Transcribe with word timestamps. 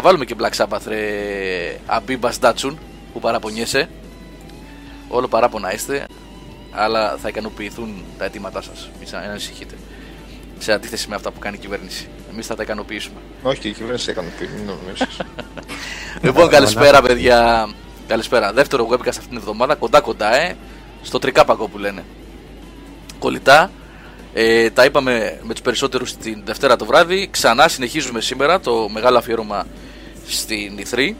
Θα 0.00 0.06
βάλουμε 0.06 0.24
και 0.24 0.34
Black 0.38 0.64
Sabbath 0.64 0.82
ρε 0.86 1.80
Αμπίμπα 1.86 2.30
Ντάτσουν 2.38 2.78
που 3.12 3.20
παραπονιέσαι. 3.20 3.88
Όλο 5.08 5.28
παράπονα 5.28 5.74
είστε, 5.74 6.06
αλλά 6.70 7.16
θα 7.16 7.28
ικανοποιηθούν 7.28 8.04
τα 8.18 8.24
αιτήματά 8.24 8.62
σας. 8.62 8.90
Μην 8.98 9.08
ανησυχείτε. 9.30 9.74
Σε 10.58 10.72
αντίθεση 10.72 11.08
με 11.08 11.14
αυτά 11.14 11.30
που 11.30 11.38
κάνει 11.38 11.56
η 11.56 11.60
κυβέρνηση. 11.60 12.08
Εμείς 12.32 12.46
θα 12.46 12.54
τα 12.54 12.62
ικανοποιήσουμε. 12.62 13.16
Όχι, 13.42 13.60
και 13.60 13.68
η 13.68 13.72
κυβέρνηση 13.72 14.04
θα 14.04 14.10
ικανοποιεί. 14.10 14.48
Μην 14.56 14.64
νομίζεις. 14.66 15.16
Λοιπόν, 16.26 16.48
καλησπέρα, 16.48 17.02
παιδιά. 17.02 17.68
Καλησπέρα. 18.06 18.52
Δεύτερο 18.52 18.88
webcast 18.90 19.08
αυτήν 19.08 19.28
την 19.28 19.36
εβδομάδα. 19.36 19.74
Κοντά 19.74 20.00
κοντά, 20.00 20.34
ε. 20.34 20.56
Στο 21.02 21.18
τρικάπακο 21.18 21.68
που 21.68 21.78
λένε. 21.78 22.04
Κολλητά. 23.18 23.70
Ε, 24.34 24.70
τα 24.70 24.84
είπαμε 24.84 25.40
με 25.42 25.52
τους 25.52 25.62
περισσότερους 25.62 26.16
την 26.16 26.42
Δευτέρα 26.44 26.76
το 26.76 26.84
βράδυ. 26.84 27.28
Ξανά 27.30 27.68
συνεχίζουμε 27.68 28.20
σήμερα 28.20 28.60
το 28.60 28.88
μεγάλο 28.88 29.18
αφιέρωμα 29.18 29.66
στην 30.28 30.78
E3. 30.78 31.12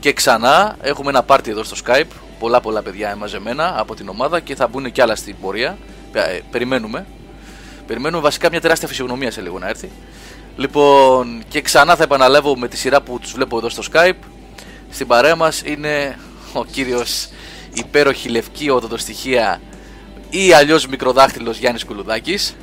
Και 0.00 0.12
ξανά 0.12 0.76
έχουμε 0.80 1.10
ένα 1.10 1.22
πάρτι 1.22 1.50
εδώ 1.50 1.62
στο 1.62 1.76
Skype. 1.86 2.10
Πολλά 2.38 2.60
πολλά 2.60 2.82
παιδιά 2.82 3.16
μαζεμένα 3.16 3.74
από 3.80 3.94
την 3.94 4.08
ομάδα 4.08 4.40
και 4.40 4.54
θα 4.54 4.66
μπουν 4.66 4.92
και 4.92 5.02
άλλα 5.02 5.16
στην 5.16 5.36
πορεία. 5.40 5.78
Ε, 6.12 6.38
περιμένουμε. 6.50 7.06
Περιμένουμε 7.86 8.22
βασικά 8.22 8.50
μια 8.50 8.60
τεράστια 8.60 8.88
φυσιογνωμία 8.88 9.30
σε 9.30 9.40
λίγο 9.40 9.58
να 9.58 9.68
έρθει. 9.68 9.90
Λοιπόν, 10.56 11.42
και 11.48 11.60
ξανά 11.60 11.96
θα 11.96 12.02
επαναλάβω 12.02 12.56
με 12.56 12.68
τη 12.68 12.76
σειρά 12.76 13.02
που 13.02 13.18
τους 13.18 13.32
βλέπω 13.32 13.56
εδώ 13.58 13.68
στο 13.68 13.82
Skype. 13.92 14.26
Στην 14.90 15.06
παρέα 15.06 15.36
μας 15.36 15.62
είναι 15.64 16.18
ο 16.52 16.64
κύριος 16.64 17.28
υπέροχη 17.72 18.28
λευκή 18.28 18.70
οδοντοστοιχεία 18.70 19.60
ή 20.30 20.52
αλλιώς 20.52 20.86
μικροδάχτυλος 20.86 21.58
Γιάννης 21.58 21.84
Κουλουδάκης. 21.84 22.56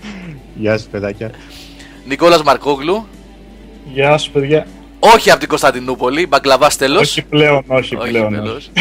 Γεια 0.56 0.78
σας 0.78 0.88
παιδάκια. 0.88 1.32
Νικόλας 2.06 2.44
Μαρκόγλου. 2.44 3.08
Γεια 3.94 4.18
σου, 4.18 4.32
παιδιά. 4.32 4.68
Όχι 5.00 5.30
από 5.30 5.40
την 5.40 5.50
Κωνσταντινούπολη, 5.50 6.28
μπαγκλαβάς 6.28 6.76
τέλος. 6.78 7.02
Όχι 7.02 7.22
πλέον, 7.22 7.64
όχι, 7.68 7.96
Όχι 7.96 8.10
πλέον. 8.10 8.32
τέλος. 8.34 8.72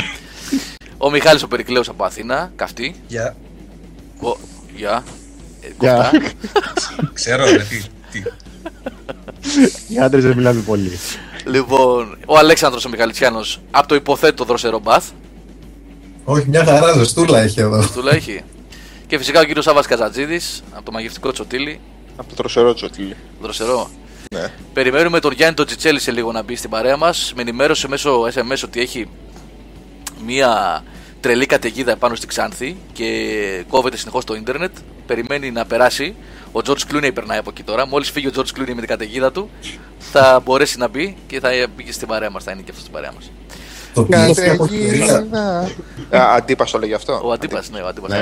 ο 0.98 1.10
Μιχάλης 1.10 1.42
ο 1.42 1.48
Περικλέος 1.48 1.88
από 1.88 2.04
Αθήνα, 2.04 2.52
καυτή. 2.56 2.94
Για. 3.06 3.36
Ο... 4.20 4.36
Γεια. 4.76 5.04
Ε, 5.60 5.66
Γεια. 5.80 6.10
κοφτά. 6.12 6.32
Ξέρω, 7.12 7.44
ρε, 7.44 7.58
τι. 7.64 7.82
τι. 8.12 8.22
Οι 9.94 9.98
άντρες 9.98 10.22
δεν 10.24 10.36
μιλάμε 10.36 10.60
πολύ. 10.60 10.98
λοιπόν, 11.44 12.16
ο 12.26 12.38
Αλέξανδρος 12.38 12.84
ο 12.84 12.88
Μιχαλητσιάνος 12.88 13.60
από 13.70 13.88
το 13.88 13.94
υποθέτω 13.94 14.44
δροσερό 14.44 14.78
μπαθ. 14.78 15.08
Όχι, 16.24 16.48
μια 16.48 16.64
χαρά 16.64 16.92
ζεστούλα 16.92 17.40
έχει 17.40 17.60
εδώ. 17.60 17.86
Του 17.94 18.08
έχει. 18.08 18.42
Και 19.06 19.18
φυσικά 19.18 19.40
ο 19.40 19.44
κύριος 19.44 19.64
Σάβας 19.64 19.86
Καζατζίδης 19.86 20.62
από 20.74 20.84
το 20.84 20.92
μαγευτικό 20.92 21.32
Τσοτήλι. 21.32 21.80
Από 22.16 22.28
το 22.28 22.34
τροσερό 22.34 22.74
τσοτήλι. 22.74 23.16
Δροσερό. 23.42 23.90
Ναι. 24.34 24.52
Περιμένουμε 24.72 25.20
τον 25.20 25.32
Γιάννη 25.32 25.54
τον 25.54 25.66
Τσιτσέλη 25.66 26.00
σε 26.00 26.10
λίγο 26.10 26.32
να 26.32 26.42
μπει 26.42 26.56
στην 26.56 26.70
παρέα 26.70 26.96
μας. 26.96 27.32
Με 27.36 27.42
ενημέρωσε 27.42 27.88
μέσω 27.88 28.22
SMS 28.22 28.60
ότι 28.64 28.80
έχει 28.80 29.08
μία 30.26 30.82
τρελή 31.20 31.46
καταιγίδα 31.46 31.92
επάνω 31.92 32.14
στη 32.14 32.26
Ξάνθη 32.26 32.76
και 32.92 33.64
κόβεται 33.68 33.96
συνεχώς 33.96 34.24
το 34.24 34.34
ίντερνετ. 34.34 34.76
Περιμένει 35.06 35.50
να 35.50 35.64
περάσει. 35.64 36.14
Ο 36.52 36.60
George 36.64 36.92
Clooney 36.92 37.10
περνάει 37.14 37.38
από 37.38 37.50
εκεί 37.50 37.62
τώρα. 37.62 37.86
Μόλις 37.86 38.10
φύγει 38.10 38.26
ο 38.26 38.30
George 38.36 38.58
Clooney 38.58 38.68
με 38.68 38.74
την 38.74 38.86
καταιγίδα 38.86 39.32
του, 39.32 39.50
θα 39.98 40.40
μπορέσει 40.44 40.78
να 40.78 40.88
μπει 40.88 41.16
και 41.26 41.40
θα 41.40 41.50
μπει 41.76 41.84
και 41.84 41.92
στην 41.92 42.08
παρέα 42.08 42.30
μας. 42.30 42.44
Θα 42.44 42.50
είναι 42.52 42.60
και 42.60 42.70
αυτό 42.70 42.80
στην 42.80 42.92
παρέα 42.92 43.12
μας. 43.12 43.30
Το 43.94 44.00
οποίο 44.00 44.20
έχει 44.20 44.34
κακοκαιρία. 44.34 45.26
Α, 46.16 46.34
Αντίπα 46.34 46.64
το 46.64 46.78
λέγει 46.78 46.94
αυτό. 46.94 47.20
Ο 47.24 47.32
Αντίπα, 47.32 47.62
ναι, 47.70 47.80
ο 47.80 47.86
Αντίπας. 47.86 48.12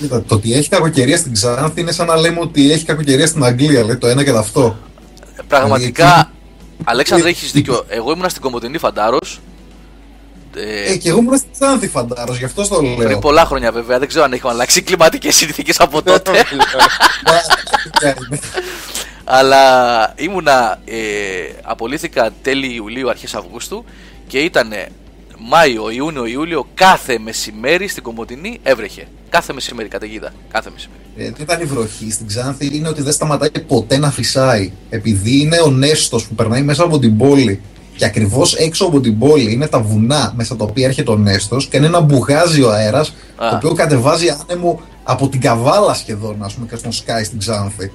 Ναι, 0.00 0.06
ναι. 0.06 0.14
Κοίτα, 0.14 0.22
Το 0.22 0.34
ότι 0.34 0.54
έχει 0.54 0.68
κακοκαιρία 0.68 1.16
στην 1.16 1.32
Ξάνθη 1.32 1.80
είναι 1.80 1.92
σαν 1.92 2.06
να 2.06 2.16
λέμε 2.16 2.40
ότι 2.40 2.72
έχει 2.72 2.84
κακοκαιρία 2.84 3.26
στην 3.26 3.44
Αγγλία. 3.44 3.84
Λέει 3.84 3.96
το 3.96 4.06
ένα 4.06 4.24
και 4.24 4.30
το 4.30 4.38
αυτό. 4.38 4.78
Πραγματικά, 5.48 6.30
Αλέξανδρε, 6.84 7.28
έχεις 7.28 7.52
δίκιο. 7.52 7.84
Εγώ 7.88 8.12
ήμουν 8.12 8.28
στην 8.28 8.42
Κομωτινή 8.42 8.78
Φαντάρος. 8.78 9.40
Ε, 10.54 10.96
και 10.96 11.08
εγώ 11.08 11.18
ήμουν 11.18 11.36
στην 11.36 11.50
Ξάνθη 11.52 11.88
φαντάρος, 11.88 12.38
γι' 12.38 12.44
αυτό 12.44 12.68
το 12.68 12.80
λέω. 12.80 12.94
Πριν 12.96 13.18
πολλά 13.18 13.44
χρόνια 13.44 13.72
βέβαια, 13.72 13.98
δεν 13.98 14.08
ξέρω 14.08 14.24
αν 14.24 14.32
έχουν 14.32 14.50
αλλάξει 14.50 14.82
κλιματικές 14.82 15.34
συνθήκες 15.34 15.80
από 15.80 16.02
τότε. 16.02 16.30
Αλλά 19.24 20.12
ήμουνα, 20.16 20.80
ε, 20.84 20.96
απολύθηκα 21.62 22.30
τέλη 22.42 22.74
Ιουλίου, 22.74 23.10
αρχές 23.10 23.34
Αυγούστου 23.34 23.84
και 24.26 24.38
ήταν 24.38 24.72
Μάιο, 25.48 25.90
Ιούνιο, 25.90 26.26
Ιούλιο, 26.26 26.66
κάθε 26.74 27.18
μεσημέρι 27.18 27.88
στην 27.88 28.02
Κομωτινή 28.02 28.60
έβρεχε. 28.62 29.08
Κάθε 29.28 29.52
μεσημέρι 29.52 29.88
καταιγίδα. 29.88 30.32
Κάθε 30.52 30.70
μεσημέρι. 30.72 31.00
Ε, 31.16 31.24
δεν 31.24 31.34
ήταν 31.40 31.60
η 31.60 31.64
βροχή 31.64 32.10
στην 32.10 32.26
Ξάνθη, 32.26 32.76
είναι 32.76 32.88
ότι 32.88 33.02
δεν 33.02 33.12
σταματάει 33.12 33.50
ποτέ 33.66 33.98
να 33.98 34.10
φυσάει. 34.10 34.72
Επειδή 34.90 35.40
είναι 35.40 35.60
ο 35.60 35.70
Νέστος 35.70 36.26
που 36.26 36.34
περνάει 36.34 36.62
μέσα 36.62 36.84
από 36.84 36.98
την 36.98 37.16
πόλη. 37.16 37.60
Και 37.96 38.04
ακριβώς 38.04 38.54
έξω 38.54 38.84
από 38.84 39.00
την 39.00 39.18
πόλη 39.18 39.52
είναι 39.52 39.66
τα 39.66 39.80
βουνά 39.80 40.32
μέσα 40.36 40.56
τα 40.56 40.64
οποία 40.64 40.86
έρχεται 40.86 41.10
ο 41.10 41.16
Νέστος 41.16 41.66
και 41.66 41.76
είναι 41.76 41.86
ένα 41.86 42.00
μπουγάζιο 42.00 42.68
αέρας 42.68 43.14
το 43.36 43.56
οποίο 43.56 43.72
κατεβάζει 43.72 44.28
άνεμο 44.28 44.80
από 45.02 45.28
την 45.28 45.40
καβάλα 45.40 45.94
σχεδόν, 45.94 46.42
ας 46.42 46.54
πούμε, 46.54 46.66
και 46.66 46.76
στον 46.76 46.90
Sky 46.90 47.24
στην 47.24 47.38
Ξάνθη. 47.38 47.90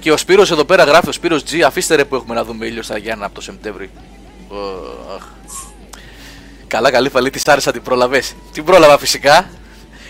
Και 0.00 0.12
ο 0.12 0.16
Σπύρος 0.16 0.50
εδώ 0.50 0.64
πέρα 0.64 0.84
γράφει, 0.84 1.08
ο 1.08 1.12
Σπύρος 1.12 1.42
G, 1.42 1.60
αφήστε 1.66 1.94
ρε 1.94 2.04
που 2.04 2.14
έχουμε 2.14 2.34
να 2.34 2.44
δούμε 2.44 2.66
ήλιος 2.66 2.84
στα 2.84 2.98
Γιάννα 2.98 3.24
από 3.24 3.34
το 3.34 3.40
Σεπτέμβρη. 3.40 3.90
Ω, 6.74 6.78
αχ. 6.78 6.80
Καλά, 6.80 6.90
καλή 6.90 7.08
φαλή, 7.08 7.30
τη 7.30 7.42
άρεσα 7.44 7.72
την 7.72 7.82
πρόλαβες. 7.82 8.34
Την 8.52 8.64
πρόλαβα 8.64 8.98
φυσικά. 8.98 9.48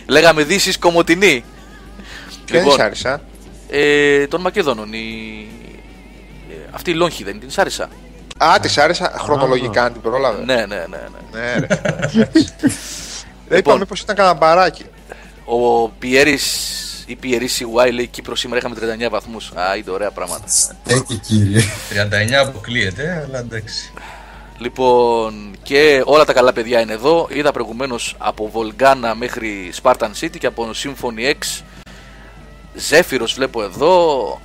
Λέγαμε 0.07 0.43
δύσεις 0.43 0.79
κομμωτινή. 0.79 1.45
Ποια 2.45 2.61
είναι 2.61 2.69
η 2.69 2.73
Σάρισα. 2.73 3.21
ε, 3.71 4.27
των 4.27 4.41
Μακεδόνων. 4.41 4.93
Η... 4.93 5.47
ε, 6.51 6.55
αυτή 6.71 6.91
η 6.91 6.95
Λόγχη 6.95 7.25
δεν 7.25 7.33
είναι, 7.33 7.41
την 7.41 7.51
Σάρισα. 7.51 7.89
Α, 8.37 8.55
τη 8.61 8.75
άρεσα 8.77 9.13
χρονολογικά 9.19 9.85
αν 9.85 9.93
την 9.93 10.03
πρόλαβε. 10.03 10.45
Ναι, 10.45 10.55
ναι, 10.55 10.63
ναι. 10.67 10.85
ναι. 11.33 11.41
Ναι, 11.41 11.55
ρε. 11.59 11.67
Δεν 13.49 13.59
είπαμε 13.59 13.79
μήπως 13.79 14.01
ήταν 14.01 14.17
κανένα 14.17 14.35
μπαράκι. 14.35 14.85
Ο 15.45 15.89
Πιέρης 15.89 16.73
ή 17.07 17.17
Πιερής 17.17 17.63
CY 17.63 17.93
λέει 17.93 18.07
Κύπρο 18.07 18.37
σήμερα 18.37 18.59
είχαμε 18.59 18.97
39 19.07 19.11
βαθμούς. 19.11 19.53
Α, 19.55 19.77
είναι 19.77 19.91
ωραία 19.91 20.11
πράγματα. 20.11 20.45
Στέκει 20.47 21.17
κύριε. 21.17 21.63
39 22.31 22.33
αποκλείεται, 22.33 23.25
αλλά 23.27 23.39
εντάξει. 23.39 23.93
Λοιπόν, 24.59 25.51
και 25.63 26.03
όλα 26.05 26.25
τα 26.25 26.33
καλά 26.33 26.53
παιδιά 26.53 26.81
είναι 26.81 26.93
εδώ. 26.93 27.29
Είδα 27.31 27.53
προηγουμένως 27.53 28.15
από 28.19 28.51
Βολγκάνα 28.53 29.15
μέχρι 29.15 29.73
Spartan 29.83 30.11
City 30.21 30.39
και 30.39 30.47
από 30.47 30.71
Symphony 30.85 31.31
X. 31.31 31.63
Ζέφυρος 32.75 33.35
βλέπω 33.35 33.63
εδώ. 33.63 33.97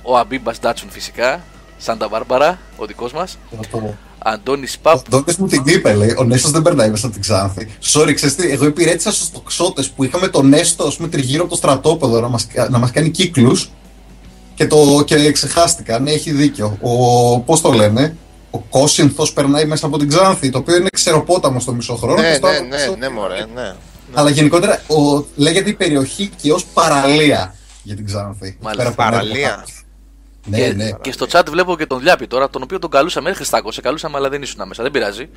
Ο 0.02 0.16
Αμπίμπας 0.16 0.60
Ντάτσουν 0.60 0.90
φυσικά. 0.90 1.42
Σάντα 1.78 2.08
Βάρμπαρα, 2.08 2.58
ο 2.76 2.86
δικός 2.86 3.12
μας. 3.12 3.38
Αντώνης 4.18 4.78
Παπ. 4.78 4.96
Ο 4.96 5.02
Ντόκες 5.10 5.36
μου 5.36 5.46
την 5.46 5.62
είπε, 5.66 5.94
λέει. 5.94 6.14
Ο 6.18 6.24
Νέστος 6.24 6.50
δεν 6.50 6.62
περνάει 6.62 6.90
μέσα 6.90 7.04
από 7.06 7.14
την 7.14 7.22
Ξάνθη. 7.22 7.68
Sorry, 7.92 8.12
ξέρεις 8.14 8.34
τι, 8.34 8.50
εγώ 8.50 8.64
υπηρέτησα 8.64 9.12
στους 9.12 9.30
τοξότες 9.30 9.90
που 9.90 10.04
είχαμε 10.04 10.28
τον 10.28 10.48
Νέστο, 10.48 10.84
ας 10.84 10.96
πούμε, 10.96 11.08
τριγύρω 11.08 11.42
από 11.42 11.50
το 11.50 11.56
στρατόπεδο 11.56 12.20
να 12.20 12.28
μας 12.28 12.46
να 12.70 12.78
μας 12.78 12.90
κάνει 12.90 13.10
κύκλους. 13.10 13.70
Και, 14.54 14.66
το, 14.66 15.02
και 15.06 15.32
ξεχάστηκα, 15.32 15.98
ναι, 15.98 16.10
έχει 16.10 16.30
δίκιο. 16.30 16.78
Ο, 16.80 17.40
πώς 17.40 17.60
το 17.60 17.72
λένε, 17.72 18.16
ο 18.50 18.58
Κόσυνθος 18.58 19.32
περνάει 19.32 19.64
μέσα 19.64 19.86
από 19.86 19.98
την 19.98 20.08
Ξάνθη, 20.08 20.50
το 20.50 20.58
οποίο 20.58 20.76
είναι 20.76 20.88
ξεροπόταμο 20.92 21.60
στο 21.60 21.72
μισό 21.72 21.94
χρόνο. 21.94 22.20
Ναι, 22.20 22.28
και 22.28 22.34
στο 22.34 22.46
ναι, 22.46 22.56
άλλο 22.56 22.66
ναι, 22.66 22.76
μισό- 22.76 22.96
ναι, 22.98 23.08
μωρέ, 23.08 23.46
ναι. 23.54 23.74
Αλλά 24.14 24.30
γενικότερα 24.30 24.82
ο, 24.86 25.24
λέγεται 25.36 25.70
η 25.70 25.74
περιοχή 25.74 26.30
και 26.42 26.52
ως 26.52 26.64
παραλία 26.64 27.54
για 27.82 27.96
την 27.96 28.06
Ξάνθη. 28.06 28.56
Μάλιστα. 28.60 28.82
Πέρα 28.82 28.88
από 28.88 29.02
την 29.02 29.10
Παραλία. 29.10 29.46
έρευνα. 29.46 29.64
Ναι, 30.46 30.58
και, 30.58 30.72
ναι. 30.72 30.90
και 31.00 31.12
στο 31.12 31.26
chat 31.32 31.42
βλέπω 31.50 31.76
και 31.76 31.86
τον 31.86 32.02
Λιάπη 32.02 32.26
τώρα, 32.26 32.50
τον 32.50 32.62
οποίο 32.62 32.78
τον 32.78 32.90
καλούσαμε, 32.90 33.26
δεν 33.26 33.34
Χριστάκο, 33.36 33.72
σε 33.72 33.80
καλούσαμε, 33.80 34.16
αλλά 34.16 34.28
δεν 34.28 34.42
ήσουν 34.42 34.66
μέσα. 34.68 34.82
Δεν 34.82 34.92
πειράζει. 34.92 35.28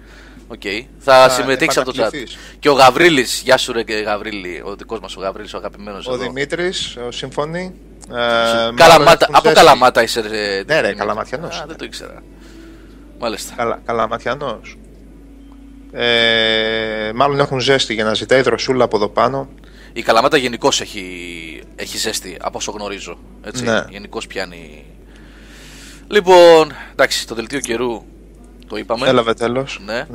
Οκ. 0.47 0.61
Θα 0.99 1.29
συμμετείξεις 1.29 1.81
από 1.81 1.85
το 1.85 1.91
chat. 1.91 1.97
επανακληθείς. 1.99 2.37
Και 2.59 2.69
ο 2.69 2.73
Γαβρίλης, 2.73 3.41
γεια 3.45 3.57
σου 3.57 3.71
ρε 3.73 3.83
και 3.83 3.93
Γαβρίλη, 3.93 4.61
ο 4.65 4.75
δικός 4.75 4.99
μας 4.99 5.15
ο 5.15 5.19
Γαβρίλης, 5.19 5.53
ο 5.53 5.57
αγαπημένος. 5.57 6.07
Ο 6.07 6.17
Δημήτρης, 6.17 6.97
ο 7.07 7.11
Συμφωνή. 7.11 7.73
ε, 8.09 8.15
Καλαμάτα, 8.75 9.17
έχουν 9.21 9.35
από 9.35 9.47
ζέστη. 9.47 9.59
Καλαμάτα 9.63 10.03
είσαι. 10.03 10.21
Ρε, 10.21 10.63
Ναι, 10.67 10.79
ρε, 10.81 10.93
Καλαματιανός. 10.93 11.59
Α, 11.59 11.63
δεν 11.67 11.77
το 11.77 11.85
ήξερα. 11.85 12.23
Μάλιστα. 13.23 13.53
Καλά, 13.55 13.81
καλαματιανός. 13.85 14.77
Ε, 15.91 17.11
μάλλον 17.15 17.39
έχουν 17.39 17.59
ζέστη 17.59 17.93
για 17.93 18.03
να 18.03 18.13
ζητάει 18.13 18.41
δροσούλα 18.41 18.83
από 18.83 18.95
εδώ 18.95 19.09
πάνω. 19.09 19.49
Η 19.93 20.01
Καλαμάτα 20.01 20.37
γενικώς 20.37 20.81
έχει, 20.81 21.63
έχει 21.75 21.97
ζέστη, 21.97 22.37
από 22.41 22.57
όσο 22.57 22.71
γνωρίζω. 22.71 23.17
Έτσι. 23.43 23.63
Ναι. 23.63 23.83
Γενικώς 23.89 24.27
πιάνει. 24.27 24.85
Λοιπόν, 26.07 26.73
εντάξει, 26.91 27.27
το 27.27 27.35
δελτίο 27.35 27.59
καιρού 27.59 28.03
το 28.67 28.77
είπαμε. 28.77 29.07
Έλαβε 29.07 29.33
τέλος. 29.33 29.79
Ναι. 29.85 30.07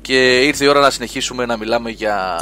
Και 0.00 0.40
ήρθε 0.40 0.64
η 0.64 0.68
ώρα 0.68 0.80
να 0.80 0.90
συνεχίσουμε 0.90 1.46
να 1.46 1.56
μιλάμε 1.56 1.90
για 1.90 2.38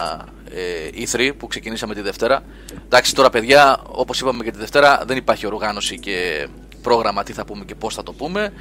ε, 0.50 1.04
E3 1.04 1.32
που 1.38 1.46
ξεκινήσαμε 1.46 1.94
τη 1.94 2.00
Δευτέρα. 2.00 2.42
Εντάξει, 2.84 3.14
τώρα 3.14 3.30
παιδιά, 3.30 3.80
όπως 3.86 4.20
είπαμε 4.20 4.44
και 4.44 4.50
τη 4.50 4.58
Δευτέρα, 4.58 5.02
δεν 5.06 5.16
υπάρχει 5.16 5.46
οργάνωση 5.46 5.98
και 5.98 6.48
πρόγραμμα 6.82 7.22
τι 7.22 7.32
θα 7.32 7.44
πούμε 7.44 7.64
και 7.64 7.74
πώς 7.74 7.94
θα 7.94 8.02
το 8.02 8.12
πούμε. 8.12 8.52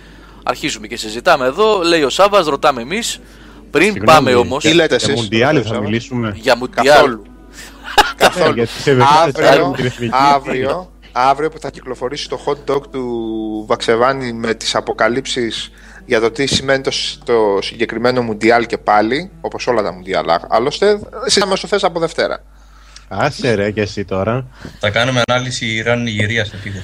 Αρχίζουμε 0.48 0.88
και 0.88 0.98
συζητάμε 0.98 1.46
εδώ. 1.46 1.82
Λέει 1.82 2.04
ο 2.04 2.10
Σάβα, 2.10 2.42
ρωτάμε 2.42 2.82
εμείς. 2.82 3.20
Πριν 3.72 3.92
Συγγνώμη, 3.92 4.18
πάμε 4.18 4.34
όμω 4.34 4.58
Τι 4.58 4.74
λέτε 4.74 4.96
Για 4.96 5.08
εσείς. 5.10 5.22
Μουντιάλ 5.22 5.60
θα 5.64 5.68
Σάβα; 5.68 5.82
μιλήσουμε. 5.82 6.32
για 6.36 6.56
Μουντιάλ. 6.58 6.86
Καθόλου. 6.96 7.24
Καθόλου. 8.18 8.54
Γιατί 8.54 8.72
σε 8.72 8.94
δεκάδες 8.94 9.46
αύριο, 9.50 9.74
την 9.76 9.86
εθνική. 9.86 10.12
αύριο, 10.34 10.92
αύριο 11.12 11.50
που 11.50 11.60
θα 11.60 11.70
κυκλοφορήσει 11.70 12.30
το 12.30 12.40
hot 12.46 12.72
dog 12.72 12.82
του 12.92 13.06
Βαξεβάνη 13.68 14.34
με 14.34 14.54
τις 14.54 14.76
αποκαλύψεις 14.76 15.72
για 16.06 16.20
το 16.20 16.32
τι 16.32 16.46
σημαίνει 16.46 16.82
το, 16.84 16.92
σ- 16.92 17.24
το 17.24 17.60
συγκεκριμένο 17.62 18.22
Μουντιάλ 18.22 18.66
και 18.66 18.78
πάλι, 18.78 19.32
όπως 19.42 19.68
όλα 19.68 19.82
τα 19.82 19.92
Μουντιάλ 19.94 20.26
άλλωστε, 20.50 21.00
συζητάμε 21.26 21.54
όσο 21.54 21.68
θες 21.68 21.84
από 21.84 22.00
Δευτέρα. 22.00 22.44
Άσε 23.08 23.54
ρε 23.54 23.72
και 23.72 23.82
εσύ 23.82 24.06
τώρα. 24.06 24.48
Θα 24.80 24.90
κάνουμε 24.90 25.22
ανάλυση 25.28 25.66
Ιράν-Νιγηρία 25.66 26.46
στο 26.46 26.58
φύγο. 26.58 26.80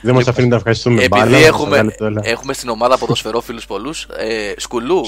Δεν 0.00 0.14
μας 0.14 0.28
αφήνει 0.28 0.48
να 0.48 0.56
ευχαριστούμε 0.56 1.02
Επειδή 1.02 1.20
μπάλα. 1.20 1.36
έχουμε, 1.38 1.60
μας 1.68 1.68
βγάλετε 1.70 2.04
όλα. 2.04 2.20
έχουμε 2.24 2.52
στην 2.52 2.68
ομάδα 2.68 2.98
ποδοσφαιρόφιλους 2.98 3.66
πολλούς, 3.66 4.06
ε, 4.16 4.52
σκουλού, 4.56 5.00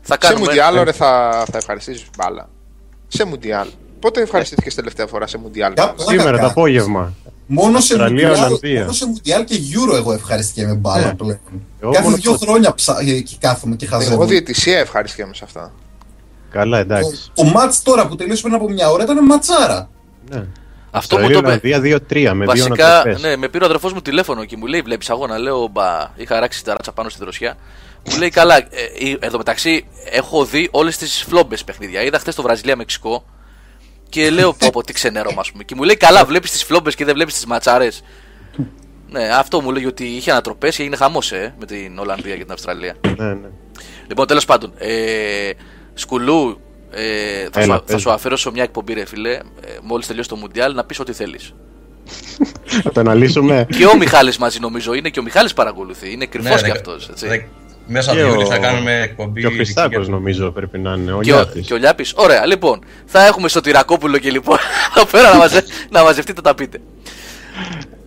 θα 0.00 0.12
Σε 0.12 0.18
κάνουμε... 0.18 0.44
Μουντιάλ, 0.46 0.82
ρε, 0.82 0.92
θα, 0.92 1.42
θα 1.50 1.56
ευχαριστήσεις 1.58 2.06
μπάλα. 2.18 2.48
Σε 3.08 3.24
Μουντιάλ. 3.24 3.68
Πότε 4.00 4.20
ευχαριστήθηκες 4.20 4.74
τελευταία 4.74 5.06
φορά 5.06 5.26
σε 5.26 5.38
Μουντιάλ; 5.38 5.74
Κάπου- 5.74 5.98
μας; 5.98 6.06
Σήμερα 6.06 6.24
το 6.30 6.30
Πλάκα. 6.36 6.46
απόγευμα. 6.46 7.12
Μόνο 7.46 7.80
σε, 7.80 7.92
Αυστραλία, 7.92 8.28
μουντιάλ, 8.28 8.44
Ολλανδία. 8.46 8.80
μόνο 8.80 8.92
σε 8.92 9.06
Μουντιάλ 9.06 9.44
και 9.44 9.54
Euro 9.74 9.94
εγώ 9.96 10.12
ευχαριστήκε 10.12 10.66
με 10.66 10.74
μπάλα 10.74 11.06
Ναι. 11.06 11.14
πλέον. 11.14 11.38
Εγώ 11.80 11.90
Κάθε 11.92 12.04
μόνο 12.04 12.16
δύο 12.16 12.30
το- 12.32 12.38
χρόνια 12.38 12.74
ψα... 12.74 12.96
ε, 13.00 13.20
και 13.20 13.36
κάθομαι 13.40 13.76
και 13.76 13.86
χαζεύω. 13.86 14.12
Εγώ 14.12 14.24
διαιτησία 14.26 14.78
ευχαριστήκαμε 14.78 15.34
σε 15.34 15.44
αυτά. 15.44 15.72
Καλά, 16.50 16.78
εντάξει. 16.78 17.30
Το, 17.34 17.42
το 17.42 17.48
μάτς 17.48 17.82
τώρα 17.82 18.06
που 18.08 18.16
τελείωσε 18.16 18.42
πριν 18.42 18.54
από 18.54 18.68
μια 18.70 18.90
ώρα 18.90 19.02
ήταν 19.04 19.24
ματσάρα. 19.24 19.90
Ναι. 20.30 20.44
Αυτό 20.90 21.18
μου 21.18 21.30
το 21.30 21.38
είπε. 21.38 21.52
Αυστραλία, 21.52 21.76
Ολλανδία 21.76 21.98
2-3 22.08 22.34
με 22.34 22.44
δύο 22.44 22.46
Βασικά, 22.46 22.94
ανατροπές. 22.94 23.22
ναι, 23.22 23.36
με 23.36 23.48
πήρε 23.48 23.64
ο 23.64 23.66
αδερφός 23.66 23.92
μου 23.92 24.02
τηλέφωνο 24.02 24.44
και 24.44 24.56
μου 24.56 24.66
λέει: 24.66 24.80
Βλέπεις 24.80 25.10
αγώνα. 25.10 25.38
Λέω: 25.38 25.68
Μπα, 25.72 26.10
είχα 26.16 26.40
ράξει 26.40 26.64
τα 26.64 26.72
ράτσα 26.72 26.92
πάνω 26.92 27.08
στη 27.08 27.18
δροσιά. 27.20 27.56
Μου 28.10 28.18
λέει: 28.18 28.28
Καλά, 28.30 28.56
ε, 28.56 28.64
ε, 28.98 29.16
εδώ 29.20 29.36
μεταξύ 29.36 29.86
έχω 30.10 30.44
δει 30.44 30.68
όλες 30.70 30.96
τις 30.96 31.22
φλόμπες 31.28 31.64
παιχνίδια. 31.64 32.02
Είδα 32.02 32.18
χθες 32.18 32.34
το 32.34 32.42
Βραζιλία-Μεξικό 32.42 33.24
και 34.08 34.30
λέω: 34.30 34.52
Πω, 34.52 34.68
πω, 34.72 34.82
τι 34.82 34.92
ξενέρωμα, 34.92 35.40
ας 35.40 35.50
πούμε. 35.50 35.64
Και 35.64 35.74
μου 35.74 35.82
λέει: 35.82 35.96
Καλά, 35.96 36.24
βλέπεις 36.24 36.50
τις 36.50 36.64
φλόμπες 36.64 36.94
και 36.94 37.04
δεν 37.04 37.14
βλέπεις 37.14 37.34
τις 37.34 37.46
ματσάρες. 37.46 38.02
ναι, 39.10 39.28
αυτό 39.28 39.60
μου 39.60 39.70
λέει 39.70 39.84
ότι 39.86 40.04
είχε 40.04 40.30
ανατροπές 40.30 40.76
και 40.76 40.82
έγινε 40.82 40.96
χαμός 40.96 41.32
ε, 41.32 41.54
με 41.58 41.66
την 41.66 41.98
Ολλανδία 41.98 42.36
και 42.36 42.42
την 42.42 42.52
Αυστραλία. 42.52 42.94
Ναι, 43.16 43.34
ναι. 43.34 43.48
Λοιπόν, 44.08 44.26
τέλος 44.26 44.44
πάντων, 44.44 44.72
ε, 44.78 45.50
σκουλού, 45.94 46.60
ε, 46.90 47.48
θα, 47.52 47.60
Έλα, 47.60 47.74
σου, 47.74 47.82
θα 47.86 47.92
πες. 47.92 48.00
σου 48.00 48.10
αφιερώσω 48.10 48.50
μια 48.50 48.62
εκπομπή, 48.62 48.92
ρε 48.92 49.06
φίλε, 49.06 49.30
ε, 49.32 49.40
μόλις 49.82 50.06
τελειώσει 50.06 50.28
το 50.28 50.36
Μουντιάλ, 50.36 50.74
να 50.74 50.84
πεις 50.84 51.00
ό,τι 51.00 51.12
θέλεις. 51.12 51.54
Θα 52.82 52.92
το 52.92 53.00
αναλύσουμε. 53.00 53.66
Και 53.76 53.86
ο 53.86 53.96
Μιχάλης 53.96 54.38
μαζί 54.38 54.58
νομίζω 54.60 54.94
είναι 54.94 55.08
και 55.08 55.18
ο 55.20 55.22
Μιχάλης 55.22 55.52
παρακολουθεί. 55.54 56.12
Είναι 56.12 56.26
κρυφός 56.26 56.50
Ναι, 56.50 56.56
κι 56.68 56.72
ρε, 56.74 56.78
αυτός. 56.78 57.10
δε- 57.14 57.38
Μέσα 57.90 58.12
Και 58.14 58.20
από 58.20 58.30
ο- 58.30 58.32
Ιούλη 58.34 58.44
θα 58.46 58.58
κάνουμε 58.58 59.00
εκπομπή. 59.02 59.40
Και 59.40 59.46
ο 59.46 59.50
ειδική 59.50 59.64
Χριστάκος 59.64 60.04
για- 60.06 60.14
νομίζω 60.14 60.50
πρέπει 60.50 60.78
να 60.78 60.92
είναι. 60.92 61.12
Ο 61.12 61.20
Και 61.20 61.32
ο, 61.32 61.34
Λιάπης. 61.36 61.66
και 61.66 61.74
ο 61.74 61.76
Λιάπης. 61.76 62.12
Ωραία, 62.16 62.46
λοιπόν. 62.46 62.78
Θα 63.06 63.26
έχουμε 63.26 63.48
στο 63.48 63.60
Τυρακόπουλο 63.60 64.18
και 64.18 64.30
λοιπόν. 64.30 64.56
εδώ 64.96 65.06
πέρα 65.06 65.30
να, 65.32 65.36
μαζε, 65.36 65.64
να 65.90 66.02
μαζευτείτε 66.02 66.40
τα 66.40 66.54
πείτε. 66.54 66.78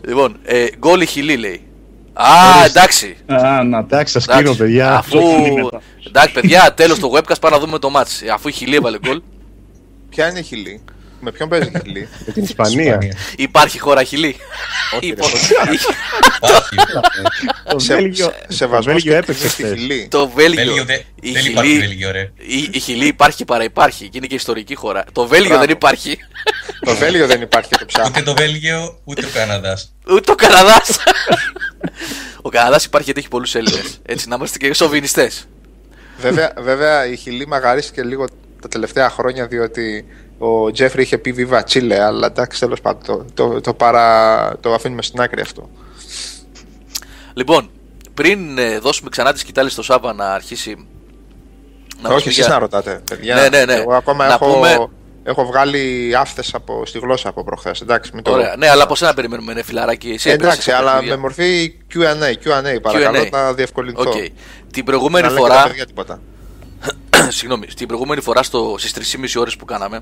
Λοιπόν, 0.08 0.38
ε, 0.44 0.66
γκολ 0.78 1.02
η 1.02 1.06
Χιλή 1.06 1.38
λέει. 1.38 1.62
Α, 2.14 2.66
εντάξει. 2.66 3.18
Α, 3.26 3.64
να 3.64 3.86
τα. 3.86 3.96
Εντάξει, 3.96 4.14
σας 4.14 4.24
εντάξει. 4.24 4.44
κλείνω, 4.44 4.58
παιδιά. 4.58 4.96
Αφού. 4.96 5.20
Ζωντανή 5.20 5.52
μετά. 5.52 5.82
Εντάξει, 6.08 6.34
παιδιά, 6.34 6.74
τέλος 6.74 7.00
το 7.00 7.12
webcast 7.16 7.40
πάμε 7.42 7.56
να 7.56 7.62
δούμε 7.62 7.80
το 7.80 7.92
match. 7.96 8.28
Αφού 8.34 8.48
η 8.48 8.52
Χιλή 8.52 8.76
έβαλε 8.76 9.00
γκολ. 9.00 9.22
Ποια 10.10 10.30
είναι 10.30 10.40
η 10.40 10.44
Χιλή; 10.44 10.84
Με 11.24 11.32
ποιον 11.32 11.50
παίζεις 11.50 11.68
η 11.74 11.80
Χιλή; 11.86 12.08
Με 12.26 12.34
την 12.34 12.44
Ισπανία. 12.44 12.84
Ισπανία. 12.84 13.16
Υπάρχει 13.38 13.80
χώρα 13.80 14.04
Χιλή. 14.04 14.36
Όχι, 14.96 15.00
ρε, 15.00 15.08
Λοιπόν, 15.08 15.30
Υπάρχει. 15.30 15.86
Το 17.72 17.80
Σε- 17.80 17.96
Βέλγιο, 17.96 18.26
σε- 18.26 18.46
το 18.48 18.54
Σεβασμός 18.54 18.86
Βέλγιο 18.86 19.12
και 19.12 19.18
έπαιξε 19.18 19.50
στη 19.50 19.64
χθες. 19.64 19.80
Χιλή. 19.80 20.08
το 20.10 20.30
Βέλγιο. 20.30 20.64
Βέλγιο 20.66 20.86
δεν 20.86 21.02
η 21.22 21.32
δεν 21.32 21.42
Χιλή- 21.42 21.52
υπάρχει 21.54 21.78
Βέλγιο, 21.80 22.12
ρε. 22.12 22.32
Η, 22.38 22.70
η 22.72 22.80
Χιλή 22.80 23.06
υπάρχει 23.06 23.46
παρά 23.46 23.64
υπάρχει 23.64 24.04
και 24.10 24.18
είναι 24.18 24.28
και 24.28 24.36
ιστορική 24.36 24.76
χώρα. 24.76 25.04
Το 25.12 25.28
Βέλγιο 25.28 25.48
Μπράβο. 25.48 25.62
δεν 25.66 25.74
υπάρχει. 25.76 26.18
Το 26.86 26.96
Βέλγιο 26.96 27.28
δεν 27.28 27.42
υπάρχει 27.42 27.70
το 27.80 27.86
ψάχνω. 27.86 28.10
Ούτε 28.10 28.22
το 28.22 28.34
Βέλγιο, 28.36 29.00
ούτε 29.04 29.26
ο 29.26 29.30
Καναδάς. 29.34 29.94
Ούτε 30.12 30.32
ο 30.32 30.36
Καναδάς. 30.36 30.98
ο 32.42 32.50
Καναδάς 32.50 32.86
υπάρχει 32.86 33.06
γιατί 33.06 33.20
έχει 33.20 33.30
πολλούς 33.30 33.56
Έλληνες. 33.56 34.00
Έτσι, 34.06 34.28
να 34.28 34.36
είμαστε 34.36 34.58
και 34.58 34.74
σοβινιστές. 34.74 35.48
βέβαια, 36.20 36.54
βέβαια 36.58 37.06
η 37.08 37.16
Χιλή 37.16 37.48
μαγαρίστηκε 37.48 38.04
λίγο 38.04 38.28
τα 38.62 38.68
τελευταία 38.68 39.10
χρόνια 39.10 39.48
διότι 39.48 40.06
ο 40.44 40.72
Τζέφρι 40.72 41.02
είχε 41.02 41.18
πει 41.18 41.36
Viva 41.38 41.60
Chile, 41.72 41.92
αλλά 41.92 42.28
εντάξει 42.28 42.60
τέλος 42.60 42.82
πάντων 42.82 43.02
το, 43.04 43.26
το, 43.34 43.62
το, 43.62 43.74
παρα, 43.74 44.58
το 44.60 44.74
αφήνουμε 44.74 45.02
στην 45.02 45.22
άκρη 45.22 45.42
αυτό. 45.42 45.70
Λοιπόν, 47.34 47.70
πριν 48.14 48.58
ε, 48.58 48.80
δώσουμε 48.80 49.10
ξανά 49.10 49.34
τη 49.34 49.40
σκυτάλη 49.40 49.70
στο 49.70 49.82
Σάβα 49.84 50.14
να 50.14 50.34
αρχίσει. 50.34 50.88
Να 52.02 52.10
μας 52.10 52.18
Όχι 52.18 52.24
πει 52.24 52.30
εσείς 52.30 52.44
για- 52.46 52.54
να 52.54 52.60
ρωτάτε, 52.60 53.02
παιδιά. 53.10 53.36
Ναι, 53.36 53.50
ναι, 53.50 53.66
ναι. 53.66 53.74
Εγώ 53.74 53.94
ακόμα 53.94 54.28
Να 54.28 54.34
έχω, 54.34 54.54
πούμε- 54.54 54.88
έχω 55.24 55.46
βγάλει 55.46 56.12
άφθες 56.16 56.54
από, 56.54 56.86
στη 56.86 57.00
γλώσσα 57.00 57.30
από 57.30 57.44
προχθές. 57.44 57.82
Εντάξει, 57.82 58.12
μην 58.14 58.24
το... 58.24 58.32
Ωραία, 58.32 58.56
ναι, 58.58 58.70
αλλά 58.70 58.84
από 58.84 58.96
σένα 58.96 59.14
περιμένουμε, 59.14 59.54
ναι, 59.54 59.64
φιλαράκι. 59.64 60.10
Εσύ 60.10 60.30
έπαιζες 60.30 60.44
Εντάξει, 60.52 60.70
στα 60.70 60.78
αλλά 60.78 60.92
παιχνίδια. 60.92 61.16
με 61.16 61.22
μορφή 61.22 61.74
Q&A, 61.94 62.48
Q&A 62.76 62.82
παρακαλώ 62.82 63.22
Q&A. 63.22 63.30
να 63.32 63.54
διευκολυνθώ. 63.54 64.02
Οκ. 64.02 64.14
Την 64.72 64.86
προηγούμενη 64.86 65.28
Να 65.28 65.34
λέτε 65.34 65.48
τα 65.48 65.54
φορά. 65.54 65.68
παιδιά 65.68 65.86
τίποτα. 65.86 66.22
συγγνώμη, 67.38 67.66
την 67.66 67.88
προηγούμενη 67.88 68.22
φορά 68.22 68.44
στο, 68.44 68.76
στις 68.78 69.16
3,5 69.18 69.40
ώρες 69.42 69.56
που 69.56 69.66
κάναμε 69.66 70.00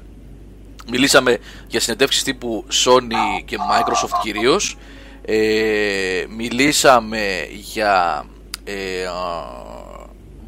μιλήσαμε 0.89 1.37
για 1.67 1.79
συνεντεύξεις 1.79 2.23
τύπου 2.23 2.65
Sony 2.85 3.43
και 3.45 3.57
Microsoft 3.57 4.19
κυρίως. 4.21 4.77
Ε, 5.25 6.25
μιλήσαμε 6.29 7.47
για 7.51 8.25
ε, 8.63 9.05
α, 9.05 9.11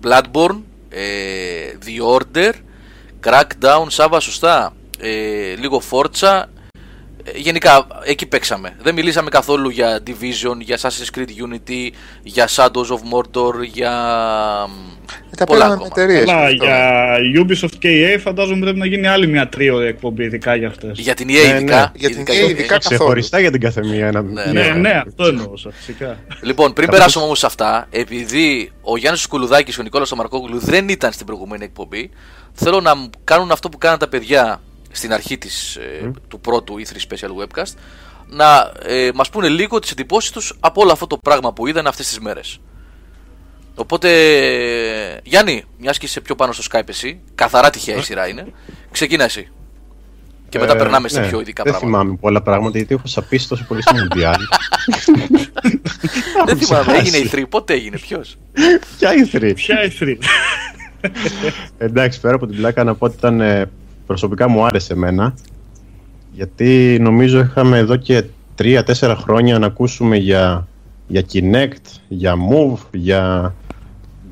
Bloodborne 0.03 0.61
ε, 0.89 1.01
The 1.85 2.17
Order 2.17 2.51
Crackdown, 3.23 3.85
Σάβα 3.87 4.19
σωστά 4.19 4.73
ε, 4.99 5.53
λίγο 5.55 5.81
Forza 5.91 6.43
ε, 6.43 6.60
Γενικά, 7.35 7.87
εκεί 8.03 8.25
παίξαμε. 8.25 8.75
Δεν 8.81 8.93
μιλήσαμε 8.93 9.29
καθόλου 9.29 9.69
για 9.69 9.99
Division, 10.07 10.57
για 10.59 10.77
Assassin's 10.81 11.17
Creed 11.17 11.27
Unity, 11.45 11.89
για 12.23 12.47
Shadows 12.47 12.87
of 12.87 12.99
Mordor, 13.13 13.63
για 13.73 13.91
Ε, 15.31 15.35
τα 15.35 15.45
πολλά 15.45 15.63
πήραμε 15.65 15.75
με 15.75 15.85
ακόμα. 15.85 16.03
εταιρείες. 16.03 16.29
Αλλά 16.29 16.43
αυτό. 16.43 16.53
για 16.65 17.17
Ubisoft 17.45 17.75
και 17.79 17.89
EA 18.15 18.19
φαντάζομαι 18.19 18.59
πρέπει 18.59 18.77
να 18.77 18.85
γίνει 18.85 19.07
άλλη 19.07 19.27
μια 19.27 19.49
τρίωρη 19.49 19.87
εκπομπή 19.87 20.23
ειδικά 20.23 20.55
για 20.55 20.67
αυτές. 20.67 20.99
Για 20.99 21.13
την 21.13 21.27
EA 21.27 21.31
Ναι, 21.31 21.37
ειδικά. 21.55 21.75
ναι. 21.79 21.91
Για 21.95 22.09
την 22.09 22.17
ειδικά 22.17 22.33
EA 22.33 22.35
για- 22.37 22.45
ειδικά. 22.49 22.67
καθόλου. 22.77 22.97
Ξεχωριστά 22.99 23.39
για 23.39 23.51
την 23.51 23.61
καθεμία. 23.61 24.07
Ένα... 24.07 24.21
Ναι, 24.21 24.43
Ναι, 24.51 24.67
ναι, 24.67 25.01
αυτό 25.07 25.25
εννοούσα 25.25 25.71
φυσικά. 25.71 26.19
Λοιπόν, 26.41 26.73
πριν 26.73 26.85
Καθώς- 26.85 26.99
περάσουμε 26.99 27.25
όμως 27.25 27.39
σε 27.39 27.45
αυτά, 27.45 27.87
επειδή 27.91 28.71
ο 28.81 28.97
Γιάννης 28.97 29.27
Κουλουδάκη 29.27 29.71
και 29.73 29.79
ο 29.79 29.83
Νικόλας 29.83 30.11
Μαρκόγλου 30.13 30.59
δεν 30.59 30.89
ήταν 30.89 31.11
στην 31.11 31.25
προηγούμενη 31.25 31.63
εκπομπή, 31.63 32.09
θέλω 32.53 32.79
να 32.81 32.95
μου 32.95 33.09
κάνουν 33.23 33.51
αυτό 33.51 33.69
που 33.69 33.77
κάναν 33.77 33.97
τα 33.99 34.07
παιδιά 34.07 34.61
στην 34.91 35.13
αρχή 35.13 35.37
της, 35.37 35.75
ε, 35.75 36.11
του 36.27 36.39
πρώτου 36.39 36.75
E3 36.79 36.95
Special 36.95 37.43
Webcast, 37.43 37.73
να 38.27 38.71
ε, 38.85 39.09
μας 39.13 39.29
πούνε 39.29 39.47
λίγο 39.47 39.79
τις 39.79 39.91
εντυπώσεις 39.91 40.31
τους 40.31 40.57
από 40.59 40.81
όλο 40.81 40.91
αυτό 40.91 41.07
το 41.07 41.17
πράγμα 41.17 41.53
που 41.53 41.67
είδαν 41.67 41.87
αυτές 41.87 42.07
τις 42.07 42.19
μέρες. 42.19 42.59
Οπότε, 43.75 44.09
Γιάννη, 45.23 45.63
μιας 45.79 45.97
και 45.97 46.05
είσαι 46.05 46.21
πιο 46.21 46.35
πάνω 46.35 46.51
στο 46.51 46.63
Skype 46.71 46.89
εσύ, 46.89 47.19
καθαρά 47.35 47.69
τυχαία 47.69 47.95
η 47.95 48.01
σειρά 48.01 48.27
είναι, 48.27 48.45
ξεκίνα 48.91 49.23
εσύ. 49.23 49.47
Και 50.49 50.59
μετά 50.59 50.73
Ε, 50.73 50.77
περνάμε 50.77 51.07
σε 51.09 51.19
ναι, 51.19 51.27
πιο 51.27 51.39
ειδικά 51.39 51.63
Δεν 51.63 51.73
πράγματα. 51.73 51.97
θυμάμαι 51.99 52.17
πολλά 52.21 52.41
πράγματα 52.41 52.77
γιατί 52.77 52.93
έχω 52.93 53.07
σαπίσει 53.07 53.47
τόσο 53.47 53.65
πολύ 53.67 53.81
στο 53.81 53.95
Μουντιάλ. 53.95 54.35
Δεν 56.45 56.57
θυμάμαι, 56.57 56.83
ξεχάσει. 56.85 56.97
έγινε 56.97 57.17
η 57.17 57.29
3, 57.33 57.43
πότε 57.49 57.73
έγινε, 57.73 57.97
ποιος; 57.97 58.37
Ποια 58.97 59.13
ήθρη. 59.13 59.53
Ποια 59.53 59.83
η 59.83 59.91
3. 59.99 60.15
Εντάξει, 61.77 62.19
πέρα 62.19 62.35
από 62.35 62.47
την 62.47 62.55
πλάκα 62.57 62.83
να 62.83 62.95
πω 62.95 63.05
ότι 63.05 63.15
ήταν 63.17 63.41
ε, 63.41 63.69
προσωπικά 64.07 64.47
μου 64.47 64.65
άρεσε 64.65 64.93
εμένα. 64.93 65.33
Γιατί 66.31 66.97
νομίζω 67.01 67.39
είχαμε 67.39 67.77
εδώ 67.77 67.95
και 67.95 68.23
3-4 68.57 69.15
χρόνια 69.17 69.59
να 69.59 69.65
ακούσουμε 69.65 70.17
για, 70.17 70.67
για 71.07 71.23
Kinect, 71.33 71.99
για 72.07 72.35
Move, 72.51 72.79
για 72.91 73.55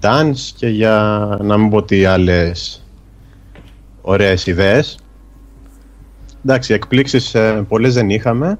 Dance 0.01 0.51
και 0.55 0.67
για 0.67 1.38
να 1.41 1.57
μην 1.57 1.69
πω 1.69 1.83
τι 1.83 2.05
άλλες 2.05 2.83
ωραίες 4.01 4.45
ιδέες. 4.45 4.97
Εντάξει, 6.45 6.73
εκπλήξεις 6.73 7.35
ε, 7.35 7.65
πολλές 7.67 7.93
δεν 7.93 8.09
είχαμε. 8.09 8.59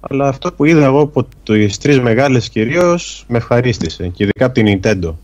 Αλλά 0.00 0.28
αυτό 0.28 0.52
που 0.52 0.64
είδα 0.64 0.84
εγώ 0.84 1.00
από 1.00 1.28
τις 1.42 1.78
τρεις 1.78 2.00
μεγάλες 2.00 2.48
κυρίως 2.48 3.24
με 3.28 3.36
ευχαρίστησε. 3.36 4.08
Και 4.08 4.22
ειδικά 4.22 4.44
από 4.44 4.54
την 4.54 4.80
Nintendo. 4.82 5.14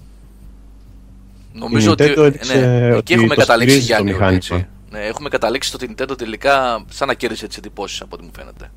Νομίζω 1.53 1.89
Η 1.89 1.93
ότι, 1.93 2.05
Nintendo 2.05 2.23
έδειξε 2.25 2.59
ναι, 2.61 2.87
ότι 2.87 2.97
εκεί 2.97 3.13
έχουμε 3.13 3.35
το 3.35 3.41
καταλήξει 3.41 3.81
στηρίζει 3.81 3.95
το 3.95 4.03
Γιάννη. 4.03 4.13
μηχάνημα. 4.13 4.37
Έτσι. 4.37 4.67
Ναι, 4.91 4.99
έχουμε 4.99 5.29
καταλήξει 5.29 5.69
στο 5.69 5.79
ότι 5.83 5.93
η 5.93 5.95
Nintendo 5.99 6.19
τελικά 6.19 6.85
σαν 6.89 7.09
να 7.09 7.15
κέρδισε 7.15 7.47
τις 7.47 7.57
εντυπώσεις 7.57 8.01
από 8.01 8.11
ό,τι 8.17 8.25
μου 8.25 8.31
φαίνεται. 8.37 8.71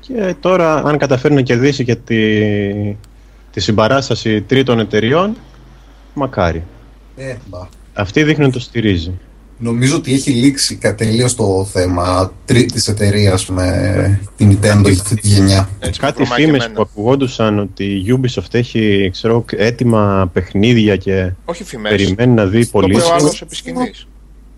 Και 0.00 0.34
τώρα, 0.40 0.74
αν 0.84 0.98
καταφέρει 0.98 1.34
να 1.34 1.42
κερδίσει 1.42 1.84
και 1.84 1.94
τη, 1.96 2.40
τη 3.50 3.60
συμπαράσταση 3.60 4.42
τρίτων 4.42 4.78
εταιριών, 4.78 5.36
μακάρι. 6.14 6.62
Ε, 7.16 7.34
μπα. 7.46 7.68
Αυτή 7.94 8.22
δείχνει 8.24 8.44
να 8.44 8.50
το 8.52 8.60
στηρίζει. 8.60 9.18
Νομίζω 9.60 9.96
ότι 9.96 10.12
έχει 10.12 10.30
λήξει 10.30 10.78
τελείω 10.96 11.34
το 11.34 11.64
θέμα 11.72 12.32
τρίτης 12.44 12.88
εταιρείας 12.88 13.46
με 13.48 14.20
την 14.36 14.50
Nintendo 14.50 14.80
για 14.84 14.92
αυτή 15.00 15.14
τη 15.14 15.28
γενιά. 15.28 15.68
Έτσι, 15.78 16.00
Κάτι 16.00 16.22
βρωμά 16.22 16.36
και 16.36 16.42
φήμες 16.44 16.64
εμένα. 16.64 16.74
που 16.74 16.88
ακουγόντουσαν 16.90 17.58
ότι 17.58 17.84
η 17.84 18.04
Ubisoft 18.20 18.54
έχει 18.54 19.08
ξέρω, 19.12 19.44
έτοιμα 19.56 20.30
παιχνίδια 20.32 20.96
και 20.96 21.32
Όχι 21.44 21.64
φημές. 21.64 21.90
περιμένει 21.90 22.32
να 22.34 22.44
δει 22.46 22.50
Το 22.52 22.58
είπε 22.58 22.70
πωλήσεις. 22.70 23.08
ο 23.10 23.14
άλλος 23.14 23.40
επί 23.42 23.54
σκηνής. 23.54 24.07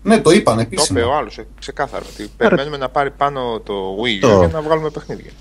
Ναι, 0.03 0.19
το 0.21 0.31
είπαν 0.31 0.55
Το 0.55 0.61
είπε 0.61 0.75
ο 0.75 0.83
επίσημα. 0.83 1.15
άλλος 1.17 1.37
ε, 1.37 1.45
ξεκάθαρα. 1.59 2.05
Ότι 2.13 2.29
περιμένουμε 2.37 2.77
να 2.77 2.89
πάρει 2.89 3.11
πάνω 3.11 3.59
το 3.63 3.73
Wii 4.03 4.17
U 4.17 4.29
Το. 4.29 4.37
για 4.39 4.47
να 4.47 4.61
βγάλουμε 4.61 4.89
παιχνίδια. 4.89 5.31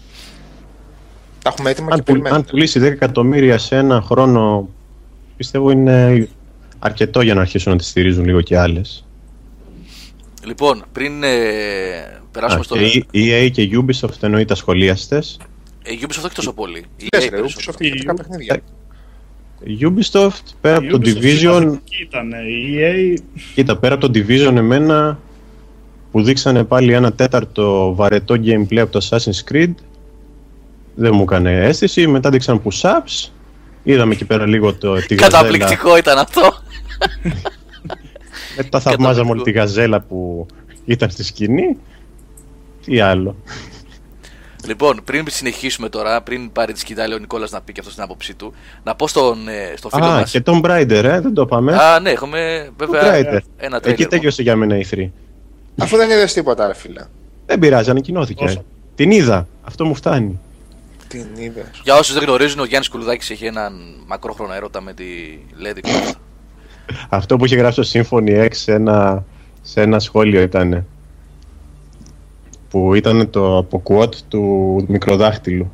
Τα 1.42 1.50
έχουμε 1.52 1.70
έτοιμα 1.70 1.86
και 1.88 1.94
Αν, 1.94 2.02
πουλ- 2.02 2.16
αν 2.16 2.22
περιμένουμε. 2.22 2.46
πουλήσει 2.50 2.80
10 2.80 2.82
εκατομμύρια 2.82 3.58
σε 3.58 3.76
ένα 3.76 4.00
χρόνο 4.02 4.68
πιστεύω 5.36 5.70
είναι 5.70 6.28
αρκετό 6.78 7.20
για 7.20 7.34
να 7.34 7.40
αρχίσουν 7.40 7.72
να 7.72 7.78
τη 7.78 7.84
στηρίζουν 7.84 8.24
λίγο 8.24 8.40
και 8.40 8.58
άλλες. 8.58 9.04
Λοιπόν, 10.44 10.84
πριν 10.92 11.22
ε, 11.22 12.20
περάσουμε 12.32 12.62
στο. 12.64 12.76
Και 12.76 13.04
EA 13.14 13.50
και 13.52 13.68
Ubisoft 13.72 14.22
εννοείται 14.22 14.52
ασχολίαστες. 14.52 15.38
Ε, 15.82 15.92
Ubisoft 16.00 16.24
όχι 16.24 16.34
τόσο 16.34 16.52
πολύ. 16.52 16.84
Τι 16.96 17.04
EA 17.06 17.08
λες 17.20 17.24
ρε, 17.24 17.30
περισσότερο. 17.36 17.76
Ubisoft 17.76 17.80
είχε 17.80 17.94
δικά 17.94 18.14
παιχνίδια. 18.14 18.60
Ubisoft 19.66 20.44
πέρα 20.60 20.76
από 20.76 20.98
το 20.98 21.10
Η 21.10 21.14
Ubisoft 21.14 21.22
Division, 21.22 21.78
Ήταν 22.00 22.30
η 22.30 22.76
EA. 22.78 23.20
κοίτα 23.54 23.76
πέρα 23.76 23.94
από 23.94 24.10
το 24.10 24.20
Division 24.20 24.56
εμένα 24.56 25.18
που 26.10 26.22
δείξανε 26.22 26.64
πάλι 26.64 26.92
ένα 26.92 27.12
τέταρτο 27.12 27.94
βαρετό 27.94 28.34
gameplay 28.34 28.78
από 28.78 28.92
το 28.92 29.08
Assassin's 29.10 29.52
Creed 29.52 29.74
δεν 30.94 31.14
μου 31.14 31.22
έκανε 31.22 31.64
αίσθηση, 31.64 32.06
μετά 32.06 32.30
δείξαν 32.30 32.62
push-ups. 32.64 33.28
Είδαμε 33.82 34.12
εκεί 34.12 34.24
πέρα 34.24 34.46
λίγο 34.46 34.74
το, 34.74 34.94
τη 34.94 35.14
γαζέλα. 35.14 35.16
Καταπληκτικό 35.16 35.96
ήταν 35.96 36.18
αυτό. 36.18 36.42
μετά 38.56 38.80
θαυμάζαμε 38.80 39.30
όλη 39.30 39.42
τη 39.42 39.50
γαζέλα 39.50 40.00
που 40.00 40.46
ήταν 40.84 41.10
στη 41.10 41.24
σκηνή. 41.24 41.76
Τι 42.84 43.00
άλλο 43.00 43.36
Λοιπόν, 44.66 45.00
πριν 45.04 45.24
συνεχίσουμε 45.28 45.88
τώρα, 45.88 46.22
πριν 46.22 46.52
πάρει 46.52 46.72
τη 46.72 46.78
σκητάλη 46.78 47.14
ο 47.14 47.18
Νικόλας 47.18 47.50
να 47.50 47.60
πει 47.60 47.72
και 47.72 47.80
αυτό 47.80 47.92
την 47.94 48.02
άποψή 48.02 48.34
του, 48.34 48.54
να 48.82 48.94
πω 48.94 49.08
στον, 49.08 49.48
ε, 49.48 49.72
στο 49.76 49.88
φίλο 49.88 50.04
Α, 50.04 50.08
μας. 50.18 50.30
και 50.30 50.40
τον 50.40 50.60
Brider, 50.64 50.90
ε, 51.04 51.20
δεν 51.20 51.34
το 51.34 51.42
είπαμε. 51.42 51.76
Α, 51.76 52.00
ναι, 52.00 52.10
έχουμε 52.10 52.70
Τον 52.76 52.88
βέβαια 52.90 53.12
Brider. 53.12 53.38
ένα 53.56 53.76
Εκεί 53.76 53.84
τρέλερ. 53.92 54.06
τέλειωσε 54.08 54.42
για 54.42 54.56
μένα 54.56 54.76
η 54.78 54.84
3. 54.90 55.10
Αφού 55.78 55.96
δεν 55.96 56.10
είδες 56.10 56.32
τίποτα 56.32 56.66
ρε 56.66 56.74
φίλε. 56.74 57.04
Δεν 57.46 57.58
πειράζει, 57.58 57.90
ανακοινώθηκε. 57.90 58.44
Όσο. 58.44 58.64
Την 58.94 59.10
είδα. 59.10 59.46
Αυτό 59.62 59.84
μου 59.86 59.94
φτάνει. 59.94 60.38
Την 61.08 61.26
είδες. 61.36 61.64
Για 61.82 61.94
όσους 61.96 62.14
δεν 62.14 62.22
γνωρίζουν, 62.22 62.60
ο 62.60 62.64
Γιάννης 62.64 62.88
Κουλουδάκης 62.88 63.30
έχει 63.30 63.44
έναν 63.46 63.72
μακρόχρονο 64.06 64.52
έρωτα 64.54 64.80
με 64.80 64.92
τη 64.92 65.04
Lady 65.64 65.86
Croft. 65.86 66.12
Αυτό 67.08 67.36
που 67.36 67.44
είχε 67.44 67.56
γράψει 67.56 67.80
ο 67.80 67.84
Symphony 67.92 68.44
X 68.44 68.48
σε 68.50 68.72
ένα, 68.72 69.24
σε 69.62 69.80
ένα 69.80 69.98
σχόλιο 69.98 70.40
ήταν. 70.40 70.86
Που 72.70 72.94
ήταν 72.94 73.30
το 73.30 73.56
από 73.58 73.82
quote 73.88 74.14
του 74.28 74.84
μικροδάχτυλου. 74.88 75.72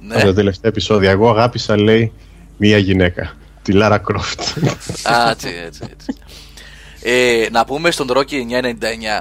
ναι. 0.00 0.14
Από 0.14 0.24
το 0.24 0.34
τελευταίο 0.34 0.70
επεισόδιο. 0.70 1.10
Εγώ 1.10 1.30
αγάπησα, 1.30 1.78
λέει, 1.80 2.12
μία 2.56 2.78
γυναίκα. 2.78 3.32
Τη 3.62 3.72
Λάρα 3.72 3.98
Κρόφτ. 3.98 4.40
Α, 5.02 5.30
έτσι, 5.30 5.48
έτσι, 5.66 5.80
έτσι. 5.92 6.14
Ε, 7.02 7.46
να 7.50 7.64
πούμε 7.64 7.90
στον 7.90 8.06
Ρόκι 8.10 8.46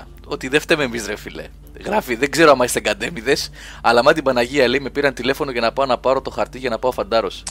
999 0.02 0.08
ότι 0.26 0.48
δεν 0.48 0.60
φταίμε 0.60 0.84
εμείς, 0.84 1.06
ρε 1.08 1.16
φίλε. 1.16 1.44
Γράφει, 1.86 2.16
δεν 2.16 2.32
ξέρω 2.32 2.52
αν 2.52 2.60
είστε 2.64 2.80
καντέμιδε, 2.80 3.36
αλλά 3.82 4.04
μα 4.04 4.14
την 4.14 4.24
Παναγία 4.24 4.68
λέει 4.68 4.80
με 4.80 4.90
πήραν 4.90 5.14
τηλέφωνο 5.14 5.52
για 5.52 5.62
να 5.62 5.72
πάω 5.72 5.86
να 5.86 5.98
πάρω 5.98 6.22
το 6.22 6.30
χαρτί 6.30 6.58
για 6.58 6.70
να 6.70 6.80
πάω 6.80 6.92
φαντάρος. 6.92 7.44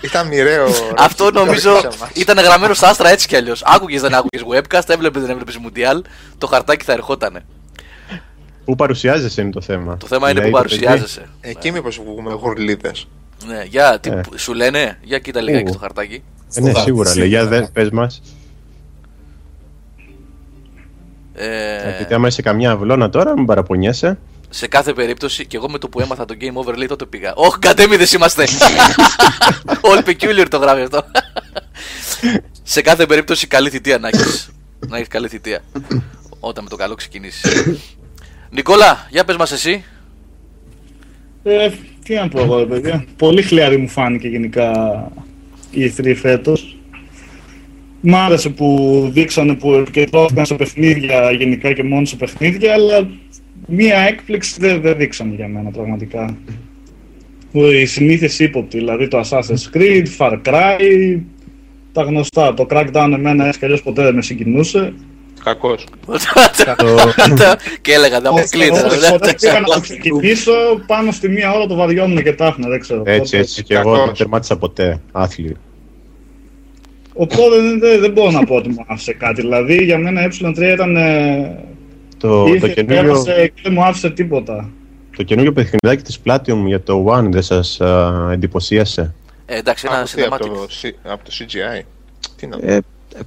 Ήταν 0.00 0.26
μοιραίο. 0.26 0.64
ρε. 0.66 0.72
Αυτό 0.98 1.30
νομίζω 1.30 1.78
Σε 1.80 1.86
εμάς. 1.86 2.10
ήταν 2.14 2.38
γραμμένο 2.38 2.74
στα 2.74 2.88
άστρα 2.88 3.08
έτσι 3.08 3.26
κι 3.28 3.36
αλλιώς. 3.36 3.62
Άκουγες, 3.64 4.00
δεν 4.00 4.14
άκουγες 4.14 4.44
webcast, 4.68 4.88
έβλεπες, 4.88 5.22
δεν 5.22 5.30
έβλεπες 5.30 5.58
Mundial, 5.66 6.00
το 6.38 6.46
χαρτάκι 6.46 6.84
θα 6.84 6.92
ερχότανε. 6.92 7.44
Πού 8.64 8.74
παρουσιάζεσαι 8.76 9.42
είναι 9.42 9.50
το 9.50 9.60
θέμα. 9.60 9.96
Το 9.96 10.06
θέμα 10.06 10.30
είναι 10.30 10.40
Λέει 10.40 10.50
που 10.50 10.56
το 10.56 10.62
παιδί. 10.62 10.78
παρουσιάζεσαι. 10.84 11.28
Εκεί 11.40 11.72
μήπως 11.72 12.00
βγούμε 12.04 12.32
γουρλίδες. 12.32 13.08
Ναι, 13.46 13.62
για, 13.68 13.98
τι, 14.00 14.10
Ε. 14.10 14.20
σου 14.36 14.54
λένε, 14.54 14.98
για 15.02 15.18
κοίτα 15.18 15.40
λιγάκι 15.40 15.64
Πού; 15.64 15.72
το 15.72 15.78
χαρτάκι. 15.78 16.22
Ε, 16.54 16.60
ναι, 16.60 16.70
Στο 16.70 16.80
σίγουρα. 16.80 17.04
δάχτυλο, 17.04 17.24
Λέει, 17.24 17.28
για 17.28 17.40
σίγουρα. 17.40 17.60
δεν, 17.60 17.72
πες 17.72 17.90
μας. 17.90 18.22
Ε, 21.34 21.96
Γιατί 21.96 22.14
άμα 22.14 22.28
είσαι 22.28 22.42
καμιά 22.42 22.70
αυλώνα 22.70 23.10
τώρα, 23.10 23.32
μην 23.36 23.46
παραπονιέσαι. 23.46 24.18
σε 24.50 24.66
κάθε 24.66 24.92
περίπτωση, 24.92 25.46
και 25.46 25.56
εγώ 25.56 25.70
με 25.70 25.78
το 25.78 25.88
που 25.88 26.00
έμαθα 26.00 26.24
το 26.24 26.34
game 26.40 26.52
over 26.52 26.74
λέει 26.76 26.86
τότε 26.86 27.04
πήγα. 27.06 27.32
Όχι, 27.34 27.58
κατέμιδε 27.58 28.06
είμαστε! 28.14 28.44
All 29.90 30.04
peculiar 30.04 30.46
το 30.50 30.56
γράφεις 30.56 30.84
αυτό. 30.84 31.04
σε 32.62 32.80
κάθε 32.80 33.06
περίπτωση, 33.06 33.46
καλή 33.46 33.70
θητεία 33.70 33.98
να 33.98 34.08
έχει. 34.08 34.48
να 34.88 34.96
έχεις 34.96 35.08
καλή 35.08 35.28
θητεία. 35.28 35.60
Όταν 36.40 36.64
με 36.64 36.70
το 36.70 36.76
καλό 36.76 36.94
ξεκινήσεις. 36.94 37.42
Νικόλα, 38.50 39.06
για 39.10 39.24
πες 39.24 39.36
μας 39.36 39.52
εσύ. 39.52 39.84
Ε, 41.42 41.70
τι 42.04 42.14
να 42.14 42.28
πω 42.28 42.40
εγώ, 42.40 42.58
ρε 42.58 42.64
παιδιά. 42.64 43.04
Πολύ 43.16 43.42
χλιαρή 43.42 43.76
μου 43.76 43.88
φάνηκε 43.88 44.28
γενικά 44.28 44.72
η 45.70 45.92
E3 45.96 46.14
φέτος. 46.16 46.76
Μ' 48.00 48.14
άρεσε 48.14 48.48
που 48.48 49.08
δείξανε 49.12 49.54
που 49.54 49.72
επικεντρώθηκαν 49.72 50.46
σε 50.46 50.54
παιχνίδια 50.54 51.30
γενικά 51.30 51.72
και 51.72 51.82
μόνο 51.82 52.04
σε 52.04 52.16
παιχνίδια, 52.16 52.72
αλλά 52.72 53.08
μία 53.66 53.98
έκπληξη 53.98 54.56
δεν, 54.60 54.80
δεν 54.80 54.96
δείξανε 54.96 55.34
για 55.34 55.48
μένα 55.48 55.70
πραγματικά. 55.70 56.36
Οι 57.52 57.84
συνήθειες 57.84 58.38
ύποπτοι, 58.38 58.78
δηλαδή 58.78 59.08
το 59.08 59.20
Assassin's 59.20 59.76
Creed, 59.76 60.06
Far 60.18 60.40
Cry, 60.44 61.18
τα 61.92 62.02
γνωστά. 62.02 62.54
Το 62.54 62.66
Crackdown 62.70 63.10
εμένα 63.14 63.46
έτσι 63.46 63.58
κι 63.58 63.64
αλλιώς 63.64 63.82
ποτέ 63.82 64.02
δεν 64.02 64.14
με 64.14 64.22
συγκινούσε. 64.22 64.92
Κακός. 65.44 65.84
και 67.80 67.92
έλεγα, 67.92 68.20
να 68.20 68.32
μου 68.32 68.42
κλείτρα. 68.50 68.86
Όσες 68.86 69.06
φορές 69.08 69.34
πήγα 69.40 69.60
να 69.60 69.66
το 69.66 69.80
ξεκινήσω, 69.80 70.52
πάνω 70.86 71.12
στη 71.12 71.28
μία 71.28 71.52
ώρα 71.52 71.66
το 71.66 71.74
βαριόμουν 71.74 72.22
και 72.22 72.32
τάφνα, 72.32 72.68
δεν 72.68 72.80
ξέρω. 72.80 73.02
Έτσι, 73.06 73.20
Οπότε- 73.20 73.40
έτσι. 73.40 73.62
Και 73.62 73.74
εγώ 73.74 73.90
Κακός. 73.90 74.04
δεν 74.06 74.14
τερμάτισα 74.16 74.56
ποτέ 74.56 75.00
άθλιο. 75.12 75.56
Οπότε 77.12 77.56
δεν, 77.60 77.78
δεν, 77.80 78.00
δεν 78.00 78.12
μπορώ 78.12 78.30
να 78.30 78.44
πω 78.44 78.54
ότι 78.54 78.68
μου 78.68 78.84
άφησε 78.86 79.12
κάτι. 79.12 79.40
Δηλαδή 79.40 79.84
για 79.84 79.98
μένα 79.98 80.28
ε3 80.30 80.58
ήταν. 80.74 80.96
ε, 80.96 81.64
Το, 82.18 82.44
το, 82.44 82.52
ήρθε, 82.52 82.68
καινούριο, 82.68 83.02
πέρασε 83.02 83.46
και 83.54 83.60
δεν 83.62 83.72
μου 83.72 83.84
άφησε 83.84 84.10
τίποτα. 84.10 84.70
το 85.16 85.22
καινούριο 85.22 85.52
παιχνιδάκι 85.52 86.02
της 86.02 86.18
Platinum 86.24 86.64
για 86.66 86.82
το 86.82 87.04
One 87.08 87.26
δεν 87.30 87.42
σας 87.42 87.80
α, 87.80 88.28
εντυπωσίασε; 88.32 89.14
Ε, 89.46 89.56
εντάξει, 89.58 89.86
ένα 89.90 89.98
Α, 89.98 90.02
τι, 90.04 90.22
από, 90.22 90.34
cinematic. 90.36 90.38
το, 90.38 90.66
C- 90.82 90.94
από 91.12 91.24
το 91.24 91.30
CGI. 91.38 91.82
Τι 92.36 92.46
να 92.46 92.58
Ε, 92.60 92.78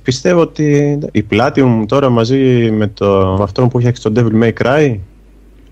πιστεύω 0.04 0.42
ότι 0.42 0.98
η 1.12 1.26
Platinum 1.32 1.84
τώρα 1.88 2.10
μαζί 2.10 2.72
με, 2.72 2.88
το, 2.88 3.36
με 3.38 3.44
αυτόν 3.44 3.70
που 3.70 3.80
έχει 3.80 3.88
φτιάξει 3.94 4.02
το 4.02 4.12
Devil 4.16 4.44
May 4.44 4.54
Cry 4.64 4.98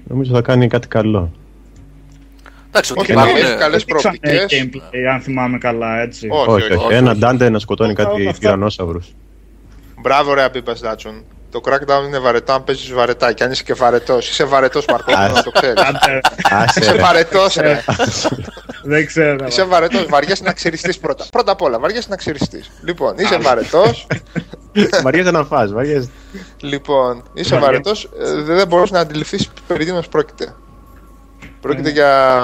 νομίζω 0.08 0.34
θα 0.34 0.42
κάνει 0.42 0.68
κάτι 0.68 0.88
καλό. 0.88 1.32
Εντάξει, 2.68 2.92
ότι 2.92 3.02
Όχι, 3.02 3.12
υπάρχουν. 3.12 3.36
έχει 3.38 3.52
ε, 3.52 3.56
καλές 3.56 3.84
Δείξανε 3.84 4.18
προοπτικές. 4.22 4.62
gameplay, 4.64 5.14
αν 5.14 5.22
θυμάμαι 5.22 5.58
καλά, 5.58 6.02
έτσι. 6.02 6.28
Όχι, 6.32 6.50
όχι, 6.50 6.64
όχι. 6.64 6.74
όχι. 6.74 6.86
όχι, 6.86 6.94
Ένα 6.96 7.12
όχι. 7.12 7.20
Dante 7.24 7.52
να 7.52 7.60
σκοτώνει 7.60 7.92
Αυτά- 7.92 8.04
κάτι 8.04 8.28
αυτά- 8.28 8.40
τυρανόσαυρους. 8.40 9.08
Μπράβο, 10.02 10.34
ρε 10.34 10.42
Αμπίπα 10.44 10.74
Ντάτσον. 10.82 11.24
Το 11.52 11.62
crackdown 11.66 12.06
είναι 12.06 12.20
βαρετό 12.20 12.54
αν 12.54 12.64
παίζεις 12.64 12.92
βαρετά. 12.94 13.34
Και 13.34 13.44
αν 13.44 13.52
είσαι 13.52 13.64
και 13.64 13.74
βαρετός, 13.74 14.30
είσαι 14.30 14.44
βαρετός 14.44 14.86
Μαρκό, 14.86 15.14
Ας. 15.16 15.34
να 15.34 15.44
το 15.44 15.52
ξέρεις. 15.52 15.82
Άντε, 15.84 16.20
Άσε 16.50 16.80
Είσαι 16.80 16.92
ρε. 16.92 16.98
βαρετός, 17.02 17.56
ρε. 17.56 17.84
δεν 18.84 19.06
ξέρω. 19.06 19.46
Είσαι 19.48 19.64
βαρετός. 19.64 20.06
Βαριέσαι 20.10 20.44
να 20.44 20.54
ξυριστείς 20.54 20.98
πρώτα. 21.00 21.26
Πρώτα 21.32 21.52
απ' 21.52 21.62
όλα, 21.62 21.80
βαριέσαι 21.80 22.08
να 22.10 22.16
ξυριστείς. 22.16 22.72
Λοιπόν, 22.84 23.18
είσαι 23.18 23.38
βαρετός. 23.38 24.08
Βαριέσαι 25.04 25.32
να 25.32 25.44
φας, 25.44 25.72
βαριέσαι. 25.72 26.10
Λοιπόν, 26.62 27.24
είσαι 27.34 27.56
Βαριέσαι. 27.58 27.60
βαρετός. 27.60 28.10
Δεν 28.44 28.68
μπορείς 28.68 28.92
να 28.92 29.00
αντιληφθείς 29.00 29.50
περί 29.68 29.86
τίνος 29.86 30.08
πρόκειται. 30.08 30.56
Πρόκειται 31.62 31.90
για 31.90 32.38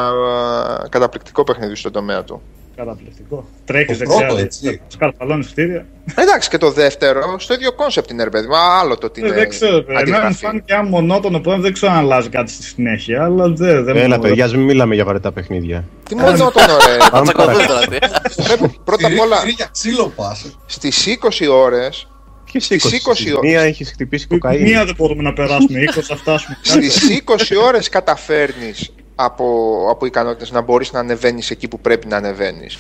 ε, 0.85 0.89
καταπληκτικό 0.89 1.43
παιχνίδι 1.43 1.75
στον 1.75 1.91
τομέα 1.91 2.23
του. 2.23 2.41
Καταπληκτικό. 2.77 3.48
Τρέχεις 3.65 3.98
Το 3.98 4.05
δεξιά. 4.05 4.25
πρώτο, 4.25 4.41
έτσι. 4.41 4.81
Σκαρφαλώνεις 4.88 5.48
κτίρια. 5.51 5.86
Εντάξει 6.15 6.50
και 6.50 6.57
το 6.57 6.72
δεύτερο, 6.72 7.36
στο 7.39 7.53
ίδιο 7.53 7.74
concept 7.74 8.09
είναι 8.12 8.24
ρε 8.24 8.29
παιδί 8.29 8.48
μου. 8.48 8.55
Άλλο 8.57 8.98
το 8.98 9.05
ότι 9.05 9.22
Ε, 9.24 9.25
είναι. 9.27 9.36
δεν 9.36 9.50
ξέρω. 9.50 9.81
παιδιά. 9.81 10.00
Εμένα 10.00 10.10
μου 10.12 10.15
αντιγραφή. 10.25 10.46
φάνηκε 10.46 10.74
ένα 10.74 10.84
μονότονο 10.84 11.39
που 11.39 11.60
δεν 11.62 11.74
ξέρω 11.74 11.91
αν 11.91 11.98
αλλάζει 11.98 12.29
κάτι 12.29 12.51
στη 12.51 12.63
συνέχεια. 12.63 13.24
Αλλά 13.24 13.48
δεν, 13.50 13.84
δεν 13.84 13.96
Έλα 13.96 14.15
μου- 14.15 14.22
παιδιά, 14.22 14.46
ας 14.46 14.53
μην 14.55 14.63
μιλάμε 14.63 14.96
για 14.96 15.05
βαρετά 15.05 15.31
παιχνίδια. 15.31 15.88
Τι 16.10 16.15
μονότονο 16.15 16.77
ρε. 16.88 16.98
Θα 17.00 17.10
Πάμε 17.10 17.24
τσακωθούν 17.24 17.53
παρακάτω. 17.53 17.74
τώρα. 17.74 18.00
τι; 18.36 18.43
Πρέπει 18.43 18.75
πρώτα 18.84 19.07
απ' 19.07 19.19
όλα 19.19 19.38
Για 19.55 19.67
ξύλο 19.72 20.13
πας. 20.15 20.57
στις 20.65 21.05
20 21.07 21.48
ώρες. 21.48 22.07
Και 22.51 22.60
Στις 22.60 22.84
20 22.84 22.96
20 22.96 23.34
ώρες. 23.38 23.51
Μία 23.51 23.62
έχεις 23.62 23.89
χτυπήσει 23.91 24.27
κοκαίνη. 24.27 24.62
Μία 24.62 24.86
δεν 24.86 24.96
μπορούμε 24.98 25.22
να 25.24 25.34
περάσουμε. 25.34 25.79
20 25.79 26.01
θα 26.01 26.15
φτάσουμε. 26.15 26.57
Στις 26.62 27.10
20 27.10 27.55
ώρες 27.67 27.89
καταφέρνεις 27.89 28.93
από, 29.19 29.77
από 29.91 30.05
ικανότητες 30.05 30.51
να 30.51 30.62
μπορείς 30.62 30.91
να 30.91 31.00
ανεβαίνεις 31.00 31.50
εκεί 31.50 31.67
που 31.67 31.79
πρέπει 31.79 32.07
να 32.07 32.17
ανεβαίνεις. 32.17 32.77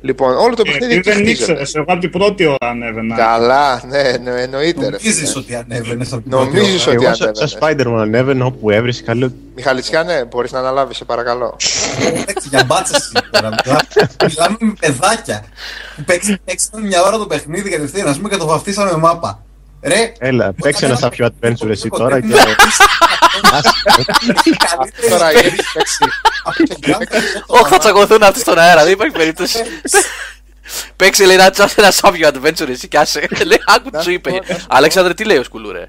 Λοιπόν, 0.00 0.36
όλο 0.36 0.54
το 0.54 0.62
παιχνίδι 0.62 0.92
Γιατί 0.92 1.10
εκεί 1.10 1.18
δεν 1.22 1.26
χτίζεται. 1.26 1.52
ήξερε. 1.52 1.80
Εγώ 1.82 1.92
από 1.92 2.00
την 2.00 2.10
πρώτη 2.10 2.46
ώρα 2.46 2.56
ανέβαινα. 2.70 3.16
Καλά, 3.16 3.82
ναι, 3.88 4.02
ναι, 4.22 4.40
εννοείται. 4.40 4.80
ρε 4.80 4.90
Νομίζεις 4.90 5.28
φίλε. 5.30 5.32
ότι 5.36 5.54
ανέβαινες 5.54 6.12
από 6.12 6.22
την 6.22 6.30
Νομίζεις 6.30 6.82
πρώτη 6.84 6.98
ώρα. 6.98 6.98
ότι 6.98 7.04
Εγώ 7.06 7.14
σαν 7.14 7.26
ανέβαινες. 7.28 7.50
σαν 7.50 7.60
Spider-Man 7.96 8.00
ανέβαινα 8.00 8.44
όπου 8.44 8.70
έβρισκα 8.70 9.04
καλό. 9.06 9.32
Μιχαλητσιά, 9.56 10.02
ναι, 10.02 10.24
μπορείς 10.24 10.52
να 10.52 10.58
αναλάβεις, 10.58 10.96
σε 10.96 11.04
παρακαλώ. 11.04 11.56
Εντάξει, 11.98 12.48
για 12.48 12.64
μπάτσες 12.66 13.02
σήμερα. 13.02 13.54
Μιλάμε- 13.64 14.10
Μιλάμε 14.28 14.56
με 14.60 14.72
παιδάκια. 14.80 15.44
Που 15.96 16.02
παίξαν 16.04 16.38
παίξαν 16.44 16.86
μια 16.86 17.02
ώρα 17.02 17.18
το 17.18 17.26
παιχνίδι 17.26 17.70
κατευθείαν, 17.70 18.08
ας 18.08 18.16
πούμε, 18.16 18.28
και 18.28 18.36
το 18.36 18.46
βαφτίσαμε 18.46 18.90
με 18.90 18.96
μάπα. 18.96 19.42
Ρε, 19.82 20.12
Έλα, 20.18 20.52
παίξε 20.62 20.86
ένα 20.86 20.94
σάπιο 20.96 21.28
adventure 21.28 21.68
εσύ 21.68 21.88
τώρα 21.88 22.20
και... 22.20 22.26
Τώρα 25.10 25.30
είναι 25.32 25.54
παίξει. 25.74 26.04
Όχι, 27.46 27.64
θα 27.68 27.78
τσακωθούν 27.78 28.22
αυτοί 28.22 28.40
στον 28.40 28.58
αέρα, 28.58 28.84
δεν 28.84 28.92
υπάρχει 28.92 29.16
περίπτωση. 29.16 29.58
Παίξε 30.96 31.24
λέει 31.26 31.36
ένα 31.36 31.50
τσάσε 31.50 31.74
ένα 31.80 31.90
σάπιο 31.90 32.28
adventure 32.32 32.68
εσύ 32.68 32.88
και 32.88 32.98
άσε. 32.98 33.28
Λέει, 33.46 33.60
άκου 33.66 33.90
τι 33.90 34.02
σου 34.02 34.10
είπε. 34.10 34.40
Αλέξανδρε, 34.68 35.14
τι 35.14 35.24
λέει 35.24 35.36
ο 35.36 35.42
σκουλούρε; 35.42 35.88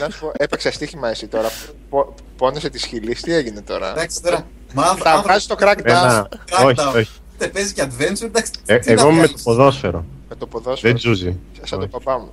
Να 0.00 0.10
σου 0.10 0.18
πω, 0.20 0.32
έπαιξε 0.36 0.70
στοίχημα 0.70 1.08
εσύ 1.08 1.26
τώρα. 1.26 1.50
Πο- 1.90 2.14
Πόνεσαι 2.36 2.68
τη 2.70 2.78
χιλή, 2.78 3.14
τι 3.14 3.32
έγινε 3.34 3.60
τώρα; 3.60 3.90
Εντάξει 3.90 4.22
τώρα. 4.22 4.46
Μα 4.72 4.84
Θα 4.84 5.20
βγάζεις 5.24 5.46
το 5.46 5.56
crackdown. 5.60 5.82
Ένα... 5.84 6.28
Crackdown. 6.50 6.64
Όχι, 6.66 6.96
όχι. 6.96 7.10
είτε 7.34 7.48
παίζει 7.48 7.72
και 7.72 7.82
adventure, 7.82 8.22
εντάξει. 8.24 8.50
Ε, 8.66 8.78
τι 8.78 8.94
να 8.94 9.00
εγώ 9.00 9.10
με 9.10 9.16
το 9.16 9.22
βγάλεις. 9.22 9.42
ποδόσφαιρο. 9.42 10.04
Με 10.28 10.34
το 10.36 10.46
ποδόσφαιρο. 10.46 10.92
Δεν 10.92 11.00
τζούζει. 11.00 11.36
Σαν 11.62 11.78
τον 11.78 11.90
παπά 11.90 12.18
μου. 12.18 12.32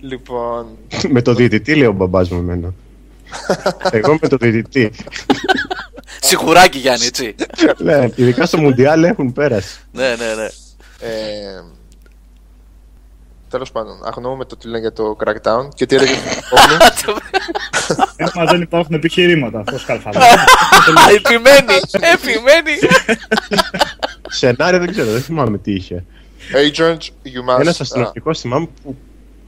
Λοιπόν, 0.00 0.66
με 1.14 1.22
το 1.22 1.34
διαιτητή 1.34 1.74
λέει 1.74 1.88
ο 1.88 1.92
μπαμπάς 1.92 2.28
μου 2.28 2.38
εμένα. 2.38 2.72
Εγώ 3.90 4.18
με 4.20 4.28
το 4.28 4.36
διαιτητή. 4.36 4.90
Σιγουράκι 6.20 6.78
Γιάννη, 6.78 7.06
έτσι. 7.06 7.34
ναι, 7.78 8.08
ειδικά 8.14 8.46
στο 8.46 8.58
Μουντιάλ 8.58 9.04
έχουν 9.04 9.32
πέρασει. 9.32 9.78
ναι, 9.92 10.08
ναι, 10.08 10.34
ναι. 10.34 10.44
ε, 11.00 11.62
τέλος 13.50 13.72
πάντων, 13.72 14.00
αγνοούμε 14.04 14.44
το 14.44 14.56
τι 14.56 14.66
λένε 14.66 14.78
για 14.78 14.92
το 14.92 15.16
crackdown 15.24 15.68
και 15.74 15.86
τι 15.86 15.94
έλεγε 15.96 16.12
ο 16.12 16.16
Κόγλου. 16.50 17.18
Έμα 18.16 18.44
δεν 18.52 18.60
υπάρχουν 18.60 18.94
επιχειρήματα. 18.94 19.58
Αυτός 19.58 19.80
σκαλφαλά. 19.80 20.20
Επιμένει, 21.16 21.80
επιμένει. 22.14 22.78
Σενάριο 24.28 24.78
δεν 24.78 24.90
ξέρω, 24.90 25.10
δεν 25.10 25.22
θυμάμαι 25.22 25.58
τι 25.58 25.72
είχε. 25.72 26.04
Agents, 26.52 27.04
you 27.24 27.54
must... 27.54 27.60
Ένας 27.60 27.80
Α, 27.80 27.82
αστυνομικός 27.82 28.40
θυμάμαι 28.40 28.68
που 28.82 28.96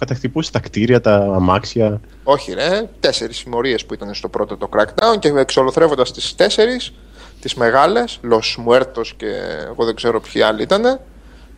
κατακτυπούσε 0.01 0.51
τα 0.51 0.59
κτίρια, 0.61 1.01
τα 1.01 1.15
αμάξια. 1.17 2.01
όχι 2.23 2.53
ρε, 2.53 2.89
τέσσερις 3.01 3.37
συμμορίες 3.37 3.85
που 3.87 3.95
ήταν 3.95 4.15
στο 4.15 4.29
πρώτο 4.29 4.57
το 4.57 4.69
crackdown 4.77 5.19
και 5.19 5.29
εξολοθρεύοντας 5.29 6.13
τις 6.13 6.35
τέσσερις, 6.35 6.93
τις 7.41 7.55
μεγάλες, 7.55 8.21
Los 8.31 8.65
Muertos 8.69 9.07
και 9.17 9.27
εγώ 9.67 9.85
δεν 9.85 9.95
ξέρω 9.95 10.21
ποιοι 10.21 10.43
άλλοι 10.43 10.63
ήταν, 10.63 11.01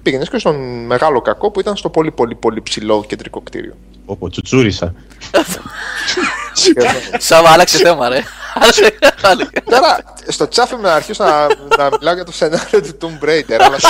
πήγαινες 0.02 0.28
και 0.28 0.38
στον 0.38 0.84
μεγάλο 0.86 1.20
κακό 1.20 1.50
που 1.50 1.60
ήταν 1.60 1.76
στο 1.76 1.88
πολύ 1.88 2.10
πολύ 2.10 2.34
πολύ 2.34 2.62
ψηλό 2.62 3.04
κεντρικό 3.08 3.40
κτίριο. 3.40 3.74
Όπω 4.04 4.28
τσουτσούρισα. 4.30 4.94
Και- 6.54 7.18
Σάβα, 7.18 7.50
άλλαξε 7.50 7.76
θέμα, 7.78 8.08
ρε. 8.08 8.20
Άλλαξε- 8.54 8.98
άλλαξε. 9.22 9.52
Τώρα, 9.64 9.98
στο 10.28 10.48
τσάφι 10.48 10.76
με 10.76 10.90
αρχίσω 10.90 11.24
να, 11.24 11.46
να 11.76 11.88
μιλάω 11.98 12.14
για 12.14 12.24
το 12.24 12.32
σενάριο 12.32 12.80
του 12.82 12.96
Tomb 13.00 13.24
Raider, 13.24 13.58
αλλά... 13.60 13.76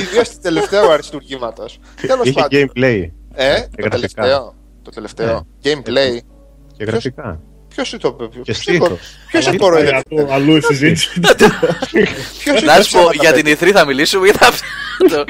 Ιδίως 0.00 0.28
του 0.28 0.38
τελευταίου 0.42 0.90
αριστουργήματος. 0.90 1.78
Τέλος 2.06 2.26
Είχε 2.26 2.40
πάντων. 2.40 2.70
gameplay 2.74 3.10
Ε, 3.34 3.54
το 3.54 3.60
γραφικά. 3.78 3.88
τελευταίο. 3.90 4.54
Το 4.82 4.90
τελευταίο. 4.90 5.46
Gameplay. 5.64 6.18
και 6.76 6.84
γραφικά. 6.84 7.40
Ποιος 7.68 7.88
σου 7.88 7.98
το 7.98 8.08
είπε, 8.20 8.28
Και 8.32 8.40
ποιος 8.42 8.56
στήθος. 8.56 8.88
το- 8.88 8.98
ποιος 9.28 9.44
σε 9.44 9.56
κοροϊδεύει, 9.56 10.02
Αλλού- 10.10 10.30
Αλλού 10.30 10.56
η 10.56 10.60
συζήτηση. 10.60 11.20
ποιος 12.38 12.62
Να 12.62 12.74
είπε 12.74 12.82
σου 12.82 12.98
πω, 13.02 13.10
για 13.20 13.32
την 13.32 13.46
ηθρή 13.46 13.70
θα 13.70 13.84
μιλήσουμε 13.84 14.28
ή 14.28 14.30
θα. 14.32 14.50
το- 15.08 15.24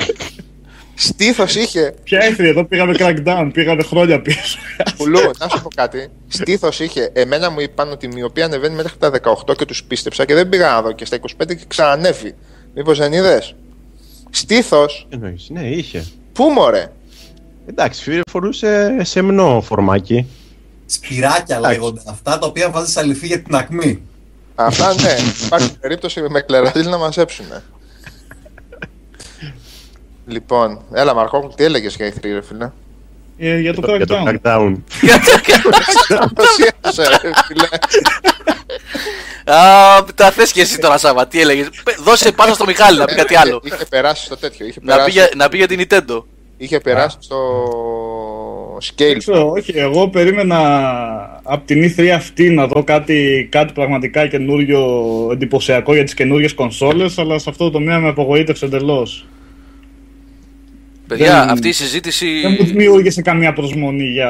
Στήθος 0.97 1.55
είχε, 1.55 1.95
Ποια 2.03 2.19
έφυγε 2.25 2.49
εδώ, 2.49 2.65
πήγαμε 2.65 2.95
crackdown, 2.99 3.51
πήγαμε 3.53 3.83
χρόνια 3.83 4.21
πίσω. 4.23 4.59
πουλού, 4.97 5.19
να 5.39 5.49
σου 5.49 5.63
πω 5.63 5.69
κάτι. 5.75 6.09
Στήθος 6.29 6.81
είχε, 6.81 7.11
εμένα 7.13 7.51
μου 7.51 7.61
είπαν 7.61 7.91
ότι 7.91 8.07
η 8.07 8.09
μοιοπία 8.15 8.45
ανεβαίνει 8.45 8.75
μέχρι 8.75 8.97
τα 8.99 9.11
18 9.11 9.55
και 9.55 9.65
τους 9.65 9.85
πίστεψα 9.85 10.25
και 10.25 10.35
δεν 10.35 10.49
πήγα 10.49 10.71
να 10.71 10.83
δω 10.83 10.93
και 10.93 11.05
στα 11.05 11.17
25 11.17 11.55
και 11.55 11.65
ξανανεύει. 11.69 12.35
Μήπως 12.75 12.99
δεν 12.99 13.13
είδες; 13.13 13.55
Στήθος, 14.31 15.07
Τι 15.09 15.15
εννοείς, 15.15 15.47
ναι, 15.51 15.69
είχε. 15.69 16.07
πού 16.33 16.45
μωρέ; 16.45 16.93
Εντάξει, 17.67 18.03
φίλε, 18.03 18.21
φορούσε 18.31 18.97
σεμνό 19.03 19.61
φορμάκι. 19.61 20.27
Σπυράκια 20.87 21.61
λέγονται 21.61 22.03
αυτά 22.07 22.39
τα 22.39 22.47
οποία 22.47 22.71
βάζεις 22.71 22.97
αληθή 22.97 23.27
για 23.27 23.43
την 23.43 23.55
ακμή. 23.55 24.03
Αυτά 24.55 24.95
ναι, 24.95 25.17
υπάρχει 25.45 25.79
περίπτωση 25.79 26.21
με 26.29 26.41
κλεραζίλ 26.41 26.89
να 26.89 26.99
μαζέψουν. 26.99 27.47
λοιπόν, 30.27 30.81
έλα 30.93 31.15
Μαρκό, 31.15 31.53
τι 31.57 31.65
έλεγες 31.65 31.97
για 31.97 32.07
ηθρή 32.07 32.33
ρε 32.33 32.43
φίλε; 32.43 32.71
Ε, 33.39 33.59
Για 33.59 33.75
το 33.75 33.97
Για 33.97 34.07
το 34.07 34.17
crackdown. 34.25 34.29
crackdown. 34.29 34.75
Παρουσίασε 36.35 37.19
ρε 37.23 37.31
φίλε. 37.47 37.69
Α, 39.57 40.05
τα 40.15 40.31
θες 40.31 40.53
και 40.53 40.61
εσύ 40.61 40.79
τώρα, 40.79 40.99
Σάβα, 40.99 41.27
τι 41.27 41.41
έλεγες; 41.41 41.69
Πε- 41.85 41.99
Δώσε 42.05 42.33
πάσα 42.33 42.55
στο 42.55 42.65
Μιχάλη 42.65 42.99
να 42.99 43.05
πει 43.05 43.15
κάτι 43.15 43.37
άλλο. 43.37 43.61
Είχε 43.65 43.85
περάσει 43.91 44.25
στο 44.25 44.37
τέτοιο, 44.37 44.67
είχε 44.67 44.79
Να 44.83 44.87
πει 44.87 44.97
περάσει, 44.97 45.11
για- 45.11 45.31
Να 45.37 45.49
πει 45.49 45.57
για 45.57 45.67
την 45.67 45.81
Nintendo. 45.89 46.23
είχε 46.57 46.81
περάσει 46.81 47.17
στο 47.21 47.37
Δεν 48.97 49.13
scale. 49.15 49.19
ξέρω, 49.19 49.51
όχι, 49.51 49.73
εγώ 49.79 50.09
περίμενα 50.09 50.59
από 51.43 51.67
την 51.67 51.83
E3 51.97 52.09
αυτή 52.09 52.51
να 52.51 52.67
δω 52.67 52.85
κάτι, 52.85 53.49
κάτι 53.51 53.73
πραγματικά 53.73 54.27
καινούριο, 54.27 54.83
εντυπωσιακό 55.33 55.95
για 55.95 56.05
τις 56.05 56.15
καινούριες 56.15 56.55
κονσόλες, 56.55 57.19
αλλά 57.19 57.39
σε 57.39 57.51
αυτό 57.51 57.65
το 57.65 57.71
τομέα 57.71 57.99
με 57.99 58.09
απογοήτευσε 58.09 58.65
εντελώς. 58.65 59.27
Παιδιά, 61.09 61.41
Δεν- 61.41 61.49
αυτή 61.51 61.69
η 61.69 61.73
συζήτηση. 61.73 62.41
Δεν 62.41 62.57
μου 62.61 62.67
δημιούργησε 62.67 63.23
καμία 63.23 63.53
προσμονή 63.53 64.05
για... 64.05 64.29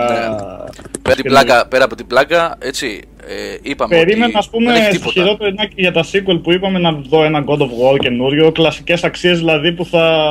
Πέρα, 1.03 1.15
την 1.17 1.25
πλάκα, 1.25 1.67
πέρα 1.69 1.85
από 1.85 1.95
την 1.95 2.07
πλάκα, 2.07 2.57
έτσι, 2.59 3.01
ε, 3.27 3.59
είπαμε 3.63 3.97
Περίμενα, 3.97 4.27
ότι 4.27 4.37
ας 4.37 4.49
πούμε, 4.51 4.73
δεν 4.73 4.75
έχει 4.83 4.85
στο 4.85 4.93
τίποτα. 4.99 5.13
χειρότερο 5.21 5.49
είναι 5.49 5.65
και 5.67 5.75
για 5.77 5.93
τα 5.93 6.05
sequel 6.13 6.41
που 6.43 6.53
είπαμε 6.53 6.79
να 6.79 6.93
δω 6.93 7.25
ένα 7.25 7.45
God 7.47 7.59
of 7.59 7.67
War 7.67 7.99
καινούριο, 7.99 8.53
κλασικές 8.53 9.05
αξίες 9.05 9.39
δηλαδή 9.39 9.73
που 9.73 9.85
θα 9.87 10.27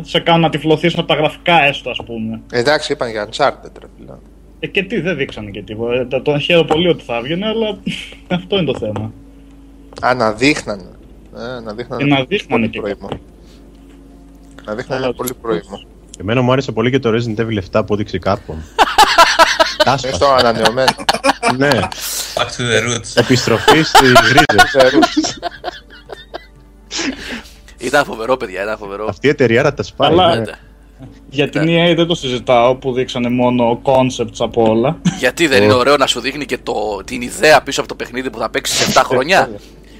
σε 0.00 0.20
κάνουν 0.20 0.40
να 0.40 0.48
τυφλωθείς 0.50 0.94
από 0.98 1.06
τα 1.06 1.14
γραφικά 1.14 1.62
έστω, 1.62 1.90
ας 1.90 1.98
πούμε. 2.06 2.40
Εντάξει, 2.52 2.92
είπαν 2.92 3.10
για 3.10 3.24
Uncharted 3.28 3.70
ρε 3.80 3.86
φίλε. 3.98 4.12
Ε, 4.60 4.66
και 4.66 4.82
τι, 4.82 5.00
δεν 5.00 5.16
δείξανε 5.16 5.50
και 5.50 5.62
τίποτα. 5.62 5.94
Ε, 5.94 6.04
το- 6.04 6.20
Τον 6.20 6.40
χαίρομαι 6.40 6.66
πολύ 6.66 6.88
ότι 6.88 7.04
θα 7.04 7.16
έβγαινε, 7.16 7.46
αλλά 7.46 7.78
αυτό 8.38 8.56
είναι 8.56 8.72
το 8.72 8.78
θέμα. 8.78 9.12
Α, 10.02 10.14
να 10.14 10.32
δείχνανε. 10.32 10.82
Ε, 11.36 11.60
να 11.64 11.72
δείχνανε. 11.74 12.02
Και 12.02 12.08
να 12.08 12.24
δείχνανε 12.24 12.68
πολύ 12.68 12.68
και 12.68 12.80
προήμο. 12.80 13.08
Να 14.66 14.74
δείχνανε 14.74 15.04
Αλλά- 15.04 15.14
πολύ 15.14 15.34
προήμο. 15.42 15.82
Εμένα 16.20 16.40
μου 16.42 16.52
άρεσε 16.52 16.72
πολύ 16.72 16.90
και 16.90 16.98
το 16.98 17.10
Resident 17.10 17.40
Evil 17.40 17.58
7 17.72 17.86
που 17.86 17.94
έδειξε 17.94 18.18
Capcom. 18.24 18.36
Είναι 19.86 19.96
στο 19.96 20.08
Τάσπα. 20.10 20.36
ανανεωμένο. 20.36 20.90
ναι, 21.56 21.68
Back 22.34 22.42
to 22.46 22.60
the 22.60 22.88
roots. 22.88 23.12
επιστροφή 23.14 23.82
στις 23.82 24.00
ρίζες. 24.10 24.64
Ξέρω. 24.64 24.98
Ήταν 27.78 28.04
φοβερό, 28.04 28.36
παιδιά, 28.36 28.62
ήταν 28.62 28.76
φοβερό. 28.78 29.06
Αυτή 29.08 29.26
η 29.26 29.30
εταιρεία 29.30 29.74
τα 29.74 29.82
σπάει. 29.82 30.10
Αλλά- 30.10 30.36
ναι. 30.36 30.44
Για 31.30 31.48
την 31.48 31.62
EA 31.62 31.92
δεν 31.96 32.06
το 32.06 32.14
συζητάω 32.14 32.74
που 32.74 32.92
δείξανε 32.92 33.28
μόνο 33.28 33.80
concepts 33.82 34.36
από 34.38 34.62
όλα. 34.70 34.98
Γιατί 35.18 35.46
δεν 35.46 35.62
είναι 35.62 35.72
ωραίο 35.72 35.96
να 35.96 36.06
σου 36.06 36.20
δείχνει 36.20 36.44
και 36.44 36.58
το, 36.62 36.72
την 37.04 37.20
ιδέα 37.22 37.62
πίσω 37.62 37.80
από 37.80 37.88
το 37.88 37.94
παιχνίδι 37.94 38.30
που 38.30 38.38
θα 38.38 38.50
παίξει 38.50 38.74
σε 38.74 38.92
7 38.98 39.02
χρόνια. 39.04 39.50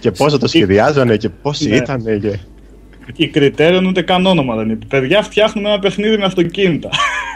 Και 0.00 0.10
πόσο 0.10 0.38
το 0.38 0.46
σχεδιάζανε 0.48 1.16
και 1.16 1.28
πόσοι 1.28 1.68
Ναι. 1.68 1.76
ήταν. 1.76 2.02
Και... 2.20 2.38
Η 3.16 3.30
Criterion 3.34 3.82
ούτε 3.86 4.02
καν 4.02 4.26
όνομα 4.26 4.54
δεν 4.56 4.70
είπε. 4.70 4.86
Παιδιά, 4.86 5.22
φτιάχνουμε 5.22 5.68
ένα 5.68 5.78
παιχνίδι 5.78 6.18
με 6.18 6.24
αυτοκίνητα. 6.24 6.88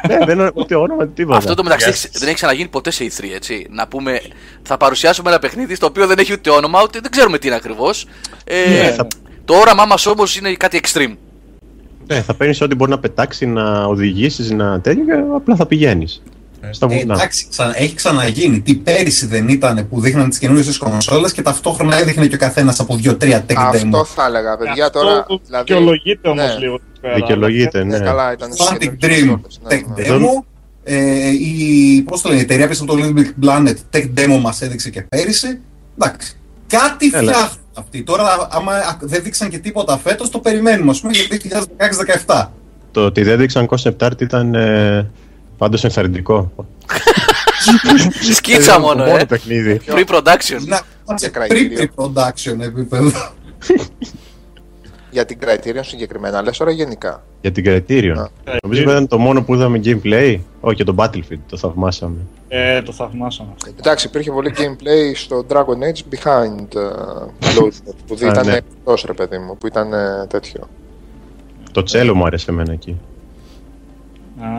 ναι, 0.09 0.19
δεν 0.25 0.39
είναι 0.39 0.51
ούτε 0.55 0.75
όνομα 0.75 1.09
τίποτα. 1.09 1.37
Αυτό 1.37 1.55
το 1.55 1.63
μεταξύ 1.63 1.85
Γεια 1.89 1.95
έχει- 1.95 2.07
σας. 2.07 2.19
δεν 2.19 2.27
έχει 2.29 2.37
ξαναγίνει 2.37 2.69
ποτέ 2.69 2.91
σε 2.91 3.05
E3, 3.05 3.25
έτσι. 3.35 3.67
Να 3.71 3.89
πούμε, 3.89 4.21
θα 4.63 4.77
παρουσιάσουμε 4.77 5.31
ένα 5.31 5.39
παιχνίδι 5.39 5.75
στο 5.75 5.87
οποίο 5.87 6.07
δεν 6.07 6.19
έχει 6.19 6.33
ούτε 6.33 6.51
όνομα, 6.51 6.83
ούτε 6.83 6.99
δεν 7.03 7.11
ξέρουμε 7.11 7.39
τι 7.39 7.47
είναι 7.47 7.57
ακριβώς. 7.57 8.07
Ε, 8.45 8.69
Ναι, 8.83 8.91
θα- 8.91 9.07
Το 9.45 9.55
όραμά 9.55 9.85
μας 9.85 10.07
όμως 10.07 10.37
είναι 10.37 10.55
κάτι 10.55 10.81
extreme. 10.85 11.15
Ναι, 12.07 12.21
θα 12.23 12.35
παίρνεις 12.35 12.61
ό,τι 12.61 12.75
μπορεί 12.75 12.91
να 12.91 12.99
πετάξεις, 12.99 13.47
να 13.49 13.85
οδηγήσεις, 13.85 14.51
να 14.51 14.81
τέτοιο 14.81 15.05
και 15.05 15.13
απλά 15.35 15.57
θα 15.57 15.67
πηγαίνεις. 15.67 16.23
Στα 16.71 16.87
Ε, 16.91 16.99
βουνά. 16.99 17.15
εντάξει, 17.15 17.47
ξα- 17.51 17.81
έχει 17.81 17.95
ξαναγίνει. 17.95 18.61
Τι 18.61 18.75
πέρυσι 18.75 19.27
δεν 19.27 19.49
ήταν 19.49 19.89
που 19.89 20.01
δείχναν 20.01 20.29
τις 20.29 20.39
καινούριες 20.39 20.79
κονσόλες 20.79 21.33
και 21.33 21.43
ταυτόχρονα 21.43 21.97
έδειχνε 21.99 22.27
και 22.27 22.35
ο 22.35 22.39
καθένας 22.39 22.81
από 22.81 22.97
2-3 22.97 23.45
tech 23.47 23.55
Αυτό 23.57 24.01
demo. 24.01 24.05
θα 24.07 24.25
έλεγα, 24.27 24.57
παιδιά 24.57 24.85
Αυτό 24.87 24.99
τώρα. 25.01 25.27
Δηλαδή, 25.47 25.65
δικαιολογείται 25.65 26.29
όμως 26.29 26.45
ναι. 26.45 26.59
λίγο. 26.59 26.75
εκεί 26.75 27.01
πέρα. 27.01 27.15
Δικαιολογείται, 27.15 27.85
ναι, 27.85 27.99
ναι. 27.99 28.05
καλά, 28.05 28.33
ήταν 28.33 28.53
στις 28.53 28.67
Quantic 28.69 28.97
καινούργιες 28.97 29.23
Dream 29.25 29.41
κονσόλες, 29.41 29.61
ναι, 29.63 29.77
tech 29.77 30.09
ναι. 30.11 30.17
demo. 30.17 30.45
Ε, 30.85 31.29
η, 31.29 32.03
πώς 32.03 32.21
το 32.23 32.29
λένε, 32.29 32.41
η 32.41 32.43
εταιρεία 32.45 32.69
πίσω 32.69 32.83
από 32.85 32.93
το 32.97 32.99
Little 33.03 33.19
Big 33.19 33.47
Planet 33.49 33.75
tech 33.97 34.05
demo 34.17 34.39
μας 34.41 34.61
έδειξε 34.63 34.91
και 34.91 35.03
πέρυσι. 35.03 35.61
Εντάξει. 35.99 36.33
Κάτι 36.67 37.11
Έλα. 37.13 37.33
φτιάχνουν 37.33 37.59
αυτοί. 37.75 38.03
Τώρα, 38.03 38.49
άμα 38.51 38.73
α, 38.73 38.97
δεν 39.01 39.23
δείξαν 39.23 39.49
και 39.49 39.59
τίποτα 39.59 39.99
φέτος, 39.99 40.31
το 40.31 40.39
περιμένουμε, 40.39 40.91
ας 40.91 41.01
πούμε, 41.01 41.13
για 41.13 41.25
2016-2017. 42.27 42.47
Το 42.93 43.05
ότι 43.05 43.23
δεν 43.23 43.39
δείξαν 43.39 43.69
concept 43.71 43.97
art 44.07 44.21
ήταν 44.21 44.55
ε, 44.55 45.11
πάντως 45.61 45.85
ενθαρρυντικό. 45.85 46.53
Σκίτσα 48.33 48.81
μόνο, 48.81 49.05
ε. 49.05 49.25
παιχνίδι. 49.25 49.81
Pre-production. 49.87 50.61
Είναι 50.61 50.81
Σε 51.15 51.31
pre-production 51.35 52.61
επίπεδο. 52.61 53.11
Για 55.11 55.25
την 55.25 55.39
Criterion 55.41 55.81
συγκεκριμένα, 55.81 56.43
λες 56.43 56.57
τώρα 56.57 56.71
γενικά. 56.71 57.25
Για 57.41 57.53
την 57.53 57.65
Criterion. 57.67 58.27
Ε, 58.45 58.57
Νομίζω 58.63 58.83
ήταν 58.83 59.07
το 59.07 59.19
μόνο 59.19 59.43
που 59.43 59.55
είδαμε 59.55 59.81
gameplay. 59.85 60.39
Όχι, 60.61 60.77
και 60.77 60.85
το 60.85 60.95
Battlefield, 60.99 61.41
το 61.49 61.57
θαυμάσαμε. 61.57 62.17
Ε, 62.49 62.83
το 62.83 62.93
θαυμάσαμε. 62.93 63.51
Εντάξει, 63.79 64.07
υπήρχε 64.07 64.31
πολύ 64.31 64.53
gameplay 64.57 65.13
στο 65.15 65.47
Dragon 65.49 65.59
Age 65.59 66.15
Behind 66.15 66.79
uh, 66.79 67.27
Closed 67.41 67.63
Doors, 67.63 67.95
που 68.07 68.15
Α, 68.15 68.27
ήταν 68.27 68.47
ναι. 68.47 68.55
εκτός 68.55 69.05
ρε 69.07 69.13
παιδί 69.13 69.39
μου, 69.39 69.57
που 69.57 69.67
ήταν 69.67 69.93
ε, 69.93 70.27
τέτοιο. 70.29 70.69
Το 71.73 71.83
τσέλο 71.83 72.15
μου 72.15 72.25
άρεσε 72.25 72.51
εμένα 72.51 72.73
εκεί. 72.73 73.01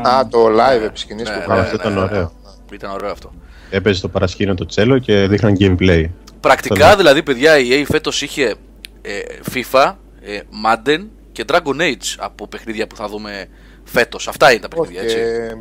Α, 0.07 0.27
το 0.27 0.45
live 0.47 0.81
επισκηνής 0.85 1.23
Ναι, 1.29 1.33
που 1.33 1.39
ναι, 1.39 1.45
κάνανε. 1.45 1.61
αυτό 1.61 1.75
ήταν 1.75 1.97
ωραίο. 1.97 2.31
Ήταν 2.73 2.91
ωραίο 2.91 3.11
αυτό. 3.11 3.31
Έπαιζε 3.69 3.97
στο 3.97 4.07
παρασκήνιο 4.09 4.55
το 4.55 4.65
τσέλο 4.65 4.97
και 4.99 5.27
δείχναν 5.27 5.55
gameplay. 5.59 6.05
Πρακτικά 6.39 6.75
Καλά. 6.79 6.95
δηλαδή, 6.95 7.23
παιδιά, 7.23 7.57
η 7.57 7.67
EA 7.69 7.85
φέτος 7.91 8.21
είχε 8.21 8.55
ε, 9.01 9.19
FIFA, 9.53 9.93
ε, 10.21 10.39
Madden 10.65 11.05
και 11.31 11.45
Dragon 11.47 11.81
Age 11.81 12.15
από 12.17 12.47
παιχνίδια 12.47 12.87
που 12.87 12.95
θα 12.95 13.07
δούμε 13.07 13.47
φέτος. 13.83 14.27
Αυτά 14.27 14.51
είναι 14.51 14.67
τα 14.67 14.67
Όχι, 14.75 14.91
παιχνίδια, 14.91 15.15
και, 15.15 15.21
έτσι. 15.21 15.45
ε, 15.45 15.57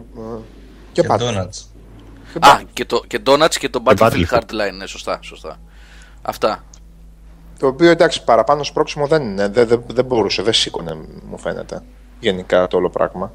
και 0.92 1.02
Και 1.02 1.09
Battle. 1.11 1.18
Donuts. 1.18 1.64
Και 2.33 2.38
Α, 2.40 2.59
Battle. 2.61 2.64
και 2.72 2.85
το 2.85 3.02
και 3.06 3.20
Donuts 3.26 3.54
και 3.59 3.68
το 3.68 3.83
Battlefield 3.85 3.96
Battlefield. 3.98 4.24
Hardline, 4.38 4.74
ναι, 4.76 4.87
σωστά, 4.87 5.18
σωστά. 5.22 5.61
Αυτά. 6.22 6.64
Το 7.59 7.66
οποίο 7.66 7.90
εντάξει, 7.90 8.24
παραπάνω 8.24 8.64
σπρώξιμο 8.64 9.06
δεν 9.06 9.22
είναι. 9.22 9.48
Δεν, 9.48 9.66
δεν, 9.68 9.83
δεν 9.87 10.04
μπορούσε, 10.04 10.42
δεν 10.42 10.52
σήκωνε, 10.52 10.98
μου 11.28 11.38
φαίνεται. 11.38 11.83
Γενικά 12.20 12.66
το 12.68 12.76
όλο 12.76 12.90
πράγμα. 12.90 13.33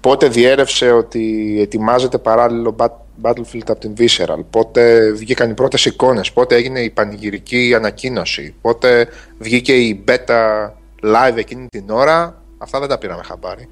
Πότε 0.00 0.28
διέρευσε 0.28 0.90
ότι 0.90 1.56
ετοιμάζεται 1.60 2.18
παράλληλο 2.18 2.76
Bat- 2.78 2.88
Battlefield 3.22 3.66
από 3.68 3.80
την 3.80 3.92
Visceral, 3.98 4.38
πότε 4.50 5.10
βγήκαν 5.12 5.50
οι 5.50 5.54
πρώτες 5.54 5.84
εικόνες, 5.84 6.32
πότε 6.32 6.54
έγινε 6.54 6.80
η 6.80 6.90
πανηγυρική 6.90 7.74
ανακοίνωση, 7.74 8.54
πότε 8.60 9.08
βγήκε 9.38 9.72
η 9.76 10.04
beta 10.08 10.70
live 11.02 11.36
εκείνη 11.36 11.66
την 11.68 11.84
ώρα, 11.90 12.42
αυτά 12.58 12.80
δεν 12.80 12.88
τα 12.88 12.98
πήραμε 12.98 13.22
χαμπάρι. 13.22 13.68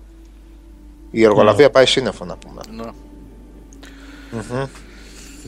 Η 1.11 1.25
εργολαβία 1.25 1.71
πάει 1.71 1.87
σύννεφο 1.87 2.25
να 2.25 2.37
πούμε. 2.37 2.61
Ναι. 2.77 2.83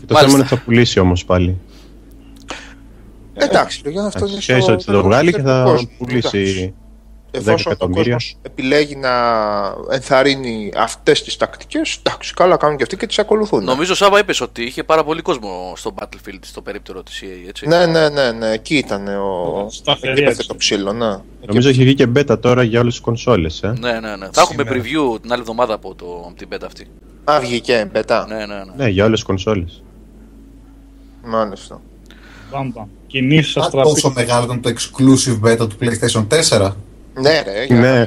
Το 0.07 0.15
Μάλιστα. 0.15 0.19
θέμα 0.21 0.31
είναι 0.31 0.39
ότι 0.39 0.49
θα 0.49 0.63
πουλήσει 0.65 0.99
όμως 1.01 1.25
πάλι. 1.25 1.59
Εντάξει, 3.35 3.83
το 3.83 3.91
Γιάννη 3.91 4.09
αυτό 4.15 4.27
είναι 4.27 4.39
Ξέρεις 4.39 4.63
στο 4.65 4.73
ότι 4.73 4.85
θα 4.85 4.93
το 4.93 5.03
βγάλει 5.03 5.33
και 5.33 5.43
θα 5.43 5.63
κόσμος. 5.65 5.81
Εντάξει. 5.83 5.97
πουλήσει. 5.99 6.75
Εφόσον 7.31 7.55
ο 7.55 7.71
εκατομμύρια. 7.71 8.03
κόσμος 8.03 8.37
επιλέγει 8.43 8.97
να 8.97 9.11
ενθαρρύνει 9.91 10.73
αυτές 10.77 11.23
τις 11.23 11.37
τακτικές, 11.37 12.01
εντάξει, 12.03 12.35
καλά 12.35 12.57
κάνουν 12.57 12.77
και 12.77 12.83
αυτοί 12.83 12.97
και 12.97 13.07
τις 13.07 13.19
ακολουθούν. 13.19 13.65
Νομίζω, 13.65 13.95
Σάβα, 13.95 14.19
είπες 14.19 14.41
ότι 14.41 14.63
είχε 14.63 14.85
πάρα 14.85 15.05
πολύ 15.05 15.23
κόσμο 15.23 15.73
στο 15.77 15.95
Battlefield 15.99 16.39
στο 16.41 16.63
περίπτερο 16.63 17.03
της 17.03 17.23
EA, 17.25 17.49
έτσι. 17.49 17.67
Ναι, 17.67 17.87
ναι, 17.87 18.09
ναι, 18.09 18.33
ναι, 18.33 18.51
εκεί 18.51 18.77
ήταν 18.77 19.09
ο... 19.09 19.67
Σταθερή 19.71 20.13
εκεί 20.13 20.21
έπεθε 20.21 20.37
έξω. 20.37 20.49
το 20.49 20.57
ψήλο, 20.57 20.93
ναι. 20.93 21.17
Νομίζω 21.47 21.69
έχει 21.69 21.85
βγει 21.85 21.95
και 21.95 22.07
beta 22.17 22.41
τώρα 22.41 22.63
για 22.63 22.81
όλες 22.81 22.93
τις 22.93 23.03
κονσόλες. 23.03 23.63
Ε. 23.63 23.75
Ναι, 23.79 23.93
ναι, 23.93 24.17
ναι. 24.17 24.29
Θα 24.33 24.41
έχουμε 24.41 24.63
Σήμερα. 24.63 24.71
preview 24.71 25.21
την 25.21 25.33
άλλη 25.33 25.41
εβδομάδα 25.41 25.75
από, 25.75 25.95
το, 25.95 26.25
από 26.27 26.35
την 26.37 26.49
beta 26.53 26.65
αυτή. 26.67 26.87
Α, 27.25 27.41
βγήκε, 27.41 27.89
μπετά. 27.93 28.27
Ναι, 28.29 28.35
ναι, 28.35 28.45
ναι. 28.45 28.73
Ναι, 28.77 28.89
για 28.89 29.05
όλες 29.05 29.19
τις 29.19 29.27
κονσόλες. 29.29 29.83
Μάλιστα. 31.25 31.81
Μπαμ, 32.51 32.71
μπαμ. 32.75 32.87
Κινήσεις 33.07 33.57
Α, 33.57 33.61
αστραπή. 33.61 33.89
Τόσο 33.89 34.13
μεγάλο 34.15 34.45
ήταν 34.45 34.61
το 34.61 34.71
exclusive 34.71 35.41
beta 35.49 35.69
του 35.69 35.77
PlayStation 35.81 36.27
4. 36.59 36.73
Ναι, 37.21 37.43
ρε, 37.43 37.65
για 37.65 37.77
Ναι. 37.77 38.07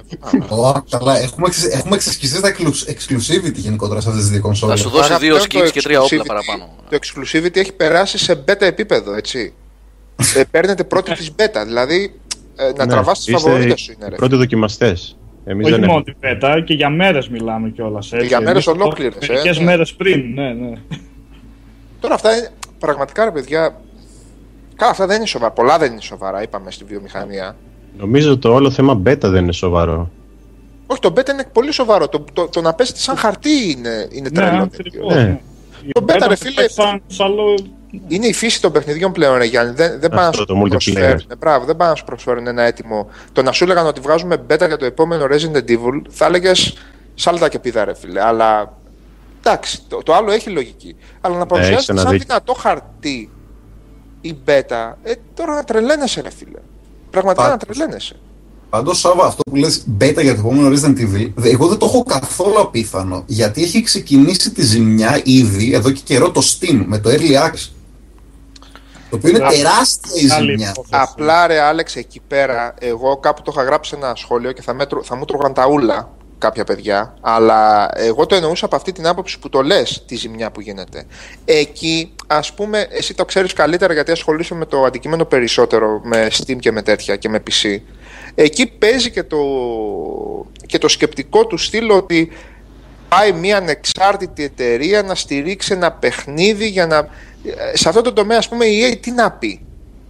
Ω, 0.50 0.82
καλά, 0.90 1.20
έχουμε, 1.20 1.48
εξ, 1.48 1.64
έχουμε 1.66 1.96
εξασκηθεί 1.96 2.42
τα 2.42 2.56
exclus- 2.58 2.90
exclusivity 2.92 3.54
γενικότερα 3.54 4.02
σε 4.02 4.08
αυτές 4.10 4.22
τις 4.24 4.32
δύο 4.32 4.40
Θα 4.42 4.46
κονσόλες. 4.48 4.80
σου 4.80 4.90
δώσει 4.90 5.10
Άρα 5.12 5.20
δύο 5.20 5.36
πλέον 5.36 5.48
το 5.50 5.60
skins 5.60 5.72
και 5.72 5.82
τρία 5.82 6.02
όπλα 6.02 6.22
exclusivity- 6.22 6.28
παραπάνω. 6.28 6.70
Το 6.90 6.98
exclusivity 7.02 7.56
έχει 7.58 7.74
περάσει 7.74 8.18
σε 8.18 8.44
beta 8.48 8.62
επίπεδο, 8.62 9.14
έτσι. 9.14 9.54
ε, 10.36 10.44
παίρνετε 10.52 10.84
πρώτη 10.84 11.14
της 11.14 11.32
beta, 11.36 11.64
δηλαδή 11.66 12.14
ε, 12.56 12.64
να 12.76 12.86
Ναι, 12.86 12.92
τραβάς 12.92 13.18
τις 13.18 13.28
είστε 13.28 13.40
φαβορίτες 13.42 13.82
σου 13.82 13.92
είναι, 13.92 14.06
οι 14.06 14.10
ρε. 14.10 14.16
πρώτοι 14.16 14.36
δοκιμαστές. 14.36 15.18
Εμείς 15.46 15.66
Όχι 15.66 15.76
δεν 15.80 15.86
μόνο 15.90 16.00
έχουμε. 16.00 16.04
την 16.04 16.16
πέτα, 16.20 16.62
και 16.62 16.74
για 16.74 16.90
μέρες 16.90 17.30
μιλάμε 17.30 17.70
κιόλας. 17.70 18.12
για 18.28 18.42
μέρες 18.42 18.68
ολόκληρες, 18.68 19.28
ε, 19.30 19.32
Μερικές 19.34 19.58
ναι. 19.58 19.64
μέρες 19.64 19.94
πριν, 19.94 20.34
ναι, 20.34 20.54
ναι. 20.54 20.72
Τώρα 22.00 22.14
αυτά 22.14 22.36
είναι, 22.38 22.50
πραγματικά 22.80 23.24
ρε 23.26 23.32
παιδιά, 23.32 23.82
καλά 24.76 24.92
αυτά 24.92 25.06
δεν 25.08 25.18
είναι 25.18 25.26
σοβαρά, 25.26 25.52
πολλά 25.54 25.78
δεν 25.78 25.92
είναι 25.92 26.02
σοβαρά, 26.02 26.42
είπαμε 26.42 26.72
στη 26.72 26.84
βιομηχανία. 26.84 27.56
Νομίζω 27.98 28.38
το 28.38 28.54
όλο 28.54 28.72
θέμα 28.72 29.02
beta 29.06 29.18
δεν 29.22 29.44
είναι 29.44 29.52
σοβαρό. 29.52 30.10
Όχι, 30.88 31.00
το 31.02 31.14
beta 31.18 31.30
είναι 31.30 31.46
πολύ 31.54 31.72
σοβαρό. 31.72 32.08
Το, 32.10 32.24
το, 32.34 32.48
το 32.48 32.62
να 32.62 32.74
πέσει 32.74 32.94
σαν 32.96 33.16
χαρτί 33.18 33.50
είναι, 33.78 34.08
είναι 34.12 34.30
Ναι, 34.34 34.40
τρελό. 34.40 34.62
ακριβώς, 34.64 35.14
Ναι. 35.14 35.24
ναι. 35.24 35.40
Η 35.86 35.92
Το 35.92 36.02
beta, 36.04 36.06
πέτα 36.06 36.28
ρε 36.28 36.36
θα 36.36 36.46
φίλε, 36.46 36.56
παίξει 36.62 36.76
σαν 36.76 37.02
σαλό- 37.08 37.66
Είναι 38.08 38.26
η 38.28 38.34
φύση 38.34 38.62
των 38.62 38.72
παιχνιδιών 38.72 39.12
πλέον, 39.12 39.38
ρε 39.38 39.44
Γιάννη. 39.46 39.74
Δεν, 39.74 40.00
δεν 40.00 40.10
πάνε 40.10 40.22
να 40.22 40.28
Αυτό, 40.28 40.40
σου 40.42 40.46
το 40.46 40.60
multiplayer. 40.62 40.70
προσφέρουν. 40.70 41.22
Μπράβο, 41.40 41.66
δεν 41.66 41.76
πάνε 41.76 41.90
να 41.92 41.96
σου 41.98 42.04
προσφέρουν 42.04 42.48
ένα 42.48 42.62
έτοιμο. 42.64 43.10
Το 43.32 43.42
να 43.42 43.52
σου 43.52 43.64
έλεγαν 43.64 43.86
ότι 43.88 44.00
βγάζουμε 44.00 44.36
beta 44.50 44.68
για 44.68 44.78
το 44.78 44.86
επόμενο 44.86 45.26
Resident 45.26 45.70
Evil, 45.70 46.02
θα 46.10 46.26
έλεγες 46.26 46.74
σάλτα 47.16 47.50
και 47.50 47.60
πίδα, 47.60 47.86
ρε 47.86 47.94
φίλε. 47.96 48.22
Αλλά 48.26 48.78
εντάξει, 49.40 49.80
το, 49.88 49.98
το 50.04 50.14
άλλο 50.14 50.32
έχει 50.32 50.50
λογική. 50.50 50.96
Αλλά 51.22 51.38
να 51.38 51.46
παρουσιάσεις 51.46 51.78
έχεις 51.78 51.90
ένα 51.90 52.02
σαν 52.02 52.12
δίκιο. 52.12 52.26
δυνατό 52.28 52.54
χαρτί 52.54 53.30
η 54.22 54.36
beta, 54.46 54.94
ε, 55.04 55.14
τώρα 55.34 55.54
να 55.54 55.64
τρελαίνεσαι, 55.64 56.22
ρε 56.22 56.30
φίλε. 56.32 56.60
Πραγματικά 57.14 57.48
να 57.48 57.58
Πάντως. 57.58 57.78
τρελαίνεσαι. 57.78 58.16
Πάντως, 58.70 59.00
Σάβα, 59.00 59.26
αυτό 59.26 59.42
που 59.44 59.56
λες 59.56 59.84
beta 60.00 60.22
για 60.22 60.34
το 60.34 60.40
επόμενο 60.40 60.68
Resident 60.76 60.98
Evil, 61.00 61.32
δε- 61.36 61.50
εγώ 61.50 61.68
δεν 61.68 61.78
το 61.78 61.86
έχω 61.86 62.04
καθόλου 62.04 62.60
απίθανο. 62.60 63.24
Γιατί 63.28 63.64
έχει 63.64 63.82
ξεκινήσει 63.82 64.52
τη 64.52 64.62
ζημιά 64.62 65.22
ήδη 65.24 65.74
εδώ 65.74 65.92
και 65.92 66.02
καιρό 66.04 66.32
το 66.32 66.42
Steam 66.44 66.84
με 66.86 66.98
το 67.00 67.10
Early 67.10 67.34
Access. 67.46 67.70
Το 69.10 69.16
οποίο 69.16 69.30
είναι 69.30 69.46
Α, 69.46 69.50
τεράστια 69.50 70.22
η 70.22 70.30
άλλη 70.30 70.50
ζημιά. 70.52 70.70
υπόθεση. 70.70 71.02
Απλά 71.12 71.48
ρε 71.48 71.60
Άλεξ, 71.60 71.96
εκεί 71.96 72.22
πέρα, 72.28 72.74
εγώ 72.80 73.18
κάπου 73.18 73.42
το 73.42 73.52
είχα 73.56 73.64
γράψει 73.66 73.90
σε 73.90 73.96
ένα 73.96 74.14
σχόλιο 74.16 74.52
και 74.52 74.62
θα, 74.62 74.74
μέτρω, 74.74 75.04
θα 75.04 75.16
μου 75.16 75.26
τρώγαν 75.26 75.54
τα 75.54 75.68
ούλα 75.68 76.12
κάποια 76.44 76.64
παιδιά, 76.64 77.14
αλλά 77.22 77.90
εγώ 77.94 78.26
το 78.26 78.36
εννοούσα 78.36 78.66
από 78.66 78.76
αυτή 78.76 78.92
την 78.92 79.08
άποψη 79.08 79.40
που 79.40 79.50
το 79.50 79.62
λες, 79.62 80.04
τη 80.08 80.16
ζημιά 80.16 80.52
που 80.52 80.62
γίνεται. 80.62 81.06
Εκεί, 81.46 82.16
ας 82.28 82.54
πούμε, 82.54 82.88
εσύ 82.90 83.14
το 83.14 83.26
ξέρεις 83.26 83.54
καλύτερα 83.54 83.94
γιατί 83.94 84.12
ασχολείσαι 84.12 84.56
με 84.56 84.66
το 84.66 84.84
αντικείμενο 84.84 85.26
περισσότερο, 85.26 86.02
με 86.04 86.28
Steam 86.32 86.58
και 86.60 86.72
με 86.72 86.82
τέτοια 86.82 87.16
και 87.16 87.30
με 87.30 87.44
PC. 87.50 87.80
Εκεί 88.36 88.68
παίζει 88.68 89.12
και 89.12 89.24
το, 89.24 89.38
και 90.66 90.78
το 90.78 90.88
σκεπτικό 90.88 91.46
του 91.46 91.58
στυλ 91.58 91.90
ότι 91.90 92.32
πάει 93.10 93.32
μια 93.32 93.58
ανεξάρτητη 93.58 94.44
εταιρεία 94.44 95.04
να 95.04 95.16
στηρίξει 95.16 95.74
ένα 95.74 95.92
παιχνίδι 95.92 96.68
για 96.68 96.88
να... 96.88 97.08
Σε 97.74 97.90
αυτό 97.90 98.02
το 98.02 98.14
τομέα, 98.14 98.38
ας 98.38 98.50
πούμε, 98.50 98.66
η 98.66 98.92
EA 98.92 98.98
τι 99.02 99.12
να 99.12 99.32
πει; 99.32 99.66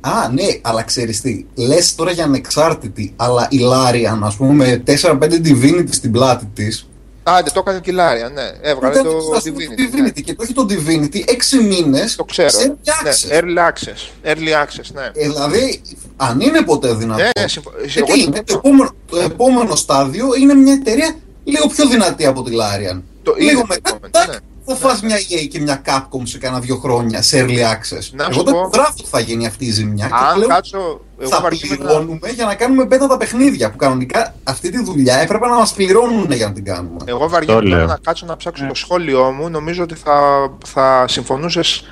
Α, 0.05 0.29
ναι, 0.33 0.43
αλλά 0.61 0.83
ξέρεις 0.83 1.21
τι. 1.21 1.45
Λες 1.55 1.95
τώρα 1.95 2.11
για 2.11 2.23
ανεξάρτητη, 2.23 3.13
αλλά 3.15 3.47
η 3.51 3.59
Larian, 3.61 4.19
ας 4.23 4.35
πούμε, 4.35 4.53
με 4.53 4.83
4-5 5.01 5.41
Divinity 5.43 5.87
στην 5.89 6.11
πλάτη 6.11 6.45
της. 6.53 6.87
Άντε, 7.23 7.49
το 7.53 7.59
έκανε 7.59 7.79
και 7.79 7.91
η 7.91 7.93
Λάρια, 7.93 8.29
ναι. 8.29 8.51
Έβγαλε 8.61 9.01
το 9.01 9.09
Divinity. 9.45 10.01
ναι. 10.01 10.09
Και 10.09 10.33
το 10.35 10.43
έχει 10.43 10.53
το 10.53 10.65
Divinity 10.69 11.15
6 11.15 11.61
μήνες. 11.67 12.15
Το 12.15 12.23
ξέρω. 12.23 12.49
Σε 12.49 12.67
Ναι, 12.67 12.73
access. 12.83 13.39
early 13.39 13.57
access. 13.69 14.29
Early 14.31 14.63
access, 14.63 14.87
ναι. 14.93 15.05
Ε, 15.13 15.27
δηλαδή, 15.29 15.81
αν 16.17 16.39
είναι 16.39 16.61
ποτέ 16.61 16.93
δυνατό. 16.93 17.21
Ναι, 17.23 17.29
ναι, 17.41 17.47
συμφω- 17.47 17.73
Ε, 17.95 17.99
εγώ 17.99 18.05
τι 18.13 18.21
είναι, 18.21 18.43
συμφωνώ. 18.45 18.45
το, 18.45 18.53
επόμενο, 18.67 18.91
το 19.09 19.19
επόμενο 19.19 19.75
στάδιο 19.75 20.27
είναι 20.39 20.53
μια 20.53 20.73
εταιρεία 20.73 21.15
λίγο 21.43 21.67
πιο 21.67 21.87
δυνατή 21.87 22.25
από 22.25 22.43
τη 22.43 22.51
Larian. 22.55 23.01
Το 23.23 23.35
λίγο 23.37 23.49
είναι 23.59 23.65
μετά, 23.69 23.99
το 24.25 24.37
επόμενο, 24.65 24.65
τάκ, 24.65 24.67
ναι. 24.67 24.75
θα 24.75 24.87
φας 24.87 25.01
μια 25.01 25.17
EA 25.17 25.47
και 25.49 25.59
μια 25.59 25.81
Capcom 25.85 26.21
σε 26.23 26.37
κάνα 26.37 26.59
δύο 26.59 26.77
χρόνια 26.77 27.21
σε 27.21 27.45
early 27.45 27.51
access. 27.57 28.09
Να 28.11 28.23
σου 28.23 28.29
Εγώ 28.31 28.43
δεν 28.43 28.53
πω- 28.53 28.69
γράφω 28.73 28.93
ότι 28.99 29.07
θα 29.09 29.19
γίνει 29.19 29.45
αυτή 29.47 29.65
η 29.65 29.71
ζημιά 29.71 30.07
και 30.07 30.13
Αν 30.27 30.33
πλέον 30.33 30.49
κάτσω. 30.49 31.01
Εγώ 31.19 31.29
θα 31.29 31.41
βαριέμαι 31.41 31.75
να- 31.75 31.85
πληρώνουμε 31.85 32.29
για 32.29 32.45
να 32.45 32.55
κάνουμε 32.55 32.83
beta 32.83 33.05
τα 33.09 33.17
παιχνίδια. 33.17 33.71
Που 33.71 33.77
κανονικά 33.77 34.35
αυτή 34.43 34.69
τη 34.69 34.83
δουλειά 34.83 35.15
έπρεπε 35.17 35.47
να 35.47 35.55
μας 35.55 35.73
πληρώνουν 35.73 36.31
για 36.31 36.47
να 36.47 36.53
την 36.53 36.63
κάνουμε. 36.65 36.97
Εγώ 37.05 37.29
βαριέμαι 37.29 37.59
Το 37.61 37.65
τώρα 37.67 37.77
λέω. 37.77 37.85
να 37.87 37.97
κάτσω 38.01 38.25
να 38.25 38.35
ψάξω 38.35 38.63
Ναι. 38.63 38.69
το 38.69 38.75
σχόλιο 38.75 39.31
μου. 39.31 39.49
Νομίζω 39.49 39.83
ότι 39.83 39.95
θα, 39.95 40.49
θα 40.65 41.05
συμφωνούσες. 41.07 41.83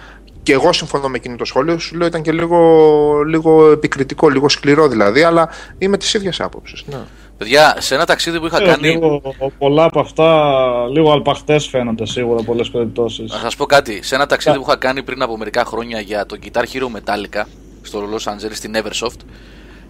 Και 0.43 0.53
εγώ 0.53 0.73
συμφωνώ 0.73 1.07
με 1.09 1.17
εκείνο 1.17 1.35
το 1.35 1.45
σχόλιο. 1.45 1.77
Σου 1.79 1.95
λέω 1.97 2.07
ήταν 2.07 2.21
και 2.21 2.31
λίγο, 2.31 3.21
λίγο 3.27 3.71
επικριτικό, 3.71 4.29
λίγο 4.29 4.49
σκληρό 4.49 4.87
δηλαδή. 4.87 5.23
Αλλά 5.23 5.49
είμαι 5.77 5.97
της 5.97 6.13
ίδιας 6.13 6.39
άποψης. 6.39 6.83
Ναι. 6.85 6.97
Παιδιά, 7.41 7.75
σε 7.79 7.95
ένα 7.95 8.05
ταξίδι 8.05 8.39
που 8.39 8.45
είχα 8.45 8.61
Ε, 8.61 8.65
κάνει. 8.65 8.87
λίγο, 8.87 9.21
πολλά 9.57 9.83
από 9.83 9.99
αυτά 9.99 10.53
λίγο 10.91 11.11
αλπαχτές 11.11 11.67
φαίνονται 11.67 12.05
σίγουρα 12.05 12.43
πολλές 12.43 12.69
περιπτώσεις. 12.69 13.31
Να 13.31 13.37
σας 13.37 13.55
πω 13.55 13.65
κάτι. 13.65 14.03
Σε 14.03 14.15
ένα 14.15 14.25
ταξίδι 14.25 14.57
που 14.57 14.63
είχα 14.67 14.75
κάνει 14.77 15.03
πριν 15.03 15.21
από 15.21 15.37
μερικά 15.37 15.65
χρόνια 15.65 15.99
για 15.99 16.25
το 16.25 16.37
Guitar 16.43 16.61
Hero 16.61 16.85
Metallica 16.97 17.43
στο 17.81 17.99
Los 18.13 18.31
Angeles 18.31 18.51
στην 18.53 18.75
Eversoft. 18.75 19.19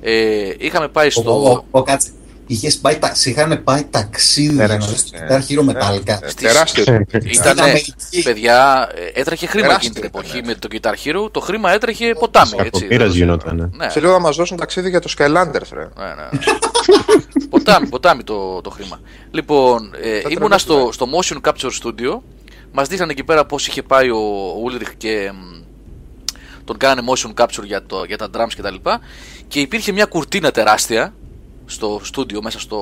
Ε, 0.01 0.49
είχαμε 0.57 0.87
πάει 0.87 1.07
Ο, 1.07 1.09
στο. 1.09 1.51
ο, 1.51 1.63
ο, 1.71 1.83
κάτσε. 1.83 2.09
Είχες 2.51 2.77
πάει, 2.77 2.97
τα- 2.97 3.15
σε 3.15 3.29
είχαν 3.29 3.63
πάει 3.63 3.83
ταξίδι 3.89 4.47
Ναι, 4.47 4.53
για 4.53 4.67
ρε, 4.67 4.77
να 4.77 4.85
ναι, 4.85 4.91
δεις 4.91 5.09
το 5.09 5.17
ναι. 5.17 5.27
Guitar 5.29 5.51
Hero 5.51 5.69
Metallica. 5.69 6.07
Ε, 6.23 6.29
Στις- 6.29 6.33
Τεράστιο. 6.35 6.83
Ήταν, 7.23 7.59
Αμερική. 7.59 7.93
παιδιά, 8.23 8.89
ε, 9.13 9.19
έτρεχε 9.19 9.45
χρήμα 9.47 9.67
Τεράστιο 9.67 9.89
εκείνη 9.95 10.09
την 10.09 10.19
εποχή 10.19 10.37
ήταν, 10.37 10.49
με 10.49 10.55
το 10.55 10.67
Guitar 10.71 11.25
Hero. 11.25 11.31
Το 11.31 11.39
χρήμα 11.39 11.71
έτρεχε 11.71 12.13
ποτάμι. 12.19 12.51
Έτσι, 12.57 12.63
Κακοπήρας 12.71 13.07
δεν- 13.07 13.17
γινότανε. 13.17 13.69
Ναι, 13.73 13.89
Σε 13.89 13.99
λίγο 13.99 14.11
να 14.11 14.19
μα 14.19 14.29
δώσουν 14.31 14.57
ταξίδι 14.57 14.89
για 14.89 14.99
το 14.99 15.13
Skylanders, 15.17 15.69
ρε. 15.73 15.79
ναι, 15.79 16.05
ναι. 16.05 16.13
ναι. 16.31 16.39
ποτάμι, 17.49 17.87
ποτάμι 17.87 18.23
το, 18.23 18.61
το 18.61 18.69
χρήμα. 18.69 18.99
Λοιπόν, 19.31 19.91
ε, 20.01 20.19
Θα 20.21 20.29
ήμουνα 20.29 20.57
τρελαθούμε. 20.57 20.91
στο, 20.91 20.91
στο 20.91 21.07
Motion 21.41 21.49
Capture 21.49 21.71
Studio. 21.83 22.19
Μας 22.71 22.87
δείχναν 22.87 23.09
εκεί 23.09 23.23
πέρα 23.23 23.45
πώς 23.45 23.67
είχε 23.67 23.81
πάει 23.83 24.09
ο 24.09 24.53
Ulrich 24.67 24.93
και 24.97 25.31
μ, 25.33 25.61
τον 26.63 26.77
κάνανε 26.77 27.01
motion 27.13 27.41
capture 27.43 27.63
για, 27.65 27.85
το, 27.85 28.03
για 28.03 28.17
τα 28.17 28.29
drums 28.33 28.51
κτλ. 28.57 28.75
Και, 28.83 28.99
και 29.47 29.59
υπήρχε 29.59 29.91
μια 29.91 30.05
κουρτίνα 30.05 30.51
τεράστια 30.51 31.13
στο 31.71 31.99
στούντιο, 32.03 32.41
μέσα 32.41 32.59
στο. 32.59 32.79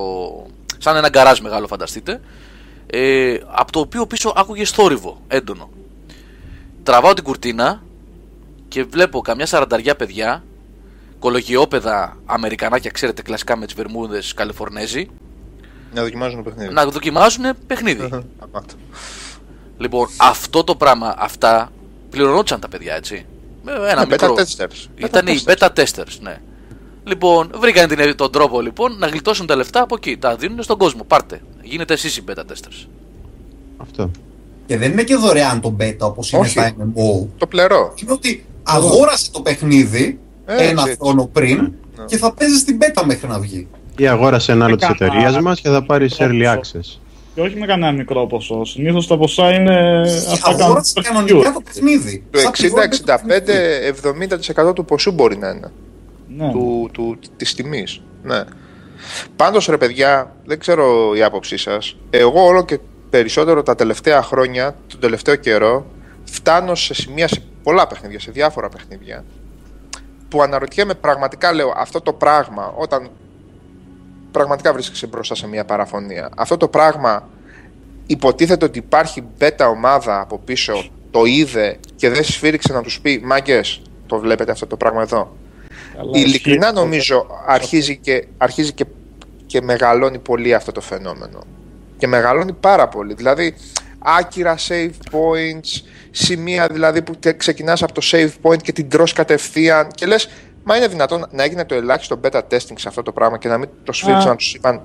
σαν 0.78 0.96
ένα 0.96 1.10
γκαράζ 1.10 1.40
μεγάλο, 1.40 1.68
φανταστείτε. 1.68 2.22
Ε, 2.92 3.38
από 3.48 3.72
το 3.72 3.80
οποίο 3.80 4.06
πίσω 4.08 4.34
άκουγε 4.36 4.66
θόρυβο 4.66 5.22
έντονο. 5.28 5.70
Τραβάω 6.84 7.14
την 7.14 7.24
κουρτίνα 7.24 7.84
και 8.68 8.84
βλέπω 8.84 9.22
καμιά 9.22 9.46
σαρανταριά 9.46 9.96
παιδιά, 9.96 10.44
κολογιόπεδα 11.20 12.18
Αμερικανάκια, 12.26 12.90
ξέρετε, 12.92 13.22
κλασικά 13.22 13.58
με 13.58 13.66
τις 13.66 13.74
βερμούδες 13.76 14.34
Καλιφορνέζοι, 14.34 15.10
Να 15.94 16.02
δοκιμάζουν 16.04 16.44
το 16.44 16.50
παιχνίδι. 16.50 16.74
να 16.74 16.86
δοκιμάζουν 16.86 17.44
παιχνίδι. 17.68 18.02
Αμάτα. 18.40 18.74
Λοιπόν, 19.78 20.08
αυτό 20.18 20.64
το 20.64 20.76
πράγμα, 20.76 21.16
αυτά 21.18 21.72
πληρωνόντουσαν 22.10 22.60
τα 22.60 22.68
παιδιά, 22.68 22.96
έτσι. 22.96 23.26
Με 23.64 23.72
ένα 23.72 24.00
Ναι, 24.00 24.06
μικρό. 24.06 24.34
beta 24.38 24.42
testers. 24.42 24.86
Ήταν 24.96 25.28
οι 25.28 25.40
beta 25.46 25.68
testers, 25.76 26.18
ναι. 26.22 26.42
Λοιπόν, 27.10 27.52
βρήκαν 27.60 27.88
την, 27.88 28.16
τον 28.16 28.32
τρόπο 28.32 28.62
λοιπόν 28.62 28.98
να 28.98 29.08
γλιτώσουν 29.08 29.46
τα 29.48 29.56
λεφτά 29.56 29.82
από 29.82 29.96
εκεί. 29.98 30.18
Τα 30.18 30.36
δίνουν 30.36 30.64
στον 30.64 30.78
κόσμο. 30.78 31.04
Πάρτε. 31.08 31.42
Γίνετε 31.62 31.94
εσείς 31.94 32.18
οι 32.18 32.24
beta 32.30 32.40
testers. 32.40 32.88
Αυτό. 33.78 34.12
Και 34.66 34.78
δεν 34.78 34.92
είναι 34.92 35.04
και 35.04 35.16
δωρεάν 35.16 35.62
το 35.62 35.76
beta 35.80 35.96
όπως 36.00 36.32
είναι 36.32 36.42
Όχι. 36.42 36.56
τα 36.56 36.72
MMO. 36.80 37.28
Το 37.38 37.48
πλερό. 37.48 37.94
Είναι 37.96 38.12
ότι 38.12 38.46
αγόρασε 38.64 39.32
το 39.32 39.42
παιχνίδι 39.42 40.20
Έτσι, 40.46 40.66
ένα 40.66 40.82
έτσι. 40.86 40.98
χρόνο 41.02 41.26
πριν 41.34 41.58
Ναι. 41.58 42.06
και 42.06 42.18
θα 42.18 42.34
παίζεις 42.34 42.60
στην 42.60 42.78
beta 42.82 43.04
μέχρι 43.06 43.28
να 43.28 43.40
βγει. 43.40 43.68
Ή 43.98 44.08
αγόρασε 44.08 44.52
ένα 44.52 44.66
άλλο 44.66 44.76
της 44.76 44.90
Έκανα- 44.90 45.14
εταιρείας 45.14 45.42
μας 45.42 45.60
και 45.62 45.70
θα 45.70 45.84
πάρει 45.86 46.10
early 46.18 46.46
access. 46.56 47.00
Και 47.36 47.42
όχι 47.42 47.56
με 47.60 47.66
κανένα 47.66 47.92
μικρό 47.92 48.28
ποσό. 48.28 48.66
Συνήθως 48.66 49.08
τα 49.08 49.18
ποσά 49.18 49.54
είναι. 49.54 50.02
αυτά 50.32 50.40
κάνουν 50.44 50.62
Αγόρασε 50.62 50.94
per 50.96 51.02
κανονικά 51.04 51.50
view. 51.50 51.54
το 51.54 51.62
παιχνίδι. 51.62 52.24
Το 52.32 52.40
Σαν 52.40 52.52
τη 52.52 52.68
Warner 52.74 54.70
60-65-70% 54.70 54.76
του 54.76 54.86
ποσού 54.86 55.12
μπορεί 55.12 55.38
να 55.38 55.50
είναι. 55.50 55.72
Ναι. 56.40 56.52
του, 56.52 56.90
του, 56.94 57.20
της 57.38 57.56
τιμής. 57.56 58.02
Ναι. 58.24 58.44
Πάντως 59.36 59.66
ρε 59.66 59.78
παιδιά, 59.78 60.36
δεν 60.46 60.60
ξέρω 60.60 61.16
η 61.16 61.24
άποψή 61.24 61.58
σας. 61.58 61.98
Εγώ 62.10 62.46
όλο 62.46 62.66
και 62.66 62.80
περισσότερο 63.10 63.64
τα 63.64 63.76
τελευταία 63.76 64.22
χρόνια, 64.22 64.76
τον 64.88 65.00
τελευταίο 65.00 65.36
καιρό, 65.36 65.86
φτάνω 66.24 66.76
σε 66.76 66.94
σημεία 66.94 67.28
σε 67.28 67.44
πολλά 67.64 67.88
παιχνίδια, 67.88 68.20
σε 68.20 68.32
διάφορα 68.32 68.70
παιχνίδια, 68.70 69.26
που 70.30 70.42
αναρωτιέμαι 70.42 70.94
πραγματικά, 70.94 71.54
λέω, 71.54 71.74
αυτό 71.76 72.02
το 72.02 72.14
πράγμα, 72.14 72.74
όταν 72.78 73.10
πραγματικά 74.32 74.74
βρίσκεσαι 74.74 75.08
μπροστά 75.08 75.36
σε 75.36 75.48
μια 75.48 75.66
παραφωνία, 75.66 76.30
αυτό 76.38 76.58
το 76.58 76.68
πράγμα 76.68 77.30
υποτίθεται 78.08 78.66
ότι 78.66 78.80
υπάρχει 78.80 79.24
μπέτα 79.38 79.68
ομάδα 79.68 80.22
από 80.22 80.40
πίσω, 80.40 80.90
το 81.12 81.26
είδε 81.26 81.80
και 81.96 82.10
δεν 82.10 82.24
σφύριξε 82.24 82.74
να 82.74 82.82
τους 82.82 83.02
πει 83.02 83.22
«Μάγκες, 83.24 83.82
το 84.06 84.20
βλέπετε 84.20 84.52
αυτό 84.52 84.68
το 84.68 84.78
πράγμα 84.78 85.02
εδώ». 85.02 85.38
Καλά, 86.00 86.18
Ειλικρινά 86.20 86.66
ισχύει. 86.68 86.76
νομίζω 86.80 87.26
αρχίζει, 87.48 87.98
και, 87.98 88.26
αρχίζει 88.38 88.74
και, 88.74 88.86
και 89.46 89.62
μεγαλώνει 89.62 90.20
πολύ 90.20 90.54
αυτό 90.54 90.72
το 90.72 90.82
φαινόμενο. 90.82 91.40
Και 91.98 92.08
μεγαλώνει 92.08 92.54
πάρα 92.54 92.88
πολύ. 92.88 93.14
Δηλαδή, 93.14 93.54
άκυρα 94.00 94.56
save 94.68 94.90
points, 95.12 95.82
σημεία 96.12 96.68
δηλαδή 96.72 97.02
που 97.02 97.16
τε- 97.16 97.38
ξεκινάς 97.38 97.84
από 97.84 97.94
το 97.94 98.02
save 98.12 98.30
point 98.42 98.62
και 98.62 98.72
την 98.72 98.90
τρως 98.90 99.14
κατευθείαν 99.14 99.88
και 99.96 100.06
λες, 100.06 100.30
μα 100.64 100.76
είναι 100.76 100.88
δυνατόν 100.88 101.26
να 101.32 101.44
έγινε 101.44 101.66
το 101.66 101.76
ελάχιστο 101.76 102.20
beta 102.24 102.40
testing 102.40 102.74
σε 102.76 102.88
αυτό 102.88 103.04
το 103.04 103.12
πράγμα 103.12 103.38
και 103.38 103.48
να 103.48 103.58
μην 103.58 103.70
το 103.84 103.92
σφίριξαν 103.92 104.28
Α. 104.28 104.30
να 104.30 104.36
τους 104.36 104.54
είπαν 104.54 104.82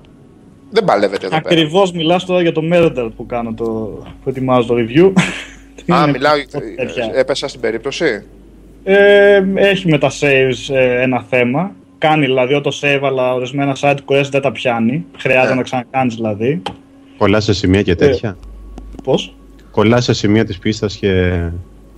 δεν 0.71 0.85
παλεύετε 0.85 1.27
εδώ 1.27 1.41
πέρα. 1.41 1.55
Ακριβώς 1.55 1.93
μιλάς 1.93 2.25
τώρα 2.25 2.43
για 2.43 2.53
το 2.53 2.61
Murder 2.73 3.11
που 3.17 3.27
κάνω 3.27 3.55
το. 3.55 3.65
που 4.23 4.29
ετοιμάζω 4.29 4.67
το 4.67 4.75
review. 4.75 5.13
Α, 5.95 6.03
Είναι 6.03 6.11
μιλάω, 6.13 6.35
τέτοια. 6.77 7.11
έπεσα 7.15 7.49
στην 7.49 7.61
περίπτωση. 7.61 8.25
Ε, 8.85 9.43
έχει 9.55 9.89
με 9.89 9.99
τα 9.99 10.11
saves 10.21 10.75
ε, 10.75 11.03
ένα 11.03 11.25
θέμα. 11.31 11.73
Κάνει 11.99 12.25
δηλαδή 12.25 12.61
το 12.61 12.79
save, 12.81 13.01
αλλά 13.03 13.35
ορισμένα 13.35 13.77
side 13.81 13.97
quest 14.07 14.29
δεν 14.31 14.41
τα 14.41 14.53
πιάνει. 14.53 15.05
Χρειάζεται 15.19 15.49
Ναι. 15.51 15.55
να 15.55 15.63
ξανακάνεις 15.63 16.15
δηλαδή. 16.15 16.63
Κολλάς 17.17 17.45
σε 17.45 17.53
σημεία 17.55 17.83
και 17.83 17.95
τέτοια; 17.95 18.37
Πώς; 19.05 19.35
Κολλάς 19.71 20.05
σε 20.05 20.13
σημεία 20.13 20.45
της 20.45 20.59
πίστας 20.59 20.97
και, 20.97 21.41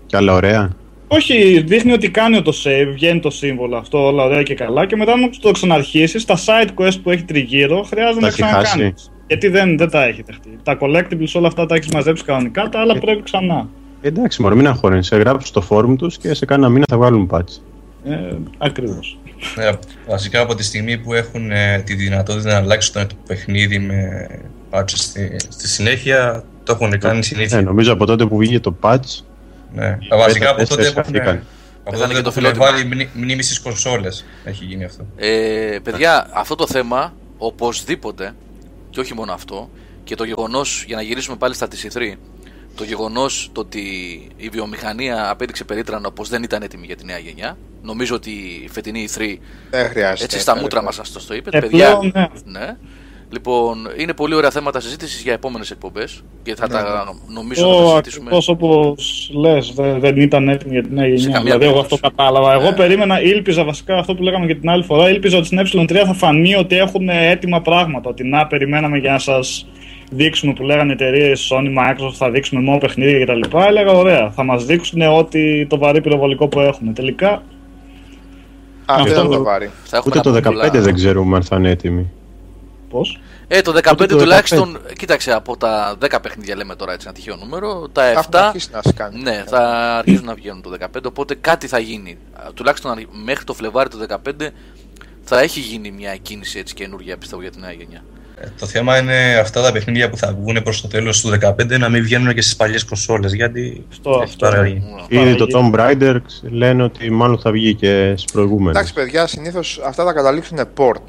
και 0.06 0.16
άλλα 0.16 0.32
ωραία; 0.32 0.70
Όχι, 1.08 1.60
δείχνει 1.66 1.92
ότι 1.92 2.10
κάνει 2.10 2.42
το 2.42 2.52
save, 2.64 2.88
βγαίνει 2.92 3.20
το 3.20 3.30
σύμβολο 3.30 3.76
αυτό, 3.76 4.06
όλα 4.06 4.22
ωραία 4.24 4.42
και 4.42 4.54
καλά. 4.54 4.86
Και 4.86 4.96
μετά, 4.96 5.12
όταν 5.12 5.30
το 5.40 5.50
ξαναρχίσεις, 5.50 6.24
τα 6.24 6.36
side 6.36 6.68
quest 6.82 6.96
που 7.02 7.10
έχει 7.10 7.22
τριγύρω 7.24 7.82
χρειάζεται 7.82 8.14
Τα 8.14 8.20
να 8.20 8.26
έχει 8.26 8.36
ξανακάνεις. 8.42 8.68
χάσει. 8.92 9.10
Γιατί 9.26 9.48
δεν, 9.48 9.76
δεν 9.78 9.90
τα 9.90 10.04
έχει 10.04 10.22
δεχτεί. 10.26 10.58
Τα 10.62 10.78
collectibles 10.80 11.32
όλα 11.34 11.46
αυτά 11.46 11.66
τα 11.66 11.74
έχεις 11.74 11.88
μαζέψει 11.92 12.24
κανονικά, 12.24 12.68
τα 12.68 12.80
άλλα 12.80 12.98
πρέπει 12.98 13.22
ξανά. 13.22 13.68
Εντάξει, 14.00 14.42
μωρέ, 14.42 14.54
μην 14.54 14.66
αγχώνεσαι. 14.66 15.14
Σε 15.14 15.20
γράψει 15.20 15.46
στο 15.46 15.66
forum 15.68 15.94
τους 15.98 16.18
και 16.18 16.34
σε 16.34 16.44
κάνα 16.44 16.68
μήνα 16.68 16.84
θα 16.88 16.96
βγάλουν 16.96 17.28
patch. 17.32 17.60
Ε, 18.04 18.34
Ακριβώς. 18.58 19.18
Ναι, 19.56 19.70
βασικά 20.08 20.40
από 20.40 20.54
τη 20.54 20.62
στιγμή 20.62 20.98
που 20.98 21.14
έχουν 21.14 21.50
ε, 21.50 21.78
τη 21.78 21.94
δυνατότητα 21.94 22.50
να 22.52 22.56
αλλάξουν 22.56 23.06
το 23.06 23.14
παιχνίδι 23.26 23.78
με 23.78 24.26
patches 24.70 24.82
στη, 24.86 25.36
στη 25.48 25.68
συνέχεια, 25.68 26.44
το 26.64 26.72
έχουν 26.80 26.98
κάνει 26.98 27.24
συνήθεια. 27.24 27.58
Ε, 27.58 27.60
νομίζω 27.60 27.92
από 27.92 28.06
τότε 28.06 28.26
που 28.26 28.36
βγήκε 28.36 28.60
το 28.60 28.76
patch. 28.80 29.20
Ναι. 29.74 29.98
Βασικά 30.18 30.48
από 30.48 30.58
τεστ 30.58 30.70
τότε 30.70 30.88
που 30.88 30.94
χαθήκαν. 30.94 31.26
έχουν, 31.26 31.40
από 31.84 31.90
Πεθάνε 31.90 32.12
τότε 32.12 32.14
και 32.14 32.22
το 32.22 32.30
που 32.32 32.38
έχουν 32.38 32.52
φιλότιμο. 32.54 32.64
βάλει 32.64 32.84
μνη- 32.94 33.08
μνήμη 33.14 33.42
στις 33.42 33.60
κονσόλες 33.60 34.24
έχει 34.44 34.64
γίνει 34.64 34.84
αυτό. 34.84 35.06
Ε, 35.16 35.78
παιδιά, 35.82 36.28
αυτό 36.32 36.54
το 36.54 36.66
θέμα 36.66 37.12
οπωσδήποτε 37.38 38.32
και 38.90 39.00
όχι 39.00 39.14
μόνο 39.14 39.32
αυτό 39.32 39.70
και 40.04 40.14
το 40.14 40.24
γεγονός, 40.24 40.84
για 40.86 40.96
να 40.96 41.02
γυρίσουμε 41.02 41.36
πάλι 41.36 41.54
στα 41.54 41.68
TC3, 41.70 42.14
το 42.76 42.84
γεγονός 42.84 43.48
το 43.52 43.60
ότι 43.60 43.80
η 44.36 44.48
βιομηχανία 44.48 45.30
απέδειξε 45.30 45.64
περίτρανα 45.64 46.10
πως 46.12 46.28
δεν 46.28 46.42
ήταν 46.42 46.62
έτοιμη 46.62 46.86
για 46.86 46.96
τη 46.96 47.04
νέα 47.04 47.18
γενιά. 47.18 47.56
Νομίζω 47.82 48.14
ότι 48.14 48.30
η 48.64 48.68
φετινή 48.72 49.08
E3 49.14 49.38
Δεν 49.70 49.88
χρειάζεται. 49.88 50.24
έτσι 50.24 50.38
στα 50.38 50.56
μούτρα 50.56 50.82
μας 50.82 50.94
σα 51.02 51.02
το 51.26 51.34
είπε. 51.34 51.50
Ε, 51.56 51.60
παιδιά, 51.60 51.96
πλέον, 51.98 52.12
ναι. 52.14 52.58
ναι. 52.58 52.76
Λοιπόν, 53.30 53.88
είναι 53.96 54.14
πολύ 54.14 54.34
ωραία 54.34 54.50
θέματα 54.50 54.80
συζήτησης 54.80 55.22
για 55.22 55.32
επόμενες 55.32 55.70
εκπομπές 55.70 56.22
και 56.42 56.54
θα 56.54 56.66
Ναι, 56.66 56.72
τα 56.74 57.14
νομίζω 57.28 57.66
να 57.66 57.72
τα 57.76 57.80
Το 57.82 57.88
συζητήσουμε. 57.88 58.24
ακριβώ 58.32 58.52
όπως 58.52 59.30
λες, 59.34 59.72
δεν, 59.74 60.00
δεν 60.00 60.16
ήταν 60.20 60.48
έτοιμη 60.48 60.72
για 60.72 60.82
τη 60.82 60.92
νέα 60.92 61.06
γενιά. 61.06 61.24
καμία 61.24 61.42
Δηλαδή, 61.42 61.64
εγώ 61.64 61.80
αυτό 61.80 61.96
περίπτωση. 61.96 62.14
κατάλαβα. 62.16 62.52
Εγώ 62.52 62.70
Ναι. 62.70 62.76
περίμενα, 62.76 63.22
ήλπιζα 63.22 63.64
βασικά 63.64 63.96
αυτό 63.98 64.14
που 64.14 64.22
λέγαμε 64.22 64.46
και 64.46 64.54
την 64.54 64.68
άλλη 64.70 64.82
φορά. 64.84 65.10
Ήλπιζα 65.10 65.36
ότι 65.38 65.46
στην 65.46 65.58
Ε3 65.58 65.94
θα 66.06 66.14
φανεί 66.14 66.54
ότι 66.54 66.76
έχουν 66.76 67.08
έτοιμα 67.08 67.60
πράγματα. 67.62 68.08
Ότι 68.10 68.24
να 68.24 68.46
περιμέναμε 68.46 68.98
για 68.98 69.12
να 69.12 69.18
σας 69.18 69.66
δείξουμε 70.10 70.52
που 70.52 70.62
λέγανε 70.62 70.92
εταιρείες 70.92 71.52
Sony, 71.52 71.78
Microsoft, 71.78 72.14
θα 72.14 72.30
δείξουμε 72.30 72.60
μόνο 72.60 72.78
παιχνίδια 72.78 73.24
κτλ. 73.24 73.56
Έλεγα 73.58 73.92
ωραία, 73.92 74.30
θα 74.30 74.44
μας 74.44 74.64
δείξουν 74.64 75.02
ότι 75.02 75.66
το 75.70 75.78
βαρύ 75.78 76.00
πυροβολικό 76.00 76.48
που 76.48 76.60
έχουμε. 76.60 76.92
Τελικά, 76.92 77.42
Αυτό 78.84 79.02
Αυτό 79.02 79.20
είναι 79.20 79.28
το 79.28 79.36
το- 79.36 79.42
βάρη. 79.42 79.70
Θα 79.84 79.96
έχουμε 79.96 80.14
Ούτε 80.18 80.28
να 80.28 80.34
το 80.34 80.40
πούμε 80.50 80.60
15 80.64 80.70
πολλά. 80.70 80.82
δεν 80.84 80.94
ξέρουμε 80.94 81.36
αν 81.36 81.42
θα 81.42 81.56
είναι 81.56 81.70
έτοιμοι. 81.70 82.10
πώς; 82.90 83.20
Ε, 83.48 83.60
το 83.60 83.72
15 83.72 83.92
Ούτε 83.92 84.06
το 84.06 84.18
τουλάχιστον, 84.18 84.78
κοίταξε, 84.98 85.32
από 85.32 85.56
τα 85.56 85.96
10 85.98 86.20
παιχνίδια 86.22 86.56
λέμε 86.56 86.74
τώρα 86.76 86.92
έτσι 86.92 87.06
ένα 87.08 87.16
τυχαίο 87.16 87.36
νούμερο, 87.36 87.88
τα 87.92 88.02
Θα 88.02 88.08
έχουν 88.08 88.22
7 88.30 88.38
αρχίσει 88.46 88.68
να 88.72 88.82
σκάνουν. 88.82 89.22
ναι, 89.22 89.42
θα 89.46 89.60
αρχίσουν 89.98 90.24
να 90.24 90.34
βγαίνουν 90.34 90.62
το 90.62 90.70
15, 90.70 91.06
οπότε 91.06 91.34
κάτι 91.34 91.66
θα 91.66 91.78
γίνει. 91.78 92.18
Α, 92.32 92.52
Τουλάχιστον 92.54 92.90
αν- 92.90 93.06
μέχρι 93.24 93.44
το 93.44 93.54
Φλεβάρι 93.54 93.88
του 93.88 93.98
15 93.98 94.50
θα 95.22 95.40
έχει 95.40 95.60
γίνει 95.60 95.90
μια 95.90 96.16
κίνηση 96.16 96.58
έτσι 96.58 96.74
καινούργια 96.74 97.16
πιστεύω 97.16 97.42
για 97.42 97.50
τη 97.50 97.60
νέα 97.60 97.72
γενιά. 97.72 98.04
Ε, 98.46 98.50
Το 98.58 98.66
θέμα 98.66 98.98
είναι 98.98 99.36
αυτά 99.40 99.62
τα 99.62 99.72
παιχνίδια 99.72 100.10
που 100.10 100.16
θα 100.16 100.36
βγουν 100.40 100.62
προς 100.62 100.80
το 100.80 100.88
τέλος 100.88 101.20
του 101.20 101.30
15 101.42 101.78
να 101.78 101.88
μην 101.88 102.02
βγαίνουν 102.02 102.34
και 102.34 102.42
στις 102.42 102.56
παλιές 102.56 102.84
κονσόλες 102.84 103.32
γιατί 103.32 103.84
Αυτό, 103.90 104.10
έχει 104.10 104.22
αυτό. 104.22 104.46
παραγεί. 104.46 104.82
Ήδη 105.08 105.34
το 105.34 105.46
Παραγγείλει. 105.46 105.70
Tomb 105.72 105.78
Raider 106.14 106.20
λένε 106.50 106.82
ότι 106.82 107.10
μάλλον 107.10 107.38
θα 107.38 107.50
βγει 107.50 107.74
και 107.74 108.12
στις 108.16 108.32
προηγούμενες. 108.32 108.74
Εντάξει, 108.76 108.92
παιδιά, 108.92 109.26
συνήθως 109.26 109.80
αυτά 109.86 110.04
θα 110.04 110.12
καταλήξουν 110.12 110.58
port. 110.76 111.02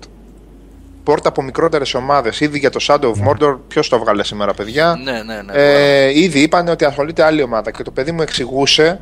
Port 1.06 1.21
από 1.23 1.41
μικρότερες 1.41 1.93
ομάδες. 1.93 2.39
Ήδη 2.39 2.60
για 2.60 2.69
το 2.69 2.80
Shadow 2.88 3.12
of 3.12 3.28
Mordor, 3.30 3.58
ποιος 3.67 3.89
το 3.89 3.95
έβγαλε 3.95 4.23
σήμερα, 4.23 4.54
παιδιά; 4.54 5.00
Ναι, 5.04 5.12
ναι, 5.12 5.41
ναι. 5.41 5.54
Ε, 5.54 6.19
ήδη 6.19 6.39
είπαν 6.39 6.67
ότι 6.67 6.86
ασχολείται 6.86 7.23
άλλη 7.23 7.41
ομάδα 7.43 7.71
και 7.71 7.84
το 7.84 7.91
παιδί 7.91 8.12
μου 8.12 8.21
εξηγούσε 8.21 9.00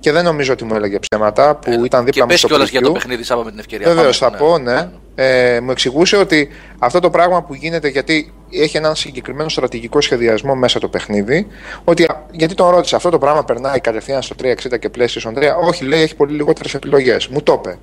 και 0.00 0.12
δεν 0.12 0.24
νομίζω 0.24 0.52
ότι 0.52 0.64
μου 0.64 0.74
έλεγε 0.74 0.98
ψέματα 0.98 1.54
που 1.56 1.70
Ε, 1.70 1.74
ήταν 1.84 2.00
και 2.00 2.04
δίπλα 2.04 2.22
μου 2.24 2.28
πες 2.30 2.38
στο 2.38 2.48
κιόλας 2.48 2.70
για 2.70 2.80
το 2.80 2.90
preview. 2.90 2.92
παιχνίδι, 2.94 3.22
Σάβα, 3.22 3.44
με 3.44 3.50
την 3.50 3.58
ευκαιρία. 3.58 3.86
Βεβαίως 3.94 4.18
Πάμε, 4.18 4.36
θα 4.36 4.44
πω, 4.44 4.58
ναι. 4.58 4.88
Ε, 5.14 5.60
μου 5.60 5.70
εξηγούσε 5.70 6.16
ότι 6.16 6.48
αυτό 6.78 7.00
το 7.00 7.10
πράγμα 7.10 7.42
που 7.42 7.54
γίνεται 7.54 7.88
γιατί 7.88 8.32
έχει 8.50 8.76
έναν 8.76 8.94
συγκεκριμένο 8.96 9.48
στρατηγικό 9.48 10.00
σχεδιασμό 10.00 10.54
μέσα 10.54 10.78
το 10.78 10.88
παιχνίδι. 10.88 11.46
Ότι, 11.84 12.04
α, 12.04 12.26
γιατί 12.30 12.54
τον 12.54 12.70
ρώτησε, 12.70 12.96
αυτό 12.96 13.10
το 13.10 13.18
πράγμα 13.18 13.44
περνάει 13.44 13.80
κατευθείαν 13.80 14.22
στο 14.22 14.34
360 14.42 14.78
και 14.78 14.90
PlayStation 14.98 15.32
3. 15.34 15.42
Όχι, 15.66 15.84
λέει, 15.84 16.02
έχει 16.02 16.16
πολύ 16.16 16.32
λιγότερες 16.36 16.74
επιλογές. 16.74 17.26
Μου 17.28 17.42
το 17.42 17.52
είπε. 17.64 17.78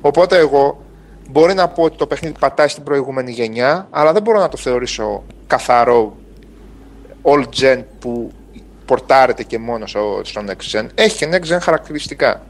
Οπότε 0.00 0.38
εγώ 0.38 0.82
μπορεί 1.30 1.54
να 1.54 1.68
πω 1.68 1.82
ότι 1.82 1.96
το 1.96 2.06
παιχνίδι 2.06 2.34
πατάει 2.38 2.68
στην 2.68 2.82
προηγούμενη 2.82 3.30
γενιά, 3.30 3.86
αλλά 3.90 4.12
δεν 4.12 4.22
μπορώ 4.22 4.38
να 4.38 4.48
το 4.48 4.56
θεωρήσω 4.56 5.22
καθαρό 5.46 6.16
all 7.22 7.44
gen 7.60 7.82
που 7.98 8.32
πορτάρεται 8.92 9.42
και 9.42 9.58
μόνος 9.58 9.90
στο, 9.90 10.20
στο 10.24 10.44
next 10.46 10.78
gen. 10.78 10.86
Έχει 10.94 11.16
και 11.16 11.28
next 11.32 11.54
gen 11.54 11.58
χαρακτηριστικά. 11.60 12.42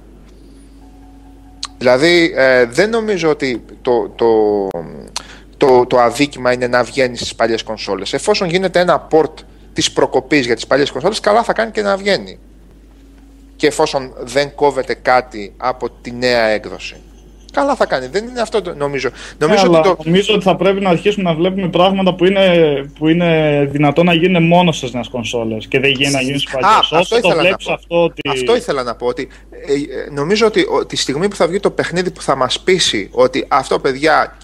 Δηλαδή, 1.78 2.32
ε, 2.36 2.64
δεν 2.64 2.90
νομίζω 2.90 3.30
ότι 3.30 3.64
το, 3.82 4.08
το, 4.08 4.68
το, 5.56 5.86
το 5.86 6.00
αδίκημα 6.00 6.52
είναι 6.52 6.66
να 6.66 6.82
βγαίνει 6.82 7.16
στις 7.16 7.34
παλιές 7.34 7.62
κονσόλες. 7.62 8.12
Εφόσον 8.12 8.48
γίνεται 8.48 8.80
ένα 8.80 9.08
port 9.10 9.32
της 9.72 9.92
προκοπής 9.92 10.46
για 10.46 10.54
τις 10.54 10.66
παλιές 10.66 10.90
κονσόλες, 10.90 11.20
καλά 11.20 11.42
θα 11.42 11.52
κάνει 11.52 11.70
και 11.70 11.82
να 11.82 11.96
βγαίνει. 11.96 12.38
Και 13.56 13.66
εφόσον 13.66 14.12
δεν 14.18 14.54
κόβεται 14.54 14.94
κάτι 14.94 15.54
από 15.56 15.90
τη 15.90 16.12
νέα 16.12 16.42
έκδοση. 16.42 16.96
Καλά 17.52 17.74
θα 17.76 17.86
κάνει. 17.86 18.06
Δεν 18.06 18.26
είναι 18.28 18.40
αυτό 18.40 18.62
το 18.62 18.74
νομίζω. 18.74 19.10
Νομίζω 19.38 19.62
αλλά 19.66 19.78
ότι 19.78 19.88
το, 19.88 19.96
νομίζω 20.04 20.34
ότι 20.34 20.44
θα 20.44 20.56
πρέπει 20.56 20.80
να 20.80 20.90
αρχίσουμε 20.90 21.30
να 21.30 21.36
βλέπουμε 21.36 21.68
πράγματα 21.68 22.14
που 22.14 22.24
είναι, 22.26 22.46
που 22.98 23.08
είναι 23.08 23.28
δυνατό 23.70 24.02
να 24.02 24.14
γίνουν 24.14 24.42
μόνος 24.46 24.76
στις 24.76 24.92
νέες 24.92 25.08
κονσόλες 25.08 25.66
και 25.66 25.80
δεν 25.80 25.90
γίνει 25.90 26.10
να 26.12 26.20
γίνουν 26.20 26.38
στις 26.38 26.52
παλιές. 26.52 26.70
αυτό 26.80 26.96
Όσο 26.98 27.08
το 27.08 27.16
ήθελα 27.16 27.34
να 27.34 27.40
βλέπεις 27.42 27.66
πω. 27.66 27.72
αυτό 27.72 28.02
ότι. 28.04 28.20
Αυτό 28.28 28.56
ήθελα 28.56 28.82
να 28.82 28.94
πω 28.94 29.06
ότι 29.06 29.28
ε, 29.50 29.72
ε, 29.72 30.10
νομίζω 30.12 30.46
ότι 30.46 30.60
ο- 30.60 30.86
τη 30.86 30.96
στιγμή 30.96 31.28
που 31.28 31.36
θα 31.36 31.46
βγει 31.46 31.60
το 31.60 31.70
παιχνίδι 31.70 32.10
που 32.10 32.22
θα 32.22 32.36
μας 32.36 32.60
πείσει 32.60 33.08
ότι 33.12 33.44
αυτό 33.48 33.78
παιδιά 33.78 34.36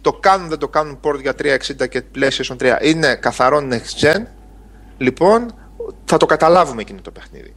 το 0.00 0.12
κάνουν 0.12 0.48
δεν 0.48 0.58
το 0.58 0.68
κάνουν 0.68 0.98
port 1.04 1.20
για 1.20 1.34
360 1.82 1.88
και 1.88 2.02
PlayStation 2.14 2.56
3 2.62 2.78
είναι 2.82 3.14
καθαρό 3.14 3.68
next 3.70 4.04
gen 4.06 4.20
λοιπόν 4.98 5.54
θα 6.04 6.16
το 6.16 6.26
καταλάβουμε 6.26 6.80
εκείνο 6.80 6.98
το 7.02 7.10
παιχνίδι. 7.10 7.54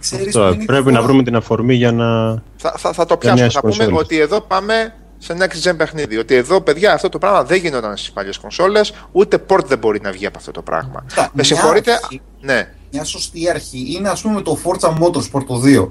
Ξέρεις 0.00 0.26
Αυτό, 0.26 0.38
ποια 0.40 0.48
είναι 0.52 0.62
η 0.62 0.66
πρέπει 0.66 0.82
διαφορά; 0.82 1.00
να 1.00 1.06
βρούμε 1.06 1.22
την 1.22 1.36
αφορμή 1.36 1.74
για 1.74 1.92
να. 1.92 2.30
Θα, 2.56 2.74
θα, 2.76 2.92
θα 2.92 3.06
το 3.06 3.06
Για 3.08 3.16
πιάσουμε, 3.16 3.40
νέες 3.40 3.52
θα 3.54 3.60
πούμε 3.60 3.72
κονσόλες. 3.74 4.00
ότι 4.02 4.18
εδώ 4.18 4.40
πάμε 4.40 4.94
σε 5.18 5.36
next 5.38 5.68
gen 5.70 5.74
παιχνίδι. 5.76 6.16
Ότι 6.16 6.34
εδώ 6.34 6.60
παιδιά 6.60 6.92
αυτό 6.92 7.08
το 7.08 7.18
πράγμα 7.18 7.44
δεν 7.44 7.58
γινόταν 7.58 7.96
στις 7.96 8.12
παλιές 8.12 8.38
κονσόλες 8.38 8.92
ούτε 9.12 9.44
port 9.48 9.64
δεν 9.66 9.78
μπορεί 9.78 10.00
να 10.02 10.10
βγει 10.12 10.26
από 10.26 10.38
αυτό 10.38 10.50
το 10.50 10.62
πράγμα. 10.62 11.04
Κοίτα, 11.08 11.22
Με 11.22 11.28
μια 11.34 11.44
συγχωρείτε, 11.44 11.92
αρχή- 11.92 12.20
ναι. 12.40 12.68
Μια 12.92 13.04
σωστή 13.04 13.50
αρχή 13.50 13.94
είναι 13.96 14.08
ας 14.08 14.20
πούμε 14.20 14.40
το 14.42 14.58
Forza 14.64 14.88
Motorsport 14.88 15.44
το 15.46 15.62
2. 15.64 15.88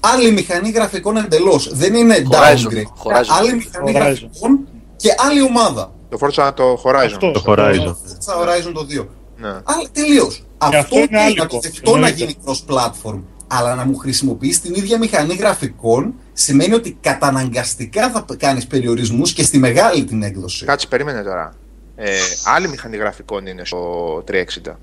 άλλη 0.00 0.30
μηχανή 0.30 0.70
γραφικών 0.70 1.16
εντελώς. 1.16 1.70
Δεν 1.74 1.94
είναι 1.94 2.14
Horizon, 2.30 2.34
downgrade. 2.34 3.12
Horizon. 3.12 3.24
Άλλη 3.38 3.54
μηχανή 3.54 3.92
Horizon. 3.92 4.00
γραφικών 4.00 4.68
και 4.96 5.14
άλλη 5.28 5.42
ομάδα. 5.42 5.92
Το 6.08 6.18
Forza 6.20 6.50
το 6.54 6.80
Horizon. 6.84 7.04
Αυτό. 7.04 7.30
Το 7.30 7.42
Horizon. 7.46 7.94
Στα 8.18 8.34
Horizon 8.38 8.72
το 8.74 8.86
2. 8.90 9.06
Ναι. 9.36 9.48
Αλλά 9.48 9.88
τελείως. 9.92 10.44
Αυτό, 10.58 10.78
αυτό 10.78 10.96
είναι 10.96 11.06
είναι 11.10 11.20
άλλο. 11.20 11.34
να 11.36 11.46
το 11.46 11.58
δεχτώ 11.62 11.90
να 11.90 12.06
Εννοείται. 12.06 12.16
γίνει 12.16 12.36
cross-platform. 12.44 13.20
Αλλά 13.46 13.74
να 13.74 13.84
μου 13.84 13.96
χρησιμοποιείς 13.96 14.60
την 14.60 14.74
ίδια 14.74 14.98
μηχανή 14.98 15.34
γραφικών 15.34 16.14
σημαίνει 16.32 16.74
ότι 16.74 16.96
καταναγκαστικά 17.00 18.10
θα 18.10 18.24
κάνεις 18.38 18.66
περιορισμούς 18.66 19.32
και 19.32 19.42
στη 19.42 19.58
μεγάλη 19.58 20.04
την 20.04 20.22
έκδοση. 20.22 20.64
Κάτσε, 20.64 20.86
περίμενε 20.86 21.22
τώρα. 21.22 21.54
Ε, 21.96 22.10
άλλη 22.56 22.68
μηχανή 22.68 22.96
γραφικών 22.96 23.46
είναι 23.46 23.64
στο 23.64 23.78
360. 24.26 24.78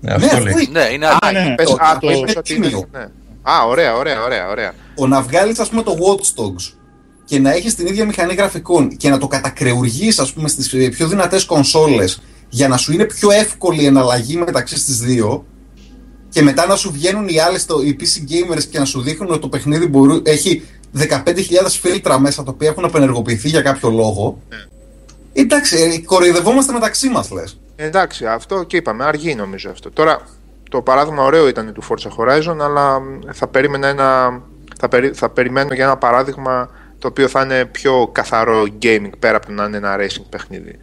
Ναι, 0.00 0.12
αυτό 0.12 0.36
Ναι, 0.36 0.40
λέει. 0.42 0.52
αυτό 0.54 0.70
Ναι, 0.72 0.88
είναι 0.92 1.06
Α, 1.06 1.16
άλλη. 1.20 1.38
ναι. 1.48 1.54
Πες, 1.54 1.66
το- 1.68 1.76
α, 1.80 1.98
το- 1.98 2.06
το 2.06 2.12
είπες 2.12 2.32
το- 2.32 2.38
ότι 2.38 2.54
είναι. 2.54 2.66
τίμιο. 2.66 2.88
Ναι. 2.92 3.00
Α, 3.42 3.64
ωραία, 3.66 3.96
ωραία, 3.96 4.22
ωραία, 4.24 4.48
ωραία. 4.48 4.72
Το 4.94 5.06
να 5.06 5.22
βγάλεις, 5.22 5.58
ας 5.58 5.68
πούμε, 5.68 5.82
το 5.82 5.92
Watch 6.00 6.40
Dogs 6.42 6.74
και 7.24 7.38
να 7.38 7.52
έχεις 7.52 7.74
την 7.74 7.86
ίδια 7.86 8.04
μηχανή 8.04 8.34
γραφικών 8.34 8.96
και 8.96 9.08
να 9.08 9.18
το 9.18 9.26
κατακρεουργείς, 9.26 10.18
ας 10.18 10.32
πούμε, 10.32 10.48
στις 10.48 10.88
πιο 10.90 11.08
δυνατές 11.08 11.44
κονσόλες 11.44 12.22
για 12.48 12.68
να 12.68 12.76
σου 12.76 12.92
είναι 12.92 13.04
πιο 13.04 13.30
εύκολη 13.30 13.82
η 13.82 13.86
εναλλαγή 13.86 14.36
μεταξύ 14.36 14.76
στις 14.78 14.98
δύο 14.98 15.44
και 16.30 16.42
μετά 16.42 16.66
να 16.66 16.76
σου 16.76 16.92
βγαίνουν 16.92 17.28
οι 17.28 17.40
άλλες, 17.40 17.66
οι 17.84 17.96
PC 18.00 18.30
gamers 18.30 18.62
και 18.70 18.78
να 18.78 18.84
σου 18.84 19.00
δείχνουν 19.00 19.30
ότι 19.30 19.40
το 19.40 19.48
παιχνίδι 19.48 19.86
μπορού, 19.86 20.20
έχει 20.22 20.62
15.000 20.98 21.12
φίλτρα 21.80 22.20
μέσα 22.20 22.42
τα 22.42 22.50
οποία 22.50 22.68
έχουν 22.68 22.84
απενεργοποιηθεί 22.84 23.48
για 23.48 23.62
κάποιο 23.62 23.90
λόγο. 23.90 24.42
Εντάξει, 25.32 25.76
ε, 25.76 25.98
κοροϊδευόμαστε 25.98 26.72
μεταξύ 26.72 27.08
μας, 27.08 27.30
λες. 27.30 27.60
Εντάξει, 27.76 28.26
αυτό 28.26 28.62
και 28.62 28.76
είπαμε, 28.76 29.04
αργεί 29.04 29.34
νομίζω 29.34 29.70
αυτό. 29.70 29.90
Τώρα, 29.90 30.20
το 30.70 30.82
παράδειγμα 30.82 31.22
ωραίο 31.22 31.48
ήταν 31.48 31.72
του 31.72 31.82
Forza 31.88 32.08
Horizon, 32.18 32.56
αλλά 32.60 33.00
μ, 33.00 33.18
θα 33.32 33.46
περίμενα 33.46 33.88
ένα. 33.88 34.40
Θα, 34.78 34.88
περι, 34.88 35.10
θα 35.14 35.28
περιμένω 35.28 35.74
για 35.74 35.84
ένα 35.84 35.96
παράδειγμα 35.96 36.70
το 36.98 37.08
οποίο 37.08 37.28
θα 37.28 37.42
είναι 37.42 37.64
πιο 37.64 38.08
καθαρό 38.12 38.64
gaming 38.82 39.10
πέρα 39.18 39.36
από 39.36 39.46
το 39.46 39.52
να 39.52 39.64
είναι 39.64 39.76
ένα 39.76 39.96
racing 39.98 40.24
παιχνίδι. 40.28 40.78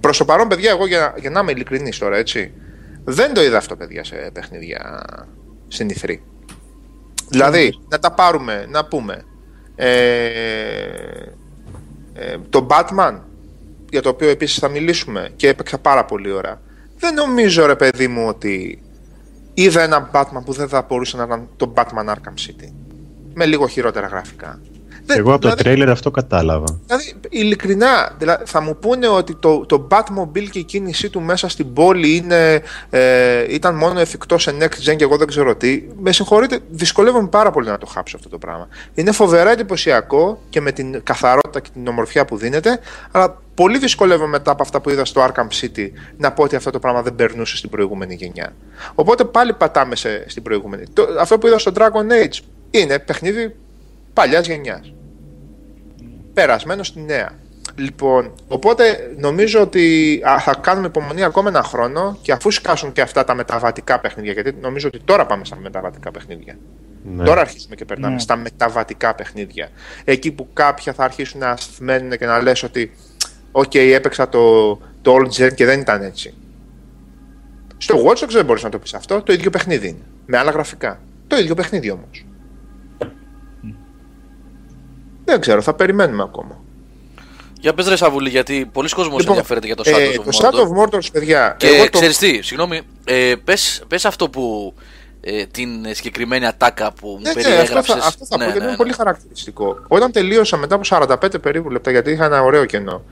Προς 0.00 0.18
το 0.18 0.24
παρόν, 0.24 0.48
παιδιά, 0.48 0.70
εγώ 0.70 0.86
για, 0.86 1.14
για 1.18 1.30
να 1.30 1.40
είμαι 1.40 1.52
ειλικρινής 1.52 1.98
τώρα, 1.98 2.16
έτσι. 2.16 2.52
Δεν 3.04 3.34
το 3.34 3.42
είδα 3.42 3.56
αυτό, 3.56 3.76
παιδιά, 3.76 4.04
σε 4.04 4.30
παιχνίδια 4.32 5.02
στην 5.68 5.90
E3. 5.90 6.16
Δηλαδή, 7.28 7.78
να 7.88 7.98
τα 7.98 8.12
πάρουμε, 8.12 8.66
να 8.68 8.84
πούμε. 8.84 9.24
Ε, 9.74 10.26
ε, 12.14 12.36
το 12.50 12.66
Batman, 12.70 13.18
για 13.90 14.02
το 14.02 14.08
οποίο 14.08 14.28
επίσης 14.28 14.58
θα 14.58 14.68
μιλήσουμε 14.68 15.32
και 15.36 15.48
έπαιξα 15.48 15.78
πάρα 15.78 16.04
πολύ 16.04 16.30
ώρα. 16.30 16.60
Δεν 16.98 17.14
νομίζω 17.14 17.66
ρε 17.66 17.76
παιδί 17.76 18.08
μου 18.08 18.26
ότι 18.28 18.82
είδα 19.54 19.82
ένα 19.82 20.10
Batman 20.12 20.42
που 20.44 20.52
δεν 20.52 20.68
θα 20.68 20.86
μπορούσε 20.88 21.16
να 21.16 21.24
ήταν 21.24 21.48
το 21.56 21.72
Batman 21.76 22.06
Arkham 22.08 22.46
City. 22.46 22.72
Με 23.34 23.46
λίγο 23.46 23.68
χειρότερα 23.68 24.06
γραφικά. 24.06 24.60
Δεν- 25.06 25.18
Εγώ 25.18 25.28
από 25.32 25.40
το 25.40 25.48
δηλαδή- 25.48 25.62
τρέιλερ 25.62 25.90
αυτό 25.90 26.10
κατάλαβα. 26.10 26.80
Δηλαδή, 26.86 27.14
ειλικρινά, 27.28 28.14
δηλαδή, 28.18 28.42
θα 28.46 28.60
μου 28.60 28.76
πούνε 28.76 29.08
ότι 29.08 29.34
το, 29.34 29.66
το 29.66 29.88
Batmobile 29.90 30.48
και 30.50 30.58
η 30.58 30.64
κίνησή 30.64 31.10
του 31.10 31.20
μέσα 31.20 31.48
στην 31.48 31.72
πόλη 31.72 32.16
είναι, 32.16 32.62
ε, 32.90 33.54
ήταν 33.54 33.74
μόνο 33.74 34.00
εφικτό 34.00 34.38
σε 34.38 34.54
next 34.60 34.90
gen 34.90 34.96
και 34.96 35.04
εγώ 35.04 35.16
δεν 35.16 35.26
ξέρω 35.26 35.54
τι. 35.56 35.82
Με 36.00 36.12
συγχωρείτε, 36.12 36.58
δυσκολεύομαι 36.70 37.28
πάρα 37.28 37.50
πολύ 37.50 37.68
να 37.68 37.78
το 37.78 37.86
χάψω 37.86 38.16
αυτό 38.16 38.28
το 38.28 38.38
πράγμα. 38.38 38.68
Είναι 38.94 39.12
φοβερά 39.12 39.50
εντυπωσιακό 39.50 40.40
και 40.50 40.60
με 40.60 40.72
την 40.72 41.00
καθαρότητα 41.02 41.60
και 41.60 41.68
την 41.72 41.88
ομορφιά 41.88 42.24
που 42.24 42.36
δίνεται, 42.36 42.78
αλλά 43.10 43.40
πολύ 43.54 43.78
δυσκολεύομαι 43.78 44.28
μετά 44.28 44.50
από 44.50 44.62
αυτά 44.62 44.80
που 44.80 44.90
είδα 44.90 45.04
στο 45.04 45.24
Arkham 45.26 45.46
City 45.62 45.88
να 46.16 46.32
πω 46.32 46.42
ότι 46.42 46.56
αυτό 46.56 46.70
το 46.70 46.78
πράγμα 46.78 47.02
δεν 47.02 47.14
περνούσε 47.14 47.56
στην 47.56 47.70
προηγούμενη 47.70 48.14
γενιά. 48.14 48.52
Οπότε 48.94 49.24
πάλι 49.24 49.52
πατάμε 49.52 49.96
σε, 49.96 50.24
στην 50.28 50.42
προηγούμενη. 50.42 50.84
Το, 50.92 51.06
αυτό 51.20 51.38
που 51.38 51.46
είδα 51.46 51.58
στο 51.58 51.72
Dragon 51.74 52.24
Age 52.24 52.38
είναι 52.70 52.98
παιχνίδι 52.98 53.54
παλιάς 54.12 54.46
γενιάς 54.46 54.92
περασμένος 56.34 56.86
στη 56.86 57.00
νέα. 57.00 57.30
Λοιπόν, 57.74 58.32
οπότε 58.48 59.14
νομίζω 59.18 59.60
ότι 59.60 60.20
α, 60.28 60.40
θα 60.40 60.54
κάνουμε 60.54 60.86
υπομονή 60.86 61.24
ακόμα 61.24 61.48
ένα 61.48 61.62
χρόνο 61.62 62.18
και 62.22 62.32
αφού 62.32 62.50
σκάσουν 62.50 62.92
και 62.92 63.00
αυτά 63.00 63.24
τα 63.24 63.34
μεταβατικά 63.34 64.00
παιχνίδια, 64.00 64.32
γιατί 64.32 64.54
νομίζω 64.60 64.88
ότι 64.88 65.00
τώρα 65.04 65.26
πάμε 65.26 65.44
στα 65.44 65.56
μεταβατικά 65.56 66.10
παιχνίδια. 66.10 66.56
Ναι. 67.04 67.24
Τώρα 67.24 67.40
αρχίζουμε 67.40 67.74
και 67.74 67.84
περνάμε 67.84 68.14
Ναι. 68.14 68.20
στα 68.20 68.36
μεταβατικά 68.36 69.14
παιχνίδια. 69.14 69.68
Εκεί 70.04 70.32
που 70.32 70.48
κάποια 70.52 70.92
θα 70.92 71.04
αρχίσουν 71.04 71.40
να 71.40 71.56
μένουν 71.78 72.10
και 72.10 72.26
να 72.26 72.42
λες 72.42 72.62
ότι 72.62 72.92
«OK, 73.52 73.74
έπαιξα 73.74 74.28
το, 74.28 74.70
το 75.02 75.14
old 75.14 75.28
gen 75.28 75.54
και 75.54 75.64
δεν 75.64 75.80
ήταν 75.80 76.02
έτσι». 76.02 76.34
Στο 77.78 78.04
Watch 78.04 78.24
Dogs 78.24 78.28
δεν 78.30 78.44
μπορείς 78.44 78.62
να 78.62 78.68
το 78.68 78.78
πεις 78.78 78.94
αυτό, 78.94 79.22
το 79.22 79.32
ίδιο 79.32 79.50
παιχνίδι 79.50 79.88
είναι. 79.88 80.02
Με 80.26 80.38
άλλα 80.38 80.50
γραφικά. 80.50 81.00
Το 81.26 81.36
ίδιο 81.36 81.54
παιχνίδι 81.54 81.90
όμως. 81.90 82.24
Δεν 85.32 85.40
ξέρω, 85.40 85.62
θα 85.62 85.74
περιμένουμε 85.74 86.22
ακόμα. 86.22 86.60
Για 87.60 87.74
πες 87.74 87.88
ρε 87.88 87.96
Σαβούλη, 87.96 88.28
γιατί 88.28 88.68
πολλοί 88.72 88.88
κόσμος 88.88 89.26
ενδιαφέρεται 89.26 89.66
για 89.66 89.76
το 89.76 89.82
Shadow 89.86 89.98
ε, 89.98 90.08
of 90.08 90.14
το 90.14 90.22
Mordor. 90.32 90.44
Shadow 90.44 90.60
of 90.60 90.82
Mordor, 90.98 91.00
παιδιά. 91.12 91.54
Και 91.58 91.66
εγώ 91.66 91.84
το- 91.84 91.90
ξέρεις 91.98 92.18
τι, 92.18 92.42
συγγνώμη, 92.42 92.80
ε, 93.04 93.34
πες, 93.44 93.82
πες 93.88 94.04
αυτό 94.04 94.28
που 94.30 94.74
ε, 95.20 95.46
την 95.46 95.68
συγκεκριμένη 95.90 96.46
ατάκα 96.46 96.92
που 96.92 97.06
μου 97.08 97.18
Ναι, 97.20 97.22
ναι, 97.22 97.28
αυτό 97.40 97.42
περιέγραψες. 97.50 97.94
θα, 97.94 98.06
αυτό 98.06 98.26
θα 98.26 98.36
Ναι, 98.36 98.44
πω, 98.44 98.44
γιατί 98.44 98.58
ναι, 98.58 98.62
είναι 98.64 98.70
ναι. 98.72 98.76
πολύ 98.76 98.92
χαρακτηριστικό. 98.92 99.76
Όταν 99.88 100.12
τελείωσα 100.12 100.56
μετά 100.56 100.74
από 100.74 100.84
45 100.88 101.42
περίπου 101.42 101.70
λεπτά, 101.70 101.90
γιατί 101.90 102.10
είχα 102.10 102.24
ένα 102.24 102.42
ωραίο 102.42 102.64
κενό, 102.64 103.02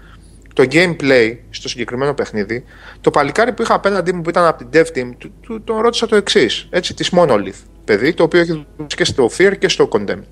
το 0.54 0.64
gameplay 0.70 1.36
στο 1.50 1.68
συγκεκριμένο 1.68 2.14
παιχνίδι, 2.14 2.64
το 3.00 3.10
παλικάρι 3.10 3.52
που 3.52 3.62
είχα 3.62 3.74
απέναντί 3.74 4.12
μου 4.12 4.22
που 4.22 4.30
ήταν 4.30 4.44
από 4.46 4.64
την 4.64 4.68
dev 4.72 4.98
team, 4.98 5.10
του, 5.18 5.32
του, 5.40 5.62
τον 5.64 5.80
ρώτησα 5.80 6.06
το 6.06 6.16
εξής, 6.16 6.66
έτσι, 6.70 6.94
της 6.94 7.10
Monolith, 7.16 7.60
παιδί, 7.84 8.14
το 8.14 8.22
οποίο 8.22 8.40
έχει 8.40 8.50
δουλέψει 8.50 8.96
και 8.96 9.04
στο 9.04 9.30
Fear 9.38 9.52
και 9.58 9.68
στο 9.68 9.88
Condemned. 9.92 10.28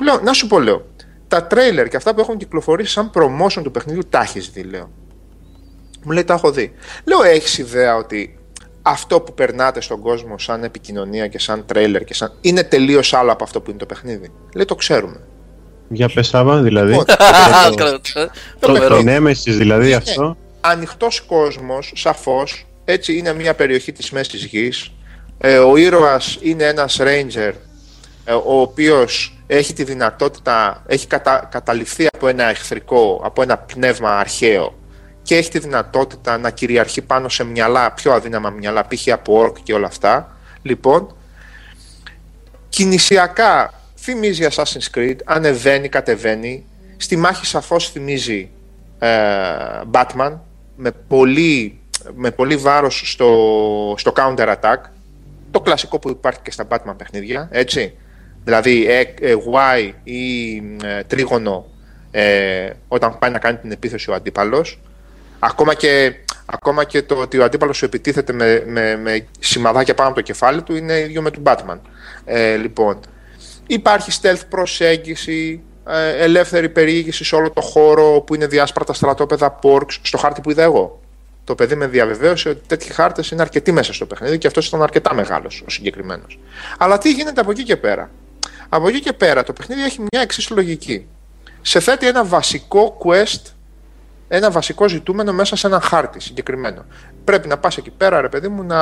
Του 0.00 0.06
λέω, 0.06 0.20
να 0.20 0.32
σου 0.32 0.46
πω, 0.46 0.60
λέω, 0.60 0.86
τα 1.28 1.46
τρέιλερ 1.46 1.88
και 1.88 1.96
αυτά 1.96 2.14
που 2.14 2.20
έχουν 2.20 2.36
κυκλοφορήσει 2.36 2.92
σαν 2.92 3.10
promotion 3.14 3.62
του 3.62 3.70
παιχνιδιού 3.70 4.02
τα 4.08 4.20
έχεις 4.20 4.50
δει, 4.50 4.62
λέω. 4.62 4.90
Μου 6.04 6.12
λέει, 6.12 6.24
τα 6.24 6.34
έχω 6.34 6.50
δει. 6.50 6.72
Λέω, 7.04 7.22
έχεις 7.22 7.58
ιδέα 7.58 7.96
ότι 7.96 8.38
αυτό 8.82 9.20
που 9.20 9.34
περνάτε 9.34 9.80
στον 9.80 10.00
κόσμο 10.00 10.38
σαν 10.38 10.64
επικοινωνία 10.64 11.26
και 11.26 11.38
σαν 11.38 11.66
τρέιλερ 11.66 12.04
και 12.04 12.14
σαν... 12.14 12.32
είναι 12.40 12.62
τελείως 12.62 13.14
άλλο 13.14 13.32
από 13.32 13.44
αυτό 13.44 13.60
που 13.60 13.70
είναι 13.70 13.78
το 13.78 13.86
παιχνίδι; 13.86 14.30
Λέει, 14.54 14.64
το 14.64 14.74
ξέρουμε. 14.74 15.20
Για 15.88 16.08
πεσάβα, 16.14 16.62
δηλαδή. 16.62 16.92
Λοιπόν, 16.92 17.04
το, 17.76 18.00
Τρομερό. 18.60 18.96
το 18.96 19.02
Nemesis, 19.06 19.56
δηλαδή 19.56 19.94
αυτό. 19.94 20.36
Ανοιχτός 20.60 21.20
κόσμος, 21.20 21.92
σαφώς. 21.94 22.66
Έτσι 22.84 23.16
είναι 23.16 23.34
μια 23.34 23.54
περιοχή 23.54 23.92
της 23.92 24.10
μέσης 24.10 24.44
γης. 24.44 24.92
Ε, 25.38 25.58
ο 25.58 25.76
ήρωας 25.76 26.38
είναι 26.40 26.64
ένας 26.64 26.98
ranger 27.00 27.52
ε, 28.24 28.32
ο 28.32 28.60
οποίος 28.60 29.34
έχει 29.52 29.72
τη 29.72 29.84
δυνατότητα, 29.84 30.82
έχει 30.86 31.06
κατα, 31.06 31.48
καταληφθεί 31.50 32.06
από 32.12 32.28
ένα 32.28 32.44
εχθρικό, 32.44 33.20
από 33.24 33.42
ένα 33.42 33.56
πνεύμα 33.56 34.18
αρχαίο 34.18 34.78
και 35.22 35.36
έχει 35.36 35.50
τη 35.50 35.58
δυνατότητα 35.58 36.38
να 36.38 36.50
κυριαρχεί 36.50 37.02
πάνω 37.02 37.28
σε 37.28 37.44
μυαλά, 37.44 37.92
πιο 37.92 38.12
αδύναμα 38.12 38.50
μυαλά, 38.50 38.86
π.χ. 38.86 39.08
από 39.12 39.38
όρκ 39.38 39.56
και 39.62 39.72
όλα 39.72 39.86
αυτά. 39.86 40.36
Λοιπόν, 40.62 41.16
κινησιακά 42.68 43.74
θυμίζει 43.96 44.46
Assassin's 44.50 44.98
Creed, 44.98 45.16
ανεβαίνει, 45.24 45.88
κατεβαίνει. 45.88 46.64
Στη 46.96 47.16
μάχη 47.16 47.46
σαφώς 47.46 47.90
θυμίζει 47.90 48.50
ε, 48.98 49.08
Batman, 49.92 50.38
με 50.76 50.90
πολύ, 51.08 51.80
με 52.14 52.30
πολύ 52.30 52.56
βάρος 52.56 53.02
στο, 53.04 53.94
στο 53.98 54.12
counter 54.16 54.48
attack. 54.48 54.78
Το 55.50 55.60
κλασικό 55.60 55.98
που 55.98 56.10
υπάρχει 56.10 56.40
και 56.42 56.50
στα 56.50 56.66
Batman 56.68 56.94
παιχνίδια, 56.96 57.48
έτσι. 57.50 57.94
Δηλαδή, 58.44 58.86
ε, 58.86 59.00
ε, 59.20 59.34
Y 59.52 59.92
ή 60.04 60.56
ε, 60.56 61.02
τρίγωνο 61.06 61.66
ε, 62.10 62.70
όταν 62.88 63.18
πάει 63.18 63.30
να 63.30 63.38
κάνει 63.38 63.56
την 63.56 63.70
επίθεση 63.70 64.10
ο 64.10 64.14
αντίπαλος. 64.14 64.80
Ακόμα 65.38 65.74
και, 65.74 66.14
ακόμα 66.46 66.84
και 66.84 67.02
το 67.02 67.14
ότι 67.14 67.38
ο 67.38 67.44
αντίπαλος 67.44 67.76
σου 67.76 67.84
επιτίθεται 67.84 68.32
με, 68.32 68.62
με, 68.66 68.96
με 68.96 69.26
σημαδάκια 69.38 69.94
πάνω 69.94 70.08
από 70.08 70.18
το 70.18 70.24
κεφάλι 70.24 70.62
του 70.62 70.76
είναι 70.76 70.98
ίδιο 70.98 71.22
με 71.22 71.30
τον 71.30 71.42
Batman. 71.46 71.78
Ε, 72.24 72.56
λοιπόν, 72.56 73.00
υπάρχει 73.66 74.20
stealth 74.22 74.42
προσέγγιση, 74.48 75.60
ε, 75.86 76.22
ελεύθερη 76.22 76.68
περιήγηση 76.68 77.24
σε 77.24 77.34
όλο 77.34 77.50
το 77.50 77.60
χώρο 77.60 78.20
που 78.20 78.34
είναι 78.34 78.46
διάσπαρτα 78.46 78.92
στρατόπεδα 78.92 79.58
porks 79.62 79.98
στο 80.02 80.18
χάρτη 80.18 80.40
που 80.40 80.50
είδα 80.50 80.62
εγώ. 80.62 81.00
Το 81.44 81.54
παιδί 81.54 81.74
με 81.74 81.86
διαβεβαίωσε 81.86 82.48
ότι 82.48 82.60
τέτοιοι 82.66 82.92
χάρτες 82.92 83.30
είναι 83.30 83.42
αρκετοί 83.42 83.72
μέσα 83.72 83.92
στο 83.92 84.06
παιχνίδι 84.06 84.38
και 84.38 84.46
αυτός 84.46 84.66
ήταν 84.66 84.82
αρκετά 84.82 85.14
μεγάλος 85.14 85.62
ο 85.66 85.70
συγκεκριμένος. 85.70 86.38
Αλλά 86.78 86.98
τι 86.98 87.12
γίνεται 87.12 87.40
από 87.40 87.50
εκεί 87.50 87.62
και 87.62 87.76
πέρα; 87.76 88.10
Από 88.72 88.88
εκεί 88.88 89.00
και 89.00 89.12
πέρα 89.12 89.42
το 89.42 89.52
παιχνίδι 89.52 89.82
έχει 89.82 90.00
μια 90.00 90.20
εξή 90.20 90.52
λογική. 90.52 91.06
Σε 91.62 91.80
θέτει 91.80 92.06
ένα 92.06 92.24
βασικό 92.24 92.98
quest, 93.04 93.52
ένα 94.28 94.50
βασικό 94.50 94.88
ζητούμενο 94.88 95.32
μέσα 95.32 95.56
σε 95.56 95.66
έναν 95.66 95.80
χάρτη 95.80 96.20
συγκεκριμένο. 96.20 96.84
Πρέπει 97.24 97.48
να 97.48 97.58
πας 97.58 97.76
εκεί 97.76 97.90
πέρα, 97.90 98.20
ρε 98.20 98.28
παιδί 98.28 98.48
μου, 98.48 98.62
να, 98.62 98.80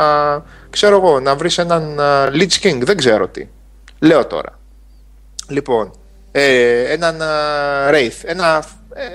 ξέρω 0.70 0.96
εγώ, 0.96 1.20
να 1.20 1.36
βρεις 1.36 1.58
έναν 1.58 1.96
uh, 2.00 2.32
Lich 2.32 2.58
King, 2.62 2.80
δεν 2.82 2.96
ξέρω 2.96 3.28
τι. 3.28 3.48
Λέω 3.98 4.26
τώρα. 4.26 4.58
Λοιπόν, 5.48 5.90
ε, 6.32 6.92
έναν 6.92 7.18
uh, 7.20 7.94
Wraith, 7.94 8.20
ένα, 8.24 8.64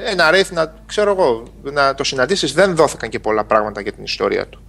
ένα 0.09 0.29
Wraith 0.33 0.49
να, 0.51 0.73
ξέρω 0.85 1.11
εγώ, 1.11 1.43
να 1.63 1.95
το 1.95 2.03
συναντήσεις, 2.03 2.53
δεν 2.53 2.75
δόθηκαν 2.75 3.09
και 3.09 3.19
πολλά 3.19 3.43
πράγματα 3.43 3.81
για 3.81 3.91
την 3.91 4.03
ιστορία 4.03 4.47
του. 4.47 4.61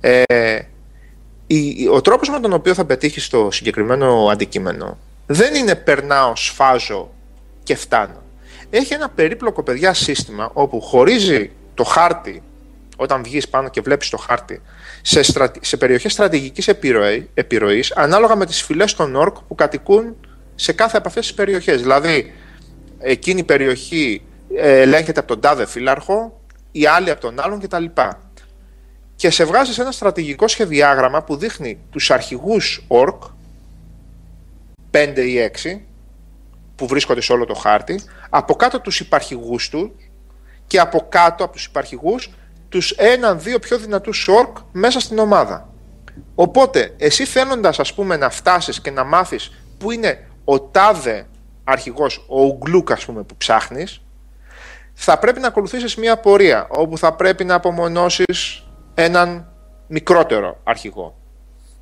Ε, 0.00 0.58
η, 1.46 1.88
ο 1.88 2.00
τρόπος 2.00 2.28
με 2.28 2.40
τον 2.40 2.52
οποίο 2.52 2.74
θα 2.74 2.84
πετύχεις 2.84 3.28
το 3.28 3.50
συγκεκριμένο 3.50 4.28
αντικείμενο 4.30 4.98
δεν 5.26 5.54
είναι 5.54 5.74
περνάω, 5.74 6.36
σφάζω 6.36 7.12
και 7.62 7.76
φτάνω. 7.76 8.22
Έχει 8.70 8.94
ένα 8.94 9.08
περίπλοκο 9.08 9.62
παιδιά 9.62 9.94
σύστημα 9.94 10.50
όπου 10.52 10.80
χωρίζει 10.80 11.50
το 11.74 11.84
χάρτη 11.84 12.42
όταν 12.96 13.22
βγεις 13.22 13.48
πάνω 13.48 13.68
και 13.68 13.80
βλέπεις 13.80 14.08
το 14.08 14.16
χάρτη 14.16 14.62
σε, 15.02 15.22
στρατη... 15.22 15.60
σε 15.62 15.76
περιοχές 15.76 16.12
στρατηγικής 16.12 16.68
επιρροή... 16.68 17.30
επιρροής 17.34 17.92
ανάλογα 17.92 18.36
με 18.36 18.46
τις 18.46 18.62
φυλές 18.62 18.94
των 18.94 19.14
όρκ 19.14 19.36
που 19.48 19.54
κατοικούν 19.54 20.16
σε 20.54 20.72
κάθε 20.72 20.96
από 20.96 21.08
αυτές 21.08 21.26
τις 21.26 21.34
περιοχές. 21.34 21.80
Δηλαδή, 21.80 22.34
εκείνη 22.98 23.40
η 23.40 23.44
περιοχή 23.44 24.22
ε, 24.56 24.80
ελέγχεται 24.80 25.20
από 25.20 25.28
τον 25.28 25.40
τάδε 25.40 25.66
φύλαρχο, 25.66 26.40
η 26.72 26.86
άλλη 26.86 27.10
από 27.10 27.20
τον 27.20 27.40
άλλον 27.40 27.60
κτλ. 27.60 27.84
Και 29.16 29.30
σε 29.30 29.44
βγάζει 29.44 29.72
σε 29.72 29.82
ένα 29.82 29.92
στρατηγικό 29.92 30.48
σχεδιάγραμμα 30.48 31.22
που 31.22 31.36
δείχνει 31.36 31.78
τους 31.90 32.10
αρχηγούς 32.10 32.84
όρκ, 32.88 33.22
5 34.96 35.16
ή 35.16 35.50
6, 35.64 35.80
που 36.76 36.86
βρίσκονται 36.86 37.20
σε 37.20 37.32
όλο 37.32 37.44
το 37.44 37.54
χάρτη, 37.54 38.00
από 38.30 38.54
κάτω 38.54 38.80
τους 38.80 39.00
υπαρχηγούς 39.00 39.68
του 39.68 39.96
και 40.66 40.80
από 40.80 41.06
κάτω 41.08 41.44
από 41.44 41.52
τους 41.52 41.64
υπαρχηγούς 41.64 42.30
τους 42.68 42.90
έναν-δύο 42.90 43.58
πιο 43.58 43.78
δυνατούς 43.78 44.28
όρκ 44.28 44.56
μέσα 44.72 45.00
στην 45.00 45.18
ομάδα. 45.18 45.68
Οπότε, 46.34 46.94
εσύ 46.96 47.24
θέλοντας 47.24 47.78
ας 47.78 47.94
πούμε 47.94 48.16
να 48.16 48.30
φτάσεις 48.30 48.80
και 48.80 48.90
να 48.90 49.04
μάθεις 49.04 49.52
που 49.78 49.90
είναι 49.90 50.28
ο 50.44 50.60
τάδε 50.60 51.26
αρχηγός, 51.64 52.24
ο 52.28 52.42
Ουγγλούκ 52.42 52.92
ας 52.92 53.04
πούμε 53.04 53.22
που 53.22 53.36
ψάχνεις, 53.36 54.00
θα 54.94 55.18
πρέπει 55.18 55.40
να 55.40 55.46
ακολουθήσεις 55.46 55.96
μια 55.96 56.16
πορεία 56.16 56.66
όπου 56.70 56.98
θα 56.98 57.14
πρέπει 57.14 57.44
να 57.44 57.54
απομονώσεις 57.54 58.66
έναν 58.94 59.52
μικρότερο 59.86 60.60
αρχηγό. 60.64 61.16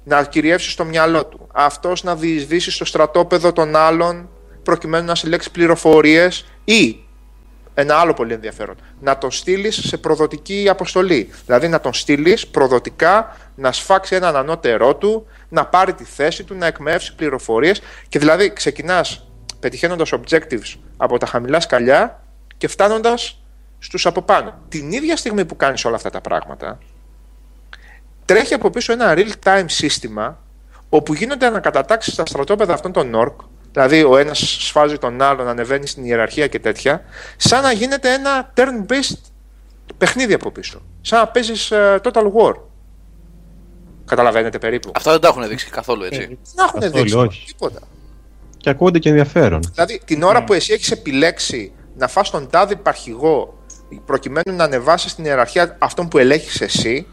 Να 0.05 0.25
κυριεύσει 0.25 0.77
το 0.77 0.85
μυαλό 0.85 1.27
του. 1.27 1.49
Αυτός 1.53 2.03
να 2.03 2.17
διεισδύσει 2.17 2.71
στο 2.71 2.85
στρατόπεδο 2.85 3.53
των 3.53 3.77
άλλων 3.77 4.29
προκειμένου 4.63 5.07
να 5.07 5.15
συλλέξει 5.15 5.51
πληροφορίες 5.51 6.47
ή 6.65 7.05
ένα 7.75 7.97
άλλο 7.97 8.15
πολύ 8.15 8.33
ενδιαφέρον. 8.33 8.77
Να 9.01 9.19
τον 9.19 9.31
στείλεις 9.31 9.87
σε 9.87 9.97
προδοτική 9.97 10.67
αποστολή. 10.69 11.31
Δηλαδή 11.45 11.69
να 11.69 11.81
τον 11.81 11.95
στείλεις 11.95 12.47
προδοτικά 12.47 13.37
να 13.55 13.73
σφάξει 13.73 14.15
έναν 14.15 14.37
ανώτερό 14.37 14.97
του, 14.97 15.27
να 15.49 15.67
πάρει 15.67 15.93
τη 15.93 16.05
θέση 16.05 16.45
του, 16.45 16.55
να 16.55 16.67
εκμεύσει 16.67 17.15
πληροφορίες. 17.15 17.83
Και 18.09 18.19
δηλαδή 18.19 18.53
ξεκινάς 18.53 19.27
πετυχαίνοντας 19.61 20.13
objectives 20.13 20.79
από 20.97 21.19
τα 21.19 21.27
χαμηλά 21.27 21.61
σκαλιά 21.61 22.23
και 22.57 22.69
φτάνοντας 22.69 23.43
στους 23.79 24.07
από 24.07 24.23
πάνω. 24.23 24.59
Την 24.69 24.93
ίδια 24.93 25.17
στιγμή 25.17 25.45
που 25.45 25.57
κάνεις 25.57 25.85
όλα 25.85 25.97
αυτά 25.97 26.11
τα 26.11 26.21
πράγματα, 26.21 26.79
τρέχει 28.25 28.55
από 28.55 28.71
πίσω 28.71 28.93
ένα 28.93 29.15
real-time 29.17 29.65
σύστημα 29.67 30.39
όπου 30.89 31.15
γίνονται 31.15 31.47
ανακατατάξεις 31.47 32.13
στα 32.13 32.27
στρατόπεδα 32.27 32.73
αυτών 32.75 32.93
των 32.93 33.15
ΟΡΚ 33.15 33.41
Δηλαδή 33.75 34.03
ο 34.03 34.17
ένας 34.17 34.39
σφάζει 34.39 34.99
τον 34.99 35.23
άλλον, 35.23 35.49
ανεβαίνει 35.49 35.87
στην 35.87 36.05
ιεραρχία 36.05 36.47
και 36.47 36.59
τέτοια, 36.59 37.05
σαν 37.37 37.63
να 37.63 37.73
γίνεται 37.73 38.13
ένα 38.13 38.53
turn-based 38.57 39.19
παιχνίδι 39.99 40.33
από 40.33 40.51
πίσω. 40.51 40.83
Σαν 41.01 41.19
να 41.19 41.29
παίζεις 41.29 41.71
uh, 41.73 42.01
Total 42.01 42.23
War. 42.23 42.55
Καταλαβαίνετε 44.07 44.59
περίπου. 44.59 44.91
Αυτά 44.95 45.11
δεν 45.11 45.21
τα 45.21 45.29
έχουν 45.29 45.49
δείξει 45.49 45.71
καθόλου 45.71 46.05
έτσι. 46.05 46.21
Ε, 46.21 46.27
δεν 46.55 46.67
έχουν 46.67 46.93
δείξει 46.93 47.17
όχι. 47.17 47.47
τίποτα. 47.47 47.81
Και 48.57 48.71
ακούγονται 48.71 48.99
και 48.99 49.09
ενδιαφέρον. 49.09 49.61
Δηλαδή 49.73 50.01
την 50.05 50.23
ώρα 50.23 50.43
mm. 50.43 50.47
που 50.47 50.53
εσύ 50.53 50.73
έχεις 50.73 50.91
επιλέξει 50.91 51.73
να 51.97 52.09
φας 52.09 52.31
τον 52.31 52.51
τάδε 52.51 52.73
υπαρχηγό 52.73 53.59
προκειμένου 54.07 54.57
να 54.57 54.65
ανεβάσεις 54.65 55.11
στην 55.11 55.25
ιεραρχία 55.25 55.77
αυτόν 55.79 56.09
που 56.09 56.19
ελέγχεις 56.19 56.61
εσύ, 56.61 57.07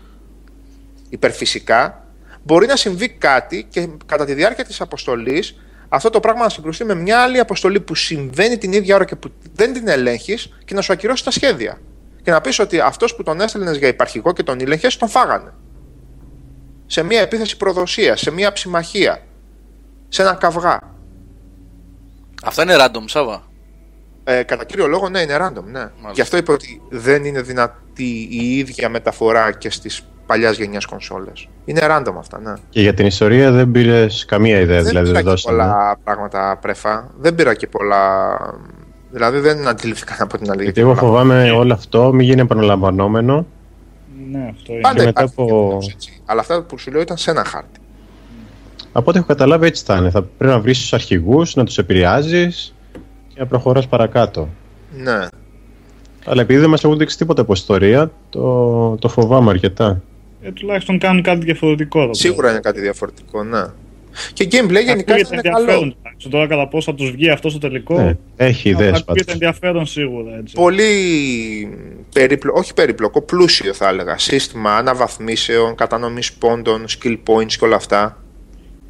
υπερφυσικά, 1.12 2.08
μπορεί 2.44 2.68
να 2.68 2.76
συμβεί 2.76 3.10
κάτι 3.10 3.66
και 3.70 3.90
κατά 4.06 4.26
τη 4.26 4.34
διάρκεια 4.34 4.66
της 4.66 4.82
αποστολής 4.82 5.56
αυτό 5.94 6.10
το 6.10 6.20
πράγμα 6.20 6.44
να 6.44 6.50
συγκρουστεί 6.50 6.84
με 6.84 6.96
μια 6.96 7.22
άλλη 7.22 7.40
αποστολή 7.40 7.80
που 7.80 7.96
συμβαίνει 7.96 8.58
την 8.58 8.74
ίδια 8.74 8.96
ώρα 8.96 9.06
και 9.06 9.16
που 9.16 9.32
δεν 9.54 9.74
την 9.74 9.88
ελέγχεις 9.88 10.58
και 10.66 10.74
να 10.74 10.82
σου 10.82 10.94
ακυρώσει 10.94 11.24
τα 11.24 11.32
σχέδια. 11.32 11.78
Και 12.24 12.32
να 12.32 12.42
πεις 12.42 12.60
ότι 12.60 12.80
αυτός 12.80 13.16
που 13.16 13.24
τον 13.24 13.42
έστελνες 13.42 13.78
για 13.78 13.88
υπαρχικό 13.88 14.34
και 14.34 14.44
τον 14.44 14.60
ήλεγχε, 14.60 14.88
τον 15.00 15.08
φάγανε. 15.10 15.54
Σε 16.86 17.04
μια 17.04 17.22
επίθεση 17.22 17.58
προδοσίας, 17.58 18.20
σε 18.20 18.32
μια 18.32 18.52
ψημαχία, 18.52 19.24
σε 20.10 20.22
ένα 20.22 20.34
καυγά. 20.34 20.80
Αυτά 22.44 22.64
είναι 22.64 22.76
random, 22.80 23.04
Σάβα. 23.06 23.44
Ε, 24.24 24.44
κατά 24.44 24.66
κύριο 24.66 24.88
λόγο, 24.88 25.10
ναι, 25.10 25.20
είναι 25.20 25.38
random. 25.40 25.64
Ναι. 25.64 25.90
Γι' 26.14 26.22
αυτό 26.22 26.38
είπε 26.38 26.52
ότι 26.52 26.82
δεν 26.90 27.26
είναι 27.26 27.42
δυνατή 27.42 28.28
η 28.32 28.58
ίδια 28.58 28.90
μεταφορά 28.90 29.52
και 29.52 29.70
στις 29.70 30.08
παλιάς 30.32 30.58
γενιάς 30.58 30.86
κονσόλες. 30.86 31.48
Είναι 31.66 31.82
random 31.84 32.14
αυτά, 32.18 32.40
ναι. 32.40 32.54
Και 32.70 32.82
για 32.82 32.94
την 32.94 33.06
ιστορία 33.06 33.52
δεν 33.52 33.72
πήρες 33.72 34.26
καμία 34.26 34.60
ιδέα, 34.60 34.82
δεν 34.82 34.90
δηλαδή 34.90 35.12
δεν 35.12 35.22
πήρα 35.24 35.34
και 35.34 35.42
πολλά 35.46 35.98
πράγματα 36.04 36.58
πρέφα. 36.62 37.12
Δεν 37.20 37.36
πήρα 37.36 37.54
και 37.54 37.68
πολλά. 37.68 38.38
Δηλαδή 39.12 39.40
δεν 39.40 39.68
αντιληφθήκα 39.68 40.16
από 40.20 40.38
την 40.38 40.50
αλήθεια. 40.50 40.64
Γιατί 40.64 40.82
εγώ 40.82 40.96
φοβάμαι 40.96 41.44
ναι. 41.44 41.52
όλο 41.52 41.74
αυτό 41.74 42.14
μην 42.14 42.26
γίνει 42.26 42.42
επαναλαμβανόμενο. 42.42 43.46
Ναι, 44.32 44.48
αυτό 44.52 44.72
είναι. 44.72 44.82
Πάντα 44.82 45.04
μετά 45.04 45.24
από... 45.24 45.78
Αλλά 46.26 46.40
αυτά 46.40 46.62
που 46.62 46.78
σου 46.78 46.92
λέω 46.92 47.02
ήταν 47.02 47.18
σε 47.18 47.32
ένα 47.32 47.44
χάρτη. 47.44 47.80
Από 48.92 49.10
ό,τι 49.10 49.18
έχω 49.18 49.28
καταλάβει 49.28 49.66
έτσι 49.66 49.84
θα 49.86 49.96
είναι. 49.96 50.10
Θα 50.10 50.22
πρέπει 50.22 50.54
να 50.54 50.60
βρεις 50.60 50.80
τους 50.80 50.94
αρχηγούς, 50.94 51.56
να 51.56 51.64
τους 51.64 51.78
επηρεάζεις 51.78 52.76
και 53.28 53.40
να 53.40 53.46
προχωράς 53.46 53.88
παρακάτω. 53.88 54.48
Ναι. 54.98 55.28
Αλλά 56.26 56.42
επειδή 56.42 56.60
δεν 56.60 56.70
μας 56.70 56.84
έχουν 56.84 56.98
δείξει 56.98 57.18
τίποτα 57.18 57.42
από 57.42 57.54
ιστορία, 57.54 58.12
το, 58.30 58.96
το 58.96 59.10
φοβάμαι 59.10 59.50
αρκετά 59.50 60.02
ε, 60.42 60.52
τουλάχιστον 60.52 60.98
κάνουν 61.00 61.22
κάτι 61.22 61.46
διαφορετικό. 61.46 62.14
Σίγουρα 62.14 62.50
είναι 62.50 62.60
κάτι 62.60 62.80
διαφορετικό, 62.80 63.44
ναι. 63.44 63.64
Και 64.34 64.48
gameplay 64.52 64.84
γενικά 64.84 65.18
είναι 65.18 65.42
καλό. 65.42 65.94
Τώρα 66.30 66.48
κατά 66.48 66.68
πώ 66.68 66.82
θα 66.82 66.94
τους 66.94 67.12
βγει 67.12 67.30
αυτό 67.30 67.50
στο 67.50 67.60
τελικό. 67.60 68.02
Ναι, 68.02 68.18
έχει 68.36 68.70
ιδέες 68.70 69.04
πάντως. 69.04 69.26
ενδιαφέρον 69.28 69.86
σίγουρα. 69.86 70.36
Έτσι. 70.38 70.56
Πολύ 70.56 70.90
περίπλοκο, 72.14 72.60
όχι 72.60 72.74
περίπλοκο, 72.74 73.22
πλούσιο 73.22 73.74
θα 73.74 73.88
έλεγα. 73.88 74.18
Σύστημα 74.18 74.76
αναβαθμίσεων, 74.76 75.76
κατανομής 75.76 76.34
πόντων, 76.34 76.86
skill 76.88 77.18
points 77.26 77.54
και 77.54 77.66
όλα 77.66 77.76
αυτά. 77.76 78.24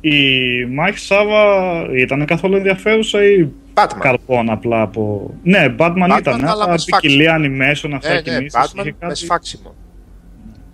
Η 0.02 0.20
μάχη 0.66 0.98
Σάβα 0.98 1.86
ήταν 1.96 2.26
καθόλου 2.26 2.56
ενδιαφέρουσα 2.56 3.26
ή 3.26 3.48
Batman. 3.74 4.00
καρπών 4.00 4.50
απλά 4.50 4.82
από. 4.82 5.34
Ναι, 5.44 5.76
Batman, 5.78 5.94
Batman 6.10 6.18
ήταν. 6.20 6.46
Αλλά 6.46 6.76
ποικιλία 6.86 7.38
animation, 7.40 7.90
αυτά 7.94 8.14
ναι, 8.14 8.40
ναι, 8.40 8.46
Batman 8.52 8.92
με 9.00 9.16
σφάξιμο. 9.16 9.76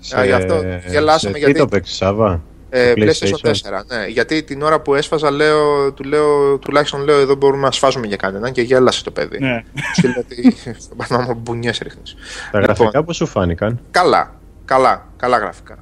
Σε... 0.08 0.26
Γι' 0.26 0.32
αυτό 0.32 0.64
γελάσαμε 0.88 1.34
σε 1.34 1.40
γιατί. 1.40 1.54
Τι 1.54 1.60
το 1.60 1.68
παίξεις, 1.68 1.96
Σάβα; 1.96 2.42
Ε, 2.70 2.94
PlayStation 2.96 3.50
4, 3.50 3.52
ναι. 3.88 4.06
Γιατί 4.08 4.44
την 4.44 4.62
ώρα 4.62 4.82
που 4.82 4.96
έσφαζα, 4.96 5.32
λέω, 5.32 5.94
του 5.94 6.04
λέω, 6.04 6.58
τουλάχιστον 6.58 7.04
λέω 7.04 7.20
εδώ 7.20 7.36
μπορούμε 7.36 7.62
να 7.62 7.72
σφάζουμε 7.72 8.08
για 8.08 8.16
κανέναν 8.16 8.52
και 8.52 8.62
γέλασε 8.62 9.04
το 9.04 9.12
παιδί. 9.12 9.40
Ναι. 9.40 9.64
Στείλε 9.94 10.14
ότι 10.18 10.56
στον 10.84 10.98
πάνω 10.98 11.24
μου 11.24 11.34
μπουνιές 11.34 11.78
ρίχνεις. 11.78 12.16
Τα 12.52 12.60
γραφικά 12.60 12.86
λοιπόν, 12.86 13.06
πώς 13.06 13.16
σου 13.16 13.26
φάνηκαν; 13.26 13.80
Καλά. 13.92 14.34
Καλά. 14.66 15.08
Καλά 15.18 15.38
γραφικά. 15.38 15.78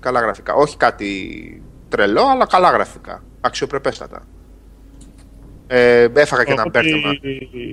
Καλά 0.00 0.20
γραφικά. 0.20 0.54
Όχι 0.54 0.76
κάτι 0.76 1.06
τρελό, 1.88 2.22
αλλά 2.32 2.46
καλά 2.46 2.70
γραφικά. 2.70 3.22
Αξιοπρεπέστατα. 3.40 4.22
Ε, 5.66 6.08
έφαγα 6.14 6.44
και 6.44 6.52
ένα 6.52 6.70
πέρτεμα. 6.70 7.12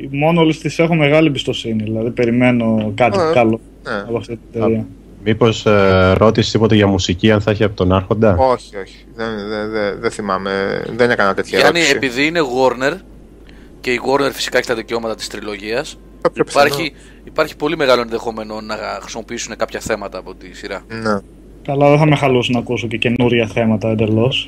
Μόνο 0.10 0.42
όλες 0.42 0.60
τις 0.60 0.80
έχω 0.80 0.96
μεγάλη 0.96 1.28
εμπιστοσύνη. 1.28 1.84
Δηλαδή 1.84 2.10
περιμένω 2.10 2.92
κάτι 2.96 3.20
ε, 3.20 3.34
καλό 3.34 3.60
ναι. 3.84 4.00
από 4.08 4.18
αυτή 4.18 4.36
την 4.36 4.62
εταιρεία. 4.62 4.86
Μήπως 5.24 5.66
ε, 5.66 6.14
ρώτησες 6.18 6.52
τίποτα 6.52 6.76
για 6.76 6.88
μουσική, 6.88 7.32
αν 7.32 7.42
θα 7.42 7.52
έχει 7.52 7.64
από 7.64 7.76
τον 7.76 7.94
Άρχοντα; 7.94 8.36
Όχι, 8.38 8.78
όχι. 8.78 9.06
Δεν, 9.16 9.28
δεν, 9.50 9.70
δεν, 9.70 10.00
δεν 10.00 10.12
θυμάμαι. 10.12 10.84
Δεν 10.96 11.10
έκανα 11.10 11.34
τέτοια 11.34 11.60
Γιάννη, 11.60 11.80
ερώτηση. 11.80 11.96
επειδή 11.96 12.26
είναι 12.26 12.40
Warner 12.40 12.94
και 13.82 13.92
η 13.92 14.00
Warner 14.06 14.32
φυσικά 14.34 14.58
έχει 14.58 14.68
τα 14.68 14.76
δικαιώματα 14.76 15.16
της 15.16 15.28
τριλογίας. 15.28 15.98
Υπάρχει, 16.34 16.94
υπάρχει 17.24 17.56
πολύ 17.56 17.78
μεγάλο 17.78 18.02
ενδεχόμενο 18.02 18.62
να 18.62 18.76
χρησιμοποιήσουν 19.02 19.56
κάποια 19.56 19.80
θέματα 19.80 20.18
από 20.18 20.34
τη 20.36 20.56
σειρά. 20.56 20.82
Ναι. 20.88 21.20
Καλά, 21.64 21.90
δεν 21.90 21.98
θα 21.98 22.06
με 22.06 22.16
χαλούσε 22.16 22.52
να 22.52 22.60
ακούσω 22.60 22.88
και 22.88 22.98
καινούρια 22.98 23.48
θέματα 23.48 23.90
εντελώς. 23.90 24.48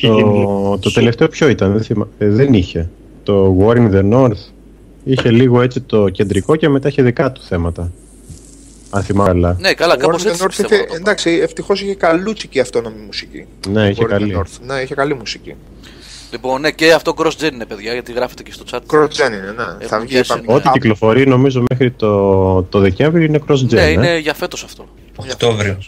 Το, 0.00 0.78
το 0.82 0.92
τελευταίο 0.92 1.28
ποιο 1.28 1.48
ήταν, 1.48 1.72
δεν, 1.72 1.82
θυμα... 1.82 2.08
ε, 2.18 2.28
δεν 2.28 2.52
είχε. 2.52 2.90
Το 3.22 3.56
War 3.60 3.76
in 3.76 3.90
the 3.94 4.12
North 4.12 4.52
είχε 5.04 5.30
λίγο 5.30 5.62
έτσι 5.62 5.80
το 5.80 6.08
κεντρικό 6.08 6.56
και 6.56 6.68
μετά 6.68 6.88
είχε 6.88 7.02
δικά 7.02 7.32
του 7.32 7.42
θέματα. 7.42 7.92
Αν 8.90 9.02
θυμάμαι 9.02 9.56
Ναι, 9.58 9.74
καλά, 9.74 9.96
κάπως 9.96 10.24
έτσι. 10.24 10.46
Είχε, 10.64 10.86
εντάξει, 10.94 11.30
ευτυχώς 11.30 11.80
είχε 11.80 11.94
καλούτσικη 11.94 12.60
αυτόνομη 12.60 13.00
μουσική. 13.06 13.46
Ναι, 13.68 13.88
είχε 13.88 14.04
καλή. 14.04 14.36
North. 14.38 14.58
Ναι, 14.66 14.80
είχε 14.80 14.94
καλή 14.94 15.14
μουσική. 15.14 15.54
Λοιπόν, 16.30 16.60
ναι, 16.60 16.70
και 16.70 16.92
αυτό 16.92 17.14
cross-gen 17.16 17.52
είναι, 17.52 17.66
παιδιά, 17.66 17.92
γιατί 17.92 18.12
γράφετε 18.12 18.42
και 18.42 18.52
στο 18.52 18.64
chat. 18.70 18.96
Cross-gen 18.96 19.26
είναι, 19.26 19.54
ναι. 19.56 19.86
Θα 19.86 20.00
βγει, 20.00 20.20
Ό,τι 20.46 20.68
κυκλοφορεί, 20.70 21.26
νομίζω, 21.26 21.64
μέχρι 21.68 21.90
το, 21.90 22.62
το 22.62 22.78
Δεκέμβρη 22.78 23.24
είναι 23.24 23.40
cross-gen. 23.48 23.68
Ναι, 23.68 23.82
ε; 23.82 23.90
είναι 23.90 24.18
για 24.18 24.34
φέτος 24.34 24.64
αυτό. 24.64 24.88
Οκτώβριο. 25.16 25.78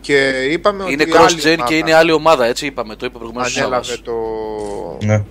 Και 0.00 0.32
είπαμε 0.50 0.84
είναι 0.88 1.04
cross-gen 1.08 1.58
και 1.66 1.74
είναι 1.74 1.94
άλλη 1.94 2.12
ομάδα, 2.12 2.46
έτσι 2.46 2.66
είπαμε. 2.66 2.96
Το 2.96 3.06
είπε 3.06 3.18
προηγουμένως. 3.18 3.56
Ανέλαβε 3.56 3.96
το. 4.02 4.12
Ναι. 5.04 5.22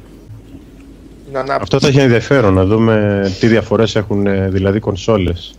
Αυτό 1.47 1.79
θα 1.79 1.87
έχει 1.87 1.99
ενδιαφέρον 1.99 2.53
να 2.53 2.65
δούμε 2.65 3.23
τι 3.39 3.47
διαφορές 3.47 3.95
έχουν 3.95 4.27
ε, 4.27 4.49
δηλαδή 4.49 4.79
κονσόλες. 4.79 5.58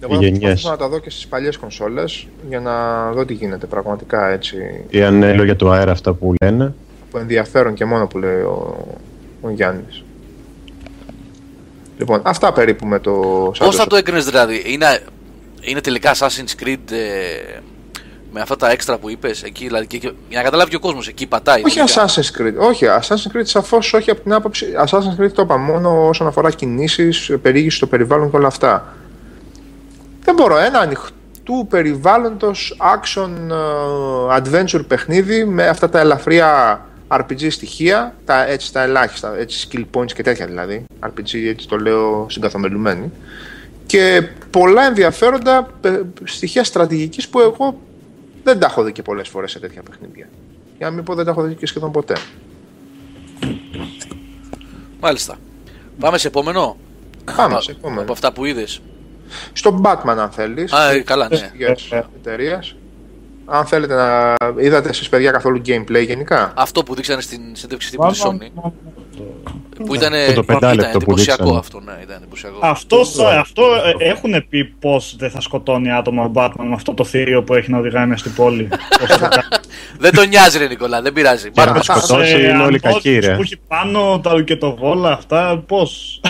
Εγώ 0.00 0.56
θα 0.56 0.70
να 0.70 0.76
τα 0.76 0.88
δω 0.88 0.98
και 0.98 1.10
στις 1.10 1.26
παλιές 1.26 1.56
κονσόλες 1.56 2.26
για 2.48 2.60
να 2.60 3.10
δω 3.12 3.24
τι 3.24 3.34
γίνεται 3.34 3.66
πραγματικά 3.66 4.28
έτσι. 4.28 4.84
Ή 4.88 5.02
αν 5.02 5.44
για 5.44 5.56
το 5.56 5.70
αέρα 5.70 5.92
αυτά 5.92 6.12
που 6.12 6.34
λένε. 6.42 6.74
από 7.08 7.18
ενδιαφέρον 7.18 7.74
και 7.74 7.84
μόνο 7.84 8.06
που 8.06 8.18
λέει 8.18 8.40
ο, 8.40 8.86
ο 9.40 9.50
Γιάννης. 9.50 10.02
Λοιπόν, 11.98 12.20
αυτά 12.24 12.52
περίπου 12.52 12.86
με 12.86 12.98
το 12.98 13.12
Πώς 13.58 13.76
θα 13.76 13.84
Shadows 13.84 13.86
το 13.88 13.96
έκρινες 13.96 14.24
δηλαδή, 14.24 14.62
είναι, 14.66 15.00
είναι 15.60 15.80
τελικά 15.80 16.14
Assassin's 16.14 16.62
Creed 16.64 16.90
ε, 16.90 17.58
με 18.32 18.40
αυτά 18.40 18.56
τα 18.56 18.70
έξτρα 18.70 18.98
που 18.98 19.10
είπες 19.10 19.42
εκεί, 19.42 19.66
δηλαδή, 19.66 19.86
και, 19.86 19.98
και- 19.98 20.12
για 20.28 20.38
να 20.38 20.44
καταλάβει 20.44 20.70
και 20.70 20.76
ο 20.76 20.80
κόσμος, 20.80 21.08
εκεί 21.08 21.26
πατάει. 21.26 21.62
Όχι 21.64 21.78
τελικά. 21.78 22.06
Assassin's 22.06 22.40
Creed. 22.40 22.68
Όχι, 22.68 22.86
Assassin's 23.00 23.36
Creed 23.36 23.42
σαφώς 23.44 23.92
όχι 23.92 24.10
από 24.10 24.20
την 24.20 24.32
άποψη. 24.32 24.66
Assassin's 24.86 25.22
Creed 25.22 25.32
το 25.32 25.42
είπα 25.42 25.56
μόνο 25.56 26.08
όσον 26.08 26.26
αφορά 26.26 26.50
κινήσεις, 26.50 27.30
περιήγηση 27.42 27.76
στο 27.76 27.86
περιβάλλον 27.86 28.30
και 28.30 28.36
όλα 28.36 28.46
αυτά. 28.46 28.94
Δεν 30.24 30.34
μπορώ. 30.34 30.58
Ένα 30.58 30.78
ανοιχτού 30.78 31.66
περιβάλλοντος 31.68 32.76
action 32.80 33.30
ε, 33.50 34.40
adventure 34.40 34.84
παιχνίδι 34.88 35.44
με 35.44 35.66
αυτά 35.66 35.88
τα 35.88 36.00
ελαφριά 36.00 36.82
RPG 37.08 37.50
στοιχεία, 37.50 38.14
τα, 38.24 38.46
έτσι 38.46 38.72
τα 38.72 38.82
ελάχιστα, 38.82 39.38
έτσι 39.38 39.68
skill 39.70 39.84
points 39.94 40.12
και 40.12 40.22
τέτοια 40.22 40.46
δηλαδή. 40.46 40.84
RPG 41.00 41.34
έτσι 41.34 41.68
το 41.68 41.76
λέω 41.76 42.26
συγκαθομελουμένη. 42.30 43.12
Και 43.86 44.28
πολλά 44.50 44.86
ενδιαφέροντα 44.86 45.68
ε, 45.80 46.00
στοιχεία 46.24 46.64
στρατηγικής 46.64 47.28
που 47.28 47.40
εγώ 47.40 47.80
δεν 48.44 48.58
τα 48.58 48.66
έχω 48.66 48.82
δει 48.82 48.92
και 48.92 49.02
πολλές 49.02 49.28
φορές 49.28 49.50
σε 49.50 49.58
τέτοια 49.58 49.82
παιχνίδια. 49.82 50.28
Για 50.76 50.88
να 50.88 50.92
μην 50.92 51.04
πω 51.04 51.14
δεν 51.14 51.24
τα 51.24 51.30
έχω 51.30 51.42
δει 51.42 51.54
και 51.54 51.66
σχεδόν 51.66 51.92
ποτέ. 51.92 52.14
Μάλιστα. 55.00 55.36
Πάμε 55.98 56.18
σε 56.18 56.28
επόμενο. 56.28 56.76
Πάμε 57.36 57.60
σε 57.60 57.70
επόμενο. 57.70 58.00
Από 58.00 58.12
αυτά 58.12 58.32
που 58.32 58.44
είδες. 58.44 58.80
Στο 59.52 59.80
Batman 59.84 60.16
αν 60.18 60.30
θέλεις. 60.30 60.72
Α, 60.72 60.90
ε, 60.90 60.98
καλά, 61.00 61.28
ναι. 61.30 61.50
εταιρείας. 62.16 62.74
Αν 63.50 63.66
θέλετε 63.66 63.94
να 63.94 64.34
είδατε 64.62 64.88
εσείς 64.88 65.08
παιδιά 65.08 65.30
καθόλου 65.30 65.60
gameplay 65.66 66.04
γενικά. 66.06 66.52
Αυτό 66.56 66.82
που 66.82 66.94
δείξανε 66.94 67.20
στην 67.20 67.40
συνέντευξη 67.52 67.90
τύπου 67.90 68.02
Μάλλον- 68.02 68.38
τη 68.38 68.46
Sony. 68.56 68.72
Που 69.86 69.94
ήταν, 69.94 70.12
Αυτό 70.12 70.26
το 70.26 70.40
ήταν 70.40 70.44
πεντάλεπτο 70.46 70.90
που 70.90 70.96
εντυπωσιακό 70.96 71.42
δείξανε. 71.42 71.58
αυτό, 71.58 71.80
ναι, 71.80 71.92
ήταν 72.02 72.16
εντυπωσιακό. 72.16 72.58
Αυτό, 72.60 73.00
αυτό 73.38 73.62
ε, 73.98 74.08
έχουν 74.08 74.48
πει 74.48 74.64
πώς 74.64 75.16
δεν 75.18 75.30
θα 75.30 75.40
σκοτώνει 75.40 75.92
άτομα 75.92 76.24
ο 76.24 76.30
Batman 76.34 76.52
με 76.68 76.74
αυτό 76.74 76.94
το 76.94 77.04
θύριο 77.04 77.42
που 77.42 77.54
έχει 77.54 77.70
να 77.70 77.78
οδηγάει 77.78 78.06
μέσα 78.06 78.18
στην 78.20 78.34
πόλη. 78.34 78.68
Πώς 79.00 79.08
θα 79.16 79.28
κάνει. 79.28 79.46
δεν 79.98 80.14
τον 80.14 80.28
νοιάζει, 80.28 80.58
ρε 80.58 80.66
Νικόλα, 80.66 81.02
δεν 81.02 81.12
πειράζει. 81.12 81.50
Για 81.52 81.64
να 81.64 81.72
Πάρε 81.72 81.84
το 81.86 81.92
το. 81.92 81.98
σκοτώσει 81.98 82.28
Σε 82.30 82.36
είναι 82.38 82.46
όλοι 82.46 82.54
ανώδυνους 82.54 82.80
κακοί, 82.80 83.18
ρε. 83.18 83.34
Που 83.34 83.42
έχει 83.42 83.56
πάνω 83.68 84.20
τα 84.22 84.32
ρουκετοβόλα 84.32 85.12
αυτά, 85.12 85.62
πώς. 85.66 86.20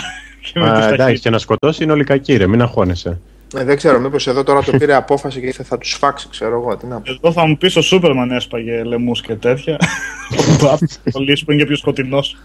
Και 0.53 0.59
με 0.59 0.65
Α, 0.65 0.67
τις 0.69 0.77
εντάξει, 0.79 0.97
ταχύτητες. 0.97 1.19
και 1.21 1.29
να 1.29 1.37
σκοτώσει 1.37 1.83
είναι 1.83 1.91
όλοι 1.91 2.03
κακοί, 2.03 2.35
ρε, 2.37 2.47
μην 2.47 2.61
αγχώνεσαι. 2.61 3.19
Ε, 3.57 3.63
δεν 3.63 3.77
ξέρω, 3.77 3.99
μήπως 3.99 4.27
εδώ 4.27 4.43
τώρα 4.43 4.61
το 4.63 4.71
πήρε 4.71 4.93
απόφαση 4.93 5.39
και 5.41 5.51
θα, 5.53 5.63
θα 5.63 5.77
τους 5.77 5.93
φάξει, 5.93 6.27
ξέρω 6.31 6.55
εγώ. 6.61 6.77
Τι 6.77 6.85
να 6.85 6.95
πω. 7.01 7.11
Εδώ 7.11 7.31
θα 7.31 7.45
μου 7.47 7.57
πεις 7.57 7.75
ο 7.75 7.81
Σούπερμαν 7.81 8.31
έσπαγε 8.31 8.83
λαιμού 8.83 9.11
και 9.11 9.35
τέτοια. 9.35 9.77
Ο 10.39 10.65
Batman, 10.65 11.11
ο 11.13 11.19
Λύσης 11.19 11.43
που 11.45 11.51
είναι 11.51 11.61
και 11.61 11.67
πιο 11.67 11.75
σκοτεινός. 11.75 12.37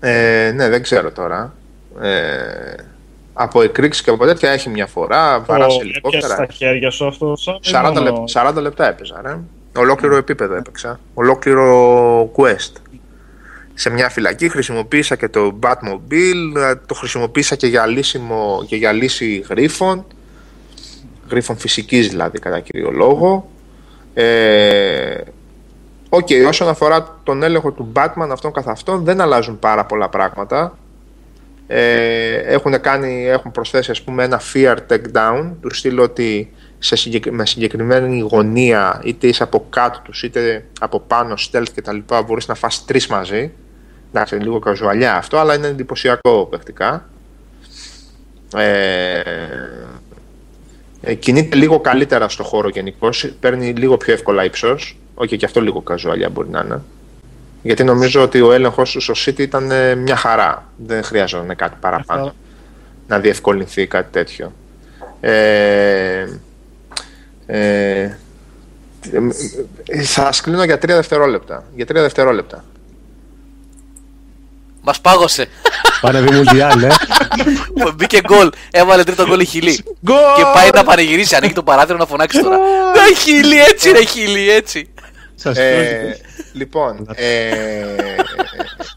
Ε, 0.00 0.52
ναι, 0.54 0.68
δεν 0.68 0.82
ξέρω 0.82 1.12
τώρα. 1.12 1.54
Ε, 2.02 2.10
από 3.32 3.62
εκρήξεις 3.62 4.02
και 4.04 4.10
από 4.10 4.24
τέτοια 4.24 4.50
έχει 4.50 4.68
μια 4.68 4.86
φορά, 4.86 5.40
βαράς 5.40 5.64
Έπιασε 5.74 5.80
ελικόπτερα. 5.82 6.34
στα 6.34 6.46
χέρια 6.52 6.90
σου 6.90 7.06
αυτό. 7.06 7.36
σαν 7.36 7.58
40, 7.62 7.82
μόνο- 7.94 8.00
λεπ- 8.00 8.28
40 8.58 8.60
λεπτά 8.60 8.88
έπαιζα, 8.88 9.20
ρε. 9.24 9.38
Ολόκληρο 9.76 10.16
επίπεδο 10.16 10.54
έπαιξα. 10.54 11.00
Ολόκληρο 11.14 12.32
quest. 12.36 12.72
Σε 13.74 13.90
μια 13.90 14.08
φυλακή 14.08 14.48
χρησιμοποίησα 14.48 15.16
και 15.16 15.28
το 15.28 15.58
Batmobile, 15.62 16.56
ε, 16.56 16.74
το 16.86 16.94
χρησιμοποίησα 16.94 17.56
και 17.56 17.66
για, 17.66 17.86
λύσιμο, 17.86 18.64
και 18.66 18.76
για 18.76 18.92
λύση 18.92 19.44
γρίφων. 19.48 20.06
Γρίφων 21.30 21.56
φυσικής 21.56 22.08
δηλαδή 22.08 22.38
κατά 22.38 22.60
κύριο 22.60 22.90
λόγο. 22.90 23.50
Ε, 24.14 25.20
Οκ, 26.14 26.28
όσον 26.46 26.68
αφορά 26.68 27.18
τον 27.22 27.42
έλεγχο 27.42 27.70
του 27.70 27.92
Batman 27.94 28.28
αυτόν 28.30 28.52
καθ' 28.52 28.68
αυτόν 28.68 29.04
δεν 29.04 29.20
αλλάζουν 29.20 29.58
πάρα 29.58 29.84
πολλά 29.84 30.08
πράγματα. 30.08 30.78
Ε, 31.66 32.34
έχουν, 32.34 32.80
κάνει, 32.80 33.26
έχουν 33.26 33.50
προσθέσει 33.50 33.90
ας 33.90 34.02
πούμε 34.02 34.24
ένα 34.24 34.40
fear 34.52 34.76
takedown 34.88 35.50
του 35.60 35.74
στυλ 35.74 36.02
ότι 36.02 36.52
σε 36.84 36.96
συγκεκ- 36.96 37.30
με 37.30 37.46
συγκεκριμένη 37.46 38.20
γωνία 38.20 39.00
είτε 39.04 39.26
είσαι 39.26 39.42
από 39.42 39.66
κάτω 39.70 40.00
τους 40.04 40.22
είτε 40.22 40.64
από 40.80 41.00
πάνω 41.00 41.34
stealth 41.38 41.68
και 41.74 41.82
τα 41.82 41.92
λοιπά 41.92 42.22
μπορείς 42.22 42.46
να 42.46 42.54
φας 42.54 42.84
τρεις 42.84 43.06
μαζί 43.06 43.50
εντάξει 44.10 44.34
είναι 44.34 44.44
λίγο 44.44 44.58
καζουαλιά 44.58 45.16
αυτό 45.16 45.38
αλλά 45.38 45.54
είναι 45.54 45.66
εντυπωσιακό 45.66 46.46
παιχτικά 46.50 47.08
ε, 48.56 49.20
ε, 51.04 51.14
κινείται 51.14 51.56
λίγο 51.56 51.80
καλύτερα 51.80 52.28
στο 52.28 52.42
χώρο 52.42 52.68
γενικώ. 52.68 53.08
Παίρνει 53.40 53.72
λίγο 53.72 53.96
πιο 53.96 54.12
εύκολα 54.12 54.44
ύψος. 54.44 54.96
Όχι, 55.14 55.36
και 55.36 55.44
αυτό 55.44 55.60
λίγο 55.60 55.80
καζουαλιά 55.80 56.28
μπορεί 56.28 56.48
να 56.48 56.62
είναι. 56.64 56.82
Γιατί 57.62 57.84
νομίζω 57.84 58.22
ότι 58.22 58.40
ο 58.40 58.52
έλεγχος 58.52 58.90
του 58.90 59.00
στο 59.00 59.14
City 59.16 59.38
ήταν 59.38 59.70
ε, 59.70 59.94
μια 59.94 60.16
χαρά. 60.16 60.68
Δεν 60.76 61.02
χρειάζονταν 61.02 61.56
κάτι 61.56 61.76
παραπάνω. 61.80 62.22
Αυτό. 62.22 62.34
Να 63.08 63.18
διευκολυνθεί 63.18 63.86
κάτι 63.86 64.12
τέτοιο. 64.12 64.52
Ε, 65.20 66.26
ε, 67.46 68.00
ε, 69.86 70.02
θα 70.02 70.24
σας 70.24 70.40
κλείνω 70.40 70.64
για 70.64 70.78
τρία 70.78 70.94
δευτερόλεπτα. 70.94 71.64
Για 71.74 71.86
τρία 71.86 72.02
δευτερόλεπτα. 72.02 72.64
Μας 74.82 75.00
πάγωσε. 75.00 75.46
Πάνε 76.00 76.20
δει 76.20 76.30
Μουντιάλ, 76.30 76.82
ε. 76.82 76.90
Μπήκε 77.94 78.20
γκολ. 78.20 78.50
Έβαλε 78.70 79.04
τρίτο 79.04 79.26
γκολ 79.26 79.40
η 79.40 79.44
χιλή. 79.44 79.76
Και 80.36 80.44
πάει 80.54 80.68
να 80.74 80.84
παρηγυρίσει. 80.84 81.34
Ανοίγει 81.34 81.52
το 81.52 81.62
παράθυρο 81.62 81.98
να 81.98 82.06
φωνάξει 82.06 82.40
τώρα. 82.42 82.56
Ναι, 82.56 83.14
χιλή, 83.16 83.60
έτσι 83.60 83.90
ρε 83.90 84.04
χιλή, 84.04 84.50
έτσι. 84.50 84.91
Σας 85.42 85.56
Ε, 85.58 86.16
λοιπόν, 86.52 87.06
ε, 87.14 87.54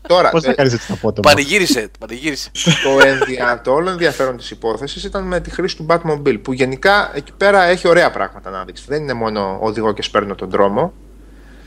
τώρα 0.08 0.30
Πώς 0.30 0.44
θα 0.44 0.52
ε, 0.52 0.54
κάνεις 0.54 0.74
έτσι 0.74 0.88
τα 0.88 0.94
απότομα. 0.94 1.30
Πανηγύρισε, 1.34 1.88
πανηγύρισε. 2.00 2.50
το, 2.86 3.08
ενδια... 3.08 3.62
το 3.64 3.72
όλο 3.74 3.90
ενδιαφέρον 3.90 4.38
της 4.38 4.52
υπόθεσης 4.52 5.04
ήταν 5.04 5.24
με 5.24 5.40
τη 5.40 5.50
χρήση 5.50 5.76
του 5.76 5.86
Batmobile 5.90 6.40
που 6.42 6.54
γενικά 6.54 7.12
εκεί 7.16 7.32
πέρα 7.38 7.64
έχει 7.64 7.88
ωραία 7.88 8.12
πράγματα 8.12 8.50
να 8.50 8.64
δείξει. 8.66 8.84
Δεν 8.88 9.02
είναι 9.02 9.14
μόνο 9.14 9.58
οδηγώ 9.62 9.94
και 9.94 10.02
σπέρνω 10.02 10.36
τον 10.36 10.50
δρόμο. 10.50 10.94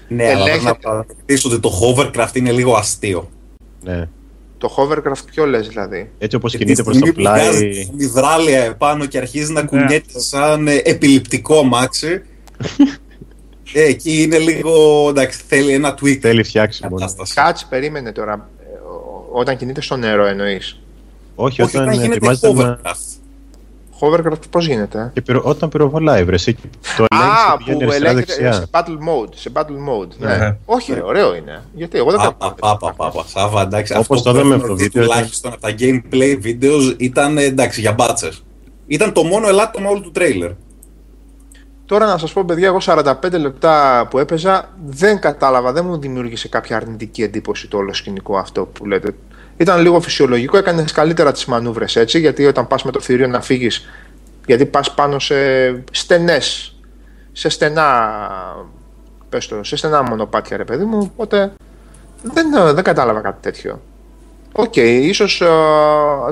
Ναι, 0.09 0.24
αλλά 0.24 0.33
πρέπει 0.35 0.49
Ελέγχεται. 0.49 0.70
να 0.70 0.76
παραδεχτείς 0.76 1.45
ότι 1.45 1.61
το 1.61 1.70
hovercraft 1.83 2.35
είναι 2.37 2.53
λίγο 2.53 2.74
αστείο. 2.74 3.31
Ναι. 3.83 4.09
Το 4.59 4.74
hovercraft 4.79 5.24
ποιο 5.33 5.47
λες 5.47 5.68
δηλαδή; 5.68 6.11
Έτσι 6.18 6.37
όπως 6.37 6.51
Και 6.53 6.59
τη 6.59 6.64
κινείται 6.64 6.83
προς 6.83 6.99
το 6.99 7.07
στιγμή 7.07 7.24
που 7.24 7.31
βγάζει 7.35 7.68
πλάι. 7.68 7.85
την 7.87 7.99
υδράλια 7.99 8.64
επάνω 8.64 9.07
και 9.07 9.18
αρχίζει 9.18 9.53
να 9.53 9.61
Ναι, 9.62 9.66
κουνιέται 9.68 10.05
αυτό. 10.07 10.20
σαν 10.20 10.68
ε, 10.68 10.81
επιληπτικό 10.85 11.62
μάξι. 11.62 12.22
ε, 13.73 13.83
εκεί 13.83 14.23
είναι 14.23 14.39
λίγο, 14.39 15.07
εντάξει, 15.09 15.41
θέλει 15.49 15.73
ένα 15.73 15.95
tweak 16.03 16.19
Θέλει 16.21 16.43
φτιάξιμο. 16.45 16.89
ναι. 16.91 16.95
κατάσταση. 17.01 17.35
Κάτσε, 17.35 17.66
περίμενε 17.69 18.12
τώρα. 18.12 18.49
ε, 18.61 18.64
ο- 18.89 19.29
Όταν 19.33 19.57
κινείται 19.57 19.81
στο 19.81 19.97
νερό 19.97 20.27
εννοείς; 20.27 20.81
Όχι, 21.35 21.62
Όχι, 21.62 21.77
όταν 21.77 21.89
όταν 21.89 22.01
γίνεται 22.01 22.14
ετοιμάζεται 22.16 22.53
να... 22.53 22.79
hovercraft. 22.83 22.97
Hovercraft 24.01 24.41
πώς 24.51 24.66
γίνεται; 24.66 25.11
Και 25.14 25.23
πυρο... 25.23 25.41
όταν 25.45 25.69
πυροβολάει, 25.69 26.25
βρε, 26.25 26.35
εσύ 26.35 26.55
το 26.97 27.05
ελέγχεις 27.11 27.41
Α, 27.43 27.57
και 27.57 27.64
πηγαίνει 27.64 27.85
που 27.85 27.91
αριστερά 27.91 28.11
ελέγχεται 28.11 28.43
δεξιά. 28.43 28.53
σε 28.53 28.66
battle 28.71 28.99
mode. 29.09 29.29
Σε 29.35 29.51
battle 29.55 29.61
mode. 29.91 30.09
Ναι. 30.19 30.37
Ναι. 30.37 30.57
Όχι, 30.64 30.93
ρε, 30.95 31.03
ωραίο 31.05 31.35
είναι. 31.35 31.62
Γιατί 31.75 31.99
εγώ 31.99 32.11
δεν 32.11 32.21
Πάπα, 32.21 32.37
κάνω. 32.39 32.55
πάπα, 32.77 32.93
πάπα. 32.97 33.25
Σάβα, 33.27 33.62
εντάξει. 33.62 33.93
Όπως 33.97 34.19
αυτό 34.19 34.33
το 34.33 34.33
που 34.33 34.37
είδαμε 34.47 34.55
έχουμε 34.55 34.66
στο 34.69 34.75
δει 34.77 34.83
βίντεο, 34.83 35.03
τουλάχιστον 35.09 35.53
από 35.53 35.61
τα 35.61 35.75
gameplay 35.79 36.39
videos 36.45 36.95
ήταν 36.97 37.39
εντάξει 37.39 37.81
για 37.81 37.93
μπάτσες. 37.93 38.43
Ήταν 38.87 39.12
το 39.12 39.23
μόνο 39.25 39.49
ελάττωμα 39.49 39.89
όλου 39.91 40.01
του 40.01 40.11
τρέιλερ. 40.11 40.51
Τώρα 41.89 42.07
να 42.07 42.18
σας 42.18 42.32
πω 42.32 42.45
παιδιά, 42.45 42.66
εγώ 42.66 42.78
45 42.80 43.12
λεπτά 43.39 44.07
που 44.11 44.18
έπαιζα 44.18 44.68
δεν 44.86 45.20
κατάλαβα, 45.20 45.72
δεν 45.72 45.84
μου 45.84 45.99
δημιούργησε 45.99 46.49
κάποια 46.49 46.76
αρνητική 46.76 47.22
εντύπωση 47.22 47.68
το 47.68 47.76
όλο 47.76 47.95
σκηνικό 47.95 48.39
αυτό 48.39 48.66
που 48.66 48.86
λέτε. 48.86 49.14
Ήταν 49.57 49.80
λίγο 49.80 50.01
φυσιολογικό, 50.01 50.57
έκανες 50.57 50.93
καλύτερα 50.93 51.32
τις 51.32 51.45
μανούβρες 51.45 51.97
έτσι, 51.97 52.18
γιατί 52.18 52.47
όταν 52.47 52.66
πας 52.66 52.82
με 52.82 52.91
το 52.91 53.01
θηρίο 53.01 53.26
να 53.26 53.41
φύγεις, 53.41 53.89
γιατί 54.47 54.66
πας 54.66 54.95
πάνω 54.95 55.18
σε 55.18 55.34
στενές, 55.91 56.76
σε 57.32 57.49
στενά, 57.49 58.11
πες 59.28 59.47
το, 59.49 59.64
σε 59.64 59.76
στενά 59.76 60.03
μονοπάτια 60.03 60.57
ρε 60.57 60.64
παιδί 60.64 60.84
μου, 60.84 61.12
οπότε 61.16 61.53
δεν, 62.22 62.74
δεν 62.74 62.84
κατάλαβα 62.84 63.20
κάτι 63.20 63.43
τέτοιο. 63.43 63.80
Οκ, 64.53 64.76
ίσως 64.76 65.41
ε, 65.41 65.47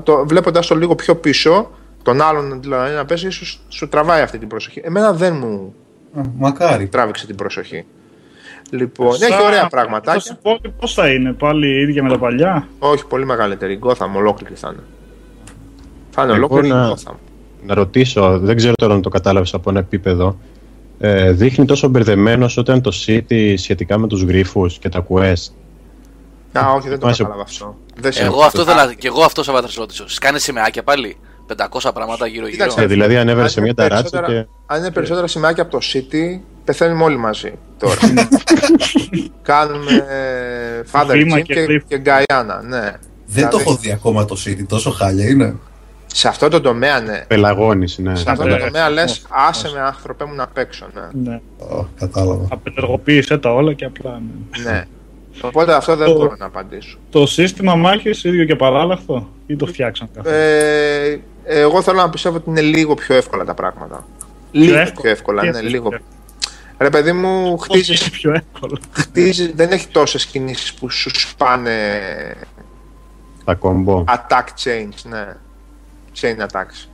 το, 0.02 0.26
βλέποντας 0.26 0.66
το 0.66 0.74
λίγο 0.74 0.94
πιο 0.94 1.16
πίσω, 1.16 1.70
τον 2.06 2.20
άλλον 2.22 2.60
δηλαδή 2.60 2.94
να 2.94 3.04
πέσει, 3.04 3.26
ίσως 3.26 3.60
σου 3.68 3.88
τραβάει 3.88 4.22
αυτή 4.22 4.38
την 4.38 4.48
προσοχή. 4.48 4.80
Εμένα 4.84 5.12
δεν 5.12 5.36
μου 5.36 5.74
Μακάρι. 6.38 6.86
τράβηξε 6.86 7.26
την 7.26 7.36
προσοχή. 7.36 7.84
Λοιπόν, 8.70 9.12
Σαν- 9.12 9.32
έχει 9.32 9.42
ωραία 9.44 9.60
Θα 9.60 9.68
πραγματάκια. 9.68 10.20
σου 10.20 10.38
πω 10.42 10.58
πώς 10.80 10.94
θα 10.94 11.08
είναι, 11.08 11.32
πάλι 11.32 11.80
ίδια 11.82 12.02
με 12.02 12.08
τα 12.08 12.18
παλιά; 12.18 12.68
Όχι, 12.78 13.06
πολύ 13.06 13.26
μεγαλύτερη. 13.26 13.78
Gotham, 13.82 14.08
ολόκληρη 14.16 14.54
θα 14.54 14.68
είναι. 14.72 14.82
Θα 16.10 16.22
είναι 16.22 16.32
Εγώ 16.32 16.44
ολόκληρη 16.44 16.68
να- 16.68 16.92
Gotham. 16.94 17.14
Να 17.66 17.74
ρωτήσω, 17.74 18.38
δεν 18.38 18.56
ξέρω 18.56 18.74
τώρα 18.74 18.94
αν 18.94 19.02
το 19.02 19.08
κατάλαβες 19.08 19.54
από 19.54 19.70
ένα 19.70 19.78
επίπεδο. 19.78 20.38
Ε, 20.98 21.32
δείχνει 21.32 21.64
τόσο 21.64 21.88
μπερδεμένος 21.88 22.56
όταν 22.56 22.80
το 22.80 22.92
City 23.06 23.54
σχετικά 23.56 23.98
με 23.98 24.06
τους 24.06 24.22
γρίφους 24.22 24.78
και 24.78 24.88
τα 24.88 25.06
quest. 25.08 25.52
Α, 26.52 26.72
όχι, 26.72 26.88
δεν 26.88 26.98
το 26.98 26.98
Θυμάσαι- 26.98 27.16
κατάλαβα 27.22 27.42
αυτό. 27.42 27.76
Δεν 27.96 28.12
σε- 28.12 28.24
Εγώ 28.24 28.42
αυτό 28.42 28.60
ήθελα, 28.62 28.94
και 28.94 29.06
εγώ 29.06 29.22
αυτό 29.22 29.42
θα 29.42 29.68
σε 29.68 29.80
ρωτήσω. 29.80 30.08
Σκάνε 30.08 30.38
σημαίακια 30.38 30.82
πάλι; 30.82 31.16
500 31.56 31.90
πράγματα 31.94 32.26
γύρω-γύρω. 32.26 32.50
Κοίταξε, 32.50 32.80
Ε, 32.82 32.86
δηλαδή 32.86 33.16
ανέβαινε 33.16 33.42
αν 33.42 33.48
σε 33.48 33.60
είναι 33.60 33.72
μια 33.74 33.88
ταράτσα 33.88 34.10
περισσότερα- 34.10 34.42
και... 34.42 34.48
Αν 34.66 34.78
είναι 34.78 34.90
περισσότερα 34.90 35.26
σημάδια 35.26 35.62
από 35.62 35.72
το 35.72 35.78
City, 35.92 36.40
πεθαίνουμε 36.64 37.02
όλοι 37.04 37.16
μαζί 37.16 37.52
τώρα. 37.78 37.94
Κάνουμε 39.42 40.04
Father 40.92 41.06
Θύμα 41.10 41.36
Jim 41.38 41.42
και 41.42 41.54
και, 41.54 41.66
Cliff. 41.68 41.82
και 41.88 41.98
Γκαϊάννα, 41.98 42.62
ναι. 42.62 42.80
Δεν 42.80 43.48
το 43.50 43.56
Δηλαδή, 43.56 43.56
έχω 43.60 43.74
δει 43.76 43.92
ακόμα 43.92 44.24
το 44.24 44.36
City, 44.46 44.64
τόσο 44.68 44.90
χάλια 44.90 45.28
είναι. 45.28 45.54
Σε 46.06 46.28
αυτό 46.28 46.48
το 46.48 46.60
τομέα, 46.60 47.00
ναι. 47.00 47.24
Πελαγώνης, 47.28 47.98
ναι. 47.98 48.14
Σε 48.16 48.30
αυτό 48.30 48.44
Ναι. 48.44 48.56
το 48.58 48.64
τομέα 48.64 48.90
λες, 48.90 49.26
άσε 49.48 49.70
με 49.74 49.80
άνθρωπέ 49.80 50.24
μου 50.24 50.34
να 50.34 50.46
παίξω, 50.46 50.86
ναι. 50.94 51.30
Ναι. 51.30 51.40
Ω, 51.76 51.86
κατάλαβα. 51.98 52.46
Απενεργοποίησε 52.50 53.38
τα 53.38 53.54
όλα 53.54 53.72
και 53.72 53.84
απλά. 53.84 54.20
Ναι. 54.64 54.70
ναι. 54.70 54.84
Οπότε 55.40 55.74
αυτό 55.74 55.96
δεν 55.96 56.06
Το- 56.06 56.14
μπορώ 56.14 56.34
να 56.38 56.46
απαντήσω. 56.46 56.98
Το 57.10 57.26
σύστημα 57.26 57.74
μάχης 57.74 58.24
ίδιο 58.24 58.44
και 58.44 58.56
παράλλαχτο 58.56 59.28
ή 59.46 59.56
το 59.56 59.66
φτιάξαν 59.66 60.08
καθόλου. 60.14 60.34
Ε, 60.36 61.20
εγώ 61.46 61.82
θέλω 61.82 62.00
να 62.00 62.10
πιστεύω 62.10 62.36
ότι 62.36 62.50
είναι 62.50 62.60
λίγο 62.60 62.94
πιο 62.94 63.14
εύκολα 63.14 63.44
τα 63.44 63.54
πράγματα. 63.54 64.06
Λίγο 64.50 64.76
εύκολα. 64.78 65.00
πιο 65.00 65.10
εύκολα, 65.10 65.40
Τι 65.40 65.46
ναι, 65.48 65.56
εννοείς 65.56 65.72
λίγο. 65.72 65.88
πιο 65.88 65.98
Ρε 66.78 66.90
παιδί 66.90 67.12
μου, 67.12 67.54
Πώς 67.56 67.64
χτίζεις, 67.66 68.00
είναι 68.00 68.10
πιο 68.10 68.32
εύκολο. 68.32 68.78
χτίζεις, 68.90 69.52
δεν 69.54 69.70
έχει 69.70 69.88
τόσες 69.88 70.26
κινήσεις 70.26 70.74
που 70.74 70.90
σου 70.90 71.10
σπάνε 71.20 71.74
Τα 73.44 73.54
κομπό. 73.54 74.04
attack 74.08 74.44
chains, 74.64 75.02
ναι. 75.10 75.26
Chain 76.20 76.36
attacks. 76.46 76.88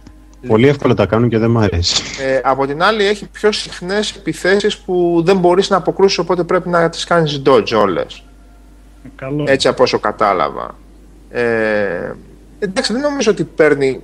Πολύ 0.46 0.68
εύκολα 0.68 0.94
τα 0.94 1.06
κάνουν 1.06 1.28
και 1.28 1.38
δεν 1.38 1.50
μ' 1.50 1.58
αρέσει. 1.58 2.02
Ε, 2.22 2.40
από 2.44 2.66
την 2.66 2.82
άλλη 2.82 3.04
έχει 3.06 3.26
πιο 3.28 3.52
συχνές 3.52 4.10
επιθέσεις 4.16 4.78
που 4.78 5.22
δεν 5.24 5.36
μπορείς 5.38 5.70
να 5.70 5.76
αποκρούσεις 5.76 6.18
οπότε 6.18 6.44
πρέπει 6.44 6.68
να 6.68 6.88
τις 6.88 7.04
κάνεις 7.04 7.42
dodge 7.46 7.72
όλες. 7.76 8.24
Καλό. 9.16 9.44
Έτσι 9.48 9.68
από 9.68 9.82
όσο 9.82 9.98
κατάλαβα. 9.98 10.74
Ε, 11.30 12.12
εντάξει, 12.58 12.92
δεν 12.92 13.02
νομίζω 13.02 13.30
ότι 13.30 13.44
παίρνει, 13.44 14.00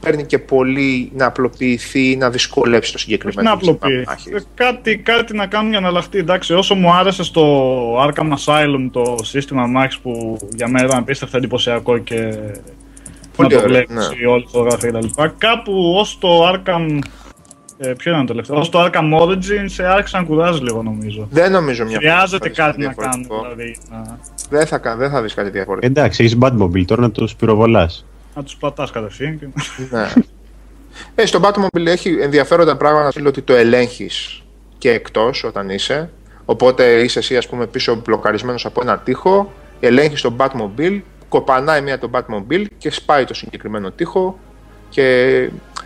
παίρνει 0.00 0.24
και 0.26 0.38
πολύ 0.38 1.10
να 1.16 1.26
απλοποιηθεί 1.26 2.10
ή 2.10 2.16
να 2.16 2.30
δυσκολέψει 2.30 2.90
το 2.92 2.96
Όχι 2.96 3.04
συγκεκριμένο 3.04 3.50
να 3.50 3.56
σύστημα 3.56 3.76
απλοποιεί. 3.82 4.04
μάχης. 4.06 4.32
Ε, 4.32 4.42
Κάτι, 4.54 4.96
κάτι 4.96 5.34
να 5.36 5.46
κάνουν 5.46 5.70
για 5.70 5.80
να 5.80 5.88
αλλάχτεί. 5.88 6.18
Εντάξει, 6.18 6.54
όσο 6.54 6.74
μου 6.74 6.92
άρεσε 6.92 7.22
στο 7.24 7.42
Arkham 8.06 8.32
Asylum 8.44 8.88
το 8.92 9.16
σύστημα 9.22 9.66
μάχης 9.66 9.98
που 9.98 10.36
για 10.54 10.68
μένα 10.68 10.86
ήταν 10.86 10.98
απίστευτα 10.98 11.36
εντυπωσιακό 11.36 11.98
και 11.98 12.14
Πολύ 13.36 13.48
να 13.54 13.60
το 13.60 13.64
ωραίο, 13.64 13.68
βλέπεις 13.68 13.94
ναι. 14.08 14.20
η 14.22 14.24
όλη 14.26 14.44
φωτογραφία 14.50 14.90
κτλ. 14.90 15.06
Κάπου 15.38 15.94
ως 15.98 16.18
το 16.18 16.48
Arkham... 16.52 16.98
Ε, 17.82 17.92
ποιο 17.92 18.10
ήταν 18.12 18.26
το 18.26 18.32
τελευταίο, 18.32 18.58
ως 18.58 18.68
το 18.68 18.84
Arkham 18.84 19.20
Origins 19.22 19.78
ε, 19.78 19.86
άρχισε 19.86 20.16
να 20.16 20.24
κουράζει 20.24 20.62
λίγο 20.62 20.82
νομίζω. 20.82 21.26
Δεν 21.30 21.52
νομίζω 21.52 21.84
μια 21.84 21.96
Χρειάζεται 21.96 22.50
φορά 22.50 22.66
κάτι 22.66 22.80
να 22.80 22.86
διαφορετικό. 22.86 23.34
κάνουν, 23.40 23.54
δηλαδή 23.56 23.76
να, 23.90 24.18
Δεν 24.50 24.66
θα, 24.66 24.78
κα- 24.78 24.96
δεν 24.96 25.10
θα 25.10 25.22
δεις 25.22 25.34
κάτι 25.34 25.50
διαφορετικό. 25.50 25.92
Εντάξει, 25.92 26.24
έχεις 26.24 26.38
Batmobile 26.40 26.84
τώρα 26.84 27.00
να 27.00 27.10
τους 27.10 27.34
πυροβολάς. 27.34 28.04
Να 28.34 28.42
τους 28.42 28.56
πατάς 28.56 28.90
κατευθείαν. 28.90 29.38
Και... 29.38 29.46
ναι. 29.90 30.08
ε, 31.14 31.26
στο 31.26 31.40
Batmobile 31.42 31.86
έχει 31.86 32.16
ενδιαφέροντα 32.20 32.76
πράγματα 32.76 33.10
φίλο, 33.12 33.28
ότι 33.28 33.42
το 33.42 33.54
ελέγχεις 33.54 34.42
και 34.78 34.90
εκτός 34.90 35.44
όταν 35.44 35.70
είσαι. 35.70 36.10
Οπότε 36.44 36.84
είσαι 37.00 37.18
εσύ 37.18 37.36
ας 37.36 37.48
πούμε 37.48 37.66
πίσω 37.66 37.94
μπλοκαρισμένος 38.04 38.64
από 38.66 38.80
ένα 38.82 38.98
τοίχο, 38.98 39.52
ελέγχεις 39.80 40.20
τον 40.20 40.36
Batmobile, 40.38 41.00
κοπανάει 41.28 41.80
μία 41.80 41.98
τον 41.98 42.10
Batmobile 42.12 42.64
και 42.78 42.90
σπάει 42.90 43.24
το 43.24 43.34
συγκεκριμένο 43.34 43.90
τοίχο 43.90 44.38
και 44.88 45.04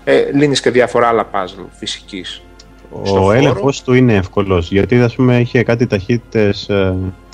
ε, 0.05 0.31
λύνεις 0.33 0.61
και 0.61 0.71
διάφορα 0.71 1.09
άλλα 1.09 1.31
puzzle 1.33 1.65
φυσικής. 1.71 2.43
Στο 3.05 3.15
Ο 3.15 3.21
χώρο. 3.21 3.33
έλεγχος 3.33 3.83
του 3.83 3.95
είναι 3.95 4.15
εύκολος. 4.15 4.71
Γιατί 4.71 5.01
ας 5.01 5.15
πούμε 5.15 5.41
είχε 5.41 5.63
κάτι 5.63 5.87
ταχύτητες. 5.87 6.69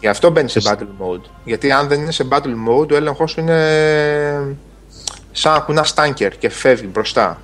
Γι' 0.00 0.08
αυτό 0.08 0.30
μπαίνει 0.30 0.48
σε 0.48 0.58
Εσύ- 0.58 0.70
battle 0.72 1.04
mode. 1.04 1.20
Γιατί 1.44 1.72
αν 1.72 1.88
δεν 1.88 2.00
είναι 2.00 2.12
σε 2.12 2.26
battle 2.30 2.68
mode, 2.68 2.90
ο 2.90 2.96
έλεγχος 2.96 3.30
σου 3.30 3.40
είναι 3.40 4.56
σαν 5.32 5.52
να 5.52 5.58
κουνά 5.60 5.84
στάνκερ 5.84 6.38
και 6.38 6.50
φεύγει 6.50 6.88
μπροστά. 6.92 7.40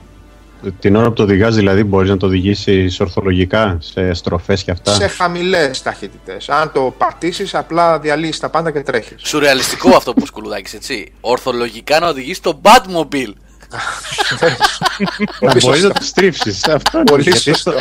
την 0.80 0.97
ώρα 0.97 1.09
που 1.09 1.12
το 1.14 1.22
οδηγάς, 1.22 1.55
δηλαδή, 1.55 1.84
μπορείς 1.84 2.11
να 2.11 2.16
το 2.16 2.26
οδηγήσεις 2.26 3.01
ορθολογικά 3.01 3.76
σε 3.80 4.12
στροφές 4.14 4.62
και 4.64 4.70
αυτά; 4.70 4.93
Σε 4.95 5.07
χαμηλές 5.07 5.82
ταχύτητες. 5.82 6.49
Αν 6.49 6.72
το 6.72 6.95
πατήσεις, 6.99 7.55
απλά 7.55 7.99
διαλύεις 7.99 8.39
τα 8.39 8.49
πάντα 8.49 8.70
και 8.70 8.80
τρέχεις. 8.80 9.14
Σουρεαλιστικό 9.26 9.97
αυτό 9.97 10.12
που 10.14 10.26
σκουλουδάκης, 10.26 10.74
έτσι. 10.74 11.12
Ορθολογικά 11.20 12.01
να 12.01 12.09
οδηγείς 12.09 12.41
το 12.41 12.61
Batmobile. 12.62 13.32
Να 13.70 13.78
Πολύ 15.41 15.59
μπορείς 15.61 15.62
σωστό. 15.62 15.89
να 15.89 15.93
το 15.95 16.03
στρίψεις. 16.05 16.68
Αυτό 16.68 16.97
είναι. 16.99 17.05
Πολύ 17.11 17.22
γιατί 17.22 17.39
σωστό. 17.39 17.72
το 17.72 17.78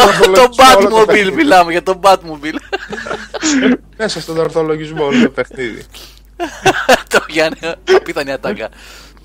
ορθολογισμό 0.00 0.64
όλο 0.76 0.88
το 0.88 1.00
Batmobile, 1.00 1.06
παιχνίδι. 1.06 1.30
μιλάμε 1.30 1.72
για 1.72 1.82
το 1.82 2.00
Batmobile. 2.02 2.58
Μέσα 3.96 4.20
στον 4.20 4.38
ορθολογισμό 4.38 5.04
όλο 5.04 5.22
το 5.22 5.28
παιχνίδι. 5.30 5.82
το 7.08 7.24
Γιάννη, 7.28 7.58
απίθανη 7.96 8.32
ατάκα. 8.32 8.68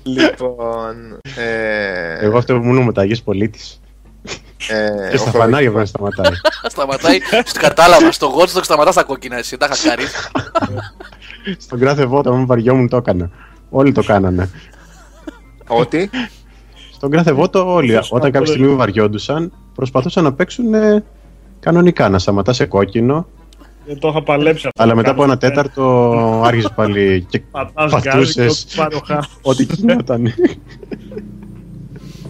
Λοιπόν. 0.02 1.20
Ε, 1.36 2.24
Εγώ 2.24 2.38
αυτό 2.38 2.58
που 2.58 2.64
ήμουν 2.64 2.84
μεταγή 2.84 3.22
πολίτης. 3.22 3.80
ε, 4.22 4.30
Και 4.30 4.68
στα 4.68 5.02
ορθολογισμό. 5.02 5.32
φανάρια 5.32 5.58
πρέπει 5.72 5.76
να 5.78 5.84
σταματάει. 5.84 6.32
Σταματάει, 6.74 7.18
στο 7.44 7.60
κατάλαβα, 7.60 8.12
στο 8.12 8.26
γότσο 8.26 8.58
το 8.58 8.64
σταματά 8.64 8.92
στα 8.92 9.02
κόκκινα, 9.02 9.36
εσύ 9.36 9.56
τα 9.56 9.66
χακάρεις. 9.72 10.30
Στον 11.58 11.78
κάθε 11.78 12.04
βότο 12.06 12.32
μου 12.34 12.46
βαριόμουν 12.46 12.88
το 12.88 12.96
έκανα. 12.96 13.30
Όλοι 13.70 13.92
το 13.92 14.02
κάνανε. 14.02 14.50
Ότι; 15.66 16.10
Στον 16.92 17.10
κάθε 17.10 17.32
βότο 17.32 17.72
όλοι. 17.74 17.92
Σωστά, 17.94 18.16
Όταν 18.16 18.30
κάποια 18.32 18.46
πολύ. 18.46 18.52
στιγμή 18.52 18.74
βαριόντουσαν, 18.74 19.52
προσπαθούσαν 19.74 20.24
να 20.24 20.32
παίξουν 20.32 20.74
ε, 20.74 21.04
κανονικά. 21.60 22.08
Να 22.08 22.18
σταματά 22.18 22.52
σε 22.52 22.66
κόκκινο. 22.66 23.26
Δεν 23.86 23.98
το 23.98 24.08
είχα 24.08 24.22
παλέψει 24.22 24.66
αυτό. 24.66 24.82
Αλλά 24.82 24.90
το 24.90 24.96
μετά 24.96 25.10
από 25.10 25.20
κάνω. 25.20 25.32
ένα 25.32 25.40
τέταρτο 25.40 26.42
άρχισε 26.44 26.68
πάλι 26.74 27.26
και 27.28 27.40
Πατάς 27.40 27.90
γκάζι 27.90 28.02
και 28.02 28.08
πατούσες 28.10 28.64
ό,τι 28.64 28.76
πάρει 28.76 28.94
ο 28.94 29.00
χάρος. 29.06 29.38
ό,τι 29.42 29.62
γινόταν. 29.62 30.34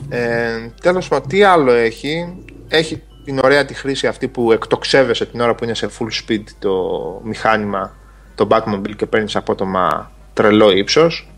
Ε, 0.09 0.71
τέλος 0.81 1.09
πάντων, 1.09 1.29
τι 1.29 1.43
άλλο 1.43 1.73
έχει; 1.73 2.35
Έχει 2.69 3.03
την 3.25 3.39
ωραία 3.43 3.65
τη 3.65 3.75
χρήση 3.75 4.07
αυτή 4.07 4.29
που 4.29 4.53
εκτοξεύεσαι 4.53 5.27
την 5.27 5.41
ώρα 5.41 5.55
που 5.55 5.65
είναι 5.65 5.75
σε 5.75 5.89
full 5.99 6.31
speed 6.31 6.43
το 6.59 6.73
μηχάνημα, 7.25 7.95
το 8.35 8.49
Batmobile 8.51 8.97
και 8.97 9.07
παίρνεις 9.07 9.37
απότομα 9.37 10.11
τρελό 10.33 10.71
ύψος. 10.71 11.31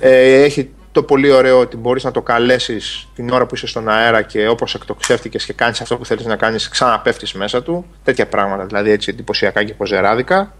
Ε, 0.00 0.42
έχει 0.42 0.70
το 0.92 1.02
πολύ 1.02 1.30
ωραίο 1.30 1.58
ότι 1.60 1.76
μπορείς 1.76 2.04
να 2.04 2.10
το 2.10 2.22
καλέσεις 2.22 3.08
την 3.14 3.30
ώρα 3.30 3.46
που 3.46 3.54
είσαι 3.54 3.66
στον 3.66 3.88
αέρα 3.88 4.22
και 4.22 4.48
όπως 4.48 4.74
εκτοξεύτηκες 4.74 5.44
και 5.44 5.52
κάνεις 5.52 5.80
αυτό 5.80 5.96
που 5.96 6.04
θέλεις 6.06 6.24
να 6.24 6.36
κάνεις 6.36 6.68
ξαναπέφτεις 6.68 7.32
μέσα 7.32 7.62
του. 7.62 7.84
Τέτοια 8.04 8.26
πράγματα, 8.26 8.64
δηλαδή 8.66 8.90
έτσι 8.90 9.10
εντυπωσιακά 9.10 9.64
και 9.64 9.74
ποζεράδικα. 9.74 10.52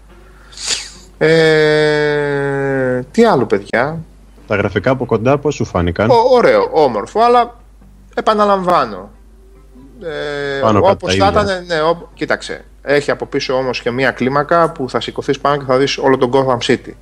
Ε, 1.17 3.01
τι 3.11 3.23
άλλο 3.25 3.45
παιδιά, 3.45 3.99
Τα 4.47 4.55
γραφικά 4.55 4.91
από 4.91 5.05
κοντά 5.05 5.37
πώς 5.37 5.55
σου 5.55 5.65
φάνηκαν; 5.65 6.09
Ω, 6.09 6.15
ωραίο, 6.31 6.69
όμορφο, 6.71 7.21
αλλά 7.21 7.59
επαναλαμβάνω. 8.15 9.09
Ε, 10.03 10.59
Πάνω 10.61 10.81
κάτω 10.81 10.91
όπως 10.93 11.17
τα 11.17 11.31
θα 11.31 11.41
ίδια. 11.41 11.53
ήταν, 11.53 11.65
ναι, 11.65 11.81
ό, 11.81 12.09
κοίταξε. 12.13 12.65
Έχει 12.81 13.11
από 13.11 13.25
πίσω 13.25 13.53
όμως 13.53 13.81
και 13.81 13.91
μία 13.91 14.11
κλίμακα 14.11 14.71
που 14.71 14.89
θα 14.89 15.01
σηκωθείς 15.01 15.39
πάνω 15.39 15.57
και 15.57 15.63
θα 15.67 15.77
δεις 15.77 15.97
όλο 15.97 16.17
τον 16.17 16.31
Gotham 16.33 16.57
City. 16.71 16.93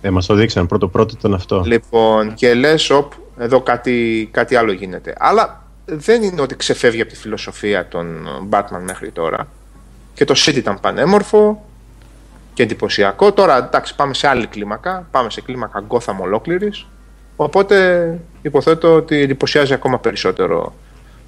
Ε, 0.00 0.10
μας 0.10 0.26
το 0.26 0.34
δείξαν. 0.34 0.66
Πρώτο-πρώτο 0.66 1.14
ήταν 1.18 1.34
αυτό. 1.34 1.62
Λοιπόν, 1.66 2.34
και 2.34 2.54
λες, 2.54 2.90
οπ, 2.90 3.12
εδώ 3.38 3.60
κάτι, 3.60 4.28
κάτι 4.32 4.56
άλλο 4.56 4.72
γίνεται. 4.72 5.14
Αλλά 5.18 5.62
δεν 5.84 6.22
είναι 6.22 6.40
ότι 6.40 6.56
ξεφεύγει 6.56 7.00
από 7.00 7.10
τη 7.10 7.16
φιλοσοφία 7.16 7.88
των 7.88 8.26
Batman 8.50 8.80
μέχρι 8.86 9.10
τώρα. 9.10 9.48
Και 10.14 10.24
το 10.24 10.34
City 10.36 10.56
ήταν 10.56 10.80
πανέμορφο 10.80 11.64
και 12.54 12.62
εντυπωσιακό. 12.62 13.32
Τώρα, 13.32 13.56
εντάξει, 13.56 13.94
πάμε 13.94 14.14
σε 14.14 14.28
άλλη 14.28 14.46
κλίμακα. 14.46 15.06
Πάμε 15.10 15.30
σε 15.30 15.40
κλίμακα 15.40 15.84
Gotham 15.88 16.16
ολόκληρης. 16.20 16.86
Οπότε 17.36 18.18
υποθέτω 18.42 18.94
ότι 18.94 19.16
εντυπωσιάζει 19.16 19.72
ακόμα 19.72 19.98
περισσότερο 19.98 20.74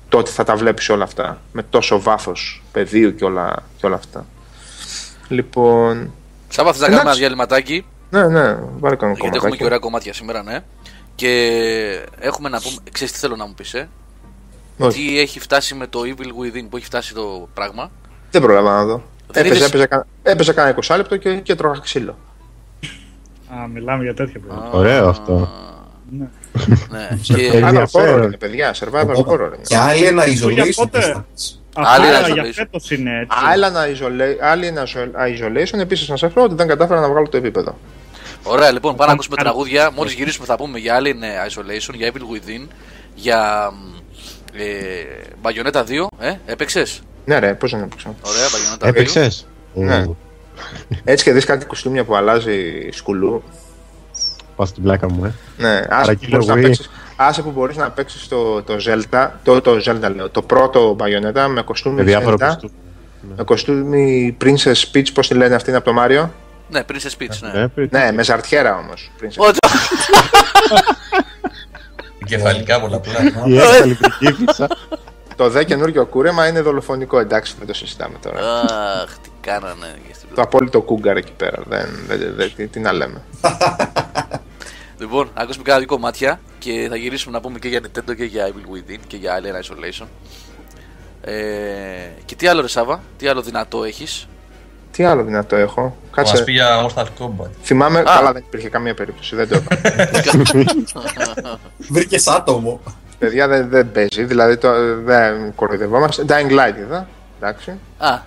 το 0.08 0.18
ότι 0.18 0.30
θα 0.30 0.44
τα 0.44 0.56
βλέπεις 0.56 0.88
όλα 0.88 1.04
αυτά. 1.04 1.40
Με 1.52 1.62
τόσο 1.62 2.00
βάθος 2.00 2.62
πεδίου 2.72 3.14
και 3.14 3.24
όλα, 3.24 3.62
και 3.76 3.86
όλα 3.86 3.94
αυτά. 3.94 4.26
Λοιπόν, 5.28 6.12
Σάβα, 6.48 6.70
θες 6.72 6.80
να 6.80 6.86
κάνουμε 6.86 7.00
ένα 7.00 7.00
Εντάξει. 7.00 7.18
διαλυματάκι, 7.20 7.84
ναι, 8.10 8.26
ναι, 8.28 8.58
βάλε 8.78 8.96
κανένα 8.96 9.18
γιατί 9.20 9.36
έχουμε 9.36 9.36
και 9.36 9.38
κομματάκι. 9.38 9.64
ωραία 9.64 9.78
κομμάτια 9.78 10.12
σήμερα, 10.12 10.42
ναι. 10.42 10.58
Και 11.14 11.28
έχουμε 12.18 12.48
να 12.48 12.60
πούμε, 12.60 12.76
ξέρεις 12.92 13.12
τι 13.12 13.18
θέλω 13.18 13.36
να 13.36 13.46
μου 13.46 13.54
πεις, 13.54 13.74
ε; 13.74 13.88
Όχι. 14.78 14.98
Τι 15.08 15.18
έχει 15.20 15.40
φτάσει 15.40 15.74
με 15.74 15.86
το 15.86 16.00
Evil 16.04 16.26
Within, 16.26 16.66
που 16.70 16.76
έχει 16.76 16.86
φτάσει 16.86 17.14
το 17.14 17.48
πράγμα; 17.54 17.90
Δεν 18.30 18.42
πρόλαβα 18.42 18.70
να 18.74 18.84
δω. 18.84 19.02
Δεν 19.32 19.44
Έπαιζε, 19.44 19.54
είδες; 19.58 19.68
έπαιζε, 19.68 19.86
κα- 19.86 20.06
έπαιζε 20.22 20.52
κάνα 20.52 20.74
20 20.86 20.96
λεπτό 20.96 21.16
και, 21.16 21.34
και 21.34 21.54
τρώγα 21.54 21.78
ξύλο. 21.82 22.16
Α, 23.62 23.66
μιλάμε 23.66 24.02
για 24.02 24.14
τέτοια 24.14 24.40
πράγματα. 24.46 24.78
Ωραίο 24.78 25.08
αυτό. 25.08 25.48
Ναι, 26.10 26.28
Σε 27.22 27.32
και 27.34 27.48
παίρνει. 27.50 27.60
Survival 27.60 27.66
ενδιαφέρον. 27.66 28.20
horror 28.20 28.24
είναι, 28.26 28.36
παιδιά. 28.36 28.74
Survival 28.74 29.24
horror 29.26 29.38
είναι. 29.38 29.56
Και 29.66 29.76
άλλη 29.76 30.04
ένα 30.04 30.26
για 30.26 30.64
isolation. 30.64 30.72
πότε; 30.76 30.98
πίστευες. 30.98 31.60
Άλλη 31.74 32.06
Αυτά 32.06 32.18
ένα 32.18 32.28
για 32.28 32.42
isolation. 32.44 32.52
φέτος 32.54 32.90
είναι 32.90 33.18
έτσι. 33.20 33.36
Άλλη 33.50 33.64
ένα 33.64 33.84
isola- 33.86 34.42
άλλη 34.42 34.66
ένα 34.66 34.82
isolation. 35.14 35.78
Επίσης, 35.78 36.08
να 36.08 36.16
σε 36.16 36.28
πω 36.28 36.42
ότι 36.42 36.54
δεν 36.54 36.66
κατάφερα 36.66 37.00
να 37.00 37.08
βγάλω 37.08 37.28
το 37.28 37.36
επίπεδο. 37.36 37.78
Ωραία, 38.42 38.70
λοιπόν, 38.72 38.80
πάμε 38.82 38.92
να 38.92 38.96
Πάμε 38.96 39.12
ακούσουμε 39.12 39.36
κάτω. 39.36 39.48
τραγούδια. 39.48 39.90
Μόλις 39.96 40.12
γυρίσουμε, 40.12 40.46
θα 40.46 40.56
πούμε 40.56 40.78
για 40.78 40.98
Alien 41.00 41.48
Isolation, 41.48 41.94
για 41.94 42.12
Evil 42.12 42.16
Within, 42.34 42.66
για 43.14 43.70
ε, 44.52 44.64
Bayonetta 45.42 45.80
2. 45.80 46.06
Ε, 46.18 46.34
έπαιξες; 46.46 47.02
Ναι, 47.24 47.38
ρε, 47.38 47.54
πώς 47.54 47.70
δεν 47.70 47.82
έπαιξα. 47.82 48.14
Ωραία, 48.22 48.46
Bayonetta 48.48 48.84
2. 48.84 48.88
Έπαιξες; 48.88 49.46
Ναι. 49.74 50.04
Έτσι 51.04 51.24
και 51.24 51.32
δεις 51.32 51.44
κάτι 51.44 51.66
κουστούμια 51.66 52.04
που 52.04 52.14
αλλάζει 52.16 52.88
σκουλού. 52.92 53.42
Πας 54.56 54.68
στην 54.68 54.82
πλάκα 54.82 55.10
μου, 55.10 55.24
ε. 55.24 55.32
Ναι, 55.56 55.76
ας 55.76 55.86
Παρακύλω 55.88 56.30
μπορείς 56.30 56.46
να 56.46 56.54
Wii. 56.54 56.62
παίξεις, 56.62 56.90
Άσε 57.16 57.42
που 57.42 57.50
μπορείς 57.50 57.76
να 57.76 57.90
παίξεις 57.90 58.28
το, 58.28 58.62
το 58.62 58.76
Zelda, 58.86 59.28
το, 59.42 59.60
το 59.60 59.72
Zelda 59.86 60.12
λέω, 60.14 60.28
το 60.30 60.42
πρώτο 60.42 60.96
Bayonetta 61.00 61.46
με 61.48 61.62
κοστούμι 61.62 61.94
Με 61.94 62.02
διάφορα 62.02 62.34
Zelda, 62.36 62.38
κοστούμια. 62.48 62.76
με 63.36 63.44
κοστούμι 63.44 64.36
Princess 64.44 64.94
Peach, 64.96 65.06
πώς 65.14 65.28
τη 65.28 65.34
λένε 65.34 65.54
αυτή 65.54 65.68
είναι 65.68 65.78
από 65.78 65.86
το 65.86 65.92
Μάριο. 65.92 66.32
Ναι, 66.70 66.80
Princess 66.92 67.22
Peach, 67.22 67.38
ναι. 67.52 67.60
Ε, 67.60 67.66
πριν- 67.66 67.92
Ναι, 67.92 68.12
με 68.12 68.22
ζαρτιέρα 68.22 68.76
όμως. 68.78 69.10
Ό, 69.36 69.50
Κεφαλικά 72.26 72.80
πολλαπλά. 72.80 73.12
Η 73.46 73.58
εξαλειπτική 73.58 74.32
φύσα. 74.32 74.68
Το 75.36 75.48
δε 75.48 75.64
καινούργιο 75.64 76.06
κούρεμα 76.06 76.46
είναι 76.48 76.60
δολοφονικό, 76.60 77.18
εντάξει, 77.18 77.54
δεν 77.58 77.66
το 77.66 77.74
συζητάμε 77.74 78.18
τώρα. 78.22 78.40
Αχ, 78.60 79.18
τι 79.22 79.30
κάνανε. 79.40 79.86
και 80.08 80.14
στην- 80.14 80.28
το 80.34 80.42
απόλυτο 80.42 80.80
κούγκαρ 80.82 81.16
εκεί 81.16 81.32
πέρα. 81.32 81.62
Δεν, 81.66 81.88
δεν, 82.06 82.32
δεν, 82.36 82.52
τι, 82.56 82.66
τι 82.66 82.80
να 82.80 82.92
λέμε. 82.92 83.22
Λοιπόν, 84.98 85.30
ακούσουμε 85.34 85.64
κάνα 85.64 85.78
δύο 85.78 85.86
κομμάτια 85.86 86.40
και 86.58 86.86
θα 86.90 86.96
γυρίσουμε 86.96 87.32
να 87.34 87.40
πούμε 87.40 87.58
και 87.58 87.68
για 87.68 87.80
Nintendo 87.80 88.16
και 88.16 88.24
για 88.24 88.48
Evil 88.48 88.74
Within 88.76 88.98
και 89.06 89.16
για 89.16 89.40
Alien 89.40 89.64
Isolation. 89.64 90.06
Ε, 91.20 91.32
και 92.24 92.34
τι 92.34 92.46
άλλο 92.46 92.60
ρε 92.60 92.68
Σάβα, 92.68 93.00
τι 93.16 93.28
άλλο 93.28 93.42
δυνατό 93.42 93.84
έχεις; 93.84 94.28
Τι 94.92 95.04
άλλο 95.04 95.22
δυνατό 95.24 95.56
έχω. 95.56 95.82
Μας 96.16 96.28
Κάτσε. 96.30 96.44
πει 96.44 96.52
για 96.52 96.86
Mortal 96.86 97.04
Kombat. 97.18 97.48
Θυμάμαι. 97.62 98.02
Καλά, 98.02 98.32
δεν 98.32 98.42
υπήρχε 98.46 98.68
καμία 98.68 98.94
περίπτωση. 98.94 99.36
Δεν 99.36 99.48
το 99.48 99.56
είπα. 99.56 99.76
Βρήκες 101.90 102.26
άτομο. 102.26 102.80
Παιδιά 103.18 103.48
δεν, 103.48 103.68
δεν 103.68 103.92
παίζει, 103.92 104.24
δηλαδή 104.24 104.56
το, 104.56 104.68
δεν 105.04 105.54
κοροϊδευόμαστε. 105.54 106.24
Dying 106.28 106.50
Light 106.50 106.76
είδα. 106.78 107.08
Εντάξει. 107.40 107.70
Α, 107.98 108.18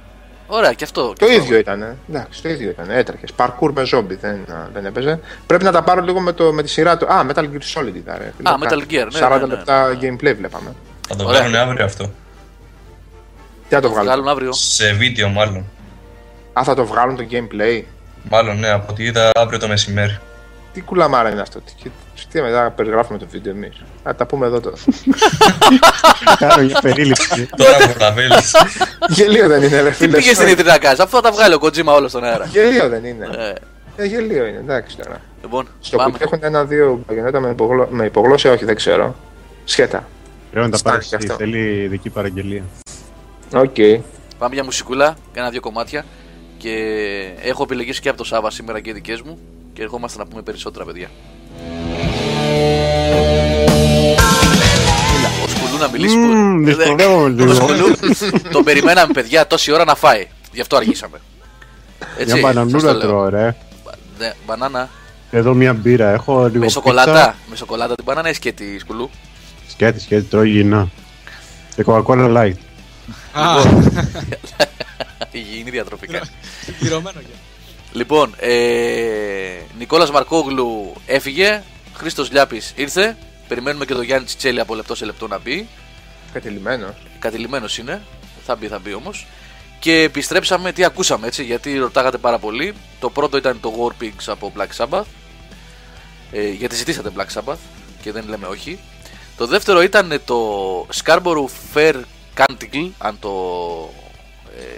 ωραία 0.47 0.73
και 0.73 0.83
αυτό. 0.83 1.07
Το 1.07 1.13
και 1.13 1.25
αυτό. 1.25 1.35
ίδιο 1.43 1.57
ήταν. 1.57 1.97
Εντάξει, 2.09 2.41
το 2.41 2.49
ίδιο 2.49 2.69
ήταν. 2.69 2.89
Έτρεχες. 2.89 3.29
Parkour 3.37 3.71
με 3.73 3.81
zombie 3.93 4.17
δεν, 4.21 4.45
δεν 4.73 4.85
έπαιζε. 4.85 5.19
Πρέπει 5.47 5.63
να 5.63 5.71
τα 5.71 5.83
πάρω 5.83 6.01
λίγο 6.01 6.19
με, 6.19 6.31
το, 6.31 6.53
με 6.53 6.63
τη 6.63 6.69
σειρά 6.69 6.97
του. 6.97 7.13
Α, 7.13 7.25
Metal 7.29 7.39
Gear 7.43 7.79
Solid 7.79 7.95
ήταν. 7.95 8.15
Ρε, 8.17 8.33
φίλε. 8.37 8.49
Α, 8.49 8.55
Metal 8.61 8.91
Gear, 8.91 9.07
ναι, 9.11 9.27
40 9.27 9.29
ναι, 9.29 9.37
ναι. 9.37 9.45
λεπτά 9.45 9.97
gameplay 10.01 10.35
βλέπαμε. 10.37 10.75
Θα 11.07 11.15
το 11.15 11.25
Ωραία. 11.27 11.39
βγάλουν 11.39 11.55
αύριο 11.69 11.85
αυτό. 11.85 12.03
Τι 13.69 13.75
θα 13.75 13.81
το 13.81 13.87
Θα 13.87 13.93
βγάλουν. 13.93 14.05
βγάλουν 14.05 14.27
αύριο. 14.27 14.53
Σε 14.53 14.93
βίντεο 14.93 15.29
μάλλον. 15.29 15.65
Α, 16.53 16.61
θα 16.63 16.73
το 16.75 16.85
βγάλουν 16.85 17.15
το 17.15 17.25
gameplay. 17.31 17.81
Μάλλον 18.29 18.59
ναι, 18.59 18.69
από 18.69 18.85
ό,τι 18.91 19.03
είδα 19.03 19.29
αύριο 19.35 19.59
το 19.59 19.67
μεσημέρι. 19.67 20.17
Τι 20.73 20.81
κουλαμάρα 20.81 21.29
είναι 21.31 21.41
αυτό. 21.41 21.59
Τι, 21.59 21.89
τι 22.31 22.41
μετά 22.41 22.73
περιγράφουμε 22.75 23.17
το 23.17 23.25
βίντεο 23.29 23.53
εμείς. 23.53 23.81
Θα 24.03 24.15
τα 24.15 24.25
πούμε 24.25 24.45
εδώ 24.45 24.59
τώρα. 24.59 24.75
Κάνω 26.39 26.63
μια 26.63 26.79
περίληψη. 26.81 27.49
Τώρα 27.57 27.77
προλαβαίνεις. 27.93 28.55
γελίο 29.09 29.47
δεν 29.47 29.63
είναι, 29.63 29.81
ρε 29.81 29.89
Τι 29.89 29.95
φίλε. 29.95 30.17
πήγες 30.17 30.35
στην 30.35 30.47
ιδρύα 30.47 30.71
να 30.71 30.77
κάνεις, 30.77 30.99
αφού 30.99 31.15
θα 31.15 31.21
τα 31.21 31.31
βγάλει 31.31 31.53
ο 31.53 31.59
Kojima 31.61 31.85
όλο 31.85 32.07
στον 32.07 32.23
αέρα. 32.23 32.45
Γελίο 32.45 32.89
δεν 32.89 33.05
είναι. 33.05 33.29
Ε, 33.37 33.53
Ε, 34.03 34.05
γελίο 34.05 34.45
είναι, 34.45 34.57
εντάξει 34.57 34.97
τώρα. 34.97 35.21
λοιπόν, 35.41 35.67
Στο 35.79 35.97
πάμε. 35.97 36.11
κουτί 36.11 36.23
έχουν 36.23 36.39
ένα-δύο 36.41 37.03
μπαγιονέτα 37.07 37.39
με, 37.39 37.49
υπογλω... 37.49 37.87
με 37.91 38.05
υπογλώσσα, 38.05 38.51
όχι, 38.51 38.65
δεν 38.65 38.75
ξέρω. 38.75 39.15
Σχέτα. 39.65 40.07
Πρέπει 40.51 40.65
να 40.65 40.71
τα 40.71 40.77
Στάνει 40.77 40.95
πάρει. 40.95 41.07
και 41.07 41.15
αυτό. 41.15 41.33
Θέλει 41.33 41.81
ειδική 41.83 42.09
παραγγελία. 42.09 42.63
Οκ. 43.53 43.75
Πάμε 44.37 44.53
για 44.53 44.63
μουσικούλα, 44.63 45.15
κάνα 45.33 45.49
δύο 45.49 45.59
κομμάτια. 45.61 46.05
Και 46.63 46.75
έχω 47.41 47.63
επιλεγήσει 47.63 48.01
και 48.01 48.09
από 48.09 48.17
το 48.17 48.23
Σάβα 48.23 48.51
σήμερα 48.51 48.79
και 48.79 48.93
δικές 48.93 49.21
μου. 49.21 49.37
Και 49.73 49.81
ερχόμαστε 49.81 50.17
να 50.17 50.25
πούμε 50.25 50.41
περισσότερα, 50.41 50.85
παιδιά. 50.85 51.09
Έλα, 55.17 55.29
ο 55.43 55.47
Σκουλού 55.47 55.77
να 55.79 55.87
μιλήσεις. 55.89 56.15
που- 56.15 56.21
Μμμ, 56.21 56.63
Δεν- 56.63 56.75
δυσκολεύομαι 56.77 57.23
Ο 57.23 57.27
λίγο. 57.45 57.53
Σκουλού 57.53 57.95
τον 58.51 58.63
περιμέναμε, 58.63 59.13
παιδιά, 59.13 59.47
τόση 59.47 59.71
ώρα 59.71 59.83
να 59.83 59.95
φάει. 59.95 60.27
Γι' 60.51 60.61
αυτό 60.61 60.75
αργήσαμε. 60.75 61.17
Έτσι, 62.17 62.25
Μια 62.25 62.27
σας 62.27 62.39
το 62.41 62.47
μπανανούρα 62.47 62.91
λέω. 62.93 62.99
τρώω, 63.01 63.29
ρε. 63.29 63.55
Ναι, 64.19 64.33
μπανάνα. 64.45 64.89
Εδώ 65.31 65.53
μια 65.53 65.73
μπύρα. 65.73 66.09
Έχω 66.09 66.47
λίγο 66.47 66.63
Με 66.63 66.69
σοκολάτα. 66.69 67.35
Με 67.49 67.55
σοκολάτα 67.55 67.95
την 67.95 68.03
μπανάνα 68.03 68.29
ή 68.29 68.33
σκέτη, 68.33 68.79
Σκουλού. 68.79 69.09
Σκέτη, 69.69 69.99
σκέτη, 69.99 70.23
τρώω 70.23 70.43
υγιεινά. 70.43 70.89
Και 71.75 71.83
Coca-Cola 71.87 72.35
Light. 72.37 72.53
Α, 75.23 75.27
Υγιεινή 75.31 75.69
διατροφικά. 75.69 76.21
πληρωμένο 76.79 77.19
για. 77.19 77.35
Λοιπόν, 77.91 78.35
ε, 78.39 79.57
Νικόλας 79.77 80.11
Μαρκόγλου 80.11 80.93
έφυγε, 81.05 81.63
Χρήστος 81.93 82.31
Λιάπης 82.31 82.73
ήρθε, 82.75 83.17
περιμένουμε 83.47 83.85
και 83.85 83.93
τον 83.93 84.03
Γιάννη 84.03 84.25
Τσιτσέλη 84.25 84.59
από 84.59 84.75
λεπτό 84.75 84.95
σε 84.95 85.05
λεπτό 85.05 85.27
να 85.27 85.37
μπει, 85.39 85.67
Κατελημένο. 86.33 86.93
κατηλημένος 87.19 87.77
είναι, 87.77 88.01
θα 88.45 88.55
μπει 88.55 88.67
θα 88.67 88.79
μπει 88.79 88.93
όμως. 88.93 89.27
Και 89.79 90.01
επιστρέψαμε, 90.01 90.71
τι 90.71 90.83
ακούσαμε 90.83 91.27
έτσι, 91.27 91.43
γιατί 91.43 91.77
ρωτάγατε 91.77 92.17
πάρα 92.17 92.39
πολύ. 92.39 92.73
Το 92.99 93.09
πρώτο 93.09 93.37
ήταν 93.37 93.59
το 93.59 93.73
War 93.99 94.03
Pigs 94.03 94.23
από 94.25 94.53
Black 94.57 94.85
Sabbath, 94.85 95.03
ε, 96.31 96.49
γιατί 96.49 96.75
ζητήσατε 96.75 97.09
Black 97.17 97.41
Sabbath 97.41 97.57
και 98.01 98.11
δεν 98.11 98.25
λέμε 98.27 98.47
όχι. 98.47 98.79
Το 99.37 99.47
δεύτερο 99.47 99.81
ήταν 99.81 100.21
το 100.25 100.87
Scarborough 101.03 101.49
Fair 101.73 101.95
Canticle, 102.37 102.89
αν 102.97 103.17
το, 103.19 103.29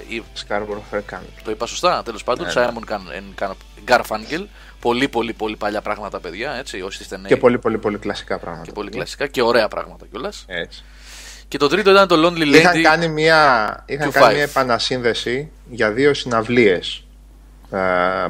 ε, 0.09 0.21
Scarborough 0.47 0.95
Fair 0.95 1.01
Camp. 1.13 1.25
το 1.43 1.51
είπα 1.51 1.65
σωστά, 1.65 2.03
τέλος 2.03 2.23
πάντων. 2.23 2.45
Ναι, 2.45 2.53
ναι. 2.61 2.67
Simon 2.67 2.91
Can- 2.91 3.43
and 3.49 3.51
Garfunkel. 3.87 4.45
Πολύ, 4.79 5.07
πολύ, 5.07 5.33
πολύ 5.33 5.55
παλιά 5.55 5.81
πράγματα, 5.81 6.19
παιδιά. 6.19 6.51
Έτσι, 6.51 6.81
όσοι 6.81 7.01
είστε 7.01 7.17
νέοι. 7.17 7.25
Και 7.27 7.37
πολύ, 7.37 7.57
πολύ, 7.59 7.77
πολύ 7.77 7.97
κλασικά 7.97 8.39
πράγματα. 8.39 8.65
και 8.65 8.71
πολύ 8.71 8.89
κλασικά 8.89 9.27
και 9.27 9.41
ωραία 9.41 9.67
πράγματα 9.67 10.05
κιόλας. 10.11 10.45
Έτσι. 10.47 10.83
Και 11.47 11.57
το 11.57 11.67
τρίτο 11.67 11.91
ήταν 11.91 12.07
το 12.07 12.27
Lonely 12.27 12.41
Lady. 12.41 12.55
Είχαν 12.55 12.81
κάνει 12.81 13.07
μια, 13.07 13.83
είχαν 13.85 14.09
Q5. 14.09 14.11
κάνει 14.11 14.33
μια 14.33 14.43
επανασύνδεση 14.43 15.51
για 15.69 15.91
δύο 15.91 16.13
συναυλίες 16.13 17.05
ε, 17.71 17.79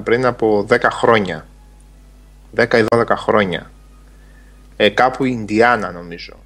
πριν 0.04 0.26
από 0.26 0.66
10 0.70 0.78
χρόνια. 0.92 1.46
10 2.56 2.74
ή 2.80 2.86
12 2.96 3.06
χρόνια. 3.16 3.72
Ε, 4.76 4.90
κάπου 4.90 5.24
Ινδιάνα 5.26 5.92
νομίζω. 5.92 6.40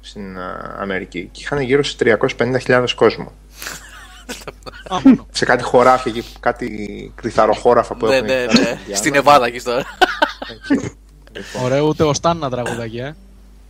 Στην 0.00 0.36
ε, 0.36 0.40
Αμερική. 0.78 1.28
Και 1.32 1.40
είχαν 1.42 1.60
γύρω 1.60 1.82
στις 1.84 2.14
350.000 2.66 2.86
κόσμο. 2.94 3.32
Α, 4.88 5.00
μόνο. 5.04 5.26
Σε 5.30 5.44
κάτι 5.44 5.62
χωράφια 5.62 6.12
εκεί, 6.16 6.24
κάτι 6.40 6.68
κρυθαροχώραφα 7.14 7.94
που 7.94 8.06
ναι, 8.06 8.14
έχουν 8.14 8.26
ναι, 8.26 8.32
εκεί 8.32 8.46
πέρα 8.46 8.58
ναι. 8.58 8.64
στην 8.64 8.78
Ινδιάνα. 8.78 8.96
Στην 8.96 9.14
Εβάδα 9.14 9.46
εκεί 9.46 9.60
τώρα. 9.60 9.84
Εκεί. 10.50 10.92
Ωραίο, 11.64 11.86
ούτε 11.86 12.02
ο 12.04 12.14
Σταν 12.14 12.36
να 12.36 12.50
τραγουδάκι, 12.50 12.98
ε. 12.98 13.14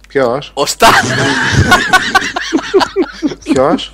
Ποιος, 0.09 0.51
Ο 0.55 0.67
Σταν. 0.67 0.91
ποιος, 3.45 3.93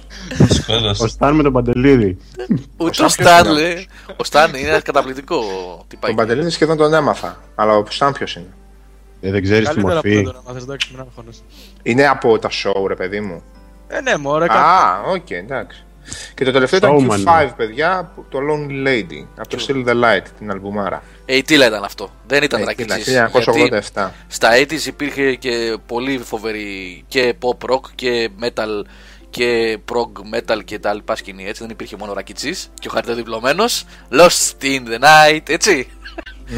Σκότος. 0.48 1.00
Ο 1.00 1.06
Σταν 1.06 1.34
με 1.34 1.42
τον 1.42 1.52
Παντελίδη. 1.52 2.16
Ούτε 2.76 3.04
ο 3.04 3.08
Σταν 3.08 3.10
Σταν, 3.10 3.42
ποιος 3.42 3.58
είναι; 3.58 3.60
λέει. 3.60 3.88
Ο 4.16 4.24
Σταν 4.24 4.54
είναι 4.54 4.68
ένας 4.68 4.82
καταπληκτικό 4.82 5.36
τον 5.76 5.84
τυπάκι. 5.88 6.14
Παντελήνη 6.14 6.50
σχεδόν 6.50 6.76
τον 6.76 6.94
έμαθα. 6.94 7.38
Αλλά 7.54 7.76
ο 7.76 7.84
Σταν 7.88 8.12
ποιος 8.12 8.34
είναι; 8.36 8.52
Ε, 9.20 9.30
δεν 9.30 9.42
ξέρεις 9.42 9.68
τη 9.68 9.74
Καλύτερα 9.74 10.00
που 10.00 10.08
δεν 10.08 10.16
μορφή. 10.16 10.32
τον 10.32 10.42
έμαθες, 10.44 10.62
εντάξει, 10.62 10.88
μην 10.92 11.00
αγχώνεσαι. 11.00 11.40
Είναι 11.82 12.06
από 12.06 12.38
τα 12.38 12.48
show 12.48 12.86
ρε 12.86 12.94
παιδί 12.94 13.20
μου. 13.20 13.42
Ε, 13.88 14.00
ναι, 14.00 14.16
μωρέ, 14.16 14.46
κάτι. 14.46 14.58
Α, 14.58 15.02
οκ, 15.06 15.30
εντάξει. 15.30 15.84
Και 16.34 16.44
το 16.44 16.50
τελευταίο 16.52 16.78
ήταν 16.78 17.08
Showman. 17.10 17.42
Q5, 17.44 17.48
παιδιά, 17.56 18.12
που- 18.14 18.24
το 18.28 18.38
Lonely 18.38 18.86
Lady, 18.88 19.26
από 19.38 19.48
το 19.48 19.64
Still 19.68 19.88
the 19.88 19.94
Light, 20.04 20.22
την 20.38 20.50
αλμπουμάρα. 20.50 21.02
Ε, 21.26 21.36
η 21.36 21.42
Τίλα 21.42 21.66
ήταν 21.66 21.84
αυτό; 21.84 22.10
Δεν 22.26 22.42
ήταν 22.42 22.60
Ε, 22.60 22.64
ρακίτσις. 22.64 23.04
τι 23.04 23.12
να, 23.12 23.28
1987. 23.94 24.10
Στα 24.28 24.50
80's 24.54 24.86
υπήρχε 24.86 25.34
και 25.34 25.76
πολύ 25.86 26.18
φοβερή 26.24 27.04
και 27.08 27.34
pop 27.42 27.70
rock 27.70 27.80
και 27.94 28.28
metal 28.42 28.82
και 29.30 29.78
prog 29.92 30.34
metal 30.36 30.64
και 30.64 30.78
τα 30.78 30.94
λοιπά 30.94 31.16
σκηνή. 31.16 31.46
Έτσι 31.46 31.62
δεν 31.62 31.70
υπήρχε 31.70 31.96
μόνο 31.96 32.12
ρακιτσί 32.12 32.54
και 32.80 32.88
ο 32.88 32.90
χαρτοδιπλωμένο. 32.90 33.64
Lost 34.10 34.62
in 34.62 34.80
the 34.88 34.98
night, 35.04 35.40
έτσι. 35.48 35.88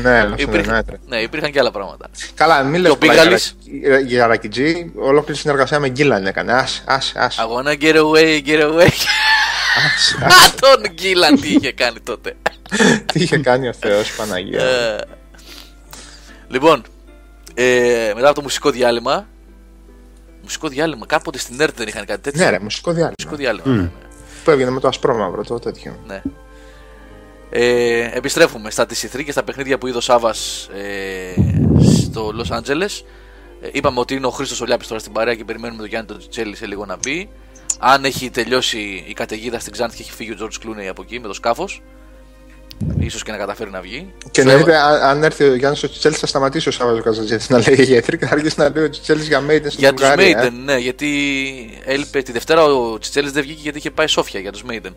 Ναι, 0.03 0.23
Lost 0.25 0.33
in 0.33 0.35
the 0.35 0.41
Υπήρχαν, 0.41 0.85
Night. 0.91 0.95
ναι, 1.07 1.17
υπήρχαν 1.17 1.51
και 1.51 1.59
άλλα 1.59 1.71
πράγματα. 1.71 2.09
Καλά, 2.35 2.63
μην 2.63 2.81
λες 2.81 2.91
ο 2.91 2.97
πολλά 2.99 3.13
για, 3.13 3.23
Πίγαλης. 3.23 3.57
ρακι- 3.89 4.07
για 4.09 4.27
Ρακιτζή, 4.27 4.93
ολόκληρη 4.97 5.39
συνεργασία 5.41 5.79
με 5.79 5.89
Γκίλαν 5.89 6.27
έκανε. 6.27 6.53
Άσε, 6.53 6.83
άσε, 6.87 7.13
άσε. 7.19 7.43
I 7.43 7.47
wanna 7.47 7.83
get 7.83 7.95
away, 7.97 8.41
get 8.47 8.61
away. 8.63 8.89
Άσε, 9.77 10.17
Α, 10.25 10.27
άσε. 10.27 10.55
τον 10.61 10.93
Γκίλαν 10.93 11.41
τι 11.41 11.49
είχε 11.53 11.73
κάνει 11.73 12.01
τότε. 12.01 12.37
Τι 13.13 13.23
είχε 13.23 13.37
κάνει 13.39 13.69
ο 13.69 13.73
Θεός, 13.73 14.13
Παναγία. 14.17 14.63
Ε, 14.65 15.01
λοιπόν, 16.49 16.83
ε, 17.55 18.13
μετά 18.15 18.27
από 18.27 18.35
το 18.35 18.43
μουσικό 18.43 18.71
διάλειμμα. 18.71 19.27
Μουσικό 20.43 20.69
διάλειμμα, 20.69 21.07
κάποτε 21.07 21.39
στην 21.39 21.61
ΕΡΤ 21.61 21.77
δεν 21.77 21.87
είχαν 21.89 22.05
κάτι 22.05 22.21
τέτοιο. 22.21 22.45
ναι, 22.45 22.51
ρε, 22.51 22.59
μουσικό 22.59 22.91
διάλειμμα. 22.93 23.15
Μουσικό 23.19 23.37
διάλειμμα. 23.37 23.69
ναι, 23.75 23.83
ναι. 23.83 23.91
Που 24.45 24.51
έβγαινε 24.51 24.71
με 24.71 24.81
το 24.81 24.89
ασπρόμαυρο, 24.89 25.45
το 25.45 25.59
τέτοιο. 25.59 25.99
Ναι. 26.07 26.23
Ε, 27.51 28.11
επιστρέφουμε 28.17 28.71
στα 28.71 28.85
TC3 28.85 29.25
και 29.25 29.33
στα 29.33 29.43
παιχνίδια 29.43 29.79
που 29.79 29.87
είδε 29.87 29.97
ο 29.97 30.01
Σάβας 30.01 30.69
ε, 30.75 31.35
στο 32.03 32.33
Los 32.39 32.57
Angeles. 32.57 33.05
Ε, 33.63 33.69
είπαμε 33.73 34.01
ότι 34.01 34.15
είναι 34.15 34.27
ο 34.27 34.31
Χρήστος 34.31 34.61
Ολιάπη 34.61 34.87
τώρα 34.87 35.01
στην 35.01 35.13
παρέα 35.13 35.35
και 35.35 35.45
περιμένουμε 35.45 35.79
τον 35.81 35.89
Γιάννη 35.89 36.07
τον 36.09 36.29
Τσέλη 36.31 36.57
σε 36.57 36.67
λίγο 36.67 36.87
να 36.87 36.97
μπει. 36.97 37.31
Αν 37.79 38.05
έχει 38.05 38.31
τελειώσει 38.31 39.05
η 39.09 39.13
καταιγίδα 39.13 39.59
στην 39.59 39.73
Ξάνθη 39.73 39.97
και 39.97 40.03
έχει 40.03 40.13
φύγει 40.13 40.31
ο 40.33 40.37
George 40.41 40.67
Clooney 40.67 40.87
από 40.91 41.03
εκεί 41.03 41.21
με 41.21 41.27
το 41.27 41.33
σκάφος, 41.35 41.83
ίσως 42.99 43.23
και 43.23 43.31
να 43.31 43.37
καταφέρει 43.37 43.71
να 43.71 43.81
βγει. 43.81 44.13
Και 44.31 44.41
Σου 44.43 44.49
εννοείται, 44.49 44.71
έβα- 44.71 44.85
αν, 44.85 45.03
αν 45.03 45.23
έρθει 45.25 45.45
ο 45.45 45.55
Γιάννης 45.55 45.83
ο 45.83 45.89
Τσιτσέλη, 45.89 46.15
θα 46.15 46.27
σταματήσει 46.27 46.69
ο 46.69 46.73
Σάββατο 46.73 47.03
Καζατζέτης 47.03 47.49
να 47.49 47.59
λέει 47.59 47.83
γιατροί 47.83 48.19
και 48.19 48.27
θα 48.27 48.35
αρχίσει 48.35 48.55
να 48.59 48.69
λέει 48.75 48.85
ο 48.85 48.89
Τσιτσέλη 48.91 49.23
για 49.23 49.39
Maiden 49.41 49.67
στην 49.67 49.79
Για 49.79 49.95
τους 49.95 50.07
Βουλγαρία, 50.09 50.39
ε. 50.41 50.47
Maiden, 50.49 50.53
ναι, 50.65 50.77
γιατί 50.77 51.09
έλειπε 51.85 52.23
τη 52.23 52.33
Δευτέρα 52.33 52.65
ο 52.65 52.99
Τσιτσέλη 52.99 53.31
δεν 53.31 53.43
βγήκε 53.43 53.61
γιατί 53.63 53.79
είχε 53.79 53.91
πάει 53.91 54.07
Σόφια 54.07 54.41
για 54.41 54.53
τους 54.53 54.63
Maiden. 54.71 54.91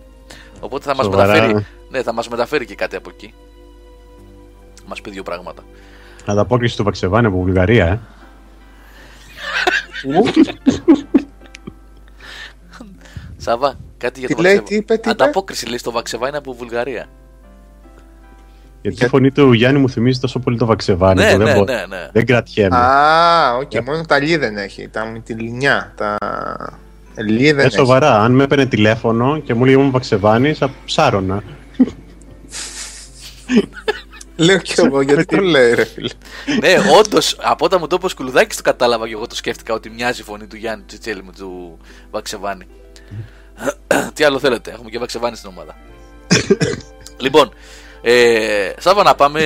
Οπότε 0.60 0.84
θα 0.86 0.96
μας 0.96 1.06
Σοβαρά. 1.06 1.32
μεταφέρει, 1.34 1.66
ναι, 1.90 2.02
θα 2.04 2.14
μας 2.14 2.28
μεταφέρει 2.28 2.66
και 2.66 2.76
κάτι 2.76 2.96
από 2.96 3.10
εκεί. 3.14 3.34
Μας 4.88 5.02
πει 5.02 5.10
δύο 5.12 5.24
πράγματα. 5.24 5.64
Ανταπόκριση 6.26 6.78
του 6.78 6.84
Βαξεβάνη 6.84 7.28
από 7.28 7.38
Βουλγαρία, 7.42 7.86
ε. 7.86 8.00
Σάβα, 13.46 13.76
κάτι 13.98 14.20
για 14.20 14.28
Τι 14.28 14.36
το 14.36 14.42
λέει, 14.42 14.52
Βαξεβά- 14.56 14.70
τι 14.70 14.76
είπε, 14.76 14.94
τι 14.98 15.10
είπε; 15.10 15.24
Ανταπόκριση 15.24 15.66
λέει 15.68 15.78
στο 15.78 15.92
Βαξεβά 15.92 16.28
είναι 16.28 16.38
από 16.38 16.54
Βουλγαρία. 16.54 17.06
Γιατί 18.82 18.98
Για- 18.98 19.06
η 19.06 19.10
φωνή 19.10 19.32
του 19.32 19.54
Γιάννη 19.54 19.80
μου 19.80 19.90
θυμίζει 19.90 20.20
τόσο 20.20 20.40
πολύ 20.40 20.58
το 20.58 20.66
βαξεβάνι. 20.66 21.24
Ναι, 21.24 21.32
που 21.32 21.38
δεν, 21.38 21.48
ναι, 21.48 21.54
μπο- 21.56 21.64
ναι, 21.64 21.86
ναι. 21.90 22.10
δεν 22.12 22.26
κρατιέμαι. 22.26 22.76
Α, 22.78 23.56
οκ, 23.58 23.72
μόνο 23.86 24.02
τα 24.06 24.20
λί 24.20 24.38
δεν 24.38 24.58
έχει. 24.58 24.88
Τα 24.88 25.06
με 25.06 25.20
τη 25.20 25.34
λινιά. 25.34 25.94
Τα 25.96 26.16
λί 27.16 27.52
δεν 27.52 27.60
Ε, 27.60 27.64
έχει. 27.66 27.76
σοβαρά, 27.76 28.20
αν 28.22 28.32
με 28.32 28.44
έπαιρνε 28.44 28.66
τηλέφωνο 28.66 29.40
και 29.40 29.54
μου 29.54 29.66
λέει 29.66 29.76
μου 29.78 29.92
βαξεβάνι, 29.92 30.54
θα 30.54 30.70
ψάρωνα. 30.86 31.44
Λέω 34.36 34.58
κι 34.58 34.74
εγώ, 34.80 35.02
γιατί 35.02 35.26
το 35.26 35.38
λέει, 35.42 35.74
ρε 35.74 35.86
φίλε. 35.86 36.10
ναι, 36.62 36.74
όντως, 37.00 37.38
από 37.42 37.66
όταν 37.66 37.78
μου 37.82 37.88
το 37.88 37.96
είπες 37.96 38.06
ο 38.06 38.10
Σκουλουδάκης 38.10 38.56
το 38.58 38.64
κατάλαβα 38.64 39.08
και 39.08 39.14
εγώ 39.14 39.28
το 39.28 39.36
σκέφτηκα 39.36 39.74
ότι 39.74 39.90
μοιάζει 39.90 40.22
η 40.22 40.24
φωνή 40.24 40.48
του 40.48 40.56
Γιάννη 40.56 40.84
Τσιτσέλη 40.88 41.24
με 41.24 41.32
του 41.38 41.78
Βαξεβάνη. 42.12 42.66
Τι 44.14 44.24
άλλο 44.24 44.40
θέλετε, 44.40 44.72
έχουμε 44.72 44.90
και 44.90 45.00
Βαξεβάνη 45.00 45.36
στην 45.36 45.50
ομάδα. 45.50 45.76
λοιπόν, 47.18 47.54
ε, 48.02 48.74
Σάβα 48.78 49.04
να 49.04 49.16
πάμε 49.16 49.42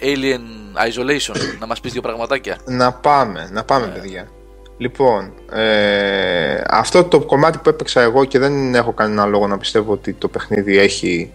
Alien 0.00 0.40
Isolation, 0.88 1.36
να 1.58 1.66
μας 1.66 1.80
πεις 1.80 1.92
δύο 1.92 2.00
πραγματάκια. 2.00 2.58
Να 2.64 2.92
πάμε, 2.92 3.48
να 3.52 3.64
πάμε, 3.64 3.86
παιδιά. 3.86 4.28
Λοιπόν, 4.76 5.32
ε, 5.52 6.62
αυτό 6.68 7.04
το 7.04 7.20
κομμάτι 7.20 7.58
που 7.58 7.68
έπαιξα 7.68 8.00
εγώ 8.00 8.24
και 8.24 8.38
δεν 8.38 8.74
έχω 8.74 8.92
κανένα 8.92 9.24
λόγο 9.26 9.46
να 9.46 9.58
πιστεύω 9.58 9.92
ότι 9.92 10.12
το 10.12 10.28
παιχνίδι 10.28 10.78
έχει 10.78 11.32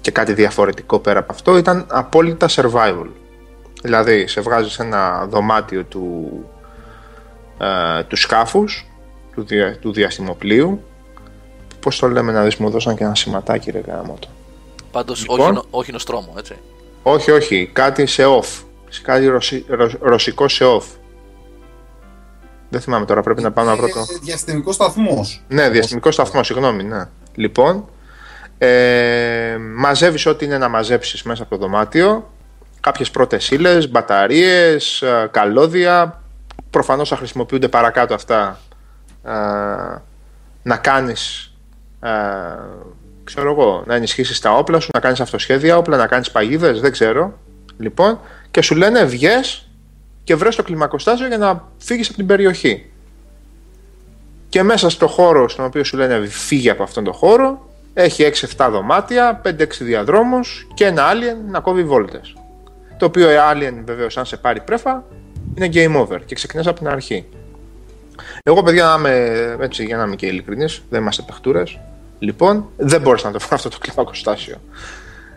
και 0.00 0.10
κάτι 0.10 0.32
διαφορετικό 0.32 0.98
πέρα 0.98 1.18
από 1.18 1.32
αυτό 1.32 1.56
ήταν 1.56 1.86
απόλυτα 1.88 2.48
survival. 2.50 3.06
Δηλαδή, 3.82 4.26
σε 4.26 4.40
βγάζεις 4.40 4.72
σε 4.72 4.82
ένα 4.82 5.26
δωμάτιο 5.26 5.84
του, 5.84 6.28
ε, 7.58 8.02
του 8.02 8.16
σκάφους, 8.16 8.87
του, 9.38 9.44
δια, 9.46 9.78
του 9.78 9.92
διαστημοπλοίου. 9.92 10.82
Πώς 11.80 11.98
το 11.98 12.08
λέμε 12.08 12.32
να 12.32 12.42
δεις, 12.42 12.56
μου 12.56 12.70
δώσαν 12.70 12.96
και 12.96 13.04
ένα 13.04 13.14
σηματάκι 13.14 13.70
ρε 13.70 13.80
γάμο 13.86 14.18
Πάντως 14.90 15.20
Λοιπόν. 15.20 15.40
όχι, 15.40 15.52
νο- 15.52 15.64
όχι 15.70 15.92
νοστρόμο, 15.92 16.34
έτσι. 16.38 16.54
Όχι, 17.02 17.30
όχι, 17.30 17.70
κάτι 17.72 18.06
σε 18.06 18.22
off. 18.26 18.62
Σε 18.88 19.00
κάτι 19.02 19.26
ρωσι- 19.26 19.64
ρο- 19.70 19.98
ρωσικό 20.00 20.48
σε 20.48 20.64
off. 20.66 20.82
Δεν 22.70 22.80
θυμάμαι 22.80 23.04
τώρα, 23.04 23.22
πρέπει 23.22 23.42
να 23.42 23.52
πάω 23.52 23.64
να 23.64 23.76
βρω 23.76 23.88
το. 23.88 23.98
Ε, 24.00 24.18
Διαστημικός 24.22 24.74
σταθμός. 24.74 25.42
Ναι, 25.48 25.68
διαστημικός 25.70 26.14
σταθμός, 26.14 26.46
συγγνώμη, 26.46 26.82
ναι. 26.84 27.04
Λοιπόν, 27.34 27.88
ε, 28.58 29.56
μαζεύεις 29.76 30.26
ό,τι 30.26 30.44
είναι 30.44 30.58
να 30.58 30.68
μαζέψεις 30.68 31.22
μέσα 31.22 31.42
από 31.42 31.50
το 31.50 31.60
δωμάτιο. 31.60 32.30
Κάποιες 32.80 33.10
πρώτες 33.10 33.50
ύλες, 33.50 33.90
μπαταρίες, 33.90 35.02
ε, 35.02 35.28
καλώδια. 35.30 36.22
Προφανώς 36.70 37.08
θα 37.08 37.16
χρησιμοποιούνται 37.16 37.68
παρακάτω 37.68 38.14
αυτά 38.14 38.58
ε, 38.67 38.67
να 40.62 40.76
κάνεις, 40.76 41.52
ε, 42.00 42.10
ξέρω 43.24 43.50
εγώ, 43.50 43.82
να 43.86 43.94
ενισχύσεις 43.94 44.40
τα 44.40 44.54
όπλα 44.54 44.80
σου, 44.80 44.88
να 44.94 45.00
κάνεις 45.00 45.20
αυτοσχέδια 45.20 45.76
όπλα, 45.76 45.96
να 45.96 46.06
κάνεις 46.06 46.30
παγίδες, 46.30 46.80
δεν 46.80 46.92
ξέρω. 46.92 47.38
Λοιπόν, 47.78 48.20
και 48.50 48.62
σου 48.62 48.74
λένε 48.74 49.04
βγες 49.04 49.68
και 50.24 50.34
βρες 50.34 50.56
το 50.56 50.62
κλιμακοστάσιο 50.62 51.26
για 51.26 51.38
να 51.38 51.64
φύγεις 51.78 52.08
από 52.08 52.16
την 52.16 52.26
περιοχή 52.26 52.90
και 54.48 54.62
μέσα 54.62 54.90
στο 54.90 55.06
χώρο 55.06 55.48
στον 55.48 55.64
οποίο 55.64 55.84
σου 55.84 55.96
λένε 55.96 56.26
φύγει 56.26 56.70
από 56.70 56.82
αυτόν 56.82 57.04
τον 57.04 57.12
χώρο 57.12 57.68
έχει 57.94 58.30
6-7 58.56 58.68
δωμάτια, 58.70 59.40
5-6 59.44 59.84
διαδρόμους 59.84 60.66
και 60.74 60.84
ένα 60.84 61.12
alien 61.12 61.50
να 61.50 61.60
κόβει 61.60 61.84
βόλτες. 61.84 62.34
Το 62.96 63.04
οποίο 63.04 63.28
alien 63.28 63.82
βεβαίως 63.84 64.16
αν 64.16 64.26
σε 64.26 64.36
πάρει 64.36 64.60
πρέφα 64.60 65.04
είναι 65.54 65.68
game 65.72 66.00
over 66.00 66.18
και 66.24 66.34
ξεκινάς 66.34 66.66
από 66.66 66.78
την 66.78 66.88
αρχή. 66.88 67.26
Εγώ 68.42 68.62
παιδιά 68.62 68.84
να 68.84 68.94
είμαι, 68.98 69.56
έτσι 69.60 69.84
για 69.84 69.96
να 69.96 70.04
είμαι 70.04 70.16
και 70.16 70.26
ειλικρινής, 70.26 70.82
δεν 70.90 71.00
είμαστε 71.00 71.22
παιχτούρες. 71.22 71.78
Λοιπόν, 72.18 72.68
δεν 72.76 73.00
μπόρεσα 73.00 73.26
να 73.26 73.32
το 73.32 73.38
φάω 73.38 73.54
αυτό 73.54 73.68
το 73.68 73.78
κλιμακοστάσιο. 73.78 74.56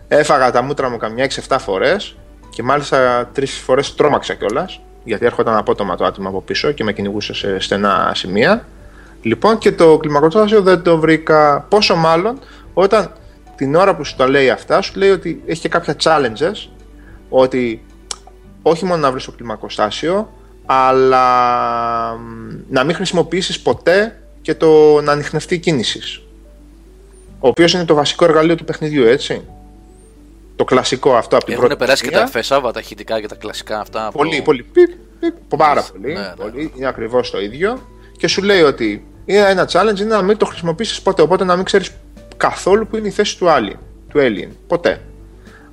Έφαγα 0.07 0.51
τα 0.51 0.61
μούτρα 0.61 0.89
μου 0.89 0.97
καμιά 0.97 1.23
6-7 1.47 1.57
φορές 1.59 2.15
και 2.49 2.63
μάλιστα 2.63 3.29
τρεις 3.33 3.53
φορές 3.57 3.95
τρόμαξα 3.95 4.33
κιόλας, 4.33 4.81
γιατί 5.03 5.25
έρχονταν 5.25 5.57
απότομα 5.57 5.95
το 5.95 6.05
άτομο 6.05 6.29
από 6.29 6.41
πίσω 6.41 6.71
και 6.71 6.83
με 6.83 6.93
κυνηγούσε 6.93 7.33
σε 7.33 7.59
στενά 7.59 8.11
σημεία. 8.15 8.65
Λοιπόν, 9.21 9.57
και 9.57 9.71
το 9.71 9.97
κλιμακοστάσιο 9.97 10.61
δεν 10.61 10.81
το 10.81 10.97
βρήκα. 10.97 11.65
Πόσο 11.69 11.95
μάλλον 11.95 12.39
όταν 12.73 13.11
την 13.55 13.75
ώρα 13.75 13.95
που 13.95 14.03
σου 14.03 14.15
τα 14.15 14.27
λέει 14.27 14.49
αυτά, 14.49 14.81
σου 14.81 14.99
λέει 14.99 15.09
ότι 15.09 15.43
έχει 15.45 15.61
και 15.61 15.69
κάποια 15.69 15.95
challenges. 16.03 16.69
Ότι 17.29 17.85
όχι 18.61 18.85
μόνο 18.85 19.01
να 19.01 19.11
βρεις 19.11 19.25
το 19.25 19.31
κλιμακοστάσιο, 19.31 20.29
αλλά 20.65 22.15
μ, 22.17 22.53
να 22.69 22.83
μην 22.83 22.95
χρησιμοποιήσεις 22.95 23.59
ποτέ 23.59 24.19
και 24.41 24.55
το 24.55 25.01
να 25.01 25.11
ανοιχνευτεί 25.11 25.59
κίνησης. 25.59 26.21
Ο 27.39 27.47
οποίος 27.47 27.73
είναι 27.73 27.85
το 27.85 27.93
βασικό 27.93 28.25
εργαλείο 28.25 28.55
του 28.55 28.63
παιχνιδιού, 28.65 29.05
έτσι. 29.05 29.41
Το 30.55 30.63
κλασικό 30.63 31.15
αυτό 31.15 31.35
από 31.35 31.45
την 31.45 31.53
Έχουν 31.53 31.65
πρώτη 31.65 31.79
περάσει 31.83 32.03
και 32.03 32.09
ταινία. 32.09 32.23
τα 32.25 32.29
εφεσάβα, 32.29 32.71
τα 32.71 32.79
ηχητικά 32.79 33.19
και 33.21 33.27
τα 33.27 33.35
κλασικά 33.35 33.79
αυτά. 33.79 34.05
από- 34.05 34.17
Πολύ, 34.17 34.41
πολύ. 34.41 34.63
Πιπ, 34.63 34.89
πιπ, 35.19 35.33
πάρα 35.57 35.83
πολύ. 35.91 36.13
Ναι, 36.13 36.19
ναι. 36.19 36.33
πολύ. 36.37 36.71
Είναι 36.75 36.87
ακριβώς 36.87 37.31
το 37.31 37.41
ίδιο. 37.41 37.87
Και 38.17 38.27
σου 38.27 38.41
λέει 38.43 38.61
ότι 38.61 39.05
είναι 39.25 39.49
ένα 39.49 39.69
challenge 39.71 39.99
είναι 39.99 40.15
να 40.15 40.21
μην 40.21 40.37
το 40.37 40.45
χρησιμοποιήσεις 40.45 41.01
ποτέ. 41.01 41.21
Οπότε 41.21 41.43
να 41.43 41.55
μην 41.55 41.65
ξέρεις 41.65 41.91
καθόλου 42.37 42.87
που 42.87 42.97
είναι 42.97 43.07
η 43.07 43.11
θέση 43.11 43.37
του 43.37 43.45
alien. 43.49 43.77
Του 44.09 44.19
alien. 44.19 44.49
Ποτέ. 44.67 45.01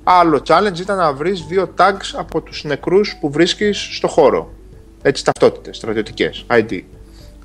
Άλλο 0.03 0.41
challenge 0.47 0.79
ήταν 0.79 0.97
να 0.97 1.13
βρεις 1.13 1.41
δύο 1.45 1.73
tags 1.77 2.13
από 2.15 2.41
τους 2.41 2.63
νεκρούς 2.63 3.17
που 3.21 3.31
βρίσκεις 3.31 3.87
στο 3.91 4.07
χώρο. 4.07 4.53
Έτσι, 5.01 5.23
ταυτότητες, 5.25 5.77
στρατιωτικές. 5.77 6.45
ID. 6.49 6.81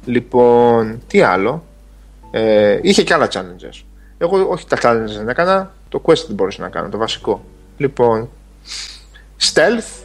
Λοιπόν, 0.04 1.00
τι 1.06 1.22
άλλο; 1.22 1.64
Ε, 2.30 2.78
είχε 2.82 3.02
και 3.02 3.14
άλλα 3.14 3.28
challenges. 3.32 3.82
Εγώ 4.18 4.48
όχι 4.48 4.66
τα 4.66 4.78
challenges 4.82 5.16
δεν 5.16 5.28
έκανα. 5.28 5.74
Το 5.88 6.02
quest 6.04 6.24
δεν 6.26 6.34
μπορούσα 6.34 6.62
να 6.62 6.68
κάνω, 6.68 6.88
το 6.88 6.98
βασικό. 6.98 7.44
Λοιπόν, 7.76 8.30
stealth, 9.52 10.04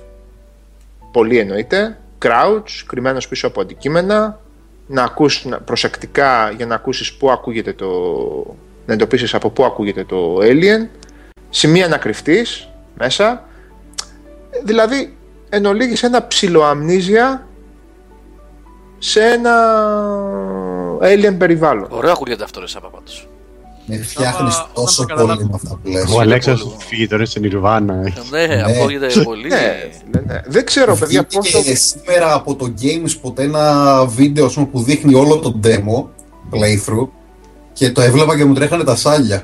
πολύ 1.12 1.38
εννοείται. 1.38 1.98
Crouch, 2.26 2.84
κρυμμένος 2.86 3.28
πίσω 3.28 3.48
από 3.48 3.62
αντικείμενα. 3.62 4.40
Να 4.88 5.04
ακούς 5.04 5.46
να- 5.46 5.60
προσεκτικά 5.60 6.52
για 6.52 6.66
να 6.66 6.76
ακούσεις 6.76 7.14
πού 7.14 7.32
ακούγεται 7.32 7.74
το... 7.74 7.88
να 8.86 8.94
εντοπίσεις 8.94 9.34
από 9.34 9.50
πού 9.50 9.64
ακούγεται 9.66 10.04
το 10.04 10.38
alien. 10.42 10.88
Σημεία 11.50 11.88
να 11.88 11.98
κρυφτείς 11.98 12.68
μέσα. 12.98 13.44
Δηλαδή, 14.64 15.18
εν 15.50 15.66
ολίγης 15.66 16.04
ένα 16.04 16.28
ψιλοαμνίζια 16.28 17.48
σε 18.98 19.22
ένα 19.22 19.54
alien 21.02 21.36
περιβάλλον. 21.38 21.88
Ωραίο 21.90 22.12
ακούγεται 22.12 22.44
αυτό, 22.44 22.60
ρε 22.60 22.68
Σάβα, 22.68 22.88
πάντως. 22.90 23.28
Με 23.86 23.98
φτιάχνεις 23.98 24.56
Άμα- 24.56 24.70
τόσο 24.74 25.06
άμα 25.10 25.22
το 25.22 25.26
πολύ 25.26 25.38
καταλάβω. 25.38 25.48
με 25.48 25.52
αυτά 25.56 25.80
που 25.84 25.90
λες. 25.90 26.16
Ο 26.16 26.20
Αλέξα 26.20 26.52
πολύ. 26.52 26.76
φύγει 26.80 27.08
τώρα 27.08 27.26
στην 27.26 27.44
Ιρβάνα. 27.44 27.94
Ναι, 28.30 28.64
ακούγεται 28.68 29.22
πολύ. 29.24 29.48
Ναι, 29.48 29.90
ναι, 30.12 30.22
ναι. 30.34 30.42
Δεν 30.48 30.66
ξέρω, 30.66 30.96
παιδιά, 30.96 31.24
πόσο... 31.26 31.60
Βγήκε 31.60 31.76
σήμερα 31.76 32.34
από 32.34 32.56
το 32.56 32.74
GameSpot 32.82 33.40
ένα 33.40 34.06
βίντεο 34.06 34.46
ας 34.46 34.54
πούμε, 34.54 34.66
που 34.66 34.82
δείχνει 34.82 35.14
όλο 35.14 35.38
το 35.40 35.60
demo 35.64 36.06
playthrough 36.52 37.08
και 37.74 37.92
το 37.92 38.02
έβλεπα 38.02 38.38
και 38.38 38.46
μου 38.46 38.54
τρέχανε 38.54 38.84
τα 38.84 38.96
σάλια. 38.96 39.44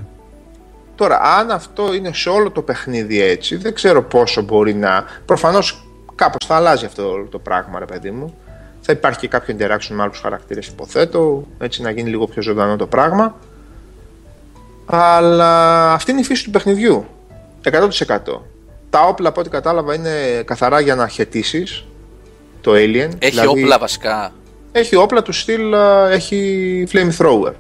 Τώρα, 0.96 1.20
αν 1.40 1.52
αυτό 1.52 1.94
είναι 1.94 2.14
σε 2.14 2.30
όλο 2.30 2.52
το 2.52 2.62
παιχνίδι 2.62 3.22
έτσι, 3.22 3.56
δεν 3.56 3.74
ξέρω 3.74 4.04
πόσο 4.04 4.42
μπορεί 4.42 4.74
να. 4.74 5.04
Προφανώς 5.26 5.85
κάπως 6.16 6.46
θα 6.48 6.56
αλλάζει 6.56 6.86
αυτό 6.86 7.10
όλο 7.10 7.28
το 7.32 7.40
πράγμα, 7.40 7.80
ρε 7.80 7.86
παιδί 7.86 8.12
μου. 8.12 8.36
Θα 8.82 8.94
υπάρχει 8.94 9.20
και 9.20 9.28
κάποιο 9.28 9.56
interaction 9.60 9.88
με 9.90 10.02
άλλους 10.04 10.20
χαρακτήρες, 10.20 10.68
υποθέτω, 10.68 11.48
έτσι 11.60 11.82
να 11.82 11.90
γίνει 11.90 12.10
λίγο 12.10 12.28
πιο 12.28 12.42
ζωντανό 12.42 12.76
το 12.76 12.88
πράγμα. 12.88 13.36
Αλλά 14.86 15.92
αυτή 15.94 16.12
είναι 16.12 16.20
η 16.20 16.24
φύση 16.24 16.44
του 16.44 16.50
παιχνιδιού. 16.52 17.06
100%. 17.64 17.90
Τα 18.90 19.02
όπλα, 19.08 19.30
από 19.30 19.40
ό,τι 19.40 19.50
κατάλαβα, 19.50 19.94
είναι 19.96 20.42
καθαρά 20.46 20.80
για 20.80 20.96
να 20.96 21.08
χαιτήσει 21.08 21.86
το 22.62 22.72
Alien. 22.72 23.10
Έχει 23.20 23.30
Δηλαδή, 23.30 23.48
όπλα 23.48 23.78
βασικά. 23.78 24.34
Έχει 24.72 24.96
όπλα 24.96 25.22
του 25.22 25.32
στυλ, 25.32 25.74
α, 25.74 26.10
έχει 26.12 26.88
flamethrower. 26.92 27.52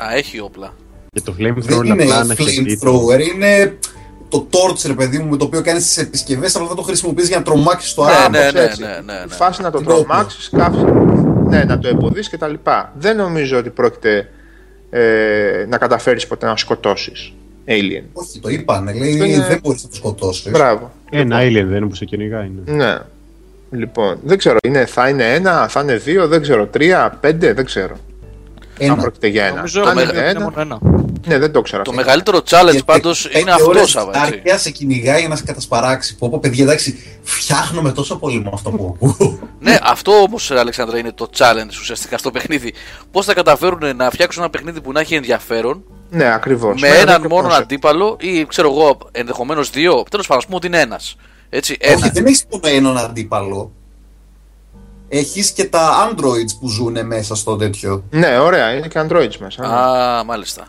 Α, 0.00 0.14
έχει 0.14 0.40
όπλα. 0.40 0.74
Και 1.12 1.20
το 1.20 1.32
Δεν 1.32 1.54
flamethrower 1.58 1.84
είναι 1.84 2.02
απλά 2.02 2.24
να 2.24 2.34
χαιρετεί. 2.34 2.78
flamethrower, 2.82 3.20
είναι 3.34 3.78
το 4.28 4.46
torch, 4.50 4.86
ρε 4.86 4.92
παιδί 4.92 5.18
μου, 5.18 5.28
με 5.30 5.36
το 5.36 5.44
οποίο 5.44 5.62
κάνεις 5.62 5.84
τις 5.86 5.96
επισκευές, 5.98 6.56
αλλά 6.56 6.66
δεν 6.66 6.76
το 6.76 6.82
χρησιμοποιείς 6.82 7.28
για 7.28 7.36
να 7.36 7.42
τρομάξεις 7.42 7.94
το 7.94 8.04
Ναι, 8.04 8.10
άτομο. 8.12 8.28
ναι, 8.28 8.50
ναι, 8.50 8.60
έτσι. 8.60 8.80
ναι, 8.82 8.88
ναι, 8.88 8.94
ναι. 9.12 9.24
Η 9.28 9.32
φάση 9.32 9.62
να 9.62 9.70
το 9.70 9.78
Την 9.78 9.90
όπλα. 9.90 10.04
τρομάξεις, 10.04 10.50
ναι, 11.48 11.64
να 11.64 11.78
το 11.78 11.88
εμποδίσεις 11.88 12.30
κτλ. 12.30 12.54
Δεν 12.98 13.16
νομίζω 13.16 13.58
ότι 13.58 13.70
πρόκειται 13.70 14.28
ε, 14.90 15.66
να 15.68 15.78
καταφέρεις 15.78 16.26
ποτέ 16.26 16.46
να 16.46 16.56
σκοτώσεις 16.56 17.32
alien. 17.68 18.02
Όχι, 18.12 18.38
το 18.40 18.48
είπανε. 18.48 18.92
Λέει 18.92 19.12
Αυτό 19.12 19.24
είναι- 19.24 19.46
δεν 19.46 19.60
μπορείς 19.62 19.82
να 19.82 19.88
το 19.88 19.94
σκοτώσεις. 19.94 20.50
Μπράβο. 20.50 20.90
Ένα 21.10 21.36
alien 21.40 21.52
δεν 21.68 21.76
είναι 21.76 21.86
που 21.86 21.94
σε 21.94 22.04
κυνηγάει. 22.04 22.50
ναι. 22.64 22.72
Ναι. 22.84 22.98
Λοιπόν, 23.70 24.18
δεν 24.24 24.38
ξέρω, 24.38 24.56
είναι, 24.66 24.86
θα 24.86 25.08
είναι 25.08 25.34
ένα, 25.34 25.68
θα 25.68 25.80
είναι 25.80 25.96
δύο, 25.96 26.28
δεν 26.28 26.42
ξέρω, 26.42 26.66
τρία, 26.66 27.18
πέντε, 27.20 27.52
δεν 27.52 27.64
ξέρω. 27.64 27.96
Αν 28.80 28.86
Ένα. 28.92 28.96
πρόκειται 28.96 29.26
για 29.26 29.44
ένα. 29.44 29.54
Νομίζω 29.54 29.82
Αν 29.82 29.88
ότι 29.88 30.02
είναι 30.02 30.12
είναι 30.18 30.28
ένα. 30.28 30.40
μόνο 30.40 30.60
ένα. 30.60 30.78
Ναι, 31.26 31.38
δεν 31.38 31.52
το 31.52 31.60
ξέρω. 31.60 31.82
Το 31.82 31.90
αυτό. 31.90 32.02
μεγαλύτερο 32.02 32.38
challenge 32.50 32.70
Και 32.76 32.82
πάντως 32.84 33.22
πέντε 33.22 33.38
είναι 33.38 33.50
αυτός, 33.50 33.66
ώρες 33.66 33.90
Σάβα. 33.90 34.10
έτσι. 34.18 34.30
διάρκεια 34.30 34.58
σε 34.58 34.70
κυνηγάει 34.70 35.20
για 35.20 35.28
να 35.28 35.36
σε 35.36 35.42
κατασπαράξει. 35.44 36.16
Πω 36.16 36.28
πω 36.30 36.38
παιδιά, 36.38 36.64
εντάξει, 36.64 37.18
φτιάχνομαι 37.22 37.92
τόσο 37.92 38.16
πολύ 38.16 38.40
με 38.40 38.50
αυτό 38.54 38.70
που 38.70 38.96
ακούω. 39.02 39.38
Ναι, 39.60 39.78
αυτό 39.82 40.12
όμως, 40.12 40.50
Αλεξάνδρα, 40.50 40.98
είναι 40.98 41.12
το 41.12 41.28
challenge 41.36 41.78
ουσιαστικά 41.80 42.18
στο 42.18 42.30
παιχνίδι. 42.30 42.72
Πώς 43.10 43.24
θα 43.26 43.34
καταφέρουν 43.34 43.96
να 43.96 44.10
φτιάξουν 44.10 44.42
ένα 44.42 44.50
παιχνίδι 44.50 44.80
που 44.80 44.92
να 44.92 45.00
έχει 45.00 45.14
ενδιαφέρον 45.14 45.84
Ναι, 46.10 46.32
ακριβώς. 46.32 46.80
με 46.80 46.88
έναν 46.88 47.26
μόνο 47.28 47.48
αντίπαλο 47.48 48.16
ή 48.20 48.46
ξέρω 48.46 48.70
εγώ, 48.72 48.98
ενδεχομένως 49.12 49.70
δύο. 49.70 50.02
Τέλος 50.10 50.26
πάντων, 50.26 50.38
ας 50.38 50.44
πούμε 50.44 50.56
ότι 50.56 50.66
είναι 50.66 50.80
ένας. 50.80 51.16
Έτσι, 51.48 51.76
Όχι, 51.82 51.92
ένας. 51.92 52.10
δεν 52.10 52.26
έχεις 52.26 52.44
μόνο 52.50 52.68
έναν 52.76 52.98
αντίπαλο. 52.98 53.72
Έχεις 55.08 55.50
και 55.52 55.64
τα 55.64 56.10
androids 56.10 56.56
που 56.60 56.68
ζουν 56.68 57.06
μέσα 57.06 57.34
στο 57.34 57.56
τέτοιο. 57.56 58.02
Ναι, 58.10 58.38
ωραία, 58.38 58.72
είναι 58.72 58.88
και 58.88 59.00
Androids 59.08 59.36
μέσα. 59.38 59.66
ναι. 59.68 59.74
Α, 59.74 60.24
μάλιστα. 60.24 60.64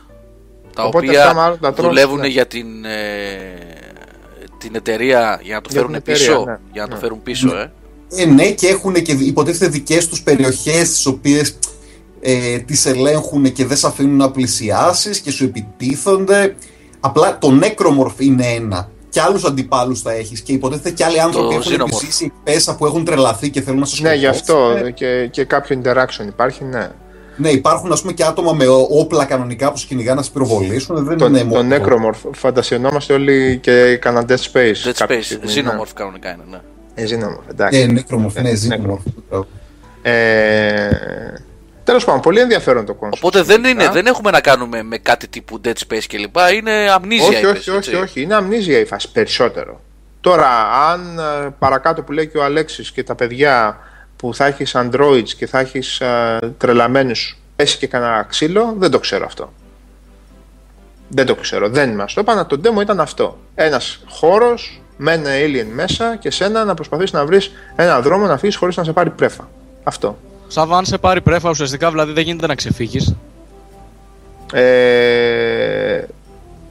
Τα 0.76 0.84
Οπότε 0.84 1.08
οποία 1.08 1.22
αυτά 1.22 1.34
μάλλον 1.34 1.60
τα 1.60 1.74
τρως, 1.74 1.88
δουλεύουν 1.88 2.20
ναι. 2.20 2.28
για 2.28 2.46
την, 2.48 2.86
ε, 2.86 2.92
την 4.58 4.76
εταιρεία 4.76 5.40
για 5.44 5.56
να 5.56 5.62
το 5.62 5.70
Για 5.72 5.80
φέρουν 5.82 5.88
την 5.88 5.96
εταιρεία, 6.14 6.28
πίσω. 6.28 6.44
ναι. 6.46 6.58
Για 6.72 6.82
να 6.82 6.88
το 6.88 6.94
Ναι. 6.94 7.00
φέρουν 7.02 7.24
πίσω, 7.24 7.56
ε. 7.58 7.72
Ε, 8.16 8.26
ναι, 8.26 8.52
και 8.52 8.68
έχουν 8.68 8.94
και 8.94 9.12
υποτίθεται 9.12 9.68
δικές 9.72 10.08
τους 10.08 10.22
περιοχές 10.24 10.90
τις 10.90 11.06
οποίες 11.06 11.58
ε, 12.22 12.58
τις 12.58 12.86
ελέγχουν 12.86 13.52
και 13.54 13.66
δεν 13.66 13.78
σε 13.78 13.88
αφήνουν 13.88 14.16
να 14.18 14.32
πλησιάσεις 14.32 15.20
και 15.20 15.32
σου 15.32 15.44
επιτίθονται. 15.44 16.56
Απλά 17.00 17.38
το 17.38 17.60
Necromorph 17.62 18.20
είναι 18.20 18.46
ένα. 18.46 18.90
Και 19.18 19.24
άλλου 19.24 19.48
αντιπάλου 19.48 19.98
θα 19.98 20.12
έχει 20.12 20.42
και 20.42 20.52
υποτίθεται 20.52 20.90
και 20.92 21.04
άλλοι 21.04 21.22
άνθρωποι 21.22 21.56
έχουν 21.56 21.72
Xenomorph. 21.74 21.86
επιζήσει 21.86 22.32
πέσα 22.44 22.76
που 22.76 22.86
έχουν 22.86 23.06
τρελαθεί 23.06 23.50
και 23.50 23.62
θέλουν 23.62 23.80
να 23.80 23.86
σε 23.86 24.02
Ναι, 24.02 24.10
σκοτώσουν. 24.10 24.20
γι' 24.20 24.28
αυτό 24.40 24.86
Ε, 24.86 24.92
και, 24.92 25.28
και 25.32 25.44
κάποιο 25.44 25.82
interaction 25.84 26.28
υπάρχει, 26.28 26.64
ναι. 26.64 26.90
Ναι, 27.38 27.50
υπάρχουν 27.50 27.92
ας 27.92 28.02
πούμε 28.02 28.14
και 28.14 28.24
άτομα 28.24 28.54
με 28.54 28.66
όπλα 28.90 29.26
κανονικά 29.26 29.72
που 29.72 29.78
σου 29.78 29.88
κυνηγάνε 29.88 30.18
να 30.18 30.24
σε 30.24 30.32
πυροβολήσουν. 30.32 31.06
Δεν 31.06 31.18
Τον, 31.18 31.36
είναι 31.36 31.54
τον 31.54 31.66
μόνο. 31.66 31.76
Necromorph, 31.76 32.30
φαντασιωνόμαστε 32.34 33.14
όλοι 33.14 33.58
και 33.62 33.98
κανένα 34.02 34.26
Dead 34.30 34.34
Space. 34.52 34.88
Dead 34.88 34.92
κάποια 34.94 35.18
Space, 35.18 35.22
στιγμή, 35.24 35.46
Xenomorph 35.56 35.92
κανονικά 35.94 36.30
είναι, 36.34 36.44
ναι. 36.50 36.58
Ναι. 36.96 37.02
Ε, 37.02 37.06
Xenomorph, 37.06 37.50
εντάξει. 37.50 37.86
Ναι, 37.86 38.02
Necromorph, 38.02 38.34
ναι, 38.42 38.42
Ναι, 38.42 38.78
Xenomorph. 39.32 39.42
Ε, 40.02 40.90
Τέλος 41.88 42.06
πάντων, 42.06 42.22
πολύ 42.22 42.40
ενδιαφέρον 42.40 42.86
το 42.86 42.98
concept. 43.00 43.10
Οπότε 43.12 43.42
δεν, 43.42 43.64
είναι, 43.64 43.86
Α; 43.86 43.92
δεν 43.92 44.06
έχουμε 44.06 44.32
να 44.32 44.42
κάνουμε 44.42 44.84
με 44.84 44.98
κάτι 44.98 45.28
τύπου 45.28 45.62
Dead 45.64 45.74
Space 45.88 46.04
κλπ. 46.08 46.36
Είναι 46.54 46.72
Amnesia 46.92 47.28
όχι, 47.28 47.38
είπες, 47.38 47.50
όχι, 47.50 47.70
όχι, 47.70 47.78
έτσι. 47.78 47.96
όχι, 47.96 48.22
είναι 48.22 48.36
Amnesia 48.36 48.80
η 48.80 48.86
φάση 48.86 49.12
περισσότερο. 49.12 49.82
Τώρα, 50.22 50.48
αν 50.92 51.20
ε, 51.20 51.56
παρακάτω 51.60 52.02
που 52.02 52.12
λέει 52.12 52.28
και 52.28 52.38
ο 52.38 52.44
Αλέξης 52.44 52.92
και 52.92 53.04
τα 53.04 53.16
παιδιά 53.16 53.80
που 54.16 54.34
θα 54.34 54.46
έχεις 54.46 54.76
androids 54.76 55.30
και 55.38 55.48
θα 55.48 55.60
έχεις 55.60 56.00
ε, 56.00 56.40
τρελαμένους 56.58 57.38
πέσει 57.56 57.78
και 57.78 57.88
κανένα 57.88 58.24
ξύλο, 58.30 58.76
δεν 58.78 58.92
το 58.92 59.00
ξέρω 59.00 59.26
αυτό. 59.26 59.54
Δεν 61.08 61.26
το 61.26 61.36
ξέρω, 61.36 61.70
δεν 61.70 61.90
μας 61.90 62.14
το 62.14 62.22
είπαν, 62.22 62.48
το 62.48 62.62
demo 62.64 62.82
ήταν 62.82 63.00
αυτό. 63.00 63.38
Ένας 63.56 64.04
χώρος 64.08 64.82
με 64.98 65.14
ένα 65.14 65.30
alien 65.30 65.68
μέσα 65.74 66.16
και 66.16 66.32
σένα 66.32 66.66
να 66.66 66.74
προσπαθείς 66.74 67.12
να 67.12 67.26
βρεις 67.26 67.52
ένα 67.76 68.02
δρόμο 68.02 68.26
να 68.26 68.38
φύγεις 68.38 68.56
χωρίς 68.56 68.76
να 68.76 68.84
σε 68.84 68.92
πάρει 68.92 69.10
πρέφα. 69.10 69.50
Αυτό. 69.84 70.18
Σάβα, 70.48 70.78
αν 70.78 70.86
σε 70.86 70.98
πάρει 70.98 71.22
πρέφα, 71.22 71.50
ουσιαστικά 71.50 71.90
δηλαδή 71.90 72.12
δεν 72.12 72.24
γίνεται 72.24 72.48
να 72.48 72.56
ξεφύγεις. 72.56 73.16
Ε, 74.54 76.04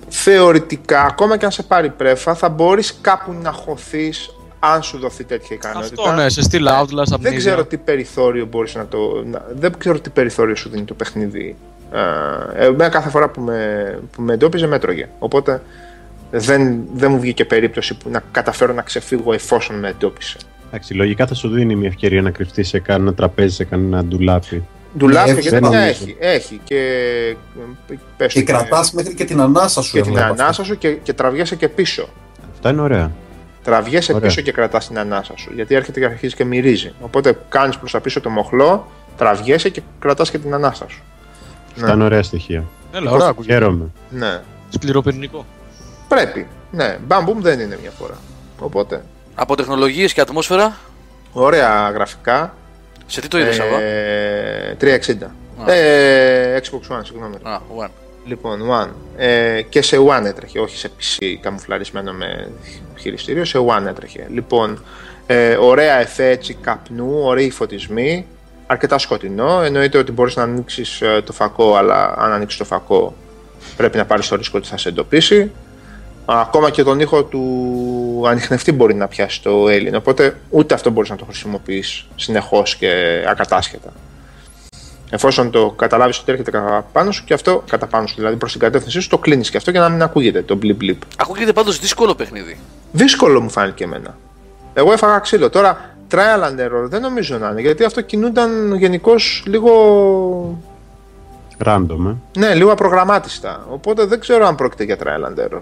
θεωρητικά, 0.08 1.02
ακόμα 1.02 1.36
και 1.36 1.44
αν 1.44 1.50
σε 1.50 1.62
πάρει 1.62 1.88
πρέφα, 1.90 2.34
θα 2.34 2.48
μπορείς 2.48 2.98
κάπου 3.00 3.32
να 3.42 3.52
χωθείς 3.52 4.30
αν 4.58 4.82
σου 4.82 4.98
δοθεί 4.98 5.24
τέτοια 5.24 5.56
ικανότητα. 5.56 6.02
Αυτό 6.02 6.14
ναι, 6.14 6.28
σε 6.28 6.42
στυλ 6.42 6.66
Outlast, 6.70 7.18
Δεν 7.20 7.32
Amnesia. 7.32 7.36
ξέρω 7.36 7.64
τι 7.64 7.76
περιθώριο 7.76 8.46
μπορείς 8.46 8.74
να 8.74 8.86
το... 8.86 9.22
να- 9.30 9.44
δεν 9.54 9.78
ξέρω 9.78 10.00
τι 10.00 10.10
περιθώριο 10.10 10.54
σου 10.56 10.68
δίνει 10.68 10.84
το 10.84 10.94
παιχνίδι. 10.94 11.56
Ε, 12.56 12.64
εμένα 12.64 12.88
κάθε 12.88 13.10
φορά 13.10 13.28
που 13.28 13.40
με, 13.40 13.98
που 14.12 14.22
με 14.22 14.32
εντόπιζε 14.32 14.66
με 14.66 14.76
έτρωγε. 14.76 15.08
Οπότε 15.18 15.62
δεν, 16.30 16.80
δεν 16.94 17.10
μου 17.10 17.20
βγήκε 17.20 17.44
περίπτωση 17.44 17.94
που 17.94 18.10
να 18.10 18.22
καταφέρω 18.32 18.72
να 18.72 18.82
ξεφύγω 18.82 19.32
εφόσον 19.32 19.78
με 19.78 19.88
εντόπισε. 19.88 20.36
Εντάξει, 20.68 20.94
λογικά 20.94 21.26
θα 21.26 21.34
σου 21.34 21.48
δίνει 21.48 21.76
μια 21.76 21.88
ευκαιρία 21.88 22.22
να 22.22 22.30
κρυφτείς 22.30 22.68
σε 22.68 22.78
κανένα 22.78 23.14
τραπέζι, 23.14 23.54
σε 23.54 23.64
κανένα 23.64 24.04
ντουλάπι. 24.04 24.64
Ντουλάπια 24.98 25.32
Ναι, 25.34 25.40
και 25.40 25.50
δεν 25.50 25.62
τέτοια 25.62 25.78
νομίζω. 25.78 26.02
έχει. 26.04 26.16
Έχει 26.20 26.60
και... 26.64 26.80
Πες 28.16 28.32
Και 28.32 28.42
το, 28.42 28.52
κρατάς 28.52 28.92
μέχρι 28.92 29.14
και 29.14 29.24
την 29.24 29.40
ανάσα 29.40 29.82
σου. 29.82 29.92
και 29.92 30.00
την 30.02 30.16
έβλεπα. 30.16 30.42
ανάσα 30.42 30.64
σου 30.64 30.78
και, 30.78 30.90
και 30.90 31.12
τραβιέσαι 31.12 31.56
και 31.56 31.68
πίσω. 31.68 32.08
Αυτά 32.52 32.70
είναι 32.70 32.80
ωραία. 32.80 33.10
Τραβιέσαι 33.64 34.12
Ωραία. 34.12 34.28
πίσω 34.28 34.40
και 34.40 34.52
κρατάς 34.52 34.86
την 34.86 34.98
ανάσα 34.98 35.32
σου. 35.36 35.50
Γιατί 35.54 35.74
έρχεται 35.74 36.00
και 36.00 36.06
αρχίζει 36.06 36.34
και 36.34 36.44
μυρίζει. 36.44 36.92
Οπότε 37.00 37.38
κάνεις 37.48 37.78
προς 37.78 37.92
τα 37.92 38.00
πίσω 38.00 38.20
το 38.20 38.30
μοχλό, 38.30 38.86
τραβιέσαι 39.16 39.68
και 39.68 39.82
κρατάς 39.98 40.30
και 40.30 40.38
την 40.38 40.54
ανάσα 40.54 40.86
σου. 40.88 41.02
Αυτά 41.76 41.92
είναι 41.92 42.04
ωραία 42.04 42.22
στοιχεία. 42.22 42.64
Έλα, 42.92 43.10
ωραία, 43.10 43.26
ακούγεται. 43.26 43.52
Χαίρομαι. 43.52 43.90
Ναι. 44.10 44.40
Σκληροπυρηνικό. 44.68 45.46
Πρέπει. 46.08 46.46
Ναι. 46.70 46.98
Μπαμπούμ 47.06 47.40
δεν 47.40 47.60
είναι 47.60 47.78
μια 47.82 47.90
φορά. 47.90 48.14
Οπότε. 48.58 49.04
Από 49.38 49.56
τεχνολογίες 49.56 50.12
και 50.12 50.20
ατμόσφαιρα, 50.20 50.76
Ωραία 51.32 51.90
γραφικά. 51.90 52.54
σε 53.06 53.20
τι 53.20 53.28
το 53.28 53.38
είδες, 53.38 53.54
Σάβα. 53.54 53.80
ε, 53.80 54.76
360. 54.80 55.30
Α. 55.66 55.72
Ε, 55.72 56.60
Xbox 56.64 56.96
One, 56.96 57.00
συγγνώμη. 57.04 57.34
Α, 57.42 57.60
one. 57.78 57.90
Λοιπόν, 58.26 58.60
One. 58.70 58.88
Ε, 59.16 59.62
και 59.62 59.82
σε 59.82 59.96
One 60.08 60.24
έτρεχε, 60.24 60.58
όχι 60.58 60.76
σε 60.76 60.90
PC 60.98 61.24
καμουφλαρισμένο 61.40 62.12
με 62.12 62.48
χειριστήριο, 62.98 63.44
σε 63.44 63.58
One 63.68 63.86
έτρεχε. 63.86 64.26
Λοιπόν, 64.30 64.84
ε, 65.26 65.54
ωραία 65.60 65.98
εφέ 66.00 66.28
έτσι 66.28 66.54
καπνού, 66.54 67.20
ωραίοι 67.22 67.50
φωτισμοί, 67.50 68.26
αρκετά 68.66 68.98
σκοτεινό. 68.98 69.62
Εννοείται 69.62 69.98
ότι 69.98 70.12
μπορείς 70.12 70.36
να 70.36 70.42
ανοίξεις 70.42 71.00
ε, 71.00 71.22
το 71.26 71.32
φακό, 71.32 71.76
αλλά 71.76 72.14
αν 72.18 72.32
ανοίξεις 72.32 72.58
το 72.58 72.64
φακό 72.64 73.14
πρέπει 73.76 73.96
να 73.96 74.04
πάρεις 74.04 74.28
το 74.28 74.36
ρίσκο 74.36 74.58
ότι 74.58 74.68
θα 74.68 74.76
σε 74.76 74.88
εντοπίσει. 74.88 75.50
Ακόμα 76.28 76.70
και 76.70 76.82
τον 76.82 77.00
ήχο 77.00 77.24
του 77.24 78.22
ανιχνευτή 78.26 78.72
μπορεί 78.72 78.94
να 78.94 79.08
πιάσει 79.08 79.42
το 79.42 79.64
Alien, 79.64 79.94
οπότε 79.96 80.36
ούτε 80.50 80.74
αυτό 80.74 80.90
μπορείς 80.90 81.10
να 81.10 81.16
το 81.16 81.24
χρησιμοποιείς 81.24 82.06
συνεχώς 82.14 82.76
και 82.76 83.22
ακατάσχετα. 83.28 83.92
Εφόσον 85.10 85.50
το 85.50 85.70
καταλάβεις 85.70 86.18
ότι 86.18 86.32
έρχεται 86.32 86.50
κατά 86.50 86.86
πάνω 86.92 87.10
σου 87.10 87.24
και 87.24 87.34
αυτό 87.34 87.62
κατά 87.70 87.86
πάνω 87.86 88.06
σου, 88.06 88.14
δηλαδή 88.16 88.36
προς 88.36 88.52
την 88.52 88.60
κατεύθυνσή 88.60 89.00
σου, 89.00 89.08
το 89.08 89.18
κλείνεις 89.18 89.50
και 89.50 89.56
αυτό 89.56 89.70
για 89.70 89.80
να 89.80 89.88
μην 89.88 90.02
ακούγεται 90.02 90.42
το 90.42 90.58
blip 90.62 90.76
blip. 90.82 90.96
Ακούγεται 91.16 91.52
πάντως 91.52 91.78
δύσκολο 91.78 92.14
παιχνίδι. 92.14 92.58
Δύσκολο 92.92 93.40
μου 93.40 93.50
φάνηκε 93.50 93.84
εμένα. 93.84 94.16
Εγώ 94.74 94.92
έφαγα 94.92 95.18
ξύλο. 95.18 95.50
Τώρα, 95.50 95.96
trial 96.10 96.42
and 96.42 96.60
error 96.60 96.88
δεν 96.88 97.00
νομίζω 97.00 97.38
να 97.38 97.48
είναι, 97.48 97.60
γιατί 97.60 97.84
αυτό 97.84 98.00
κινούνταν 98.00 98.74
γενικώς 98.74 99.42
λίγο. 99.46 100.58
Random, 101.64 101.98
ε. 102.06 102.38
Ναι, 102.38 102.54
λίγο 102.54 102.72
απρογραμμάτιστα. 102.72 103.66
Οπότε 103.70 104.04
δεν 104.04 104.20
ξέρω 104.20 104.46
αν 104.46 104.54
πρόκειται 104.54 104.84
για 104.84 104.96
trial 105.02 105.28
and 105.28 105.48
error. 105.48 105.60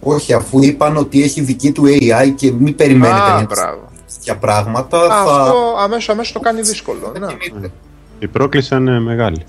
Όχι, 0.00 0.32
αφού 0.32 0.62
είπαν 0.62 0.96
ότι 0.96 1.22
έχει 1.22 1.40
δική 1.40 1.72
του 1.72 1.84
AI 1.86 2.32
και 2.36 2.52
μην 2.52 2.74
περιμένετε 2.74 3.30
Α, 3.30 3.36
για 3.36 3.46
μπράβο. 3.50 3.88
τέτοια 4.14 4.36
πράγματα. 4.36 4.98
Α, 5.02 5.24
θα... 5.24 5.32
Αυτό 5.42 5.74
αμέσως 5.78 6.08
αμέσως 6.08 6.32
το 6.32 6.40
κάνει 6.40 6.60
δύσκολο. 6.60 7.12
Ναι. 7.20 7.26
κινείται. 7.34 7.70
Η 8.18 8.28
πρόκληση 8.28 8.74
είναι 8.76 9.00
μεγάλη. 9.00 9.44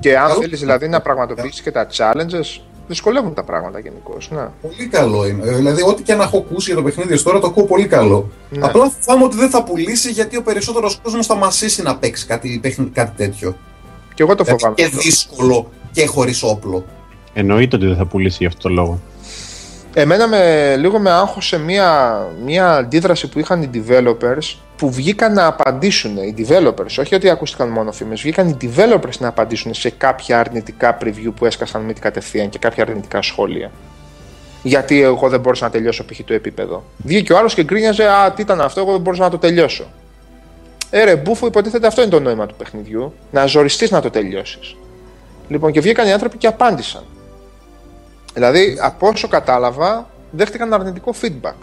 Και 0.00 0.18
αν 0.18 0.28
Καλό. 0.28 0.40
θέλεις 0.40 0.60
δηλαδή 0.60 0.88
να 0.88 1.00
πραγματοποιήσεις 1.00 1.60
και 1.60 1.70
τα 1.70 1.86
challenges, 1.96 2.60
δυσκολεύουν 2.88 3.34
τα 3.34 3.44
πράγματα 3.44 3.78
γενικώς. 3.78 4.28
Ναι. 4.30 4.48
Πολύ 4.62 4.86
καλό 4.88 5.26
είναι. 5.26 5.46
Ε, 5.50 5.54
Δηλαδή, 5.54 5.82
ό,τι 5.82 6.02
και 6.02 6.14
να 6.14 6.22
έχω 6.22 6.36
ακούσει 6.38 6.66
για 6.70 6.76
το 6.80 6.82
παιχνίδι 6.82 7.12
ως 7.14 7.22
τώρα, 7.22 7.38
το 7.38 7.46
ακούω 7.46 7.64
πολύ 7.64 7.86
καλό. 7.86 8.30
Ναι. 8.50 8.66
Απλά 8.66 8.90
φοβάμαι 9.00 9.24
ότι 9.24 9.36
δεν 9.36 9.50
θα 9.50 9.62
πουλήσει 9.62 10.10
γιατί 10.10 10.36
ο 10.36 10.42
περισσότερος 10.42 10.98
κόσμος 11.02 11.26
θα 11.26 11.34
μασίσει 11.34 11.82
να 11.82 11.96
παίξει 11.96 12.26
κάτι, 12.26 12.58
παιχνι- 12.62 12.92
κάτι 12.92 13.12
τέτοιο. 13.16 13.56
Και 14.14 14.22
εγώ 14.22 14.34
το 14.34 14.44
Δηλαδή, 14.44 14.60
φοβάμαι. 14.62 14.74
και 14.76 14.84
αυτό. 14.84 14.98
δύσκολο 15.00 15.70
και 15.92 16.06
χωρίς 16.06 16.42
όπλο. 16.42 16.84
Εννοείται 17.34 17.76
ότι 17.76 17.86
δεν 17.86 17.96
θα 17.96 18.06
πουλήσει 18.06 18.36
γι' 18.40 18.46
αυτό 18.46 18.68
το 18.68 18.74
λόγο. 18.74 19.00
Εμένα 19.94 20.28
με, 20.28 20.76
λίγο 20.76 20.98
με 20.98 21.10
άγχωσε 21.10 21.58
μια, 21.58 22.18
μια 22.44 22.76
αντίδραση 22.76 23.28
που 23.28 23.38
είχαν 23.38 23.62
οι 23.62 23.70
developers 23.74 24.56
που 24.76 24.90
βγήκαν 24.90 25.32
να 25.32 25.46
απαντήσουν 25.46 26.16
οι 26.16 26.34
developers, 26.38 26.94
όχι 26.98 27.14
ότι 27.14 27.30
ακούστηκαν 27.30 27.68
μόνο 27.68 27.92
φήμες, 27.92 28.20
βγήκαν 28.20 28.48
οι 28.48 28.56
developers 28.60 29.18
να 29.18 29.28
απαντήσουν 29.28 29.74
σε 29.74 29.90
κάποια 29.90 30.40
αρνητικά 30.40 30.98
preview 31.00 31.32
που 31.36 31.46
έσκασαν 31.46 31.82
μύτη 31.82 32.00
κατευθείαν 32.00 32.48
και 32.48 32.58
κάποια 32.58 32.82
αρνητικά 32.82 33.22
σχόλια. 33.22 33.70
Γιατί 34.62 35.02
εγώ 35.02 35.28
δεν 35.28 35.40
μπορούσα 35.40 35.64
να 35.64 35.70
τελειώσω 35.70 36.04
π.χ. 36.04 36.20
το 36.24 36.34
επίπεδο. 36.34 36.84
Βγήκε 36.96 37.32
ο 37.32 37.38
άλλος 37.38 37.54
και 37.54 37.64
γκρίνιαζε, 37.64 38.08
Α, 38.08 38.32
τι 38.32 38.42
ήταν 38.42 38.60
αυτό, 38.60 38.80
εγώ 38.80 38.92
δεν 38.92 39.00
μπορούσα 39.00 39.22
να 39.22 39.30
το 39.30 39.38
τελειώσω. 39.38 39.84
Ε, 40.90 41.04
ρε, 41.04 41.16
μπούφο, 41.16 41.46
υποτίθεται 41.46 41.86
αυτό 41.86 42.02
είναι 42.02 42.10
το 42.10 42.20
νόημα 42.20 42.46
του 42.46 42.54
παιχνιδιού. 42.54 43.14
Να 43.30 43.46
ζοριστείς 43.46 43.90
να 43.90 44.00
το 44.00 44.10
τελειώσεις. 44.10 44.76
Λοιπόν, 45.48 45.72
και 45.72 45.80
βγήκαν 45.80 46.06
οι 46.08 46.12
άνθρωποι 46.12 46.36
και 46.36 46.46
απάντησαν. 46.46 47.02
Δηλαδή, 48.34 48.76
από 48.80 49.08
όσο 49.08 49.28
κατάλαβα, 49.28 50.10
δέχτηκαν 50.30 50.72
αρνητικό 50.72 51.14
feedback. 51.22 51.54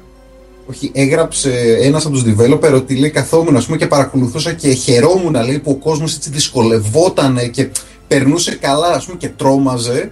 Όχι, 0.70 0.92
έγραψε 0.94 1.78
ένας 1.82 2.06
από 2.06 2.14
τους 2.16 2.24
developer 2.28 2.74
ότι 2.74 2.96
λέει 2.96 3.10
καθόμουν 3.10 3.56
ας 3.56 3.66
πούμε, 3.66 3.78
και 3.78 3.88
παρακολουθούσα 3.88 4.54
και 4.54 4.70
χαιρόμουν 4.70 5.34
λέει, 5.46 5.60
που 5.60 5.72
ο 5.72 5.76
κόσμος 5.76 6.16
έτσι 6.16 6.30
δυσκολευόταν 6.30 7.50
και 7.52 7.70
περνούσε 8.08 8.56
καλά 8.56 8.88
ας 8.88 9.06
πούμε, 9.06 9.18
και 9.18 9.30
τρόμαζε. 9.30 10.12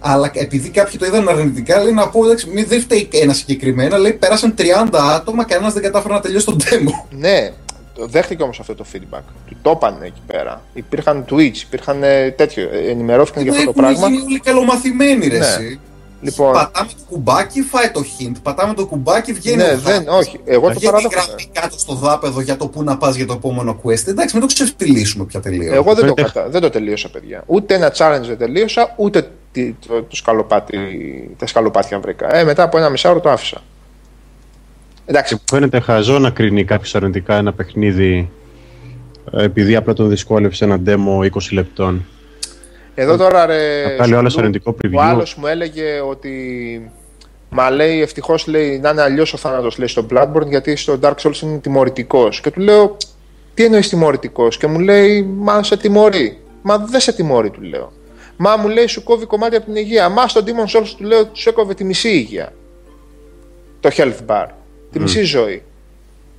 Αλλά 0.00 0.30
επειδή 0.34 0.68
κάποιοι 0.68 0.98
το 0.98 1.06
είδαν 1.06 1.28
αρνητικά, 1.28 1.82
λέει 1.82 1.92
να 1.92 2.08
πω 2.08 2.24
εντάξει, 2.24 2.48
μην 2.50 2.66
δεν 2.68 2.80
φταίει 2.80 3.08
ένα 3.12 3.32
συγκεκριμένα. 3.32 3.98
Λέει 3.98 4.12
πέρασαν 4.12 4.54
30 4.58 4.64
άτομα 5.14 5.44
και 5.44 5.54
ένας 5.54 5.72
δεν 5.72 5.82
κατάφερε 5.82 6.14
να 6.14 6.20
τελειώσει 6.20 6.46
τον 6.46 6.56
demo. 6.60 7.06
Ναι, 7.10 7.52
δέχτηκε 8.06 8.42
όμως 8.42 8.60
αυτό 8.60 8.74
το 8.74 8.84
feedback. 8.92 9.20
Του 9.46 9.56
το 9.62 9.70
είπαν 9.76 9.98
εκεί 10.02 10.20
πέρα. 10.26 10.62
Υπήρχαν 10.74 11.24
tweets, 11.30 11.56
υπήρχαν 11.66 12.02
ε, 12.02 12.30
τέτοιο. 12.30 12.62
ε, 12.72 12.90
Ενημερώθηκαν 12.90 13.42
για 13.42 13.52
αυτό 13.52 13.64
το 13.64 13.70
Έχουν 13.70 13.82
πράγμα. 13.82 14.08
γίνει 14.08 14.22
όλοι 14.22 14.40
καλομαθημένοι, 14.40 15.26
ρε. 15.26 15.38
Ναι. 15.38 15.44
εσύ. 15.46 15.80
Λοιπόν, 16.20 16.52
Πατάμε 16.52 16.88
το 16.88 17.02
κουμπάκι, 17.08 17.62
φάει 17.62 17.90
το 17.90 18.00
hint. 18.18 18.32
Πατάμε 18.42 18.74
το 18.74 18.86
κουμπάκι, 18.86 19.32
βγαίνει 19.32 19.56
ναι, 19.56 19.62
ο 19.72 19.78
δεν, 19.78 19.92
χάρτης. 19.92 20.08
όχι. 20.12 20.40
Εγώ 20.44 20.66
το 20.68 20.72
Βγαίνει 20.78 20.82
η 20.82 20.86
παράδεχομαι. 20.86 21.22
γραμμή 21.26 21.50
κάτω 21.52 21.78
στο 21.78 21.94
δάπεδο 21.94 22.40
για 22.40 22.56
το 22.56 22.68
πού 22.68 22.82
να 22.82 22.96
πας 22.96 23.14
για 23.16 23.26
το 23.26 23.32
επόμενο 23.32 23.80
quest. 23.82 24.06
Εντάξει, 24.06 24.36
μην 24.36 24.40
το 24.40 24.46
ξεφτυλίσουμε 24.46 25.24
πια 25.24 25.40
τελείως. 25.40 25.74
Εγώ 25.74 25.94
δεν 25.94 26.06
το, 26.06 26.14
Φαίνεται- 26.14 26.22
κατα... 26.22 26.48
δεν 26.48 26.60
το 26.60 26.70
τελείωσα, 26.70 27.10
παιδιά. 27.10 27.42
Ούτε 27.46 27.74
ένα 27.74 27.92
challenge 27.96 28.24
δεν 28.26 28.38
τελείωσα, 28.38 28.94
ούτε 28.96 29.30
τι- 29.52 29.74
το, 29.88 30.02
το 30.02 30.16
σκαλοπάτι, 30.16 30.76
τα 31.38 31.46
σκαλοπάτια 31.46 31.98
βρήκα. 32.00 32.36
Ε, 32.36 32.44
μετά 32.44 32.62
από 32.62 32.78
ένα 32.78 32.88
μισάωρο 32.88 33.20
το 33.20 33.30
άφησα. 33.30 33.60
Εντάξει, 35.06 35.34
Μου 35.34 35.40
φαίνεται 35.50 35.80
χαζό 35.80 36.18
να 36.18 36.30
κρίνει 36.30 36.64
κάποιος 36.64 36.94
αρνητικά 36.94 37.34
ένα 37.36 37.52
παιχνίδι 37.52 38.30
ε, 39.32 39.42
επειδή 39.44 39.76
απλά 39.76 39.92
τον 39.92 40.08
δυσκόλεψε 40.08 40.64
ένα 40.64 40.80
demo 40.86 41.18
20 41.20 41.28
λεπτών. 41.52 42.04
Εδώ 43.00 43.16
τώρα 43.16 43.46
ρε. 43.46 43.82
Θα 43.82 43.94
βγάλει 43.94 44.14
όλο 44.14 44.28
Σκουλού, 44.28 44.46
αρνητικό 44.46 44.76
preview. 44.82 44.96
Ο 44.96 45.00
άλλος 45.00 45.34
μου 45.34 45.46
έλεγε 45.46 46.00
ότι. 46.00 46.90
Μα 47.50 47.70
λέει 47.70 48.02
ευτυχώς 48.02 48.46
λέει 48.46 48.78
να 48.78 48.90
είναι 48.90 49.02
αλλιώς 49.02 49.32
ο 49.32 49.36
θάνατος 49.36 49.78
λέει 49.78 49.86
στο 49.86 50.06
Bloodborne 50.10 50.46
γιατί 50.48 50.76
στο 50.76 50.98
Dark 51.02 51.14
Souls 51.22 51.40
είναι 51.42 51.58
τιμωρητικός. 51.58 52.40
Και 52.40 52.50
του 52.50 52.60
λέω, 52.60 52.96
Τι 53.54 53.64
εννοείς 53.64 53.88
τιμωρητικός; 53.88 54.56
Και 54.56 54.66
μου 54.66 54.78
λέει, 54.78 55.22
Μα 55.22 55.62
σε 55.62 55.76
τιμωρεί. 55.76 56.38
Μα 56.62 56.78
δεν 56.78 57.00
σε 57.00 57.12
τιμωρεί, 57.12 57.50
του 57.50 57.62
λέω. 57.62 57.92
Μα 58.36 58.56
μου 58.56 58.68
λέει, 58.68 58.86
Σου 58.86 59.02
κόβει 59.02 59.26
κομμάτι 59.26 59.56
από 59.56 59.64
την 59.64 59.76
υγεία. 59.76 60.08
Μα 60.08 60.28
στο 60.28 60.40
Demon 60.44 60.78
Souls 60.78 60.88
του 60.96 61.04
λέω, 61.04 61.26
Του 61.26 61.48
έκοβε 61.48 61.74
τη 61.74 61.84
μισή 61.84 62.08
υγεία. 62.08 62.52
Το 63.80 63.90
health 63.92 64.26
bar. 64.26 64.46
Τη 64.92 65.00
μισή 65.00 65.22
ζωή. 65.22 65.62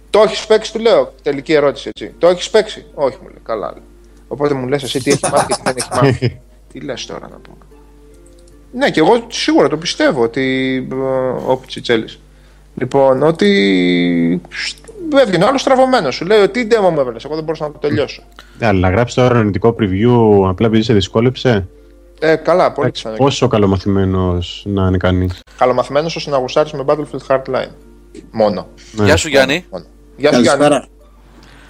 Το 0.10 0.22
έχεις 0.22 0.46
παίξει, 0.46 0.74
του 0.74 0.80
λέω. 0.80 1.14
Τελική 1.24 1.54
ερώτηση 1.54 1.90
έτσι. 1.90 2.14
Το 2.18 2.28
έχεις 2.28 2.50
παίξει. 2.50 2.86
Όχι, 2.94 3.18
μου 3.22 3.28
λέει. 3.28 3.40
Καλά. 3.44 3.72
λέει. 3.72 3.84
Οπότε 4.28 4.54
μου 4.54 4.68
λες 4.68 4.84
εσύ 4.84 5.04
τι 5.04 5.12
έχεις 5.12 5.30
μάθει 5.30 5.46
και 5.46 5.54
τι 5.54 5.62
δεν 5.64 5.76
έχεις 5.78 5.90
μάθει. 6.02 6.40
τι 6.74 6.80
λες 6.80 7.06
τώρα 7.06 7.28
να 7.32 7.36
πούμε. 7.38 7.58
Ναι, 8.72 8.90
και 8.92 9.00
εγώ 9.00 9.26
σίγουρα 9.28 9.68
το 9.68 9.78
πιστεύω 9.78 10.22
ότι. 10.24 10.88
ε, 10.92 10.96
Ο 11.52 11.58
Πιτσιτσέλης. 11.58 12.20
Λοιπόν, 12.76 13.24
ότι. 13.24 14.42
Έβγαινε 15.16 15.46
άλλος 15.46 15.62
στραβωμένος. 15.62 16.16
Σου 16.16 16.26
λέει 16.26 16.40
ότι 16.40 16.68
demo 16.72 16.90
μου 16.92 17.00
έβαλες. 17.00 17.24
Εγώ 17.26 17.36
δεν 17.36 17.44
μπορούσα 17.44 17.66
να 17.66 17.72
το 17.72 17.78
τελειώσω. 17.80 18.24
Ναι, 18.60 18.66
αλλά 18.68 18.80
να 18.80 18.90
γράψεις 18.90 19.16
τώρα 19.16 19.38
αρνητικό 19.40 19.76
preview 19.80 20.48
απλά 20.50 20.68
επειδή 20.68 20.84
σε 20.84 20.94
δυσκόλεψε. 20.94 21.68
Ε, 22.20 22.36
καλά, 22.36 22.72
πολύ 22.72 22.88
Εντάξει, 22.88 23.02
πιθανό. 23.04 23.18
Πόσο 23.24 23.48
καλομαθημένος 23.48 24.64
να 24.68 24.88
είναι 24.88 24.98
κανείς. 24.98 25.40
Καλομαθημένος 25.58 26.16
ώστε 26.16 26.30
να 26.30 26.38
γουστάρει 26.38 26.70
με 26.74 26.84
Battlefield 26.88 27.28
Hardline. 27.36 27.70
Μόνο. 28.32 28.68
Ναι. 28.92 29.06
Γεια 29.06 29.16
σου 29.18 29.28
Γιάννη. 29.30 29.66
Μόνο. 29.72 29.86
Γεια 30.18 30.34
σου, 30.34 30.42
Γιάννη. 30.42 30.64
Καλησπέρα. 30.64 30.88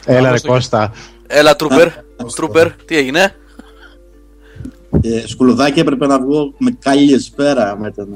Έλα, 0.05 0.31
ρε 0.31 0.37
στο- 0.37 0.47
Κώστα. 0.51 0.91
Έλα, 1.27 1.55
Τρούπερ. 1.55 1.87
Τρούπερ, 2.35 2.71
τι 2.71 2.97
έγινε; 2.97 3.35
Ε, 5.01 5.27
σκουλουδάκι 5.27 5.79
έπρεπε 5.79 6.07
να 6.07 6.19
βγω 6.19 6.53
με 6.57 6.71
καλησπέρα. 6.79 7.77
Με 7.79 7.91
τον... 7.91 8.15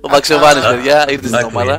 Ο 0.00 0.08
Μαξεβάνης, 0.10 0.64
παιδιά, 0.66 1.10
ήρθε 1.10 1.26
στην 1.26 1.38
εντάξει. 1.38 1.56
ομάδα. 1.56 1.78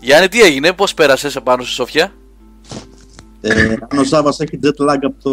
Γιάννη, 0.00 0.28
τι 0.28 0.40
έγινε, 0.40 0.72
πώς 0.72 0.94
πέρασες 0.94 1.36
επάνω 1.36 1.62
στη 1.62 1.72
Σοφιά; 1.72 2.12
Ε, 3.40 3.74
αν 3.88 3.98
ο 3.98 4.04
Σάββας 4.04 4.40
έχει 4.40 4.58
jet 4.62 4.90
lag 4.90 4.98
από 5.02 5.22
το 5.22 5.30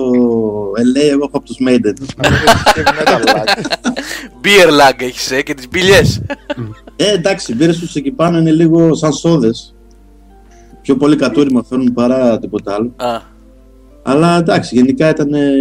LA, 0.72 1.10
εγώ 1.12 1.24
έχω 1.24 1.38
από 1.38 1.46
τους 1.46 1.58
Maiden. 1.68 1.94
Heavy 2.22 2.88
metal 3.00 3.24
lag. 3.26 3.48
Beer 4.44 4.70
lag 4.70 5.02
έχεις, 5.02 5.32
ε, 5.32 5.42
και 5.42 5.54
τις 5.54 5.68
μπιλιές. 5.70 6.22
Ε, 6.96 7.12
εντάξει, 7.12 7.52
οι 7.52 7.56
μπύρες 7.56 7.80
τους 7.80 7.96
εκεί 7.96 8.12
πάνω 8.12 8.38
είναι 8.38 8.52
λίγο 8.52 8.96
σαν 8.96 9.14
σόδες. 9.14 9.76
Πιο 10.82 10.96
πολύ 10.96 11.16
κατούριμα 11.16 11.64
φέρνουν 11.64 11.94
παρά 11.94 12.40
τίποτα 12.40 12.74
άλλο. 12.74 12.94
Α, 14.08 14.12
Αλλά 14.12 14.38
εντάξει, 14.38 14.76
γενικά 14.76 15.10
ήταν 15.10 15.34
ε, 15.34 15.52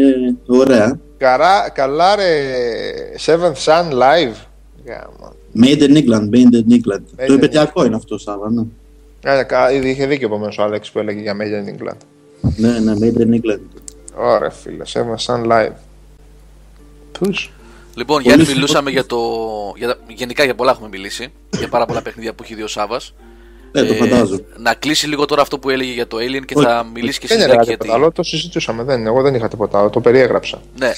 ωραία. 0.46 0.98
Καρά, 1.18 1.70
καλά 1.70 2.16
ρε 2.16 2.32
Seventh 3.26 3.64
Sun 3.64 3.90
Live. 3.92 4.34
Γάμα. 4.86 5.32
Made 5.60 5.80
in 5.80 5.96
England, 5.96 6.28
made 6.34 6.54
in 6.54 6.72
England. 6.72 7.22
in 7.22 7.26
Το 7.26 7.32
επαιτειακό 7.32 7.84
είναι 7.84 7.96
αυτό, 7.96 8.18
Σάββα, 8.18 8.50
ναι. 8.50 8.62
Ε, 9.22 9.42
κα- 9.42 9.72
ήδη 9.72 9.88
είχε 9.90 10.06
δίκιο 10.06 10.26
επομένω 10.26 10.52
ο 10.58 10.62
Άλεξ 10.62 10.90
που 10.90 10.98
έλεγε 10.98 11.20
για 11.20 11.36
Made 11.36 11.68
in 11.68 11.68
England. 11.82 11.96
Ναι, 12.56 12.78
ναι, 12.78 12.92
made 13.00 13.18
in 13.20 13.34
England. 13.34 13.60
Ωραία 14.16 14.50
φίλε, 14.50 14.84
Seventh 14.92 15.24
Sun 15.26 15.46
Live. 15.52 15.72
Πούς. 17.18 17.52
Λοιπόν, 17.96 18.16
Πολύ 18.22 18.22
Γιάννη, 18.26 18.44
σημαντικό. 18.44 18.54
μιλούσαμε 18.54 18.90
για 18.90 19.06
το. 19.06 19.18
Για, 19.76 19.86
τα- 19.88 19.98
γενικά 20.08 20.44
για 20.44 20.54
πολλά 20.54 20.70
έχουμε 20.70 20.88
μιλήσει. 20.88 21.28
Για 21.58 21.68
πάρα 21.68 21.86
πολλά 21.86 22.02
παιχνίδια 22.02 22.32
που 22.34 22.42
έχει 22.42 22.54
δει 22.54 22.62
ο 22.62 22.66
Σάβας. 22.68 23.14
Ε, 23.76 23.84
το 23.84 23.94
φαντάζομαι. 23.94 24.44
να 24.56 24.74
κλείσει 24.74 25.06
λίγο 25.06 25.24
τώρα 25.24 25.42
αυτό 25.42 25.58
που 25.58 25.70
έλεγε 25.70 25.92
για 25.92 26.06
το 26.06 26.16
Alien 26.16 26.44
και 26.44 26.54
Όχι. 26.56 26.66
θα 26.66 26.86
μιλήσει 26.94 27.18
και 27.20 27.26
Δεν 27.26 27.36
εσύ 27.36 27.46
έλεγα 27.46 27.58
Ντάκη, 27.64 27.70
τίποτα 27.70 27.86
γιατί. 27.86 28.02
άλλο, 28.02 28.12
το 28.12 28.22
συζητούσαμε. 28.22 28.82
Δεν, 28.82 29.06
εγώ 29.06 29.22
δεν 29.22 29.34
είχα 29.34 29.48
τίποτα 29.48 29.78
άλλο, 29.78 29.90
το 29.90 30.00
περιέγραψα. 30.00 30.60
Ναι, 30.78 30.86
ε, 30.86 30.92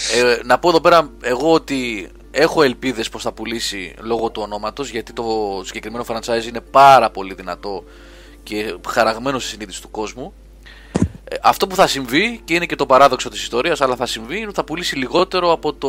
να 0.44 0.58
πω 0.58 0.68
εδώ 0.68 0.80
πέρα 0.80 1.10
εγώ 1.20 1.52
ότι 1.52 2.08
έχω 2.30 2.62
ελπίδες 2.62 3.08
πως 3.08 3.22
θα 3.22 3.32
πουλήσει 3.32 3.94
λόγω 4.00 4.30
του 4.30 4.42
ονόματος 4.44 4.90
γιατί 4.90 5.12
το 5.12 5.24
συγκεκριμένο 5.64 6.04
franchise 6.08 6.46
είναι 6.48 6.60
πάρα 6.70 7.10
πολύ 7.10 7.34
δυνατό 7.34 7.84
και 8.42 8.74
χαραγμένο 8.88 9.38
στη 9.38 9.48
συνείδηση 9.50 9.82
του 9.82 9.90
κόσμου. 9.90 10.32
Ε, 11.28 11.36
αυτό 11.42 11.66
που 11.66 11.74
θα 11.74 11.86
συμβεί 11.86 12.40
και 12.44 12.54
είναι 12.54 12.66
και 12.66 12.76
το 12.76 12.86
παράδοξο 12.86 13.28
της 13.28 13.42
ιστορίας, 13.42 13.80
αλλά 13.80 13.96
θα 13.96 14.06
συμβεί 14.06 14.36
είναι 14.36 14.46
ότι 14.46 14.54
θα 14.54 14.64
πουλήσει 14.64 14.96
λιγότερο 14.96 15.52
από 15.52 15.72
το, 15.72 15.88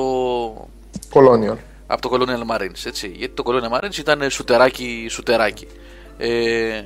Κολόνιο. 1.10 1.58
από 1.88 2.02
το 2.02 2.10
Colonial 2.14 2.56
Marines. 2.56 2.86
Έτσι. 2.86 3.12
Γιατί 3.16 3.34
το 3.34 3.44
Colonial 3.46 3.78
Marines 3.78 3.98
ήταν 3.98 4.30
σουτεράκι, 4.30 5.08
σουτεράκι. 5.10 5.68
Ε, 6.18 6.82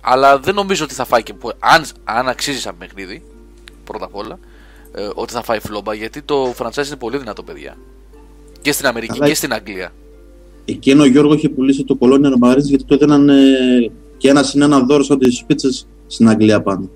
αλλά 0.00 0.38
δεν 0.38 0.54
νομίζω 0.54 0.84
ότι 0.84 0.94
θα 0.94 1.04
φάει 1.04 1.22
και. 1.22 1.34
πο- 1.34 1.52
Αν, 1.58 1.84
αν 2.04 2.28
αξίζει 2.28 2.58
σαν 2.60 2.74
παιχνίδι, 2.78 3.22
πρώτα 3.84 4.04
απ' 4.04 4.14
όλα, 4.16 4.38
ε, 4.94 5.08
ότι 5.14 5.32
θα 5.32 5.42
φάει 5.42 5.58
φλόμπα 5.60 5.94
γιατί 5.94 6.22
το 6.22 6.54
franchise 6.58 6.86
είναι 6.86 6.96
πολύ 6.98 7.18
δυνατό, 7.18 7.42
παιδιά. 7.42 7.76
Και 8.60 8.72
στην 8.72 8.86
Αμερική 8.86 9.12
Αλλά- 9.16 9.26
και 9.26 9.34
στην 9.34 9.52
Αγγλία. 9.52 9.92
Εκείνο 10.64 11.02
ο 11.02 11.06
Γιώργο 11.06 11.34
είχε 11.34 11.48
πουλήσει 11.48 11.84
το 11.84 11.98
Colonial 12.00 12.44
Marines 12.48 12.62
γιατί 12.62 12.84
το 12.84 12.94
έδιναν 12.94 13.28
ε, 13.28 13.34
και 14.16 14.28
ένας 14.28 14.48
συν 14.48 14.62
ένα 14.62 14.80
δώρο 14.80 15.02
σαν 15.02 15.18
τις 15.18 15.44
πίτσες 15.46 15.86
στην 16.06 16.28
Αγγλία 16.28 16.62
πάνω. 16.62 16.88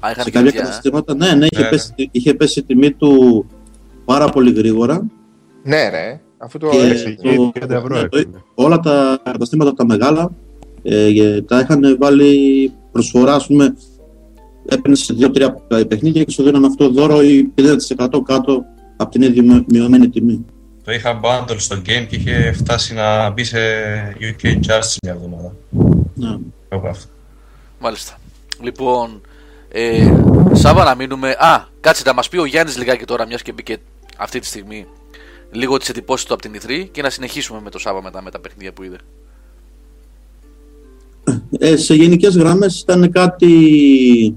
Α, 0.00 0.10
είχαν 0.10 0.24
Σε 0.24 0.30
και 0.30 0.30
κάποια 0.30 0.42
τέτοια, 0.50 0.60
ε. 0.60 0.62
καταστήματα, 0.64 1.14
ναι, 1.14 1.34
ναι, 1.34 1.46
είχε, 1.50 1.62
Ναι, 1.62 1.68
πέσει, 1.68 1.94
είχε 2.10 2.34
πέσει 2.34 2.58
η 2.58 2.62
τιμή 2.62 2.92
του 2.92 3.46
πάρα 4.04 4.28
πολύ 4.28 4.52
γρήγορα. 4.52 5.06
Ναι, 5.62 5.88
ρε. 5.88 6.20
Αφού 6.46 6.58
το 6.58 6.68
Και 6.68 6.76
έριξε. 6.78 7.08
εκεί, 7.08 7.52
30 7.60 7.70
ευρώ 7.70 7.94
ναι, 8.00 8.08
το- 8.08 8.18
έκανε. 8.18 8.42
όλα 8.54 8.80
τα 8.80 9.20
καταστήματα 9.24 9.72
τα 9.74 9.84
μεγάλα 9.86 10.30
ε, 10.82 11.06
ε, 11.06 11.42
τα 11.42 11.58
είχαν 11.60 11.96
βάλει 12.00 12.72
προσφορά, 12.92 13.34
ας 13.34 13.46
πούμε, 13.46 13.74
έπαιρνες 14.68 14.98
σε 15.00 15.14
δύο-τρία 15.14 15.52
παιχνίδια 15.88 16.24
και 16.24 16.30
σου 16.30 16.42
δίναν 16.42 16.64
αυτό 16.64 16.88
δώρο 16.90 17.22
ή 17.22 17.52
50% 17.54 18.20
κάτω 18.24 18.64
από 18.96 19.10
την 19.10 19.22
ίδια 19.22 19.42
μει- 19.42 19.64
μειωμένη 19.72 20.08
τιμή. 20.08 20.44
Το 20.84 20.92
είχα 20.92 21.20
bundle 21.22 21.56
στο 21.56 21.76
game 21.76 22.06
και 22.08 22.16
είχε 22.16 22.52
φτάσει 22.52 22.94
να 22.94 23.30
μπει 23.30 23.44
σε 23.44 23.58
UK 24.20 24.46
Charts 24.46 24.96
μια 25.02 25.12
εβδομάδα. 25.12 25.52
Ναι. 26.14 26.36
Εγώ 26.68 26.88
αυτό. 26.88 27.08
Μάλιστα. 27.80 28.18
Λοιπόν, 28.62 29.20
ε, 29.68 30.12
Σάβα 30.52 30.84
να 30.84 30.94
μείνουμε. 30.94 31.30
Α, 31.30 31.64
κάτσε 31.80 32.02
να 32.06 32.14
μας 32.14 32.28
πει 32.28 32.38
ο 32.38 32.44
Γιάννης 32.44 32.78
λιγάκι 32.78 33.04
τώρα, 33.04 33.26
μιας 33.26 33.42
και 33.42 33.52
μπήκε 33.52 33.76
αυτή 34.16 34.38
τη 34.38 34.46
στιγμή, 34.46 34.86
λίγο 35.52 35.76
τις 35.76 35.88
εντυπώσεις 35.88 36.26
του 36.26 36.32
από 36.34 36.42
την 36.42 36.54
Ηθρή 36.54 36.88
και 36.92 37.02
να 37.02 37.10
συνεχίσουμε 37.10 37.60
με 37.64 37.70
το 37.70 37.78
Σάβα 37.78 38.02
μετά 38.02 38.22
με 38.22 38.30
τα 38.30 38.40
παιχνίδια 38.40 38.72
που 38.72 38.82
είδε. 38.82 38.96
Ε, 41.58 41.76
σε 41.76 41.94
γενικές 41.94 42.36
γραμμές 42.36 42.80
ήταν 42.80 43.10
κάτι... 43.10 44.34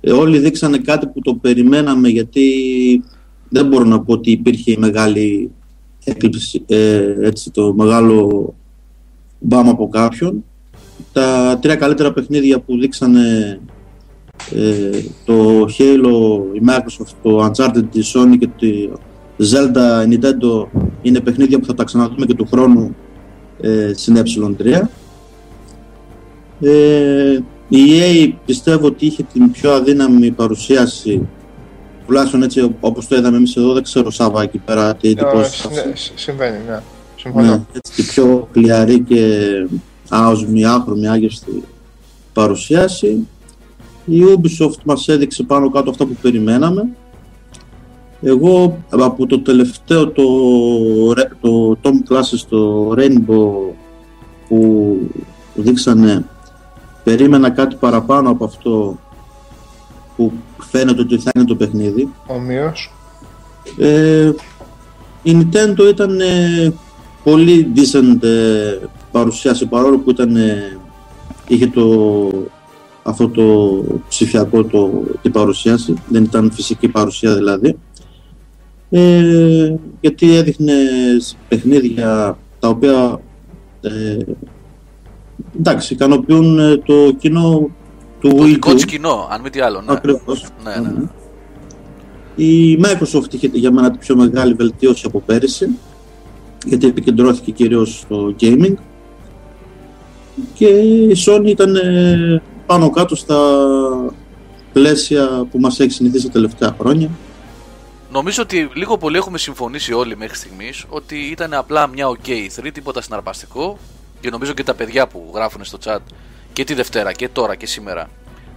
ε, 0.00 0.12
όλοι 0.12 0.38
δείξανε 0.38 0.78
κάτι 0.78 1.06
που 1.06 1.20
το 1.20 1.34
περιμέναμε 1.34 2.08
γιατί 2.08 2.50
δεν 3.48 3.66
μπορώ 3.66 3.84
να 3.84 4.00
πω 4.00 4.12
ότι 4.12 4.30
υπήρχε 4.30 4.76
μεγάλη 4.78 5.50
έκλειψη, 6.04 6.64
ε, 6.66 7.14
έτσι, 7.20 7.50
το 7.50 7.74
μεγάλο 7.74 8.54
μπαμ 9.38 9.68
από 9.68 9.88
κάποιον. 9.88 10.44
Τα 11.12 11.58
τρία 11.62 11.76
καλύτερα 11.76 12.12
παιχνίδια 12.12 12.60
που 12.60 12.78
δείξανε 12.78 13.60
ε, 14.54 15.02
το 15.24 15.64
Halo, 15.64 16.40
η 16.52 16.60
Microsoft, 16.66 17.14
το 17.22 17.46
Uncharted 17.46 17.84
τη 17.90 18.00
Sony 18.14 18.38
και 18.38 18.48
το 18.56 18.98
Zelda 19.38 20.06
η 20.10 20.18
Nintendo 20.22 20.66
είναι 21.02 21.20
παιχνίδια 21.20 21.58
που 21.58 21.64
θα 21.66 21.74
τα 21.74 21.84
ξαναδούμε 21.84 22.26
και 22.26 22.34
του 22.34 22.46
χρόνου 22.52 22.96
ε, 23.60 23.92
στην 23.94 24.16
Ε3. 24.58 24.80
Ε, 26.60 27.38
η 27.68 27.78
EA 27.78 28.32
πιστεύω 28.46 28.86
ότι 28.86 29.06
είχε 29.06 29.22
την 29.32 29.50
πιο 29.50 29.72
αδύναμη 29.72 30.30
παρουσίαση 30.30 31.28
τουλάχιστον 32.06 32.42
έτσι 32.42 32.74
όπως 32.80 33.06
το 33.08 33.16
είδαμε 33.16 33.36
εμείς 33.36 33.56
εδώ 33.56 33.72
δεν 33.72 33.82
ξέρω 33.82 34.10
Σάβα 34.10 34.42
εκεί 34.42 34.58
πέρα 34.58 34.94
τι 34.94 35.08
Ε, 35.08 35.10
εντυπώσεις 35.10 35.68
ναι, 35.70 35.74
θα- 35.80 35.96
σ- 35.96 36.12
Συμβαίνει, 36.14 36.56
ναι. 36.68 36.80
Συμφωνώ. 37.16 37.46
ναι, 37.46 37.60
έτσι, 37.72 37.92
την 37.94 38.06
πιο 38.06 38.48
χλιαρή 38.52 39.00
και 39.00 39.38
άοσμη, 40.08 40.64
άχρωμη, 40.66 41.08
άγευστη 41.08 41.62
παρουσίαση. 42.32 43.26
Η 44.04 44.20
Ubisoft 44.36 44.82
μας 44.84 45.08
έδειξε 45.08 45.42
πάνω 45.42 45.70
κάτω 45.70 45.90
αυτά 45.90 46.04
που 46.06 46.16
περιμέναμε. 46.22 46.88
Εγώ 48.20 48.78
από 48.90 49.26
το 49.26 49.40
τελευταίο 49.40 50.08
το, 50.08 50.22
Re- 51.16 51.36
το 51.40 51.78
Tom 51.82 52.12
Clancy 52.12 52.36
στο 52.36 52.88
Rainbow 52.96 53.74
που 54.48 54.96
δείξανε 55.54 56.24
περίμενα 57.04 57.50
κάτι 57.50 57.76
παραπάνω 57.76 58.30
από 58.30 58.44
αυτό 58.44 58.98
που 60.16 60.32
φαίνεται 60.58 61.00
ότι 61.00 61.18
θα 61.18 61.30
είναι 61.34 61.44
το 61.44 61.54
παιχνίδι. 61.54 62.08
Ομοίως. 62.26 62.92
Ε, 63.78 64.32
η 65.22 65.36
Nintendo 65.36 65.88
ήταν 65.90 66.20
ε, 66.20 66.72
πολύ 67.24 67.72
decent 67.76 68.22
ε, 68.22 68.78
παρουσίαση 69.10 69.66
παρόλο 69.66 69.98
που 69.98 70.10
ήταν, 70.10 70.36
ε, 70.36 70.78
είχε 71.48 71.66
το, 71.66 72.30
αυτό 73.02 73.28
το 73.28 73.44
ψηφιακό 74.08 74.64
το, 74.64 74.90
την 75.22 75.32
παρουσίαση, 75.32 75.94
δεν 76.08 76.22
ήταν 76.22 76.50
φυσική 76.52 76.88
παρουσία 76.88 77.34
δηλαδή. 77.34 77.78
Ε, 78.90 79.74
γιατί 80.00 80.36
έδειχνες 80.36 81.36
παιχνίδια 81.48 82.38
τα 82.58 82.68
οποία 82.68 83.20
ε, 83.80 84.16
εντάξει, 85.58 85.94
ικανοποιούν 85.94 86.58
ε, 86.58 86.76
το 86.76 87.12
κοινό 87.18 87.68
του 88.20 88.28
Το 88.28 88.42
Wii 88.42 88.46
δικό 88.46 88.70
U. 88.70 88.74
τη 88.74 88.84
κοινό, 88.86 89.28
αν 89.30 89.40
μη 89.40 89.50
τι 89.50 89.60
άλλο. 89.60 89.80
Ναι. 89.80 89.92
Ακριβώς. 89.92 90.46
Ναι, 90.64 90.88
ναι. 90.88 91.08
Η 92.36 92.80
Microsoft 92.82 93.34
είχε 93.34 93.50
για 93.52 93.72
μένα 93.72 93.90
τη 93.90 93.98
πιο 93.98 94.16
μεγάλη 94.16 94.54
βελτίωση 94.54 95.06
από 95.06 95.20
πέρυσι 95.20 95.68
γιατί 96.66 96.86
επικεντρώθηκε 96.86 97.50
κυρίως 97.50 97.98
στο 97.98 98.34
gaming 98.40 98.74
και 100.54 100.66
η 100.66 101.16
Sony 101.26 101.46
ήταν 101.46 101.76
ε, 101.76 102.42
πάνω 102.66 102.90
κάτω 102.90 103.16
στα 103.16 103.38
πλαίσια 104.72 105.46
που 105.50 105.58
μας 105.60 105.80
έχει 105.80 105.90
συνηθίσει 105.90 106.26
τα 106.26 106.32
τελευταία 106.32 106.76
χρόνια. 106.80 107.10
Νομίζω 108.12 108.42
ότι 108.42 108.70
λίγο 108.74 108.98
πολύ 108.98 109.16
έχουμε 109.16 109.38
συμφωνήσει 109.38 109.92
όλοι 109.92 110.16
μέχρι 110.16 110.36
στιγμής 110.36 110.84
ότι 110.88 111.16
ήταν 111.16 111.54
απλά 111.54 111.86
μια 111.86 112.06
OK 112.08 112.28
3, 112.28 112.70
τίποτα 112.72 113.02
συναρπαστικό. 113.02 113.78
Και 114.20 114.30
νομίζω 114.30 114.52
και 114.52 114.62
τα 114.62 114.74
παιδιά 114.74 115.06
που 115.06 115.30
γράφουν 115.34 115.64
στο 115.64 115.78
chat 115.84 115.98
και 116.52 116.64
τη 116.64 116.74
Δευτέρα 116.74 117.12
και 117.12 117.28
τώρα 117.28 117.54
και 117.54 117.66
σήμερα, 117.66 118.08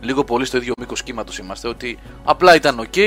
λίγο 0.01 0.23
πολύ 0.23 0.45
στο 0.45 0.57
ίδιο 0.57 0.73
μήκος 0.79 1.03
κύματο 1.03 1.33
είμαστε, 1.41 1.67
ότι 1.67 1.99
απλά 2.23 2.55
ήταν 2.55 2.79
OK. 2.79 2.97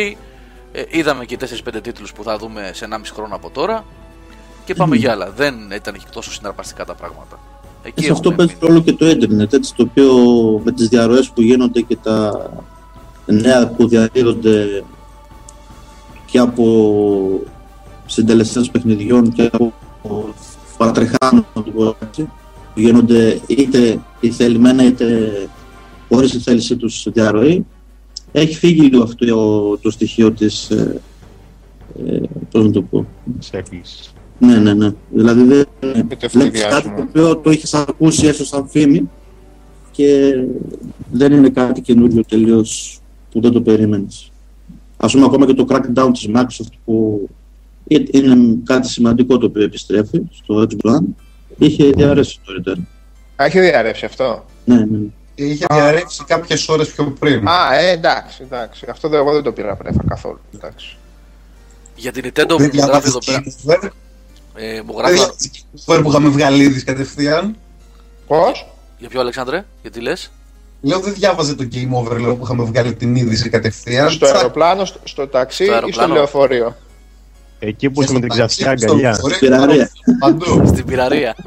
Ε, 0.73 0.83
είδαμε 0.89 1.25
και 1.25 1.39
4-5 1.75 1.81
τίτλους 1.83 2.13
που 2.13 2.23
θα 2.23 2.39
δούμε 2.39 2.71
σε 2.75 2.89
1,5 2.91 2.99
χρόνο 3.15 3.35
από 3.35 3.51
τώρα. 3.51 3.85
Και 4.65 4.75
πάμε 4.75 4.97
για 4.97 5.13
άλλα. 5.13 5.31
Δεν 5.31 5.71
ήταν 5.75 5.95
και 5.95 6.07
τόσο 6.13 6.33
συναρπαστικά 6.33 6.85
τα 6.85 6.95
πράγματα. 6.95 7.39
Εκεί 7.83 7.95
Και 7.95 8.03
σε 8.03 8.13
αυτό 8.13 8.31
έχουμε 8.31 8.47
παίζει 8.47 8.61
ρόλο 8.61 8.81
και 8.81 8.93
το 8.93 9.07
ίντερνετ, 9.07 9.53
έτσι, 9.53 9.75
το 9.75 9.83
οποίο 9.83 10.15
με 10.65 10.73
τις 10.73 10.89
διαρροές 10.89 11.31
που 11.31 11.43
γίνονται 11.43 11.81
και 11.81 11.97
τα 11.97 12.51
νέα 13.27 13.69
που 13.69 13.89
διαδίδονται 13.89 14.85
και 16.35 16.41
από 16.41 17.41
συντελεστές 18.07 18.71
παιχνιδιών 18.71 19.33
και 19.33 19.51
από 19.53 19.73
παρατρεχάνω, 20.77 21.45
να 21.55 21.63
το 21.63 21.71
πω 21.71 21.97
έτσι, 22.09 22.23
που 22.75 22.81
γίνονται 22.81 23.41
είτε 23.47 24.01
η 24.21 24.31
θελημένα 24.31 24.85
είτε 24.85 25.33
χωρίς 26.09 26.31
τη 26.31 26.39
θέλησή 26.39 26.77
τους 26.77 27.07
διαρροή, 27.13 27.67
έχει 28.33 28.55
φύγει 28.57 28.81
λίγο 28.81 29.03
αυτό 29.03 29.27
το, 29.27 29.79
το 29.79 29.91
στοιχείο 29.91 30.33
της, 30.33 30.71
ε, 30.71 31.01
ε, 32.07 32.21
πώς 32.51 32.65
να 32.65 32.71
το 32.71 32.83
πω, 32.83 33.07
Σε 33.39 33.57
έκπληση. 33.57 34.11
ναι, 34.39 34.57
ναι, 34.57 34.75
ναι. 34.75 34.93
Δηλαδή 35.11 35.43
δεν 35.43 35.67
Επιτευχθεί 35.95 36.39
βλέπεις 36.39 36.61
κάτι 36.61 36.73
διάσημο. 36.73 36.97
το 36.97 37.03
οποίο 37.03 37.37
το 37.37 37.51
έχεις 37.51 37.75
ακούσει 37.75 38.27
έστω 38.27 38.45
σαν 38.45 38.69
φήμη 38.69 39.11
και 39.91 40.35
δεν 41.13 41.33
είναι 41.33 41.49
κάτι 41.49 41.81
καινούριο 41.81 42.25
τελείως 42.29 43.01
που 43.31 43.41
δεν 43.41 43.53
το 43.53 43.61
περίμενες. 43.63 44.29
Ας 44.97 45.13
πούμε 45.13 45.25
ακόμα 45.25 45.47
και 45.47 45.55
το 45.55 45.67
crackdown 45.69 46.11
της 46.13 46.29
Microsoft 46.35 46.73
που 46.85 47.29
είναι 47.87 48.59
κάτι 48.65 48.89
σημαντικό 48.89 49.39
το 49.39 49.47
οποίο 49.47 49.63
επιστρέφει 49.63 50.23
στο 50.33 50.67
Xbox 50.71 50.91
One 50.91 51.05
είχε 51.59 51.91
διαρρεύσει 51.91 52.41
νωρίτερα. 52.47 52.81
Α, 53.37 53.45
έχει 53.45 53.61
διαρρεύσει 53.61 54.05
αυτό; 54.05 54.45
Ναι, 54.65 54.77
ναι. 54.77 54.99
Είχε 55.35 55.67
διαρρεύσει 55.73 56.25
κάποιες 56.25 56.69
ώρες 56.69 56.89
πιο 56.93 57.05
πριν. 57.19 57.49
Α, 57.49 57.75
ε, 57.75 57.91
εντάξει, 57.91 58.43
εντάξει. 58.43 58.87
Αυτό 58.91 59.09
δεν, 59.09 59.19
εγώ 59.21 59.33
δεν 59.33 59.43
το 59.43 59.53
πήρα 59.53 59.77
πρέφα 59.77 60.05
καθόλου. 60.09 60.41
Εντάξει. 60.55 60.97
Για 61.97 62.13
την 62.13 62.25
Nintendo 62.27 62.57
Δεν 62.59 62.71
που 62.71 62.77
μου 62.77 62.87
γράφει 62.87 63.09
εδώ 63.09 63.19
διάβαζε 63.19 63.57
πέρα. 63.67 63.81
Game 63.81 63.83
Over. 63.83 63.91
Ε, 64.55 64.83
μου 64.83 64.93
Δεν 64.93 64.97
γράφει. 64.97 65.15
διάβαζε 65.15 65.51
Game 65.53 65.93
Over 65.95 66.03
που 66.03 66.09
είχαμε 66.09 66.29
βγάλει 66.29 66.63
ήδη 66.65 66.83
κατευθείαν. 66.85 67.57
Πώς; 68.27 68.67
Για 68.99 69.09
ποιο 69.09 69.21
Αλεξάνδρε, 69.21 69.65
γιατί 69.83 70.01
λες; 70.01 70.31
Λέω 70.85 71.01
δεν 71.01 71.15
διάβαζε 71.15 71.55
το 71.55 71.69
Game 71.73 71.91
Over 72.05 72.21
λέω, 72.21 72.37
που 72.37 72.45
είχαμε 72.45 72.65
βγάλει 72.65 72.95
την 72.95 73.17
είδηση 73.17 73.49
κατευθείαν. 73.49 74.11
Στο 74.11 74.27
αεροπλάνο, 74.27 74.85
στο, 74.85 74.99
στο 75.05 75.27
ταξί 75.29 75.65
Στο 75.65 75.73
ή 75.73 75.77
στο 75.77 75.81
αεροπλάνο. 75.85 76.15
λεωφορείο; 76.15 76.77
Εκεί 77.59 77.91
που 77.91 77.99
Και 78.01 78.05
είσαι 78.05 78.13
με 78.13 78.21
την 78.21 78.33
στο 78.33 78.45
ξαφνιά 78.47 78.67
ταξί, 78.67 78.85
αγκαλιά. 78.87 79.15
στο 79.15 79.29
λεωφορείο, 79.29 79.51
Πειραρία. 79.57 79.91
Παντού. 80.19 80.67
Στην 80.67 80.85
πυραρία. 80.85 81.35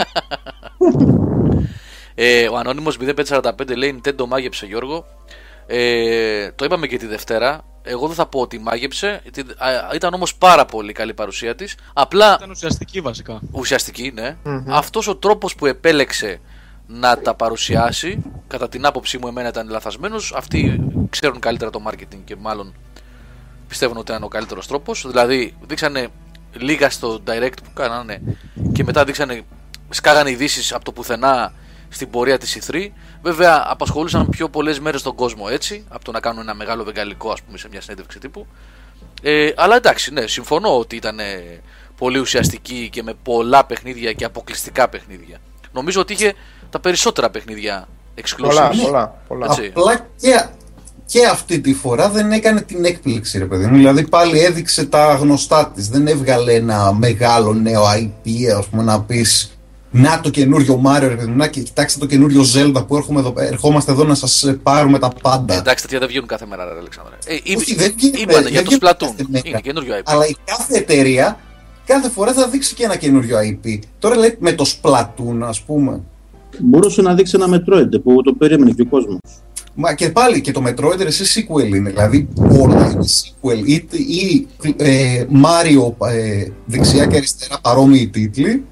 ε, 2.15 2.47
ο 2.47 2.57
Ανώνυμος 2.57 2.97
0545 3.29 3.41
λέει 3.77 4.01
Nintendo 4.03 4.25
μάγεψε 4.27 4.65
Γιώργο. 4.65 5.05
Ε, 5.67 6.51
το 6.51 6.65
είπαμε 6.65 6.87
και 6.87 6.97
τη 6.97 7.05
Δευτέρα. 7.07 7.61
Εγώ 7.83 8.07
δεν 8.07 8.15
θα 8.15 8.25
πω 8.25 8.39
ότι 8.39 8.59
μάγεψε. 8.59 9.21
Τι- 9.31 9.41
α, 9.41 9.91
Ήταν 9.95 10.13
όμως 10.13 10.35
πάρα 10.35 10.65
πολύ 10.65 10.91
καλή 10.93 11.11
η 11.11 11.13
παρουσία 11.13 11.55
της. 11.55 11.75
Απλά 11.93 12.33
Ήταν 12.37 12.49
ουσιαστική 12.49 13.01
βασικά. 13.01 13.39
ουσιαστική, 13.51 14.11
ναι. 14.15 14.35
Αυτός 14.67 15.07
ο 15.07 15.15
τρόπος 15.15 15.55
που 15.55 15.65
επέλεξε 15.65 16.39
να 16.87 17.17
τα 17.17 17.33
παρουσιάσει, 17.33 18.21
κατά 18.47 18.69
την 18.69 18.85
άποψή 18.85 19.17
μου 19.17 19.27
εμένα 19.27 19.47
ήταν 19.47 19.69
λαθασμένος. 19.69 20.33
Αυτοί 20.35 20.81
ξέρουν 21.09 21.39
καλύτερα 21.39 21.71
το 21.71 21.81
marketing 21.87 22.19
και 22.23 22.35
μάλλον 22.35 22.73
πιστεύουν 23.67 23.97
ότι 23.97 24.11
ήταν 24.11 24.23
ο 24.23 24.27
καλύτερος 24.27 24.67
τρόπος. 24.67 25.05
Δηλαδή 25.07 25.53
δείξανε 25.61 26.07
λίγα 26.53 26.89
στο 26.89 27.21
direct 27.27 27.57
που 27.63 27.73
κάνανε 27.73 28.21
και 28.73 28.83
μετά 28.83 29.03
δείξανε, 29.03 29.41
σκάγανε 29.89 30.29
ειδήσεις 30.29 30.73
από 30.73 30.85
το 30.85 30.91
πουθενά 30.91 31.53
στην 31.89 32.09
πορεία 32.09 32.37
της 32.37 32.59
E3. 32.61 32.87
Βέβαια 33.21 33.65
απασχολούσαν 33.67 34.29
πιο 34.29 34.49
πολλές 34.49 34.79
μέρες 34.79 35.01
τον 35.01 35.15
κόσμο 35.15 35.45
έτσι, 35.49 35.85
από 35.89 36.03
το 36.03 36.11
να 36.11 36.19
κάνουν 36.19 36.41
ένα 36.41 36.53
μεγάλο 36.53 36.83
βεγγαλικό 36.83 37.31
ας 37.31 37.41
πούμε 37.41 37.57
σε 37.57 37.67
μια 37.71 37.81
συνέντευξη 37.81 38.19
τύπου. 38.19 38.47
Ε, 39.21 39.51
αλλά 39.55 39.75
εντάξει, 39.75 40.13
ναι, 40.13 40.27
συμφωνώ 40.27 40.79
ότι 40.79 40.95
ήταν 40.95 41.19
ε, 41.19 41.61
πολύ 41.97 42.19
ουσιαστική 42.19 42.89
και 42.91 43.03
με 43.03 43.13
πολλά 43.23 43.65
παιχνίδια 43.65 44.13
και 44.13 44.25
αποκλειστικά 44.25 44.89
παιχνίδια. 44.89 45.37
Νομίζω 45.71 46.01
ότι 46.01 46.13
είχε 46.13 46.33
τα 46.69 46.79
περισσότερα 46.79 47.29
παιχνίδια 47.29 47.87
exclusive. 48.15 48.41
Πολλά, 48.47 48.69
πολλά, 48.83 49.15
πολλά. 49.27 49.45
Έτσι. 49.45 49.71
Απλά 49.75 50.07
και, 50.19 50.45
και 51.05 51.25
αυτή 51.25 51.59
τη 51.59 51.73
φορά 51.73 52.09
δεν 52.09 52.31
έκανε 52.31 52.61
την 52.61 52.85
έκπληξη, 52.85 53.37
ρε 53.37 53.45
παιδί 53.45 53.65
μου. 53.65 53.75
Δηλαδή 53.75 54.07
πάλι 54.07 54.39
έδειξε 54.39 54.85
τα 54.85 55.13
γνωστά 55.15 55.71
της. 55.75 55.89
Δεν 55.89 56.07
έβγαλε 56.07 56.53
ένα 56.53 56.93
μεγάλο 56.93 57.53
νέο 57.53 57.83
IP, 57.97 58.29
ας 58.57 58.67
πούμε, 58.67 58.83
να 58.83 59.01
πεις 59.01 59.51
Να 59.91 60.19
το 60.19 60.29
καινούριο 60.29 60.77
Μάριο, 60.77 61.07
ρε 61.09 61.15
παιδί 61.15 61.29
μου. 61.29 61.35
Να 61.35 61.47
και 61.47 61.61
κοιτάξτε 61.61 61.99
το 61.99 62.05
καινούριο 62.05 62.41
Zelda 62.55 62.87
που 62.87 62.95
έρχομαι 62.95 63.19
εδώ, 63.19 63.33
ερχόμαστε 63.37 63.91
εδώ 63.91 64.03
να 64.03 64.15
σας 64.15 64.45
πάρουμε 64.63 64.99
τα 64.99 65.09
πάντα. 65.21 65.53
Ε, 65.53 65.57
εντάξει, 65.57 65.83
τέτοια 65.83 65.99
δεν 65.99 66.07
βγαίνουν 66.07 66.27
κάθε 66.27 66.45
μέρα, 66.45 66.65
ρε 66.65 66.79
Αλεξάνδρε. 66.79 67.15
Ε, 67.25 67.33
Όχι, 67.33 67.71
είπε- 67.71 67.81
δεν 67.81 67.93
βγαίνει, 67.97 68.19
είπανε 68.21 68.41
δεν 68.41 68.51
για 68.51 68.63
το 68.63 68.69
βγαίνει 68.69 68.81
Splatoon. 68.83 68.97
κάθε 69.17 69.25
μέρα. 69.29 69.47
Είναι 69.49 69.59
καινούριο 69.61 69.95
IP. 69.97 70.01
Αλλά 70.05 70.27
η 70.27 70.35
κάθε 70.45 70.77
εταιρεία 70.77 71.39
κάθε 71.85 72.09
φορά 72.09 72.33
θα 72.33 72.47
δείξει 72.47 72.75
και 72.75 72.83
ένα 72.83 72.95
καινούριο 72.95 73.37
IP. 73.39 73.79
Τώρα 73.99 74.15
λέει 74.17 74.37
με 74.39 74.51
το 74.51 74.65
Splatoon, 74.81 75.39
ας 75.41 75.61
πούμε. 75.61 76.01
Μπορούσε 76.59 77.01
να 77.01 77.13
δείξει 77.13 77.37
ένα 77.41 77.57
Metroid 77.57 78.01
που 78.03 78.21
το 78.21 78.33
περίμενε 78.33 78.71
και 78.71 78.81
ο 78.81 78.85
κόσμος. 78.85 79.19
Μα 79.79 79.93
και 79.93 80.09
πάλι 80.09 80.41
και 80.41 80.51
το 80.51 80.63
Metroid 80.67 80.97
ρε, 80.97 81.11
σε 81.11 81.23
sequel 81.23 81.67
είναι. 81.75 81.89
Δηλαδή 81.89 82.27
όλα 82.37 82.91
είναι 82.91 83.05
sequel. 83.05 83.65
Ή, 83.65 83.87
ή 83.91 84.47
ε, 84.77 85.25
Mario 85.31 86.07
ε, 86.07 86.47
δεξιά 86.65 87.05
και 87.05 87.17
αριστερά 87.17 87.59
παρόμοιοι 87.61 88.07
τίτλοι. 88.07 88.65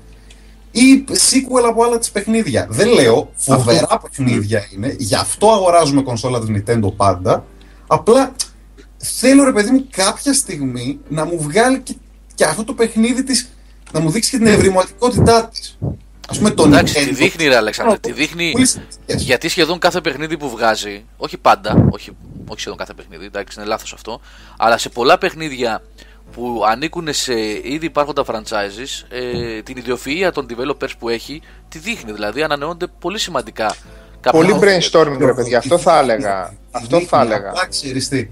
Ή 0.71 1.03
sequel 1.09 1.63
από 1.67 1.83
άλλα 1.83 1.97
τις 1.97 2.11
παιχνίδια. 2.11 2.67
Δεν 2.69 2.87
λέω, 2.87 3.31
φοβερά 3.35 4.01
παιχνίδια 4.01 4.67
είναι. 4.75 4.95
Γι' 4.99 5.15
αυτό 5.15 5.51
αγοράζουμε 5.51 6.01
κονσόλα 6.01 6.39
της 6.39 6.49
Nintendo 6.51 6.93
πάντα. 6.95 7.45
Απλά 7.87 8.35
θέλω 8.97 9.43
ρε 9.43 9.51
παιδί 9.51 9.71
μου 9.71 9.85
κάποια 9.91 10.33
στιγμή 10.33 10.99
να 11.09 11.25
μου 11.25 11.41
βγάλει 11.41 11.79
και, 11.79 11.95
και 12.35 12.45
αυτό 12.45 12.63
το 12.63 12.73
παιχνίδι 12.73 13.23
της 13.23 13.49
να 13.91 13.99
μου 13.99 14.09
δείξει 14.09 14.31
και 14.31 14.37
την 14.37 14.47
ευρηματικότητά 14.47 15.49
της. 15.49 15.77
Ας 16.29 16.37
πούμε 16.37 16.49
το 16.51 16.63
Εντάξει, 16.63 16.93
τη 16.93 16.99
Nintendo. 17.09 17.13
δείχνει, 17.15 17.47
ρε 17.47 17.55
Αλεξάνδρε. 17.55 17.97
Τη 17.97 18.11
δείχνει 18.11 18.51
Πολύ 18.51 18.65
σημαντικές. 18.65 19.21
γιατί 19.23 19.49
σχεδόν 19.49 19.79
κάθε 19.79 20.01
παιχνίδι 20.01 20.37
που 20.37 20.49
βγάζει, 20.49 21.05
όχι 21.17 21.37
πάντα, 21.37 21.85
όχι, 21.89 22.11
όχι 22.47 22.59
σχεδόν 22.59 22.77
κάθε 22.77 22.93
παιχνίδι, 22.93 23.25
εντάξει, 23.25 23.59
είναι 23.59 23.67
λάθος 23.69 23.93
αυτό, 23.93 24.21
αλλά 24.57 24.77
σε 24.77 24.89
πολλά 24.89 25.17
παιχνίδια 25.17 25.81
που 26.31 26.63
ανήκουν 26.67 27.07
σε 27.11 27.33
ήδη 27.63 27.85
υπάρχοντα 27.85 28.23
franchises, 28.27 29.05
ε, 29.09 29.61
την 29.61 29.75
ιδιοφυΐα 29.85 30.31
των 30.33 30.47
developers 30.49 30.89
που 30.99 31.09
έχει, 31.09 31.41
τη 31.69 31.79
δείχνει. 31.79 32.11
Δηλαδή 32.11 32.43
ανανεώνται 32.43 32.87
πολύ 32.99 33.19
σημαντικά 33.19 33.75
κάποια 34.21 34.39
Πολύ 34.39 34.53
παιχνίδια. 34.59 34.89
brainstorming, 34.91 35.17
ρε 35.25 35.33
παιδιά. 35.33 35.57
Αυτό 35.57 35.77
θα 35.77 35.99
έλεγα. 35.99 36.53
Αυτό 36.71 36.99
θα 37.01 37.21
έλεγα. 37.21 37.49
Απλά 37.49 37.67
ξέρεις 37.67 38.07
τι, 38.07 38.27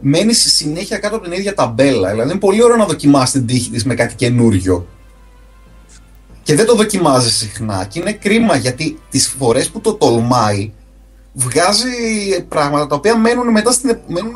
μένεις 0.00 0.40
στη 0.40 0.48
συνέχεια 0.50 0.98
κάτω 0.98 1.16
από 1.16 1.24
την 1.24 1.32
ίδια 1.32 1.54
ταμπέλα. 1.54 2.10
Δηλαδή 2.10 2.30
είναι 2.30 2.38
πολύ 2.40 2.62
ωραίο 2.62 2.76
να 2.76 2.84
δοκιμάσει 2.86 3.32
την 3.32 3.46
τύχη 3.46 3.70
της 3.70 3.84
με 3.84 3.94
κάτι 3.94 4.14
καινούριο. 4.14 4.86
Και 6.50 6.56
δεν 6.56 6.66
το 6.66 6.74
δοκιμάζεις 6.74 7.36
συχνά. 7.36 7.86
Και 7.88 7.98
είναι 7.98 8.12
κρίμα 8.12 8.56
γιατί 8.56 8.98
τις 9.10 9.28
φορές 9.28 9.70
που 9.70 9.80
το 9.80 9.94
τολμάει, 9.94 10.72
βγάζει 11.32 11.88
πράγματα 12.48 12.86
τα 12.86 12.94
οποία 12.94 13.16
μένουν 13.16 13.50
μετά 13.50 13.72
στην, 13.72 13.98
μένουν 14.06 14.34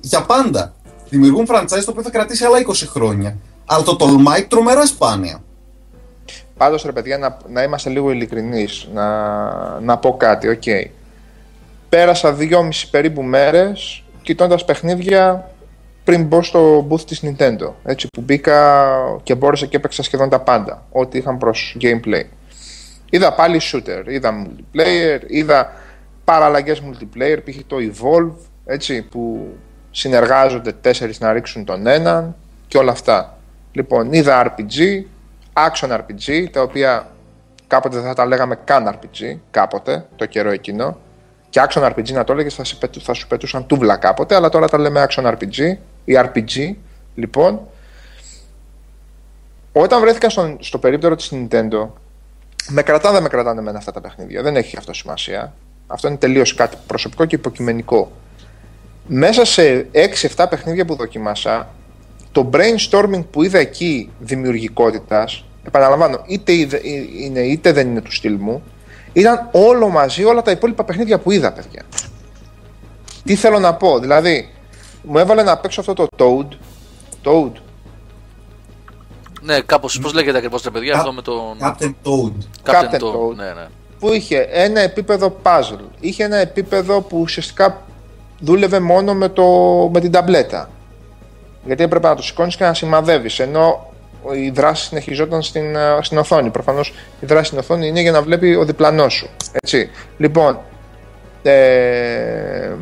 για 0.00 0.22
πάντα. 0.22 0.74
Δημιουργούν 1.08 1.46
franchise 1.48 1.82
το 1.84 1.90
οποίο 1.90 2.02
θα 2.02 2.10
κρατήσει 2.10 2.44
άλλα 2.44 2.58
20 2.66 2.72
χρόνια. 2.86 3.36
Αλλά 3.66 3.82
το 3.82 3.96
τολμάει 3.96 4.44
τρομερά 4.44 4.86
σπάνια. 4.86 5.42
Πάντως 6.56 6.82
ρε 6.82 6.92
παιδιά 6.92 7.18
να, 7.18 7.38
να 7.48 7.62
είμαστε 7.62 7.90
λίγο 7.90 8.10
ειλικρινείς, 8.10 8.88
να, 8.94 9.80
να 9.80 9.98
πω 9.98 10.16
κάτι, 10.16 10.48
οκ. 10.48 10.62
πέρασα 11.88 12.32
δυόμιση 12.32 12.90
περίπου 12.90 13.22
μέρες 13.22 14.02
κοιτώντας 14.22 14.64
παιχνίδια 14.64 15.50
πριν 16.06 16.24
μπω 16.24 16.42
στο 16.42 16.86
booth 16.90 17.00
της 17.00 17.22
Nintendo. 17.24 17.72
Έτσι 17.84 18.08
που 18.12 18.20
μπήκα 18.20 18.86
και 19.22 19.34
μπόρεσα 19.34 19.66
και 19.66 19.76
έπαιξα 19.76 20.02
σχεδόν 20.02 20.28
τα 20.28 20.40
πάντα. 20.40 20.86
Ό,τι 20.92 21.18
είχαν 21.18 21.38
προς 21.38 21.76
gameplay. 21.80 22.22
Είδα 23.10 23.32
πάλι 23.32 23.60
shooter, 23.62 24.02
είδα 24.08 24.46
multiplayer, 24.46 25.20
είδα 25.26 25.72
παραλλαγές 26.24 26.82
multiplayer, 26.82 27.38
π.χ. 27.44 27.56
το 27.66 27.76
Evolve, 27.76 28.34
έτσι, 28.64 29.02
που 29.02 29.48
συνεργάζονται 29.90 30.72
τέσσερις 30.72 31.20
να 31.20 31.32
ρίξουν 31.32 31.64
τον 31.64 31.86
έναν 31.86 32.36
και 32.68 32.78
όλα 32.78 32.92
αυτά. 32.92 33.38
Λοιπόν, 33.72 34.12
είδα 34.12 34.54
RPG, 34.54 35.02
action 35.52 35.90
RPG, 35.90 36.46
τα 36.52 36.62
οποία 36.62 37.10
κάποτε 37.66 37.96
δεν 37.96 38.06
θα 38.06 38.14
τα 38.14 38.26
λέγαμε 38.26 38.58
καν 38.64 38.88
RPG, 38.98 39.36
κάποτε, 39.50 40.06
το 40.16 40.26
καιρό 40.26 40.50
εκείνο. 40.50 40.98
Και 41.50 41.60
action 41.68 41.82
RPG 41.82 42.12
να 42.12 42.24
το 42.24 42.32
έλεγες 42.32 42.54
θα, 42.54 42.64
σε 42.64 42.76
πετου- 42.76 43.02
θα 43.02 43.12
σου 43.12 43.26
πετούσαν 43.26 43.66
τούβλα 43.66 43.96
κάποτε, 43.96 44.34
αλλά 44.34 44.48
τώρα 44.48 44.68
τα 44.68 44.78
λέμε 44.78 45.06
action 45.08 45.24
RPG 45.24 45.76
ή 46.06 46.14
RPG. 46.16 46.74
Λοιπόν, 47.14 47.60
όταν 49.72 50.00
βρέθηκα 50.00 50.30
στον, 50.30 50.56
στο 50.60 50.78
περίπτερο 50.78 51.16
της 51.16 51.32
Nintendo, 51.32 51.88
με 52.68 52.82
κρατάνε, 52.82 53.14
δεν 53.14 53.22
με 53.22 53.28
κρατάνε 53.28 53.60
εμένα 53.60 53.78
αυτά 53.78 53.92
τα 53.92 54.00
παιχνίδια. 54.00 54.42
Δεν 54.42 54.56
έχει 54.56 54.76
αυτό 54.76 54.92
σημασία. 54.92 55.54
Αυτό 55.86 56.08
είναι 56.08 56.16
τελείως 56.16 56.54
κάτι 56.54 56.76
προσωπικό 56.86 57.24
και 57.24 57.34
υποκειμενικό. 57.34 58.12
Μέσα 59.06 59.44
σε 59.44 59.86
6-7 60.36 60.46
παιχνίδια 60.50 60.84
που 60.84 60.94
δοκίμασα, 60.94 61.68
το 62.32 62.50
brainstorming 62.52 63.24
που 63.30 63.42
είδα 63.42 63.58
εκεί 63.58 64.10
δημιουργικότητας, 64.18 65.44
επαναλαμβάνω, 65.66 66.22
είτε 66.26 66.52
είδε- 66.52 66.84
είναι 67.20 67.40
είτε 67.40 67.72
δεν 67.72 67.88
είναι 67.88 68.00
του 68.00 68.12
στυλ 68.12 68.36
μου, 68.38 68.62
ήταν 69.12 69.48
όλο 69.52 69.88
μαζί 69.88 70.24
όλα 70.24 70.42
τα 70.42 70.50
υπόλοιπα 70.50 70.84
παιχνίδια 70.84 71.18
που 71.18 71.30
είδα, 71.30 71.52
παιδιά. 71.52 71.82
Τι 73.24 73.34
θέλω 73.34 73.58
να 73.58 73.74
πω, 73.74 73.98
δηλαδή, 73.98 74.48
μου 75.06 75.18
έβαλε 75.18 75.42
να 75.42 75.56
παίξω 75.58 75.80
αυτό 75.80 75.94
το 75.94 76.06
Toad. 76.18 76.48
Toad. 77.24 77.50
Ναι, 79.42 79.60
κάπως, 79.60 79.98
πώς 80.00 80.12
λέγεται 80.12 80.36
ακριβώς 80.36 80.62
τα 80.62 80.70
παιδιά, 80.70 80.92
Κα- 80.92 80.98
αυτό 80.98 81.12
με 81.12 81.22
τον 81.22 81.56
Captain 81.60 81.94
Toad. 82.04 82.32
Captain 82.64 82.72
Captain 82.72 83.00
Toad. 83.00 83.14
Toad. 83.30 83.34
Ναι, 83.36 83.44
ναι. 83.44 83.66
που 83.98 84.12
είχε 84.12 84.38
ένα 84.50 84.80
επίπεδο 84.80 85.36
puzzle. 85.42 85.84
Είχε 86.00 86.24
ένα 86.24 86.36
επίπεδο 86.36 87.00
που 87.00 87.20
ουσιαστικά 87.20 87.82
δούλευε 88.40 88.80
μόνο 88.80 89.14
με, 89.14 89.28
το, 89.28 89.44
με 89.92 90.00
την 90.00 90.10
ταμπλέτα. 90.12 90.70
Γιατί 91.64 91.82
έπρεπε 91.82 92.08
να 92.08 92.14
το 92.14 92.22
σηκώνεις 92.22 92.56
και 92.56 92.64
να 92.64 92.74
σημαδεύεις. 92.74 93.38
Ενώ 93.38 93.92
η 94.34 94.50
δράση 94.50 94.84
συνεχιζόταν 94.86 95.42
στην, 95.42 95.76
ε, 95.76 95.98
στην 96.00 96.18
οθόνη. 96.18 96.50
Προφανώς 96.50 96.94
η 97.20 97.26
δράση 97.26 97.44
στην 97.46 97.58
οθόνη 97.58 97.86
είναι 97.88 98.00
για 98.00 98.10
να 98.10 98.22
βλέπει 98.22 98.54
ο 98.54 98.64
διπλανός 98.64 99.12
σου. 99.14 99.28
Έτσι. 99.52 99.90
Λοιπόν. 100.16 100.58
Ε, 101.42 102.72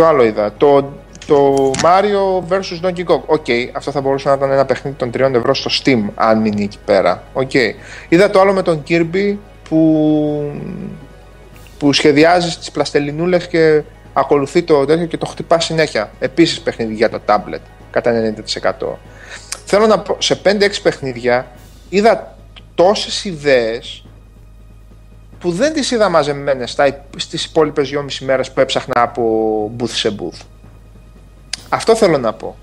ποιο 0.00 0.08
άλλο 0.08 0.24
είδα. 0.24 0.52
Το, 0.56 0.92
το 1.26 1.70
Mario 1.82 2.52
vs 2.52 2.86
Donkey 2.86 3.04
Kong. 3.04 3.20
OK, 3.26 3.46
αυτό 3.72 3.90
θα 3.90 4.00
μπορούσε 4.00 4.28
να 4.28 4.34
ήταν 4.34 4.50
ένα 4.50 4.64
παιχνίδι 4.64 4.96
των 4.96 5.10
3 5.14 5.34
ευρώ 5.34 5.54
στο 5.54 5.70
Steam, 5.82 6.00
αν 6.14 6.40
μείνει 6.40 6.62
εκεί 6.62 6.78
πέρα. 6.84 7.22
Οκ. 7.32 7.50
Είδα 8.08 8.30
το 8.30 8.40
άλλο 8.40 8.52
με 8.52 8.62
τον 8.62 8.82
Kirby 8.88 9.36
που, 9.68 10.52
που 11.78 11.92
σχεδιάζει 11.92 12.56
τις 12.56 12.70
πλαστελινούλες 12.70 13.48
και 13.48 13.82
ακολουθεί 14.12 14.62
το 14.62 14.84
τέτοιο 14.84 15.06
και 15.06 15.16
το 15.16 15.26
χτυπά 15.26 15.60
συνέχεια. 15.60 16.10
Επίσης 16.18 16.60
παιχνίδι 16.60 16.94
για 16.94 17.10
το 17.10 17.20
tablet, 17.26 17.62
κατά 17.90 18.34
90%. 18.60 18.86
Θέλω 19.64 19.86
να 19.86 19.98
πω, 19.98 20.16
σε 20.18 20.40
5-6 20.44 20.82
παιχνίδια 20.82 21.46
είδα 21.88 22.36
τόσες 22.74 23.24
ιδέες 23.24 24.04
που 25.40 25.50
δεν 25.50 25.72
τις 25.72 25.90
είδα 25.90 26.08
μαζεμένες 26.08 26.70
στα, 26.70 26.86
υπ- 26.86 27.20
στις 27.20 27.44
υπόλοιπες 27.44 27.88
2,5 27.88 28.24
μέρες 28.24 28.52
που 28.52 28.60
έψαχνα 28.60 29.02
από 29.02 29.70
booth 29.80 29.88
σε 29.88 30.14
booth. 30.18 30.40
Αυτό 31.68 31.96
θέλω 31.96 32.18
να 32.18 32.32
πω. 32.32 32.56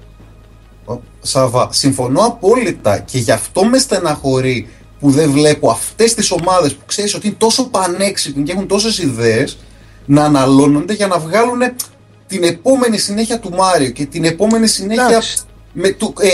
Ο- 0.86 1.00
Σαββά, 1.22 1.70
συμφωνώ 1.72 2.22
απόλυτα 2.26 2.98
και 3.00 3.18
γι' 3.18 3.32
αυτό 3.32 3.66
με 3.66 3.78
στεναχωρεί 3.78 4.70
που 5.00 5.10
δεν 5.10 5.32
βλέπω 5.32 5.70
αυτές 5.70 6.14
τις 6.14 6.32
ομάδες 6.32 6.74
που 6.74 6.86
ξέρεις 6.86 7.14
ότι 7.16 7.28
είναι 7.28 7.36
τόσο 7.40 7.68
πανέξυπνοι 7.70 8.44
και 8.44 8.52
έχουν 8.52 8.68
τόσες 8.68 8.98
ιδέες 8.98 9.58
να 10.06 10.24
αναλώνονται 10.24 10.94
για 10.94 11.08
να 11.08 11.20
βγάλουν 11.20 11.62
την 12.28 12.44
επόμενη 12.44 12.98
συνέχεια 12.98 13.40
του 13.40 13.50
Μάριο 13.50 13.90
και 13.90 14.06
την 14.06 14.24
επόμενη 14.24 14.68
συνέχεια 14.68 15.06
Εντάξει. 15.08 15.38
με 15.74 15.90
του 15.90 16.14
ε, 16.20 16.30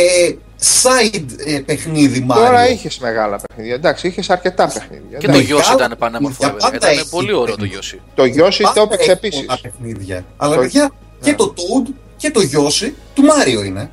side 0.63 1.23
ε, 1.45 1.59
παιχνίδι 1.59 2.19
Μάριο. 2.19 2.43
Τώρα 2.45 2.69
είχες 2.69 2.97
μεγάλα 2.99 3.39
παιχνίδια. 3.47 3.73
Εντάξει, 3.73 4.07
είχες 4.07 4.29
αρκετά 4.29 4.67
παιχνίδια. 4.67 5.17
Και 5.17 5.25
το 5.27 5.31
Εντάξει. 5.31 5.53
Yoshi 5.53 5.57
Μεγάλο- 5.57 5.77
ήταν 5.85 5.95
πανέμορφο, 5.99 6.37
για 6.39 6.47
βέβαια. 6.53 6.69
πάντα 6.69 6.77
Ήταν 6.87 6.97
έχει 6.99 7.09
πολύ 7.09 7.33
ωραίο 7.33 7.55
το 7.55 7.61
παιχνίδι. 7.61 7.79
Yoshi. 7.95 7.99
Το 8.15 8.23
Yoshi 8.23 8.57
το 8.57 8.63
Πάντα 8.63 8.81
έπαιξε 8.81 9.01
έχει 9.03 9.11
επίσης. 9.11 9.45
πολλά 9.45 9.59
παιχνίδια. 9.61 10.25
Αλλά 10.37 10.55
Το- 10.55 10.61
παιδιά 10.61 10.91
και 11.21 11.29
Ναι. 11.29 11.35
το 11.35 11.53
Toad 11.57 11.89
και 12.17 12.31
το 12.31 12.39
Yoshi 12.41 12.91
του 13.13 13.21
Μάριο 13.23 13.63
είναι. 13.63 13.89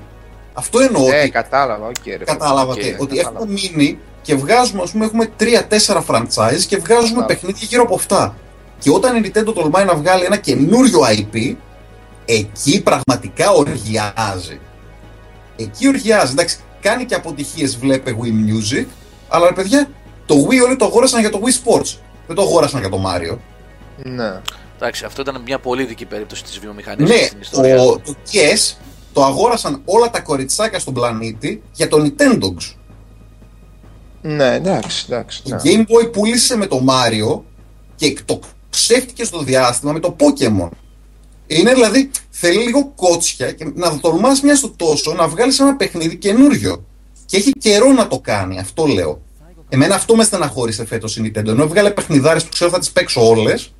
Αυτό 0.53 0.81
εννοώ 0.81 1.09
Ναι, 1.09 1.19
ότι 1.21 1.31
κατάλαβα. 1.31 1.87
οκ, 1.87 1.95
ρε, 2.07 2.17
Κατάλαβατε 2.25 2.95
οκ, 2.95 3.01
ότι 3.01 3.17
κατάλαβα. 3.17 3.45
έχουμε 3.45 3.61
μείνει 3.75 3.99
και 4.23 4.35
βγάζουμε, 4.35 4.83
ας 4.83 4.91
πούμε, 4.91 5.05
έχουμε 5.05 5.29
3-4 5.37 6.05
franchise 6.09 6.63
και 6.69 6.77
βγάζουμε 6.77 6.87
Κατάλαβα. 6.87 7.27
παιχνίδια 7.27 7.67
γύρω 7.71 7.83
από 7.83 7.95
αυτά. 7.95 8.37
Και 8.79 8.91
όταν 8.91 9.25
η 9.25 9.31
Nintendo 9.35 9.55
τολμάει 9.55 9.85
να 9.85 9.95
βγάλει 9.95 10.25
ένα 10.25 10.37
καινούριο 10.37 11.01
IP, 11.11 11.55
εκεί 12.25 12.83
πραγματικά 12.83 13.51
οργιάζει. 13.51 14.61
Εκεί 15.61 15.89
οργιάζει. 15.89 16.33
Εντάξει, 16.33 16.59
κάνει 16.81 17.05
και 17.05 17.15
αποτυχίες, 17.15 17.77
βλέπε 17.77 18.17
Wii 18.21 18.27
Music, 18.27 18.87
αλλά 19.29 19.47
ρε 19.47 19.55
παιδιά, 19.55 19.91
το 20.27 20.35
Wii 20.49 20.65
όλοι 20.67 20.77
το 20.77 20.85
αγόρασαν 20.85 21.21
για 21.21 21.31
το 21.31 21.41
Wii 21.45 21.69
Sports. 21.69 21.97
Δεν 22.27 22.37
το 22.37 22.43
αγόρασαν 22.43 22.81
για 22.81 22.89
το 22.89 23.03
Mario. 23.07 23.37
Ναι. 24.05 24.41
Εντάξει, 24.77 25.05
αυτό 25.05 25.23
ήταν 25.23 25.43
μια 25.45 25.59
πολύ 25.59 25.85
δική 25.85 26.05
περίπτωση 26.05 26.43
της 26.45 26.59
βιομηχανίας 26.59 27.11
Ναι, 27.11 27.17
στην 27.17 27.41
ιστορία. 27.41 27.77
το, 27.77 28.01
το 28.05 28.15
Yes 28.33 28.75
το 29.13 29.25
αγόρασαν 29.25 29.83
όλα 29.85 30.11
τα 30.11 30.21
κοριτσάκια 30.21 30.79
στον 30.79 30.95
πλανήτη 30.95 31.63
για 31.73 31.89
το 31.89 31.97
Nintendo. 32.05 32.55
Ναι, 34.23 34.55
εντάξει, 34.55 35.07
εντάξει. 35.09 35.43
Η 35.45 35.51
ναι. 35.51 35.59
Game 35.65 35.81
Boy 35.81 36.13
πούλησε 36.13 36.57
με 36.57 36.67
το 36.67 36.85
Mario 36.89 37.41
και 37.97 38.19
το 38.25 38.41
ξέφτηκε 38.71 39.25
στο 39.25 39.43
διάστημα 39.43 39.93
με 39.93 40.01
το 40.01 40.17
Pokemon. 40.19 40.69
Είναι 41.47 41.75
δηλαδή, 41.75 42.11
θέλει 42.41 42.63
λίγο 42.63 42.93
κότσια 42.95 43.53
και 43.53 43.73
να 43.75 43.99
τολμάς 43.99 44.41
μια 44.43 44.55
στο 44.55 44.71
τόσο 44.71 45.13
να 45.13 45.29
βγάλεις 45.29 45.61
ένα 45.61 45.77
παιχνίδι 45.77 46.17
καινούριο. 46.17 46.85
Και 47.27 47.37
έχει 47.37 47.51
καιρό 47.51 47.93
να 47.93 48.07
το 48.07 48.21
κάνει, 48.21 48.59
αυτό 48.59 48.87
λέω. 48.87 49.23
Εμένα 49.69 49.95
αυτό 49.95 50.17
με 50.17 50.25
στεναχώρησε 50.25 50.87
φέτος 50.87 51.17
η 51.17 51.23
Nintendo. 51.25 51.47
Ενώ 51.47 51.63
έβγαλε 51.63 51.91
παιχνιδάρες 51.91 52.45
που 52.45 52.51
ξέρω 52.53 52.71
θα 52.71 52.79
τις 52.79 52.91
παίξω 52.91 53.29
όλες, 53.29 53.73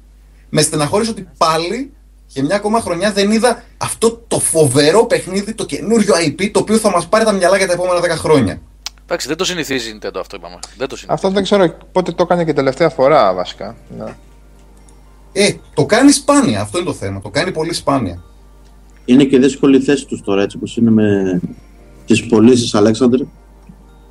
με 0.49 0.63
στεναχώρησε 0.63 1.11
ότι 1.11 1.29
πάλι 1.39 1.93
και 2.27 2.43
μια 2.43 2.57
ακόμα 2.57 2.81
χρονιά 2.81 3.13
δεν 3.13 3.31
είδα 3.31 3.63
αυτό 3.77 4.23
το 4.29 4.41
φοβερό 4.41 5.07
παιχνίδι, 5.07 5.55
το 5.55 5.65
καινούριο 5.65 6.15
IP, 6.27 6.51
το 6.51 6.61
οποίο 6.61 6.77
θα 6.77 6.91
μας 6.91 7.09
πάρει 7.09 7.25
τα 7.25 7.33
μυαλά 7.33 7.57
για 7.57 7.67
τα 7.67 7.73
επόμενα 7.73 8.01
10 8.01 8.09
χρόνια. 8.09 8.61
Εντάξει, 9.05 9.29
δεν 9.29 9.37
το 9.37 9.45
συνηθίζει 9.45 9.91
η 9.91 9.99
Nintendo 9.99 10.19
αυτό 10.21 10.37
είπαμε. 10.37 10.59
Δεν 10.77 10.89
το 10.89 10.97
συνηθίζει. 10.97 11.07
Αυτό 11.07 11.31
δεν 11.31 11.43
ξέρω 11.43 11.77
πότε 11.93 12.13
το 12.13 12.23
έκανε 12.23 12.45
και 12.45 12.53
τελευταία 12.53 12.89
φορά 12.89 13.35
βασικά. 13.35 13.77
Ναι. 13.99 14.15
Ε, 15.33 15.55
το 15.75 15.87
κάνει 15.87 16.11
σπάνια, 16.11 16.61
αυτό 16.61 16.79
είναι 16.79 16.87
το 16.87 16.95
θέμα. 16.95 17.21
Το 17.21 17.31
κάνει 17.31 17.53
πολύ 17.53 17.73
σπάνια. 17.73 18.23
Είναι 19.11 19.25
και 19.25 19.39
δύσκολη 19.39 19.77
η 19.77 19.81
θέση 19.81 20.07
τους 20.07 20.21
τώρα, 20.23 20.43
έτσι 20.43 20.57
όπως 20.57 20.77
είναι 20.77 20.91
με 20.91 21.41
τις 22.07 22.27
πωλήσεις 22.27 22.75
Αλέξανδρε. 22.75 23.25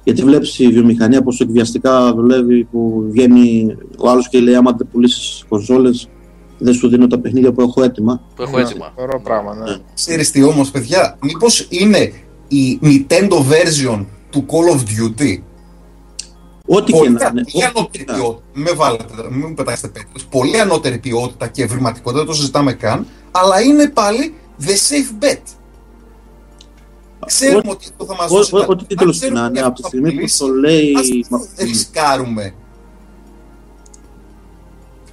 Γιατί 0.03 0.23
βλέπεις 0.23 0.59
η 0.59 0.67
βιομηχανία 0.67 1.21
πόσο 1.23 1.43
εκβιαστικά 1.43 2.13
δουλεύει, 2.13 2.63
που 2.63 3.05
βγαίνει 3.09 3.75
ο 3.97 4.09
άλλος 4.09 4.29
και 4.29 4.39
λέει 4.39 4.55
άμα 4.55 4.71
δεν 4.71 4.87
πουλήσεις 4.91 5.45
κονσόλες, 5.49 6.09
δεν 6.57 6.73
σου 6.73 6.87
δίνω 6.89 7.07
τα 7.07 7.19
παιχνίδια 7.19 7.51
που 7.51 7.61
έχω 7.61 7.83
έτοιμα. 7.83 8.21
Που 8.35 8.41
έχω 8.41 8.57
Ναι, 8.57 8.63
έτοιμα. 8.63 8.93
Ωραίο 8.95 9.19
πράγμα, 9.19 9.55
ναι. 9.55 9.77
Ξέρεις 9.93 10.31
τι 10.31 10.43
όμως, 10.43 10.71
παιδιά, 10.71 11.17
μήπως 11.21 11.67
είναι 11.69 12.11
η 12.47 12.79
Nintendo 12.83 13.37
version 13.37 14.05
του 14.29 14.45
Call 14.47 14.75
of 14.75 14.79
Duty; 14.79 15.41
Ό,τι 16.71 16.91
και 16.91 16.97
Πολύ, 16.97 17.09
να 17.11 17.29
είναι. 17.31 17.43
πολύ 17.51 17.65
ό,τι 17.65 17.65
ανώτερη 17.75 18.03
και 18.05 18.11
να 18.11 18.17
είναι. 18.17 18.23
ποιότητα. 18.23 18.41
Μην 18.53 18.63
με 18.63 18.71
βάλετε, 18.71 19.03
μην 19.31 19.45
μου 19.47 19.53
πετάξετε 19.53 19.87
πέτρες. 19.87 20.23
Πολύ 20.29 20.59
ανώτερη 20.59 20.97
ποιότητα 20.97 21.47
και 21.47 21.63
ευρηματικότητα, 21.63 22.17
δεν 22.17 22.27
το 22.27 22.33
συζητάμε 22.33 22.73
καν. 22.73 23.05
Αλλά 23.31 23.61
είναι 23.61 23.89
πάλι 23.89 24.33
the 24.61 24.69
safe 24.89 25.23
bet. 25.23 25.41
Ξέρουμε 27.25 27.61
Ό- 27.65 27.71
ότι 27.71 27.85
αυτό 27.91 28.05
θα 28.05 28.15
μας 28.15 28.31
ό- 28.31 28.35
δώσει... 28.35 28.55
ό- 28.55 28.59
τα- 28.59 28.65
Ό,τι 28.69 28.85
τίτλος 28.85 29.07
αν 29.07 29.11
και 29.13 29.19
ξέρουμε 29.19 29.39
να 29.41 29.47
είναι, 29.47 29.59
ότι 29.59 29.67
από 29.67 29.75
τη 29.75 29.81
αυτό 29.81 29.81
θα 29.81 29.87
στιγμή 29.87 30.09
που 30.09 30.15
πουλήσει, 30.15 30.37
το 30.39 30.47
λέει. 30.47 30.93
Ας 30.97 31.07
μα- 31.29 31.37
μην 31.57 31.67
ρισκάρουμε. 31.67 32.53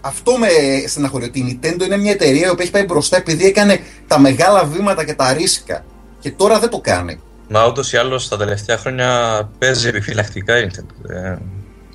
Αυτό 0.01 0.39
με 0.39 0.47
στεναχωρεί 0.87 1.25
ότι 1.25 1.39
η 1.39 1.61
Nintendo 1.63 1.83
είναι 1.85 1.97
μια 1.97 2.11
εταιρεία 2.11 2.55
που 2.55 2.61
έχει 2.63 2.71
πάει 2.71 2.85
μπροστά 2.85 3.17
επειδή 3.17 3.45
έκανε 3.47 3.79
τα 4.07 4.19
μεγάλα 4.19 4.65
βήματα 4.65 5.05
και 5.05 5.15
τα 5.15 5.33
ρίσκα. 5.33 5.85
Και 6.21 6.31
τώρα 6.31 6.59
δεν 6.59 6.69
το 6.71 6.81
κάνει. 6.81 7.21
Μα 7.49 7.67
ούτω 7.67 7.83
ή 7.93 7.97
άλλως 7.97 8.29
τα 8.29 8.37
τελευταία 8.37 8.79
χρόνια 8.79 9.41
παίζει 9.59 9.89
επιφυλακτικά 9.89 10.59
η 10.59 10.67
Nintendo. 10.71 11.11
Ε, 11.11 11.37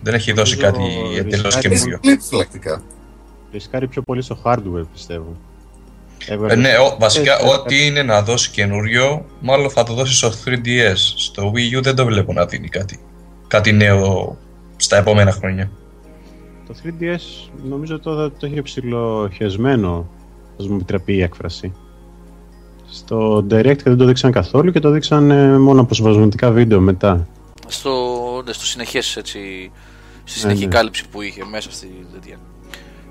δεν 0.01 0.13
έχει 0.13 0.31
δώσει 0.31 0.57
Νομίζω 0.57 0.71
κάτι 0.79 0.93
εντελώς 1.17 1.43
ρισκάρει. 1.43 1.67
Παίζει 1.67 1.83
καινούριο. 1.83 1.99
πολύ 2.01 2.13
επιφυλακτικά. 2.13 2.83
Ρισκάρει 3.51 3.87
πιο 3.87 4.01
πολύ 4.01 4.21
στο 4.21 4.37
hardware, 4.43 4.85
πιστεύω. 4.93 5.35
Ε, 6.27 6.55
ναι, 6.55 6.77
ο, 6.77 6.95
βασικά 6.99 7.37
Ε, 7.39 7.43
ε, 7.43 7.47
ό,τι 7.47 7.85
είναι 7.85 8.03
να 8.03 8.21
δώσει 8.21 8.51
καινούριο, 8.51 9.25
μάλλον 9.39 9.69
θα 9.69 9.83
το 9.83 9.93
δώσει 9.93 10.15
στο 10.15 10.31
3DS. 10.45 10.95
Στο 11.15 11.51
Wii 11.55 11.77
U 11.77 11.81
δεν 11.81 11.95
το 11.95 12.05
βλέπω 12.05 12.33
να 12.33 12.45
δίνει 12.45 12.67
κάτι, 12.67 12.99
κάτι 13.47 13.71
νέο 13.71 14.37
στα 14.75 14.97
επόμενα 14.97 15.31
χρόνια. 15.31 15.71
Το 16.67 16.73
3DS 16.83 17.49
νομίζω 17.63 17.99
το, 17.99 18.31
το 18.31 18.47
είχε 18.47 18.61
ψηλοχεσμένο, 18.61 20.09
ας 20.59 20.67
μου 20.67 20.75
επιτραπεί 20.75 21.13
η 21.13 21.21
έκφραση. 21.21 21.73
Στο 22.89 23.45
Direct 23.49 23.83
δεν 23.83 23.97
το 23.97 24.05
δείξαν 24.05 24.31
καθόλου 24.31 24.71
και 24.71 24.79
το 24.79 24.89
δείξαν 24.89 25.31
ε, 25.31 25.57
μόνο 25.57 25.81
αποσπασματικά 25.81 26.51
βίντεο 26.51 26.79
μετά. 26.79 27.27
Στο, 27.67 27.91
ναι, 28.45 28.53
στο 28.53 28.65
συνεχές 28.65 29.17
έτσι, 29.17 29.39
στη 30.23 30.39
Ναι, 30.39 30.41
συνεχή 30.41 30.65
ναι. 30.65 30.71
κάλυψη 30.75 31.03
που 31.11 31.21
είχε 31.21 31.45
μέσα 31.51 31.71
στη 31.71 31.87
τέτοια. 32.13 32.37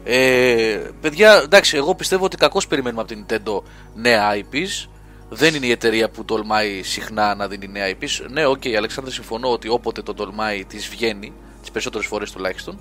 Ε, 0.04 0.80
παιδιά, 1.00 1.40
εντάξει, 1.44 1.76
εγώ 1.76 1.94
πιστεύω 1.94 2.24
ότι 2.24 2.36
κακώς 2.36 2.66
περιμένουμε 2.66 3.02
από 3.02 3.14
την 3.14 3.24
Nintendo 3.28 3.62
νέα 3.94 4.34
IPs. 4.34 4.88
Δεν 5.28 5.54
είναι 5.54 5.66
η 5.66 5.70
εταιρεία 5.70 6.10
που 6.10 6.24
τολμάει 6.24 6.82
συχνά 6.82 7.34
να 7.34 7.48
δίνει 7.48 7.68
νέα 7.68 7.90
IPs. 7.90 8.26
Ναι, 8.30 8.46
ok, 8.46 8.60
okay, 8.64 8.72
Αλεξάνδρε, 8.72 9.12
συμφωνώ 9.12 9.52
ότι 9.52 9.68
όποτε 9.68 10.02
το 10.02 10.14
τολμάει 10.14 10.64
της 10.64 10.88
βγαίνει, 10.88 11.32
τις 11.60 11.70
περισσότερες 11.70 12.06
φορές 12.06 12.30
τουλάχιστον. 12.30 12.78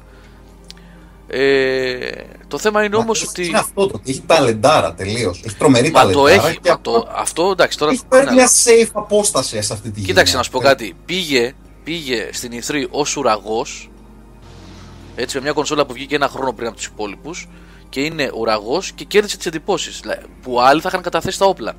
Ε, 1.32 2.12
το 2.48 2.58
θέμα 2.58 2.84
είναι 2.84 2.96
όμως 2.96 3.24
ότι... 3.24 3.46
Είναι 3.46 3.58
αυτό 3.58 3.88
το 3.88 3.96
ότι 3.96 4.12
έχει 4.12 4.24
ταλεντάρα 4.26 4.94
τελείως. 4.94 5.42
Έχει 5.46 5.56
τρομερή 5.56 5.92
Μα 5.92 6.06
το 6.06 6.24
ταλεντάρα. 6.24 6.48
έχει, 6.48 6.60
και 6.60 6.70
μα 6.70 6.82
το, 6.82 7.08
αυτό 7.16 7.50
εντάξει 7.52 7.78
τώρα... 7.78 7.92
Έχει 7.92 8.06
πάρει 8.10 8.26
ναι, 8.26 8.32
μια 8.32 8.48
safe 8.48 8.90
απόσταση 8.94 9.62
σε 9.62 9.74
αυτή 9.74 9.92
τη 9.92 10.02
Κοίταξε 10.02 10.36
να 10.36 10.42
γενιά. 10.42 10.44
σου 10.44 10.52
πω 10.52 10.60
κάτι. 10.60 10.96
Πήγε, 11.06 11.54
πήγε 11.84 12.30
στην 12.32 12.52
E3 12.52 12.86
ως 12.90 13.16
ουραγός. 13.18 13.90
Έτσι, 15.16 15.38
με 15.38 15.44
μια 15.44 15.52
κονσόλα 15.52 15.86
που 15.86 15.94
βγήκε 15.94 16.16
ένα 16.16 16.28
χρόνο 16.28 16.54
πριν 16.54 16.68
από 16.68 16.76
τους 16.76 16.86
υπόλοιπους. 16.86 17.48
Και 17.90 18.02
είναι 18.02 18.32
ουραγός 18.36 18.92
και 18.92 19.04
κέρδισε 19.04 19.38
τις 19.38 19.46
εντυπώσεις. 19.46 20.02
Που 20.42 20.62
άλλοι 20.62 20.82
θα 20.82 20.90
είχαν 20.92 21.02
καταθέσει 21.02 21.40
τα 21.40 21.46
όπλα. 21.46 21.74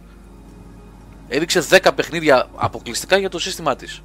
Έδειξε 1.28 1.62
10 1.70 1.90
παιχνίδια 1.94 2.48
αποκλειστικά 2.55 3.19
για 3.19 3.28
το 3.28 3.39
σύστημά 3.39 3.77
της. 3.77 4.02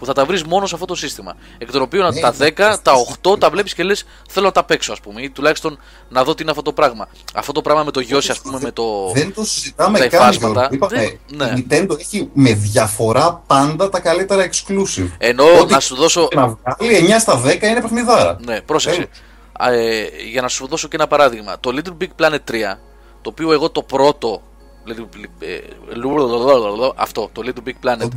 Που 0.00 0.06
θα 0.06 0.12
τα 0.12 0.24
βρεις 0.24 0.42
μόνο 0.44 0.66
σε 0.66 0.74
αυτό 0.74 0.86
το 0.86 0.94
σύστημα. 0.94 1.34
Εκ 1.58 1.70
των 1.72 1.82
οποίων 1.82 2.14
Ναι, 2.14 2.20
τα 2.20 2.34
ναι, 2.38 2.46
10, 2.46 2.52
ναι, 2.58 2.76
τα 2.82 2.92
ναι. 2.92 3.02
8 3.32 3.38
τα 3.40 3.50
βλέπεις 3.50 3.74
και 3.74 3.82
λες: 3.82 4.04
Θέλω 4.30 4.46
να 4.46 4.52
τα 4.52 4.64
παίξω, 4.64 4.92
ας 4.92 5.00
πούμε. 5.00 5.22
Ή 5.22 5.30
τουλάχιστον 5.30 5.78
να 6.08 6.24
δω 6.24 6.34
τι 6.34 6.42
είναι 6.42 6.50
αυτό 6.50 6.62
το 6.62 6.72
πράγμα. 6.72 7.08
Αυτό 7.34 7.52
το 7.52 7.60
πράγμα 7.62 7.82
με 7.84 7.90
το 7.90 8.00
Yoshi, 8.10 8.28
ας 8.30 8.40
πούμε, 8.40 8.58
με 8.62 8.70
το. 8.72 9.10
Δεν 9.14 9.34
το 9.34 9.44
συζητάμε 9.44 9.98
τα 9.98 10.06
καν. 10.08 10.20
υφάσματα. 10.20 10.68
Γιώργο. 10.70 10.74
Είπαμε, 10.74 11.18
Δεν- 11.28 11.48
ναι. 11.48 11.58
η 11.60 11.66
Nintendo 11.90 11.98
έχει 11.98 12.30
με 12.32 12.52
διαφορά 12.54 13.42
πάντα 13.46 13.88
τα 13.88 14.00
καλύτερα 14.00 14.48
exclusive. 14.50 15.10
Ενώ 15.18 15.44
Ό,τι 15.60 15.72
να 15.72 15.80
σου 15.80 15.94
δώσω. 15.94 16.28
και 16.28 16.36
να 16.36 16.46
βγάλει 16.78 16.96
9 16.96 17.18
στα 17.18 17.40
10 17.44 17.62
είναι 17.62 17.80
παιχνιδάρα. 17.80 18.36
Ναι, 18.44 18.60
πρόσεξε. 18.60 18.96
Τέλος. 18.98 19.10
Α, 19.52 19.72
ε, 19.72 20.08
για 20.30 20.42
να 20.42 20.48
σου 20.48 20.66
δώσω 20.66 20.88
και 20.88 20.96
ένα 20.96 21.06
παράδειγμα. 21.06 21.60
Το 21.60 21.70
Little 21.76 22.02
Big 22.04 22.24
Planet 22.24 22.38
3, 22.50 22.78
το 23.22 23.30
οποίο 23.30 23.52
εγώ 23.52 23.70
το 23.70 23.82
πρώτο. 23.82 24.42
Little, 24.88 25.16
Big- 25.16 25.46
ε, 25.46 25.58
λου- 25.94 26.94
αυτό, 26.96 27.28
το 27.32 27.42
Little 27.44 27.68
Big 27.68 27.86
Planet, 27.86 28.08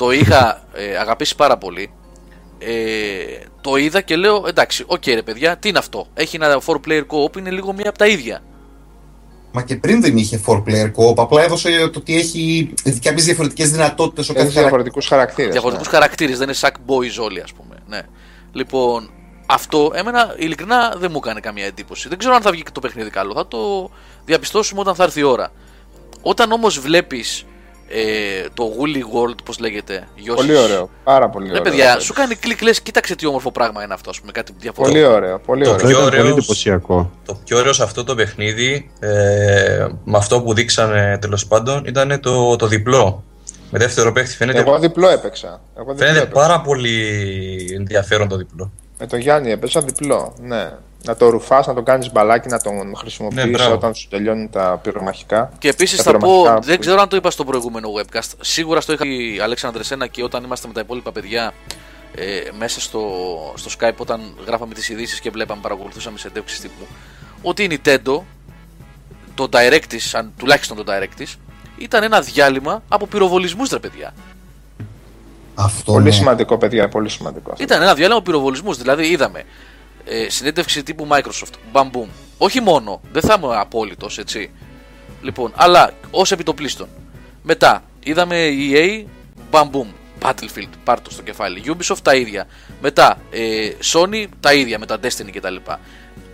το 0.00 0.10
είχα 0.10 0.62
ε, 0.72 0.96
αγαπήσει 0.96 1.36
πάρα 1.36 1.58
πολύ. 1.58 1.92
Ε, 2.58 2.72
το 3.60 3.76
είδα 3.76 4.00
και 4.00 4.16
λέω 4.16 4.44
εντάξει, 4.46 4.84
οκ 4.86 5.06
ρε 5.06 5.22
παιδιά, 5.22 5.56
τι 5.56 5.68
είναι 5.68 5.78
αυτό; 5.78 6.06
Έχει 6.14 6.36
ένα 6.36 6.60
4-player 6.66 7.02
co-op, 7.06 7.36
είναι 7.36 7.50
λίγο 7.50 7.72
μία 7.72 7.88
από 7.88 7.98
τα 7.98 8.06
ίδια. 8.06 8.42
Μα 9.52 9.62
και 9.62 9.76
πριν 9.76 10.00
δεν 10.00 10.16
είχε 10.16 10.40
4-player 10.46 10.90
co-op, 10.96 11.14
απλά 11.16 11.42
έδωσε 11.42 11.88
το 11.92 11.98
ότι 11.98 12.16
έχει 12.16 12.72
κάποιες 13.02 13.24
διαφορετικές 13.24 13.70
δυνατότητες 13.70 14.28
ο 14.28 14.32
Έχει 14.32 14.32
κάθε 14.32 14.50
χαρακτήρα. 14.50 14.62
διαφορετικούς 14.62 15.06
χαρακτήρες. 15.06 15.50
Διαφορετικούς 15.50 15.88
χαρακτήρες, 15.88 16.38
δεν 16.38 16.48
είναι 16.48 16.56
sack 16.60 16.74
boys 16.90 17.24
όλοι, 17.24 17.40
ας 17.40 17.52
πούμε. 17.52 17.76
Ναι. 17.88 18.00
Λοιπόν, 18.52 19.10
αυτό 19.46 19.90
εμένα 19.94 20.34
ειλικρινά 20.38 20.94
δεν 20.98 21.10
μου 21.10 21.20
έκανε 21.22 21.40
καμία 21.40 21.66
εντύπωση. 21.66 22.08
Δεν 22.08 22.18
ξέρω 22.18 22.34
αν 22.34 22.42
θα 22.42 22.50
βγει 22.50 22.62
και 22.62 22.70
το 22.72 22.80
παιχνίδι 22.80 23.10
καλό. 23.10 23.34
Θα 23.34 23.48
το 23.48 23.90
διαπιστώσουμε 24.24 24.80
όταν 24.80 24.94
θα 24.94 25.04
έρθει 25.04 25.20
η 25.20 25.22
ώρα. 25.22 25.52
Όταν 26.22 26.52
όμως 26.52 26.78
βλέπεις 26.80 27.44
ε, 27.92 28.46
το 28.54 28.64
Woolly 28.78 28.98
World, 29.30 29.34
πώς 29.44 29.58
λέγεται, 29.58 30.08
Yoshi's- 30.18 30.34
Πολύ 30.36 30.56
ωραίο. 30.56 30.90
Πάρα 31.04 31.28
πολύ 31.28 31.44
Ναι, 31.46 31.50
ωραίο. 31.50 31.62
παιδιά, 31.62 31.98
σου 32.00 32.12
κάνει 32.12 32.34
κλικ, 32.34 32.62
λες, 32.62 32.80
κοίταξε 32.80 33.14
τι 33.14 33.26
όμορφο 33.26 33.52
πράγμα 33.52 33.82
είναι 33.84 33.94
αυτό, 33.94 34.10
ας 34.10 34.20
πούμε, 34.20 34.32
κάτι 34.32 34.52
διαφορετικό. 34.58 35.00
Πολύ 35.04 35.14
ωραίο. 35.16 35.38
Πολύ 35.38 35.64
Το 35.64 35.70
ωραίο. 35.70 35.84
Αυτό 35.86 35.90
ήταν 35.98 36.02
ωραίος- 36.04 36.22
πολύ 36.22 36.36
εντυπωσιακό. 36.38 37.10
Το 37.26 37.38
πιο 37.44 37.58
ωραίο 37.58 37.72
σε 37.72 37.82
αυτό 37.82 38.04
το 38.04 38.14
παιχνίδι, 38.14 38.90
ε, 39.00 39.86
με 40.04 40.16
αυτό 40.16 40.42
που 40.42 40.54
δείξανε 40.54 41.18
τέλος 41.20 41.46
πάντων, 41.46 41.84
ήταν 41.86 42.20
το, 42.20 42.56
το 42.56 42.66
διπλό. 42.66 43.24
Με 43.70 43.78
δεύτερο 43.78 44.12
παίχτη 44.12 44.36
φαίνεται, 44.36 44.58
Εγώ 44.58 44.78
διπλό 44.78 45.08
έπαιξα. 45.08 45.60
Εγώ 45.76 45.92
διπλό 45.92 46.06
φαίνεται 46.06 46.18
έπαιξα. 46.24 46.40
πάρα 46.40 46.60
πολύ 46.60 46.96
ενδιαφέρον 47.76 48.28
το 48.28 48.36
διπλό. 48.36 48.72
Με 49.00 49.06
τον 49.06 49.18
Γιάννη 49.18 49.50
έπαιζα 49.50 49.80
διπλό. 49.80 50.34
Ναι. 50.40 50.72
Να 51.04 51.16
το 51.16 51.28
ρουφάς, 51.28 51.66
να 51.66 51.74
τον 51.74 51.84
κάνεις 51.84 52.12
μπαλάκι, 52.12 52.48
να 52.48 52.60
τον 52.60 52.96
χρησιμοποιήσει 52.96 53.44
Ναι, 53.44 53.50
μπράβο. 53.50 53.74
όταν 53.74 53.94
σου 53.94 54.08
τελειώνουν 54.08 54.50
τα 54.50 54.78
πυρομαχικά. 54.82 55.52
Και 55.58 55.68
επίσης 55.68 55.96
Τα 55.96 56.02
θα 56.02 56.10
πω, 56.12 56.18
πυρομαχικά 56.18 56.58
δεν 56.58 56.74
που- 56.74 56.80
ξέρω 56.80 57.00
αν 57.00 57.08
το 57.08 57.16
είπα 57.16 57.30
στο 57.30 57.44
προηγούμενο 57.44 57.88
webcast. 57.98 58.30
Σίγουρα 58.40 58.80
στο 58.80 58.92
είχα 58.92 59.02
πει 59.02 59.40
Αλέξανδρε 59.42 59.82
Σένα 59.84 60.06
και 60.06 60.22
όταν 60.22 60.44
είμαστε 60.44 60.66
με 60.66 60.72
τα 60.74 60.80
υπόλοιπα 60.80 61.12
παιδιά 61.12 61.52
ε, 62.14 62.40
μέσα 62.58 62.80
στο, 62.80 63.02
στο 63.54 63.70
Skype, 63.80 63.96
όταν 63.96 64.20
γράφαμε 64.46 64.74
τις 64.74 64.88
ειδήσεις 64.88 65.20
και 65.20 65.30
βλέπαμε, 65.30 65.60
παρακολουθούσαμε 65.62 66.18
σε 66.18 66.28
εντεύξει 66.28 66.60
τύπου. 66.60 66.86
Ότι 67.42 67.62
η 67.64 67.68
Nintendo, 67.84 68.20
το 69.34 69.48
direct 69.52 69.84
της, 69.88 70.14
αν, 70.14 70.32
τουλάχιστον 70.38 70.76
το 70.76 70.84
direct 70.92 71.14
της, 71.16 71.36
ήταν 71.78 72.02
ένα 72.02 72.20
διάλειμμα 72.20 72.82
από 72.88 73.06
πυροβολισμούς, 73.06 73.70
ρε 73.70 73.78
παιδιά. 73.78 74.14
Αυτό 75.60 75.92
Πολύ 75.92 76.04
ναι. 76.04 76.10
σημαντικό, 76.10 76.58
παιδιά. 76.58 76.88
Πολύ 76.88 77.08
σημαντικό. 77.08 77.50
αυτό. 77.50 77.62
Ήταν 77.62 77.82
ένα 77.82 77.94
διάλειμμα 77.94 78.16
από 78.18 78.24
πυροβολισμούς. 78.24 78.76
Δηλαδή, 78.76 79.06
είδαμε 79.06 79.42
ε, 80.04 80.28
συνέντευξη 80.30 80.82
τύπου 80.82 81.06
Microsoft. 81.10 81.54
Μπαμ 81.72 81.88
μπουμ. 81.88 82.08
Όχι 82.38 82.60
μόνο, 82.60 83.00
δεν 83.12 83.22
θα 83.22 83.40
είμαι 83.42 83.56
απόλυτος, 83.56 84.18
έτσι. 84.18 84.50
Λοιπόν, 85.22 85.52
αλλά 85.56 85.90
ως 86.10 86.32
επιτοπλίστων. 86.32 86.88
Μετά, 87.42 87.82
είδαμε 88.02 88.36
EA. 88.72 89.04
Μπαμ 89.50 89.68
μπουμ. 89.68 89.88
Battlefield, 90.22 90.68
πάρτο 90.84 91.10
στο 91.10 91.22
κεφάλι. 91.22 91.62
Ubisoft 91.66 91.98
τα 92.02 92.14
ίδια. 92.14 92.46
Μετά, 92.80 93.18
ε, 93.30 93.38
Sony 93.92 94.26
τα 94.40 94.52
ίδια 94.54 94.78
με 94.78 94.86
τα 94.86 94.96
Destiny 95.02 95.30
κτλ. 95.32 95.56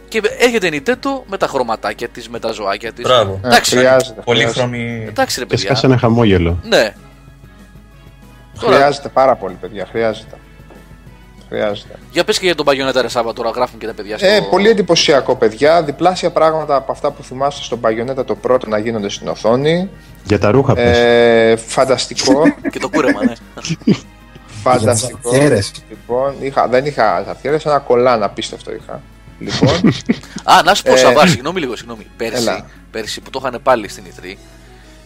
Και 0.08 0.22
έρχεται 0.38 0.66
η 0.66 0.82
Nintendo 0.86 1.22
με 1.26 1.36
τα 1.36 1.46
χρωματάκια 1.46 2.08
της, 2.08 2.28
με 2.28 2.38
τα 2.38 2.52
ζωάκια 2.52 2.92
της. 2.92 3.04
Μπράβο. 3.04 3.40
Ε, 3.44 3.46
Εντάξει, 3.46 3.70
χρειάζεται. 3.70 3.98
χρειάζεται. 3.98 4.20
Πολύχρωμη. 4.24 5.04
Εντάξει, 5.08 5.38
ρε 5.38 5.44
Και 5.44 5.50
παιδιά. 5.50 5.66
σκάσε 5.68 5.86
ένα 5.86 5.98
χαμόγελο. 5.98 6.58
Ναι. 6.68 6.94
Τώρα, 8.60 8.76
Χρειάζεται 8.76 9.08
πάρα 9.08 9.34
πολύ, 9.34 9.54
παιδιά. 9.60 9.86
Χρειάζεται. 9.90 10.36
Χρειάζεται. 11.48 11.94
για 12.10 12.24
πες 12.24 12.38
και 12.38 12.44
για 12.44 12.54
τον 12.54 12.66
Bayonetta 12.68 13.00
ρε 13.00 13.08
Σάβα, 13.08 13.32
τώρα 13.32 13.50
γράφουν 13.50 13.78
και 13.78 13.86
τα 13.86 13.92
παιδιά 13.92 14.18
στο... 14.18 14.26
Ε, 14.26 14.40
πολύ 14.50 14.68
εντυπωσιακό, 14.68 15.36
παιδιά. 15.36 15.82
Διπλάσια 15.82 16.30
πράγματα 16.30 16.76
από 16.76 16.92
αυτά 16.92 17.10
που 17.10 17.22
θυμάστε 17.22 17.62
στον 17.62 17.80
Bayonetta 17.82 18.26
το 18.26 18.34
πρώτο 18.34 18.68
να 18.68 18.78
γίνονται 18.78 19.08
στην 19.08 19.28
οθόνη. 19.28 19.90
Για 20.24 20.38
τα 20.38 20.50
ρούχα 20.50 20.74
πες. 20.74 20.98
Ε, 20.98 21.56
φανταστικό. 21.56 22.42
Και 22.72 22.78
το 22.78 22.88
κούρεμα, 22.88 23.24
ναι. 23.24 23.32
φανταστικό. 24.62 25.18
Για 25.18 25.30
τις 25.30 25.40
αρχαίρες. 25.40 25.72
Λοιπόν, 25.88 26.34
είχα, 26.40 26.68
δεν 26.68 26.86
είχα 26.86 27.16
αρχαίρες, 27.28 27.64
ένα 27.64 27.78
κολλάν 27.78 28.22
απίστευτο 28.22 28.72
είχα. 28.74 29.02
Λοιπόν, 29.38 29.68
Α, 30.52 30.62
να 30.64 30.74
σου 30.74 30.82
πω, 30.82 30.92
Ε, 30.92 30.96
Σαββά, 30.96 31.26
συγγνώμη 31.26 31.60
λίγο, 31.60 31.76
συγγνώμη. 31.76 32.06
Πέρσι, 32.16 32.36
Έλα. 32.36 32.66
πέρσι 32.90 33.20
που 33.20 33.30
το 33.30 33.40
είχαν 33.42 33.60
πάλι 33.62 33.88
στην 33.88 34.04
E3, 34.06 34.34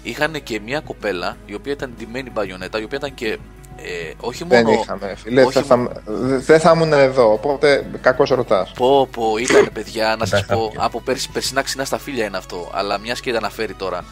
είχαν 0.02 0.42
και 0.42 0.60
μια 0.60 0.80
κοπέλα 0.80 1.36
η 1.46 1.54
οποία 1.54 1.72
ήταν 1.72 1.92
ντυμένη 1.98 2.30
μπαγιονέτα, 2.30 2.80
η 2.80 2.84
οποία 2.84 2.98
ήταν 2.98 3.14
και 3.14 3.38
ε, 3.76 4.12
όχι 4.20 4.44
δεν 4.48 4.64
μόνο. 4.64 4.80
είχαμε, 4.80 5.14
φίλε. 5.16 5.42
όχι 5.42 5.52
θα- 5.52 5.62
θα- 5.62 6.02
Δεν 6.38 6.60
θα 6.60 6.72
ήμουν 6.74 6.92
εδώ, 6.92 7.32
οπότε 7.32 7.86
κακώς 8.00 8.30
ρωτάς. 8.30 8.72
Πω, 8.72 9.08
πω, 9.12 9.36
ήταν 9.36 9.68
παιδιά, 9.72 10.16
να 10.18 10.26
σας 10.26 10.40
Δεν 10.40 10.48
θα 10.48 10.54
πω. 10.54 10.68
πιω. 10.68 10.80
Από 10.84 11.00
πέρσι, 11.00 11.30
περσινά 11.30 11.62
ξινά 11.62 11.84
στα 11.84 11.98
φίλια 11.98 12.24
είναι 12.24 12.36
αυτό. 12.36 12.70
Αλλά 12.72 12.98
μιας 12.98 13.20
και 13.20 13.32
τα 13.32 13.38
αναφέρει 13.38 13.74
τώρα. 13.74 14.04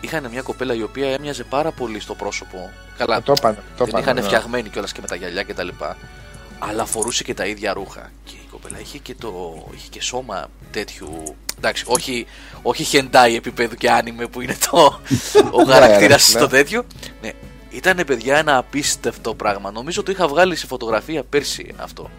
Είχαν 0.00 0.28
μια 0.30 0.42
κοπέλα 0.42 0.74
η 0.74 0.82
οποία 0.82 1.08
έμοιαζε 1.08 1.44
πάρα 1.44 1.70
πολύ 1.70 2.00
στο 2.00 2.14
πρόσωπο. 2.14 2.70
Καλά, 2.98 3.22
Το 3.22 3.32
είπανε. 3.36 3.54
Το 3.56 3.62
την 3.76 3.86
είπανε, 3.86 4.02
είχαν 4.02 4.14
ναι. 4.14 4.22
φτιαγμένη 4.22 4.68
κιόλας 4.68 4.92
και 4.92 5.00
με 5.00 5.06
τα 5.06 5.14
γυαλιά 5.14 5.42
κτλ. 5.42 5.68
Αλλά 6.58 6.84
φορούσε 6.84 7.24
και 7.24 7.34
τα 7.34 7.46
ίδια 7.46 7.72
ρούχα. 7.72 8.10
Και 8.24 8.34
η 8.34 8.46
κοπέλα 8.50 8.80
είχε 8.80 8.98
και, 8.98 9.14
το, 9.14 9.64
είχε 9.74 9.88
και 9.90 10.02
σώμα 10.02 10.46
τέτοιου. 10.70 11.36
Εντάξει, 11.58 11.84
όχι, 11.86 12.26
όχι 12.62 12.84
χεντάι 12.84 13.34
επίπεδου 13.36 13.74
και 13.74 13.90
άνιμε 13.90 14.26
που 14.26 14.40
είναι 14.40 14.56
το, 14.70 15.00
ο 15.50 15.62
χαρακτήρας 15.68 16.22
ρε, 16.32 16.38
στο 16.38 16.40
ναι. 16.40 16.46
τέτοιο. 16.48 16.82
Ναι, 17.22 17.30
ήταν 17.70 18.00
παιδιά 18.06 18.36
ένα 18.36 18.56
απίστευτο 18.56 19.34
πράγμα. 19.34 19.70
Νομίζω 19.70 20.02
το 20.02 20.10
είχα 20.10 20.28
βγάλει 20.28 20.56
σε 20.56 20.66
φωτογραφία 20.66 21.22
πέρσι 21.24 21.72
αυτό. 21.76 22.10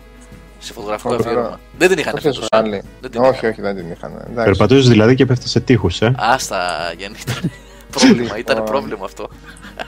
Σε 0.60 0.74
φωτογραφικό 0.74 1.10
Φοβερό. 1.10 1.30
αφιέρωμα. 1.30 1.60
Δεν 1.78 1.90
την 1.90 1.98
είχαν 1.98 2.12
Το 2.14 2.18
έχεις 2.24 2.36
φέτος, 2.36 2.48
βγάλει. 2.54 2.76
ε. 2.76 2.82
Δεν 3.02 3.12
την 3.12 3.22
Όχι, 3.22 3.30
είχαν. 3.38 3.50
όχι, 3.50 3.62
δεν 3.62 3.76
την 3.76 3.92
είχαν. 3.92 4.12
Εντάξει. 4.12 4.44
Περπατούσες 4.44 4.88
δηλαδή 4.88 5.16
και 5.16 5.26
πέφτει 5.26 5.50
σε 5.50 5.60
τείχους, 5.60 6.02
ε; 6.02 6.14
Άστα, 6.18 6.60
Γιάννη, 6.98 7.18
ήταν 7.28 7.52
πρόβλημα. 7.92 8.38
Ήταν 8.38 8.56
Λοιπόν. 8.56 8.72
πρόβλημα 8.72 9.06
αυτό. 9.06 9.30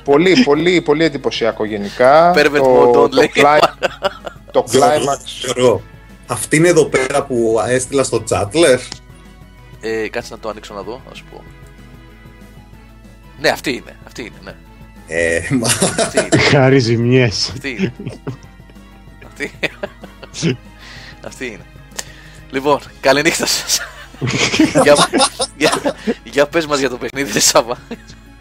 πολύ, 0.04 0.44
πολύ, 0.44 0.82
πολύ 0.82 1.04
εντυπωσιακό 1.04 1.66
γενικά. 1.66 2.34
Pervert 2.36 2.52
το, 2.58 2.90
mode, 2.90 2.94
το, 2.94 3.10
λέει. 3.12 3.32
cli- 3.36 3.70
το 4.52 4.66
climax. 4.72 5.20
Γιώργο, 5.54 5.82
αυτή 6.28 6.56
είναι 6.56 6.68
εδώ 6.68 6.86
πέρα 6.86 7.24
που 7.24 7.60
έστειλα 7.68 8.04
στο 8.04 8.24
chat, 8.30 8.48
λες; 8.54 8.88
Ε, 9.82 10.10
κάτσε 10.10 10.34
να 10.34 10.40
το 10.40 10.50
ανοίξω 10.50 10.74
να 10.74 10.82
δω, 10.82 11.02
να 11.10 11.16
σου 11.16 11.24
πω. 11.32 11.44
Ναι, 13.40 13.50
αυτή 13.50 13.72
είναι. 13.72 13.96
Αυτή 14.08 14.22
είναι, 14.22 14.38
ναι. 14.44 14.54
Ε, 15.08 15.42
μα... 15.52 15.68
Αυτή 15.68 16.20
είναι. 16.20 16.38
Χάρη 16.38 16.80
ζημιές. 16.80 17.50
Αυτή 17.50 17.70
είναι. 17.70 17.94
Αυτή... 19.26 19.52
Αυτή 21.26 21.46
είναι. 21.46 21.66
Λοιπόν, 22.52 22.80
καληνύχτα 23.00 23.46
σας. 23.46 23.80
για, 24.84 24.96
για, 25.58 25.72
για 26.24 26.48
πες 26.48 26.66
μας 26.66 26.80
για 26.80 26.90
το 26.90 26.98
παιχνίδι, 26.98 27.32
ρε 27.32 27.40
Σάβα. 27.40 27.78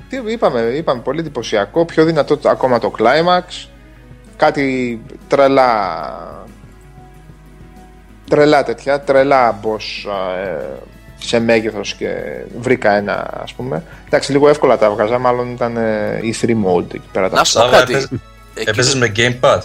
Τι 0.09 0.17
είπαμε, 0.27 0.61
είπαμε, 0.61 1.01
πολύ 1.01 1.21
εντυπωσιακό. 1.21 1.85
Πιο 1.85 2.05
δυνατό 2.05 2.37
το- 2.37 2.49
ακόμα 2.49 2.79
το 2.79 2.93
climax. 2.99 3.69
Κάτι 4.37 5.01
τρελά 5.29 6.45
τρελά 8.31 8.63
τέτοια, 8.63 9.01
τρελά 9.01 9.61
boss 9.63 10.11
ε, 10.37 10.65
σε 11.19 11.39
μέγεθος 11.39 11.95
και 11.95 12.09
βρήκα 12.61 12.93
ένα 12.97 13.41
ας 13.43 13.53
πούμε. 13.53 13.83
Εντάξει, 14.07 14.33
λίγο 14.33 14.49
εύκολα 14.49 14.79
τα 14.79 14.87
έβγαζα, 14.87 15.19
μάλλον 15.19 15.51
ήταν 15.53 15.77
ε, 15.77 16.21
E3 16.23 16.49
mode 16.49 16.95
εκεί 16.95 17.09
πέρα. 17.13 17.29
τα 17.31 17.37
Να 17.37 17.45
σου 17.45 17.53
πω 17.53 17.61
Σάβα, 17.61 17.79
κάτι. 17.79 17.93
έπαιζε- 17.93 18.13
Εκεί- 18.55 18.69
Έπαιζες 18.69 18.95
με 18.95 19.13
gamepad; 19.17 19.61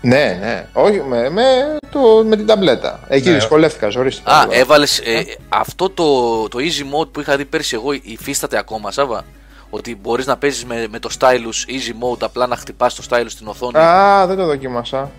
Ναι, 0.00 0.38
ναι. 0.40 0.66
Όχι, 0.72 1.00
με, 1.08 1.30
με, 1.30 1.42
το, 1.90 2.00
με 2.26 2.36
την 2.36 2.46
ταμπλέτα. 2.46 3.00
Εκεί 3.08 3.28
Ναι. 3.28 3.34
δυσκολεύτηκα, 3.34 3.88
ζωρίστηκα. 3.88 4.32
Α, 4.32 4.40
λίγο. 4.42 4.60
έβαλες. 4.60 5.02
αυτό 5.48 5.90
το, 5.90 6.04
το 6.48 6.58
easy 6.58 7.00
mode 7.02 7.08
που 7.12 7.20
είχα 7.20 7.36
δει 7.36 7.44
πέρσι 7.44 7.74
εγώ 7.74 7.92
υφίσταται 8.02 8.58
ακόμα, 8.58 8.90
Σάβα; 8.90 9.24
Ότι 9.70 9.96
μπορείς 10.02 10.26
να 10.26 10.36
παίζεις 10.36 10.64
με, 10.64 10.86
με 10.90 10.98
το 10.98 11.08
stylus 11.18 11.70
easy 11.70 12.12
mode, 12.12 12.22
απλά 12.22 12.46
να 12.46 12.56
χτυπάς 12.56 12.94
το 12.94 13.02
stylus 13.10 13.24
στην 13.28 13.46
οθόνη. 13.46 13.78
Α, 13.78 14.26
δεν 14.26 14.36
το 14.36 14.46
δοκίμασα. 14.46 15.10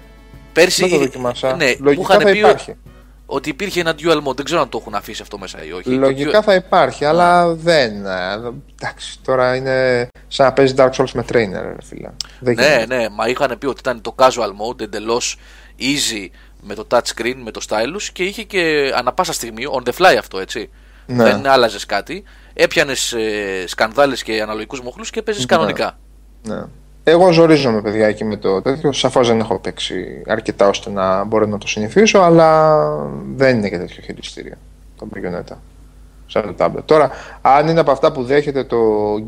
πέρσι. 0.53 0.81
Δεν 0.81 0.89
το 0.89 0.97
δοκίμασα. 0.97 1.55
Ναι, 1.55 1.65
μου 1.65 1.75
Λογικά 1.79 2.13
είχαν 2.13 2.21
θα 2.25 2.31
πει 2.31 2.37
υπάρχει. 2.37 2.75
Ότι 3.29 3.49
υπήρχε 3.49 3.79
ένα 3.79 3.95
dual 3.99 4.17
mode. 4.23 4.35
Δεν 4.35 4.45
ξέρω 4.45 4.61
αν 4.61 4.69
το 4.69 4.77
έχουν 4.81 4.95
αφήσει 4.95 5.21
αυτό 5.21 5.37
μέσα 5.37 5.63
ή 5.65 5.71
όχι. 5.71 5.89
Λογικά 5.89 6.31
Το 6.31 6.37
dual- 6.37 6.41
θα 6.43 6.53
υπάρχει, 6.53 7.05
αλλά 7.05 7.53
δεν. 7.53 8.05
ε, 8.05 8.37
δεν- 8.39 8.63
Εντάξει, 8.81 9.19
τώρα 9.23 9.55
είναι 9.55 10.07
σαν 10.27 10.45
να 10.45 10.53
παίζει 10.53 10.73
Dark 10.77 10.89
Souls 10.91 11.11
με 11.13 11.25
trainer, 11.31 11.61
ρε 11.61 11.75
φίλε. 11.83 12.09
Δεν 12.39 12.55
Ναι, 12.55 12.63
γίνεται. 12.63 12.95
ναι, 12.95 13.09
μα 13.09 13.27
είχαν 13.27 13.57
πει 13.57 13.65
ότι 13.65 13.79
ήταν 13.79 14.01
το 14.01 14.15
casual 14.17 14.49
mode 14.49 14.81
εντελώς 14.81 15.37
easy 15.79 16.27
με 16.61 16.73
το 16.75 16.87
touch 16.89 17.01
screen, 17.15 17.35
με 17.43 17.51
το 17.51 17.61
stylus 17.69 18.03
και 18.13 18.23
είχε 18.23 18.43
και 18.43 18.91
ανα 18.95 19.13
πάσα 19.13 19.33
στιγμή 19.33 19.63
on 19.71 19.89
the 19.89 19.91
fly 19.97 20.15
αυτό 20.19 20.39
έτσι. 20.39 20.69
Ναι. 21.05 21.23
Δεν 21.23 21.47
άλλαζες 21.47 21.85
κάτι. 21.85 22.23
Έπιανες 22.53 23.13
ε, 23.13 23.63
σκανδάλες 23.67 24.23
και 24.23 24.41
αναλογικούς 24.41 24.81
μοχλούς 24.81 25.09
και 25.09 25.21
παίζεις 25.21 25.45
κανονικά. 25.45 25.97
Ναι. 26.47 26.63
Εγώ 27.09 27.31
ζορίζομαι, 27.31 27.81
παιδιά, 27.81 28.07
εκεί 28.07 28.23
με 28.23 28.37
το 28.37 28.61
τέτοιο. 28.61 28.91
Σαφώς 28.91 29.27
δεν 29.27 29.39
έχω 29.39 29.59
παίξει 29.59 30.21
αρκετά 30.27 30.67
ώστε 30.67 30.89
να 30.89 31.23
μπορώ 31.23 31.45
να 31.45 31.57
το 31.57 31.67
συνηθίσω, 31.67 32.19
αλλά 32.19 32.79
δεν 33.35 33.57
είναι 33.57 33.69
και 33.69 33.77
τέτοιο 33.77 34.01
χειριστήριο 34.03 34.53
το 34.97 35.07
Bayonetta. 35.15 35.55
Σαν 36.27 36.55
το 36.55 36.65
tablet. 36.65 36.83
Τώρα, 36.85 37.09
αν 37.41 37.67
είναι 37.67 37.79
από 37.79 37.91
αυτά 37.91 38.11
που 38.11 38.23
δέχεται 38.23 38.63
το 38.63 38.77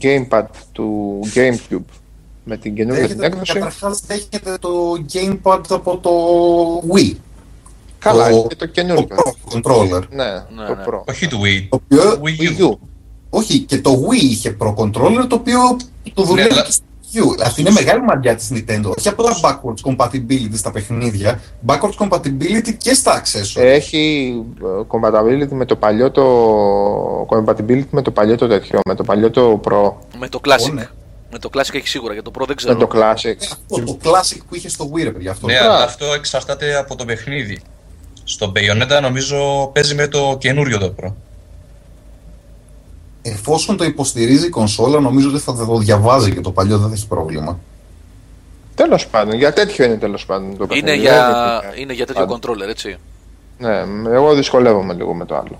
gamepad 0.01 0.43
του 0.72 1.19
GameCube 1.35 1.84
με 2.43 2.57
την 2.57 2.76
καινούργια 2.76 3.07
την 3.07 3.22
έκδοση, 3.23 3.53
Καταρχάς 3.53 4.01
δέχεται 4.07 4.57
το 4.60 4.69
gamepad 5.14 5.61
από 5.69 5.97
το 5.97 6.11
Wii. 6.95 7.15
καλά, 7.99 8.30
το- 8.30 8.35
είναι 8.35 8.45
και 8.47 8.56
το 8.56 8.65
καινούργιο. 8.65 9.07
Το 9.15 9.34
Pro 9.64 9.72
controller. 9.72 10.03
Ναι, 10.10 10.23
Ναι, 10.23 10.65
το 10.68 10.76
ναι. 10.76 10.84
Pro. 10.88 11.01
Όχι 11.10 11.27
του 11.27 11.39
Wii. 11.43 11.68
Το 11.69 11.81
οποίο, 11.85 12.01
Το 12.15 12.22
Wii 12.23 12.41
Wii 12.41 12.61
U. 12.61 12.69
U. 12.72 12.77
όχι, 13.30 13.60
και 13.60 13.81
το 13.81 13.91
Wii 14.10 14.14
είχε 14.23 14.57
Pro 14.60 14.73
controller 14.76 15.26
το 15.30 15.35
οποίο 15.35 15.60
το 16.14 16.23
δουλεύει 16.23 16.51
αλλά- 16.51 16.61
και 16.61 16.72
στο 16.72 16.84
Wii 17.14 17.19
U. 17.23 17.44
Αυτή 17.44 17.61
είναι 17.61 17.72
μεγάλη 17.72 18.02
μαγιά 18.02 18.36
της 18.36 18.52
Nintendo. 18.53 18.91
Όχι 18.98 19.07
απλά 19.07 19.30
backwards 19.44 19.91
compatibility 19.95 20.53
στα 20.53 20.72
παιχνίδια, 20.72 21.40
backwards 21.65 22.07
compatibility 22.07 22.73
και 22.77 22.94
στα 22.94 23.22
accessories. 23.22 23.61
Έχει 23.61 24.34
ε, 24.61 24.65
compatibility 24.88 25.48
με 25.52 25.65
το 25.65 25.76
παλιό 25.76 26.11
το 26.11 26.23
compatibility 27.30 27.88
με 27.90 28.02
το 28.02 28.11
παλιό 28.11 28.36
το 28.36 28.48
τέτοιο, 28.48 28.80
με 28.88 28.95
το 28.95 29.03
παλιό 29.03 29.30
το 29.31 29.61
Pro, 29.64 29.94
Με 30.19 30.30
το 30.30 30.40
Classic. 30.48 30.69
Ω, 30.69 30.73
ναι. 30.73 30.88
Με 31.31 31.40
το 31.40 31.49
Classic 31.53 31.73
έχει 31.73 31.88
σίγουρα, 31.88 32.14
για 32.14 32.22
το 32.23 32.31
Pro 32.34 32.38
δεν 32.40 32.48
με 32.49 32.53
ξέρω. 32.56 32.76
το 32.76 32.88
Classic. 32.94 33.36
Αυτό 33.52 33.84
το 33.84 33.98
classic 34.03 34.38
που 34.49 34.56
είχε 34.56 34.69
στο 34.69 34.90
Wii, 34.94 35.03
ρε 35.03 35.11
παιδιά. 35.11 35.31
Αυτό. 35.31 35.48
Ναι, 35.48 35.56
Α. 35.57 35.64
αλλά 35.64 35.84
αυτό 35.84 36.06
εξαρτάται 36.14 36.76
από 36.76 36.95
το 36.95 37.06
παιχνίδι. 37.06 37.60
Στο 38.23 38.52
Bayonetta 38.56 39.02
νομίζω 39.02 39.69
παίζει 39.73 39.95
με 39.95 40.07
το 40.07 40.36
καινούριο 40.40 40.77
το 40.77 40.94
Pro. 41.02 41.14
Εφόσον 43.21 43.77
το 43.77 43.83
υποστηρίζει 43.83 44.45
η 44.45 44.49
κονσόλα, 44.49 44.99
νομίζω 44.99 45.29
ότι 45.29 45.39
θα 45.39 45.55
το 45.55 45.77
διαβάζει 45.77 46.33
και 46.33 46.41
το 46.41 46.51
παλιό 46.51 46.77
δεν 46.77 46.87
θα 46.87 46.93
έχει 46.93 47.07
πρόβλημα. 47.07 47.59
Τέλος 48.75 49.07
πάντων, 49.07 49.33
για 49.37 49.53
τέτοιο 49.53 49.85
είναι 49.85 49.95
τέλος 49.95 50.25
πάντων 50.25 50.57
το 50.57 50.67
Είναι 50.71 50.81
παιχνίδι. 50.81 50.97
για, 50.97 51.59
δεν 51.61 51.69
είναι- 51.69 51.81
είναι 51.81 51.93
για 51.93 52.05
τέτοιο 52.05 52.25
Πάντα. 52.25 52.39
controller, 52.47 52.69
έτσι. 52.69 52.97
Ναι, 53.57 53.83
εγώ 54.09 54.33
δυσκολεύομαι 54.33 54.93
λίγο 54.93 55.13
με 55.13 55.25
το 55.25 55.35
άλλο. 55.35 55.59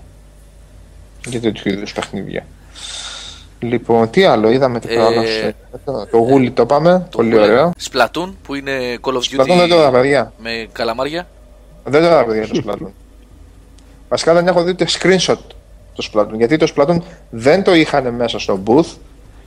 Για 1.26 1.40
τέτοιου 1.40 1.72
είδους 1.72 1.92
παιχνίδια. 1.92 2.46
Λοιπόν, 3.58 4.10
τι 4.10 4.24
άλλο 4.24 4.50
είδαμε, 4.50 4.80
τι 4.80 4.94
Ε, 4.94 5.02
άλλο. 5.04 5.22
σε- 5.26 5.54
Το 6.10 6.16
γούλι 6.18 6.50
το 6.50 6.62
είπαμε, 6.62 6.90
Το 7.10 7.16
πολύ 7.16 7.28
που 7.30 7.34
λέμε 7.36 7.52
ωραίο. 7.52 7.72
Splatoon 7.90 8.32
που 8.42 8.54
είναι 8.54 8.98
Call 9.00 9.12
of 9.12 9.16
Duty 9.16 9.40
Splatoon 9.40 9.56
δεν 9.56 9.68
το 9.68 9.76
είδα, 9.76 9.90
παιδιά. 9.90 10.32
με 10.38 10.68
καλαμάρια. 10.72 11.26
Δεν 11.84 12.00
το 12.00 12.06
είδα, 12.06 12.24
παιδιά, 12.24 12.48
το 12.48 12.60
Splatoon. 12.66 12.90
Βασικά 14.08 14.34
δεν 14.34 14.46
έχω 14.46 14.62
δει 14.62 14.70
ούτε 14.70 14.86
screenshot 14.88 15.36
το 16.00 16.10
Splatoon. 16.14 16.36
Γιατί 16.36 16.56
το 16.56 16.72
Splatoon 16.76 16.96
δεν 17.30 17.62
το 17.62 17.74
είχαν 17.74 18.14
μέσα 18.14 18.38
στο 18.38 18.60
booth 18.66 18.96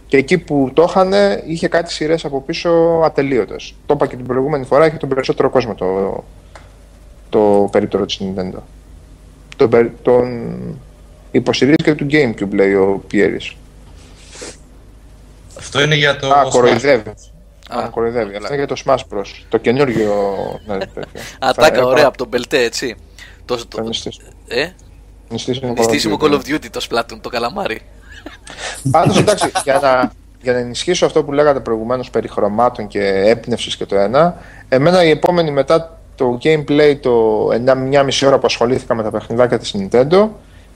και 0.07 0.17
εκεί 0.17 0.37
που 0.37 0.71
το 0.73 0.85
είχαν 0.89 1.13
είχε 1.47 1.67
κάτι 1.67 1.91
σειρές 1.91 2.25
από 2.25 2.41
πίσω 2.41 3.01
ατελείωτες. 3.05 3.73
Το 3.85 3.93
είπα 3.93 4.07
και 4.07 4.15
την 4.15 4.25
προηγούμενη 4.25 4.65
φορά, 4.65 4.85
είχε 4.87 4.97
τον 4.97 5.09
περισσότερο 5.09 5.49
κόσμο 5.49 5.75
το, 5.75 6.23
το 7.29 7.67
περίπτερο 7.71 8.05
της 8.05 8.19
Nintendo. 8.21 8.59
Τον, 9.55 9.69
περι- 9.69 9.91
τον 10.01 10.51
υποστηρίζει 11.31 11.75
και 11.83 11.93
του 11.95 12.07
Gamecube, 12.09 12.51
λέει 12.53 12.73
ο 12.73 13.03
Πιέρης. 13.07 13.55
Αυτό 15.57 15.81
είναι 15.81 15.95
για 15.95 16.15
το. 16.17 16.27
Α, 16.29 16.45
Smash. 16.45 16.49
κοροϊδεύει. 16.49 17.09
Α. 17.69 17.79
Α, 17.83 17.87
κοροϊδεύει. 17.89 18.35
Αλλά 18.35 18.47
είναι 18.47 18.57
για 18.57 18.67
το 18.67 18.81
Smash 18.85 18.97
Bros. 19.17 19.25
Το 19.49 19.57
καινούργιο. 19.57 20.13
Ναι, 20.65 20.77
τέτοιο. 20.77 21.01
Ατάκα, 21.39 21.75
Θα- 21.81 21.85
ωραία, 21.85 22.05
από 22.07 22.17
τον 22.17 22.27
Μπελτέ, 22.27 22.63
έτσι. 22.63 22.95
Το, 23.45 23.57
Θα 23.57 23.65
το, 23.67 23.81
νηστήσω. 23.81 24.21
ε, 24.47 24.67
Νηστήσουμε 25.33 25.71
νηστίσιμο 25.71 26.17
Call 26.19 26.23
Call 26.23 26.31
of 26.31 26.35
of 26.35 26.53
Duty 26.53 26.65
το 26.71 26.87
Splatoon, 26.89 27.17
το 27.21 27.29
καλαμάρι. 27.29 27.81
Πάντως 28.91 29.17
εντάξει, 29.17 29.51
για 29.63 29.79
να, 29.81 30.11
για 30.41 30.53
να 30.53 30.59
ενισχύσω 30.59 31.05
αυτό 31.05 31.23
που 31.23 31.31
λέγατε 31.31 31.59
προηγουμένως 31.59 32.09
περί 32.09 32.27
χρωμάτων 32.27 32.87
και 32.87 33.03
έπνευσης 33.25 33.77
και 33.77 33.85
το 33.85 33.95
ένα, 33.95 34.37
εμένα 34.69 35.03
η 35.03 35.09
επόμενη 35.09 35.51
μετά 35.51 35.97
το 36.15 36.37
gameplay 36.43 36.97
το 37.01 37.47
9,5 37.47 38.09
ώρα 38.25 38.39
που 38.39 38.45
ασχολήθηκα 38.45 38.95
με 38.95 39.03
τα 39.03 39.11
παιχνιδάκια 39.11 39.59
της 39.59 39.75
Nintendo 39.77 40.27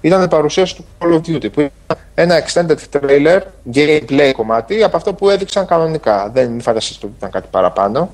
ήταν 0.01 0.23
η 0.23 0.27
παρουσίαση 0.27 0.75
του 0.75 0.85
Call 0.99 1.13
of 1.13 1.17
Duty 1.17 1.51
που 1.51 1.61
ήταν 1.61 1.97
ένα 2.15 2.43
extended 2.45 2.77
trailer, 2.91 3.39
gameplay 3.73 4.31
κομμάτι 4.35 4.83
από 4.83 4.97
αυτό 4.97 5.13
που 5.13 5.29
έδειξαν 5.29 5.65
κανονικά. 5.65 6.29
Δεν 6.33 6.49
μην 6.49 6.61
φανταστείτε 6.61 7.05
ότι 7.05 7.15
ήταν 7.17 7.31
κάτι 7.31 7.47
παραπάνω. 7.51 8.09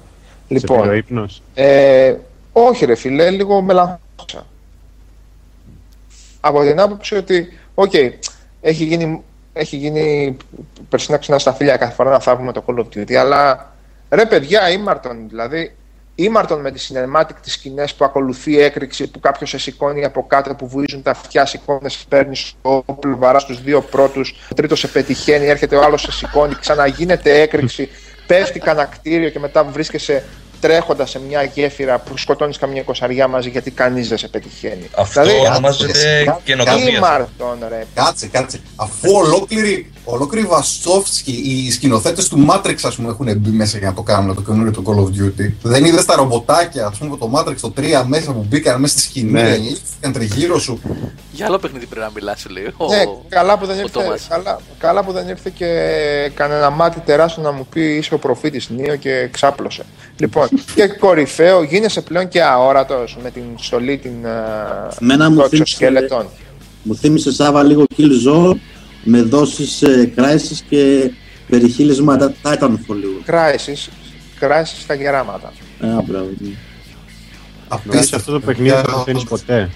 Σε 0.47 0.59
πήρε 0.59 0.73
ο 0.73 0.83
Λοιπόν, 0.83 0.95
ύπνος; 0.95 1.41
ε, 1.53 2.15
όχι 2.51 2.85
ρε 2.85 2.95
φίλε, 2.95 3.29
λίγο 3.29 3.61
μελαγχολούσα. 3.61 4.45
Από 6.45 6.61
την 6.61 6.79
άποψη 6.79 7.15
ότι, 7.15 7.59
οκ, 7.73 7.93
έχει 8.61 8.83
γίνει, 8.83 9.23
έχει 9.53 9.75
γίνει 9.75 10.37
περσινά 10.89 11.17
ξανά 11.17 11.39
στα 11.39 11.53
φίλια 11.53 11.77
κάθε 11.77 11.93
φορά 11.93 12.09
να 12.09 12.19
θαύουμε 12.19 12.51
το 12.51 12.63
Call 12.67 12.79
of 12.79 12.85
Duty, 12.95 13.13
αλλά 13.13 13.73
ρε 14.09 14.25
παιδιά, 14.25 14.69
ήμαρτον 14.69 15.27
δηλαδή, 15.29 15.75
ήμαρτον 16.15 16.61
με 16.61 16.71
τις 16.71 16.91
cinematic 16.93 17.35
τις 17.41 17.53
σκηνές 17.53 17.93
που 17.93 18.05
ακολουθεί 18.05 18.59
έκρηξη, 18.59 19.11
που 19.11 19.19
κάποιος 19.19 19.49
σε 19.49 19.57
σηκώνει 19.57 20.05
από 20.05 20.27
κάτω, 20.27 20.55
που 20.55 20.67
βουίζουν 20.67 21.01
τα 21.01 21.11
αυτιά, 21.11 21.45
σηκώνες, 21.45 22.05
παίρνεις 22.09 22.53
το 22.61 22.83
όπλο, 22.85 23.17
βαράς 23.17 23.45
τους 23.45 23.61
δύο 23.61 23.81
πρώτους, 23.81 24.35
ο 24.51 24.53
τρίτος 24.53 24.79
σε 24.79 24.87
πετυχαίνει, 24.87 25.45
έρχεται 25.45 25.75
ο 25.75 25.83
άλλος 25.83 26.01
σε 26.01 26.11
σηκώνει, 26.11 26.55
ξαναγίνεται 26.55 27.41
έκρηξη, 27.41 27.89
πέφτει 28.27 28.59
κανένα 28.59 28.85
κτίριο 28.85 29.29
και 29.29 29.39
μετά 29.39 29.63
βρίσκεσαι 29.63 30.23
τρέχοντας 30.63 31.09
σε 31.09 31.19
μια 31.19 31.43
γέφυρα 31.43 31.99
που 31.99 32.17
σκοτώνεις 32.17 32.57
καμιά 32.57 32.81
εικοσαριά 32.81 33.27
μαζί 33.27 33.49
γιατί 33.49 33.71
κανείς 33.71 34.07
δεν 34.07 34.17
σε 34.17 34.27
πετυχαίνει. 34.27 34.89
Αυτό 34.95 35.21
Δηλαδή, 35.21 35.47
ονομάζεται 35.47 36.23
κάτσε, 36.25 36.41
καινοτομία. 36.43 36.97
Ήμαρτον, 36.97 37.57
ρε. 37.69 37.85
Κάτσε, 37.93 38.27
κάτσε. 38.27 38.59
Αφού 38.75 39.11
ολόκληρη, 39.13 39.91
ολόκληρη 40.05 40.45
Βασόφσκι, 40.47 41.31
οι 41.31 41.71
σκηνοθέτες 41.71 42.27
του 42.27 42.45
Matrix, 42.49 42.75
ας 42.83 42.95
πούμε, 42.95 43.09
έχουν 43.09 43.37
μπει 43.37 43.49
μέσα 43.49 43.77
για 43.77 43.87
να 43.87 43.93
το 43.93 44.01
κάνουν 44.01 44.35
το 44.35 44.41
καινούριο 44.41 44.71
το 44.71 44.83
Call 44.85 44.99
of 44.99 45.21
Duty. 45.23 45.51
Δεν 45.61 45.85
είδες 45.85 46.05
τα 46.05 46.15
ρομποτάκια, 46.15 46.85
ας 46.85 46.97
πούμε, 46.97 47.17
το 47.17 47.31
Matrix 47.35 47.55
το 47.61 47.73
3 47.77 48.03
μέσα 48.07 48.31
που 48.31 48.45
μπήκαν 48.49 48.79
μέσα 48.81 48.93
στη 48.93 49.01
σκηνή, 49.07 49.31
Ναι. 49.31 49.57
ναι. 50.01 50.11
τριγύρω 50.11 50.59
σου. 50.59 50.79
Για 51.31 51.45
άλλο 51.45 51.57
παιχνίδι 51.59 51.85
πρέπει 51.85 52.05
να 52.05 52.11
μιλάς, 52.15 52.39
σου 52.39 52.49
λέει. 52.49 52.63
Ο- 52.77 52.87
Ναι, 52.87 53.03
καλά 53.29 53.57
που, 53.57 53.65
δεν 53.65 53.75
ο 53.75 53.79
ήρθε, 53.79 53.99
Τόμας. 53.99 54.25
καλά, 54.29 54.59
καλά 54.77 55.03
που 55.03 55.11
δεν 55.11 55.27
ήρθε 55.27 55.51
και 55.55 55.67
κανένα 56.33 56.69
μάτι 56.69 56.99
τεράστιο 56.99 57.43
να 57.43 57.51
μου 57.51 57.67
πει 57.73 57.95
είσαι 57.95 58.13
ο 58.13 58.17
προφήτης 58.17 58.69
Νίο 58.69 58.95
και 58.95 59.27
ξάπλωσε. 59.31 59.83
Λοιπόν, 60.17 60.47
και 60.75 60.87
κορυφαίο, 60.87 61.63
γίνεσαι 61.63 62.01
πλέον 62.01 62.27
και 62.27 62.43
αόρατος 62.43 63.17
με 63.23 63.29
την 63.31 63.43
στολή 63.57 63.97
την 63.97 64.11
Εμένα 65.01 65.29
μου 65.29 65.41
uh, 65.41 65.47
θύμισε- 65.49 65.75
σκελετών. 65.75 66.25
Μου 66.83 66.95
θύμισε 66.95 67.31
Σάβα 67.31 67.63
λίγο 67.63 67.83
Killzone 67.97 68.55
με 69.03 69.21
δόσεις 69.21 69.81
ε, 69.81 70.11
Crysis 70.17 70.57
και 70.69 71.11
περιχείλισμα 71.49 72.17
τα- 72.17 72.33
Titanfall 72.43 72.95
λίγο. 72.99 73.19
Κράισις, 73.25 73.89
κράισις 74.39 74.81
στα 74.81 74.93
γεράματα. 74.93 75.53
Ε, 75.81 75.87
Α, 75.87 76.01
μπράβο. 76.07 76.29
ναι. 76.39 76.49
Νομίζω 77.85 78.03
σε 78.07 78.15
αυτό 78.15 78.31
το 78.31 78.39
παιχνίδι 78.39 78.75
δεν 78.75 78.83
το 78.83 78.91
μαθαίνεις 78.97 79.23
ποτέ. 79.23 79.69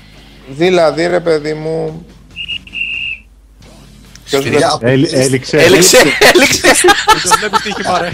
Δηλαδή 0.50 1.08
ρε 1.08 1.20
παιδί 1.20 1.54
μου, 1.54 2.06
Έληξε. 4.32 5.58
Έληξε, 5.58 5.58
έληξε. 5.58 5.98
Το 7.24 7.30
βλέπει 7.40 7.58
τι 7.58 7.70
έχει 7.70 7.82
πάρε. 7.84 8.12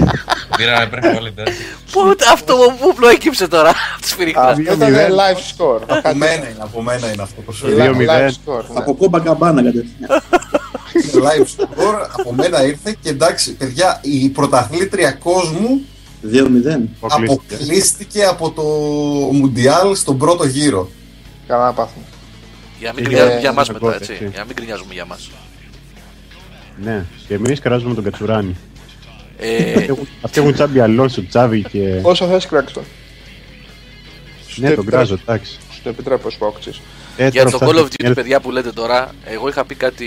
Πήραμε 0.58 0.88
πριν 0.88 1.02
πάλι 1.14 1.32
τέτοιο. 1.32 1.54
Πού 1.92 2.16
αυτό 2.32 2.56
που 2.80 2.94
πλοέκυψε 2.96 3.48
τώρα. 3.48 3.72
Τη 4.02 4.08
σφυρίχτα. 4.08 4.42
Αυτό 4.48 4.62
ήταν 4.62 4.80
2-0. 4.80 4.98
live 4.98 5.38
score. 5.38 5.80
Από 5.88 6.14
μένα 6.16 6.34
είναι, 6.34 6.56
από 6.60 6.82
μένα 6.82 7.12
είναι 7.14 7.22
αυτό 7.22 7.42
το 7.42 7.52
σου 7.52 7.68
Live- 7.78 7.96
2-0. 7.96 7.98
live 7.98 8.30
score, 8.30 8.64
ναι. 8.70 8.78
Από 8.80 8.96
κόμπα 8.96 9.20
καμπάνα 9.20 9.64
κατευθείαν. 9.64 10.22
live 11.28 11.62
score, 11.62 12.08
από 12.20 12.34
μένα 12.34 12.64
ήρθε 12.66 12.96
και 13.02 13.10
εντάξει, 13.10 13.54
παιδιά, 13.54 14.00
η 14.02 14.30
πρωταθλήτρια 14.30 15.12
κόσμου 15.12 15.82
2-0. 16.24 16.28
Αποκλείστηκε. 17.00 17.34
αποκλείστηκε 17.56 18.24
από 18.24 18.52
το 18.52 18.62
Μουντιάλ 19.32 19.96
στον 19.96 20.18
πρώτο 20.18 20.46
γύρο. 20.46 20.90
Καλά 21.48 21.66
να 21.66 21.74
πάθουμε. 21.74 22.06
Για 22.80 22.88
να 22.88 22.94
μην 22.94 23.04
Και 23.04 23.10
κρινιάζουμε 23.10 23.32
για- 23.34 23.40
για 23.42 23.52
μας 23.54 23.66
για 23.66 23.74
μετά, 23.74 23.86
τον 23.86 23.96
έτσι. 24.02 24.14
κώδικ, 24.14 24.30
Για 24.30 24.40
να 24.40 24.46
μην 24.46 24.56
κρινιάζουμε 24.56 24.94
για 24.94 25.06
μας. 25.06 25.30
Ναι, 26.84 27.06
και 27.28 27.34
εμείς 27.34 27.60
κράζουμε 27.60 27.94
τον 27.94 28.04
Κατσουράνη. 28.04 28.56
Ε, 29.38 29.74
Αυτοί 29.74 29.84
έχουν- 29.90 30.08
Αυτοί 30.22 30.40
έχουν 30.40 30.54
τσάμπι 30.54 30.80
Αλόνσο, 30.80 31.28
Τσάβι 31.28 31.62
και. 31.62 32.00
Όσο 32.02 32.28
θες 32.28 32.46
κράξτε. 32.46 32.82
Ναι, 34.56 34.72
τον 34.72 34.86
κράζω, 34.86 35.14
εντάξει. 35.22 35.58
Στο 35.80 35.90
επιτρέπω 35.90 36.30
σου 36.30 36.38
όξεις. 36.40 36.82
Ε, 37.18 37.28
για 37.28 37.44
τώρα 37.44 37.52
το 37.52 37.58
Call 37.58 37.60
φτάσαμε 37.70 37.82
of 37.82 37.86
στην 37.92 37.98
Duty, 38.02 38.06
ελ- 38.06 38.16
παιδιά 38.16 38.40
που 38.40 38.52
λέτε 38.52 38.72
τώρα, 38.72 39.12
εγώ 39.26 39.48
είχα 39.48 39.66
πει 39.66 39.76
κάτι 39.76 40.06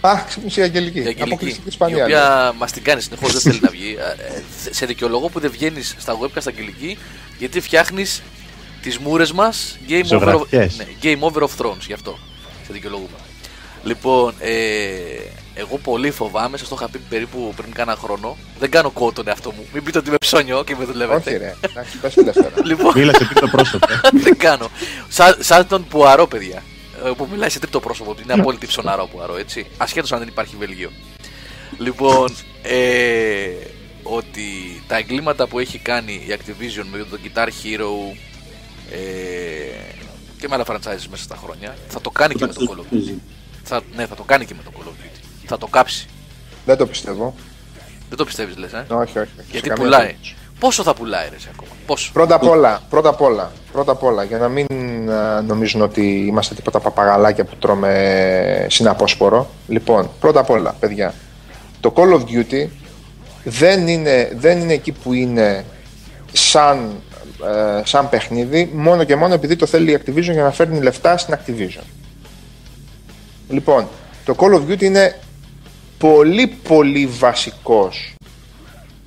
Α, 0.00 0.22
ξύπνησε 0.26 0.60
η 0.60 0.62
Αγγελική. 0.62 1.00
για 1.00 1.08
Αγγελική, 1.08 1.22
Αποκλειστική 1.32 1.64
η 1.66 1.68
Ισπανία. 1.70 1.96
ναι. 1.96 2.02
οποία 2.02 2.52
μας 2.58 2.72
την 2.72 2.82
κάνει 2.82 3.00
συνεχώς, 3.00 3.32
δεν 3.32 3.40
θέλει 3.40 3.58
να 3.62 3.70
βγει. 3.70 3.96
Ε, 3.98 4.36
ε, 4.68 4.72
σε 4.72 4.86
δικαιολογώ 4.86 5.28
που 5.28 5.40
δεν 5.40 5.50
βγαίνεις 5.50 5.94
στα 5.98 6.18
webcast 6.18 6.42
Αγγελική, 6.48 6.98
γιατί 7.38 7.60
φτιάχνεις 7.60 8.22
τις 8.82 8.98
μούρες 8.98 9.32
μας 9.32 9.78
game, 9.88 9.92
over 9.92 10.28
of- 10.28 10.30
Ζωγραφιές. 10.30 10.76
ναι, 10.76 10.84
game 11.02 11.18
over 11.20 11.42
of 11.42 11.48
Thrones. 11.64 11.80
Γι' 11.86 11.92
αυτό 11.92 12.18
σε 12.66 12.72
δικαιολογούμε. 12.72 13.16
Λοιπόν, 13.84 14.34
ε, 14.38 14.52
εγώ 15.54 15.78
πολύ 15.78 16.10
φοβάμαι, 16.10 16.56
σας 16.56 16.68
το 16.68 16.74
είχα 16.78 16.88
πει 16.88 16.98
περίπου 16.98 17.52
πριν 17.56 17.72
κάνα 17.72 17.96
χρόνο. 17.96 18.36
Δεν 18.58 18.70
κάνω 18.70 18.90
κότο 18.90 19.12
τον 19.12 19.28
εαυτό 19.28 19.50
μου. 19.52 19.66
Μην 19.72 19.82
πείτε 19.82 19.98
ότι 19.98 20.08
είμαι 20.08 20.16
ψώνιο 20.20 20.64
και 20.64 20.76
με 20.78 20.84
δουλεύετε. 20.84 21.30
Όχι 21.30 21.38
ρε, 21.38 21.54
εντάξει, 21.60 21.98
πες 21.98 22.16
ελεύθερα. 22.16 22.50
Λοιπόν, 22.64 22.92
Μίλα 22.96 23.12
σε 23.14 23.24
τρίτο 23.24 23.48
πρόσωπο. 23.48 23.86
δεν 24.24 24.36
κάνω. 24.36 24.70
Σαν, 25.08 25.36
σαν 25.40 25.66
τον 25.66 25.86
Πουαρό, 25.86 26.26
παιδιά. 26.26 26.62
ε, 27.04 27.10
Που 27.16 27.28
μιλάει 27.32 27.48
σε 27.50 27.58
τρίτο 27.58 27.80
πρόσωπο. 27.80 28.10
ότι 28.10 28.22
Είναι 28.22 28.32
απόλυτη 28.32 28.66
ψωνάρα 28.66 29.02
ο 29.02 29.06
Πουαρό, 29.08 29.36
έτσι. 29.36 29.66
Ασχέτως 29.76 30.12
αν 30.12 30.18
δεν 30.18 30.28
υπάρχει 30.28 30.56
Βέλγιο. 30.58 30.90
Λοιπόν, 31.78 32.34
ε, 32.62 33.48
ότι 34.02 34.82
τα 34.86 34.96
εγκλήματα 34.96 35.46
που 35.46 35.58
έχει 35.58 35.78
κάνει 35.78 36.12
η 36.12 36.26
Activision 36.38 36.84
με 36.92 36.98
τον 36.98 37.20
Guitar 37.24 37.46
Hero 37.46 38.16
ε, 38.90 38.98
και 40.38 40.48
με 40.48 40.54
άλλα 40.54 40.64
franchises 40.68 41.06
μέσα 41.10 41.22
στα 41.22 41.36
χρόνια 41.44 41.76
θα 41.88 42.00
το 42.00 42.10
κάνει 42.10 42.34
και 42.34 42.46
με 42.46 42.52
το 42.52 42.66
Call 42.70 42.78
of 42.78 42.94
Duty. 42.96 43.14
Θα, 43.64 43.80
ναι, 43.96 44.06
θα 44.06 44.14
το 44.14 44.22
κάνει 44.22 44.44
και 44.44 44.54
με 44.56 44.62
το 44.64 44.70
Call 44.78 44.86
of 44.86 44.90
Duty. 45.04 45.20
Θα 45.46 45.58
το 45.58 45.66
κάψει. 45.66 46.06
Δεν 46.66 46.76
το 46.76 46.86
πιστεύω. 46.86 47.34
Δεν 48.08 48.18
το 48.18 48.24
πιστεύεις, 48.24 48.56
λες, 48.56 48.72
ε; 48.72 48.84
Όχι, 48.88 49.18
όχι. 49.18 49.30
σε 49.36 49.44
Γιατί 49.50 49.68
καμία 49.68 49.84
πουλάει. 49.84 50.00
περίπτωση. 50.00 50.34
Πόσο 50.58 50.82
θα 50.82 50.94
πουλάει, 50.94 51.28
ρε, 51.30 51.36
εσύ, 51.36 51.48
ακόμα; 51.52 51.70
Πόσο; 51.86 52.10
Πρώτα 52.12 52.34
απ' 52.34 52.42
όλα, 52.48 52.82
πρώτα 52.90 53.08
απ' 53.08 53.20
όλα, 53.20 53.52
πρώτα 53.72 53.92
απ' 53.92 54.02
όλα, 54.02 54.22
για 54.24 54.38
να 54.38 54.48
μην 54.48 54.66
α, 55.10 55.42
νομίζουν 55.42 55.80
ότι 55.82 56.24
είμαστε 56.26 56.54
τίποτα 56.54 56.80
παπαγαλάκια 56.80 57.44
που 57.44 57.56
τρώμε 57.56 58.66
συναπόσπορο. 58.70 59.50
Λοιπόν, 59.68 60.10
πρώτα 60.20 60.40
απ' 60.40 60.50
όλα, 60.50 60.76
παιδιά, 60.80 61.14
το 61.80 61.92
Call 61.96 62.12
of 62.12 62.20
Duty 62.20 62.68
δεν 63.44 63.88
είναι, 63.88 64.32
δεν 64.36 64.60
είναι 64.60 64.72
εκεί 64.72 64.92
που 64.92 65.12
είναι 65.12 65.64
σαν, 66.32 67.02
ε, 67.78 67.82
σαν 67.84 68.08
παιχνίδι, 68.08 68.70
μόνο 68.74 69.04
και 69.04 69.16
μόνο 69.16 69.34
επειδή 69.34 69.56
το 69.56 69.66
θέλει 69.66 69.92
η 69.92 69.98
Activision 70.04 70.22
για 70.32 70.42
να 70.42 70.50
φέρνει 70.50 70.80
λεφτά 70.80 71.16
στην 71.16 71.34
Activision. 71.34 71.82
Λοιπόν, 73.48 73.88
το 74.24 74.34
Call 74.38 74.54
of 74.54 74.70
Duty 74.70 74.82
είναι 74.82 75.18
πολύ 75.98 76.46
πολύ 76.46 77.06
βασικός 77.06 78.14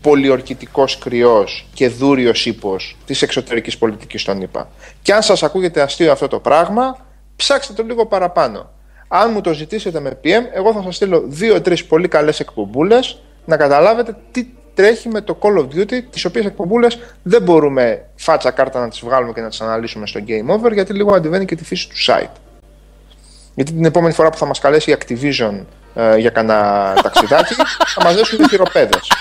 πολιορκητικός 0.02 0.98
κρυός 0.98 1.68
και 1.74 1.90
δούριος 1.90 2.46
ύπος 2.46 2.98
της 3.06 3.22
εξωτερικής 3.22 3.78
πολιτικής 3.78 4.24
των 4.24 4.42
ΗΠΑ. 4.42 4.70
Και 5.02 5.14
αν 5.14 5.22
σας 5.22 5.44
ακούγεται 5.44 5.82
αστείο 5.82 6.12
αυτό 6.12 6.28
το 6.28 6.40
πράγμα, 6.40 6.98
ψάξτε 7.36 7.74
το 7.74 7.84
λίγο 7.84 8.06
παραπάνω. 8.06 8.70
Αν 9.08 9.32
μου 9.34 9.42
το 9.42 9.54
ζητήσετε 9.54 10.00
με 10.00 10.20
PM, 10.24 10.44
εγώ 10.54 10.74
θα 10.74 10.82
σας 10.82 10.96
στείλω 10.96 11.24
δύο-τρεις 11.28 11.86
πολύ 11.86 12.08
καλές 12.08 12.40
εκπομπούλες 12.40 13.22
να 13.46 13.58
καταλάβετε 13.58 14.18
τι 14.32 14.48
τρέχει 14.74 15.10
με 15.10 15.22
το 15.22 15.38
Call 15.42 15.58
of 15.58 15.68
Duty, 15.76 16.04
τις 16.10 16.26
οποίες 16.26 16.46
εκπομπούλες 16.46 17.00
δεν 17.24 17.42
μπορούμε 17.42 18.06
φάτσα 18.16 18.52
κάρτα 18.52 18.80
να 18.80 18.90
τις 18.90 19.00
βγάλουμε 19.00 19.34
και 19.34 19.42
να 19.42 19.50
τις 19.50 19.62
αναλύσουμε 19.62 20.08
στο 20.08 20.20
Game 20.28 20.60
Over, 20.60 20.74
γιατί 20.74 20.94
λίγο 20.94 21.16
αντιβαίνει 21.16 21.46
και 21.46 21.56
τη 21.56 21.64
φύση 21.64 21.90
του 21.90 21.96
site. 22.08 22.47
Γιατί 23.58 23.72
την 23.72 23.86
επόμενη 23.86 24.14
φορά 24.14 24.30
που 24.30 24.38
θα 24.38 24.46
μας 24.46 24.60
καλέσει 24.60 24.92
η 24.92 24.98
Activision 25.00 25.60
ε, 25.96 26.18
για 26.18 26.30
κανένα 26.30 26.94
ταξιδάκι, 27.04 27.54
θα 27.88 28.04
μας 28.04 28.16
δώσουν 28.16 28.50
χειροπέδες. 28.50 29.12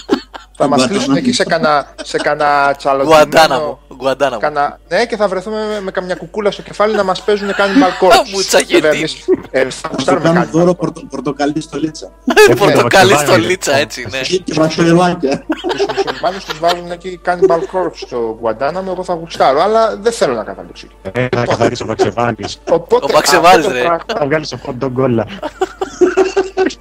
θα 0.58 0.68
μας 0.68 0.86
κλείσουν 0.86 1.16
εκεί 1.16 1.32
σε 1.32 1.44
κανένα 1.44 1.94
σε 2.02 2.16
κανένα 2.16 2.74
τσαλωτημένο... 2.76 3.78
Γκουαντάναμο. 3.96 4.38
Γκουαντάναμο. 4.40 4.40
Κανα... 4.40 4.78
Ναι, 4.88 5.06
και 5.06 5.16
θα 5.16 5.28
βρεθούμε 5.28 5.56
με, 5.66 5.80
με 5.80 5.90
καμιά 5.90 6.14
κουκούλα 6.14 6.50
στο 6.50 6.62
κεφάλι 6.62 6.94
να 6.94 7.02
μας 7.04 7.22
παίζουν 7.22 7.48
Cannibal 7.50 7.92
Corpse. 8.06 8.30
Μου 8.32 8.40
τσαγετή. 8.40 8.80
Βέβαια, 8.80 8.90
εμείς, 8.98 9.24
ε, 9.50 9.62
θα 9.64 9.70
Θα 9.70 9.88
το 9.88 9.94
γουστάρουμε 9.94 10.24
κάνω 10.28 10.40
Cannibal 10.40 10.48
δώρο 10.50 10.70
Corpse. 10.70 10.76
πορτο, 10.76 11.00
πορτοκαλί 11.10 11.60
στο 11.60 11.78
Λίτσα. 11.78 12.10
Πορτοκαλί 12.58 13.08
στο 13.08 13.16
Βαξεβάνι. 13.16 13.44
Λίτσα, 13.46 13.76
έτσι, 13.76 14.06
ναι. 14.10 14.20
Και 14.20 14.52
βαξελάκια. 14.54 15.44
Τους 15.68 15.86
μουσουλμάνους 16.04 16.44
τους 16.44 16.58
βάζουν 16.58 16.90
εκεί 16.90 17.20
Cannibal 17.26 17.58
Corpse 17.58 17.92
στο 17.94 18.38
Guantanamo, 18.42 18.86
εγώ 18.92 19.04
θα 19.04 19.14
γουστάρω, 19.14 19.62
αλλά 19.62 19.96
δεν 19.96 20.12
θέλω 20.12 20.34
να 20.34 20.44
καταλήξω 20.44 20.86
εκεί. 21.04 21.18
Ε, 21.20 21.28
Θα 21.36 21.44
καθαρίσει 21.46 21.82
ο 21.82 21.86
Βαξεβάνης. 21.86 22.60
Οπότε, 22.70 23.04
Ο 23.04 23.08
Βαξεβάνης, 23.12 23.56
αυτό 23.58 23.68
το 23.68 23.74
ρε. 23.74 23.80
πράγμα- 23.80 24.04
Θα 24.18 24.26
βγάλει 24.26 24.46
σε 24.46 24.60
hot 24.66 24.84
dog 24.84 24.92
όλα. 24.96 25.26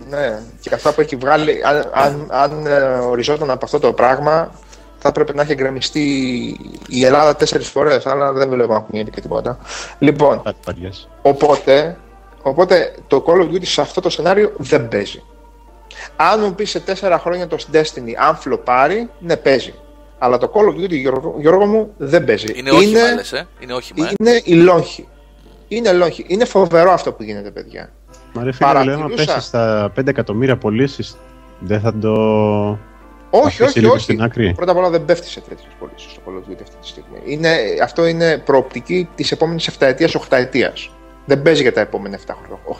Ναι, 0.09 0.39
και 0.61 0.73
αυτά 0.73 0.91
που 0.93 1.01
έχει 1.01 1.15
βγάλει, 1.15 1.61
αν, 1.65 1.89
αν, 1.93 2.27
αν 2.31 2.65
ε, 2.65 2.79
οριζόταν 2.83 3.49
από 3.51 3.65
αυτό 3.65 3.79
το 3.79 3.93
πράγμα, 3.93 4.51
θα 5.03 5.09
έπρεπε 5.09 5.33
να 5.33 5.41
έχει 5.41 5.51
εγκρεμιστεί 5.51 6.01
η 6.87 7.05
Ελλάδα 7.05 7.35
τέσσερις 7.35 7.67
φορές, 7.67 8.05
αλλά 8.05 8.31
δεν 8.33 8.49
βλέπω 8.49 8.73
να 8.73 8.79
κουνιέται 8.79 9.09
και 9.09 9.21
τίποτα. 9.21 9.57
Λοιπόν, 9.99 10.41
Κάτι 10.43 10.57
παλιές. 10.65 11.09
οπότε, 11.21 11.97
οπότε 12.41 12.93
το 13.07 13.23
Call 13.27 13.39
of 13.41 13.53
Duty 13.53 13.65
σε 13.65 13.81
αυτό 13.81 14.01
το 14.01 14.09
σενάριο 14.09 14.51
δεν 14.57 14.87
παίζει. 14.87 15.23
Αν 16.15 16.39
μου 16.39 16.53
πεις 16.55 16.69
σε 16.69 16.79
τέσσερα 16.79 17.19
χρόνια 17.19 17.47
το 17.47 17.57
Destiny, 17.73 18.13
αν 18.27 18.35
φλοπάρει, 18.35 19.09
ναι 19.19 19.37
παίζει. 19.37 19.73
Αλλά 20.17 20.37
το 20.37 20.51
Call 20.53 20.73
of 20.79 20.83
Duty, 20.83 20.89
Γιώργο, 20.99 21.35
Γιώργο 21.39 21.65
μου, 21.65 21.93
δεν 21.97 22.23
παίζει. 22.25 22.47
Είναι 22.55 22.71
όχημα, 22.71 22.99
λες, 23.15 23.31
ε. 23.33 23.47
Είναι 23.59 23.73
όχημα, 23.73 24.07
ε. 24.07 24.13
είναι 24.19 24.41
η 24.43 24.53
λόγχη. 24.53 25.07
Είναι 25.67 25.91
λόγχη. 25.91 26.25
Είναι 26.27 26.45
φοβερό 26.45 26.91
αυτό 26.91 27.11
που 27.13 27.23
γίνεται, 27.23 27.51
παιδιά. 27.51 27.89
Μα 28.33 28.43
ρε 28.43 28.51
φίλε, 28.51 28.71
λέω, 28.71 28.79
άμα 28.81 28.93
Παρατηρούσα. 28.93 29.25
πέσεις 29.25 29.43
στα 29.45 29.91
5 29.99 30.07
εκατομμύρια 30.07 30.57
πωλήσεις, 30.57 31.17
δεν 31.59 31.79
θα 31.79 31.93
το. 31.97 32.13
Όχι, 33.35 33.45
αφήσει 33.45 33.63
όχι, 33.63 33.79
λίγο 33.79 33.93
όχι. 33.93 34.03
στην 34.03 34.21
άκρη. 34.21 34.53
Πρώτα 34.55 34.71
απ' 34.71 34.77
όλα 34.77 34.89
δεν 34.89 35.05
πέφτει 35.05 35.27
σε 35.27 35.39
τέτοιες 35.39 35.67
πωλήσεις 35.79 36.11
στο 36.11 36.21
Call 36.25 36.29
of 36.29 36.51
Duty 36.51 36.57
αυτή 36.63 36.75
τη 36.81 36.87
στιγμή. 36.87 37.17
Είναι, 37.25 37.49
αυτό 37.83 38.05
είναι 38.05 38.37
προοπτική 38.37 39.09
της 39.15 39.31
επόμενης 39.31 39.69
7 39.69 39.71
ετία, 39.79 40.07
8 40.07 40.37
ετία. 40.37 40.73
Δεν 41.25 41.41
παίζει 41.41 41.61
για 41.61 41.73
τα 41.73 41.81
επόμενα 41.81 42.17
7 42.27 42.31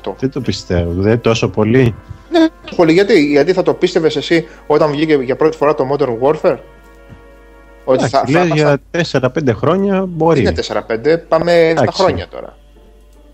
8. 0.04 0.14
Δεν 0.20 0.32
το 0.32 0.42
πιστεύω. 0.42 0.92
Δεν 0.92 1.02
είναι 1.12 1.18
τόσο 1.18 1.50
πολύ. 1.50 1.96
Ναι, 2.32 2.48
πολύ. 2.76 2.94
Γιατί, 2.94 3.26
γιατί 3.26 3.54
θα 3.54 3.64
το 3.64 3.74
πίστευες 3.74 4.16
εσύ 4.16 4.48
όταν 4.68 4.92
βγήκε 4.92 5.14
για 5.16 5.36
πρώτη 5.36 5.58
φορά 5.58 5.76
το 5.76 5.88
Modern 5.92 6.18
Warfare; 6.22 6.58
Ότι 7.86 8.08
θα, 8.08 8.24
Εντάξει, 8.28 8.60
θα, 8.62 8.80
λες 8.92 9.10
θα, 9.10 9.20
για 9.20 9.32
4-5 9.52 9.56
χρόνια 9.56 10.06
μπορεί. 10.06 10.40
είναι 10.40 10.54
4-5, 10.68 11.18
πάμε 11.28 11.52
στα 11.52 11.82
Εντάξει. 11.82 12.02
χρόνια 12.02 12.28
τώρα. 12.28 12.58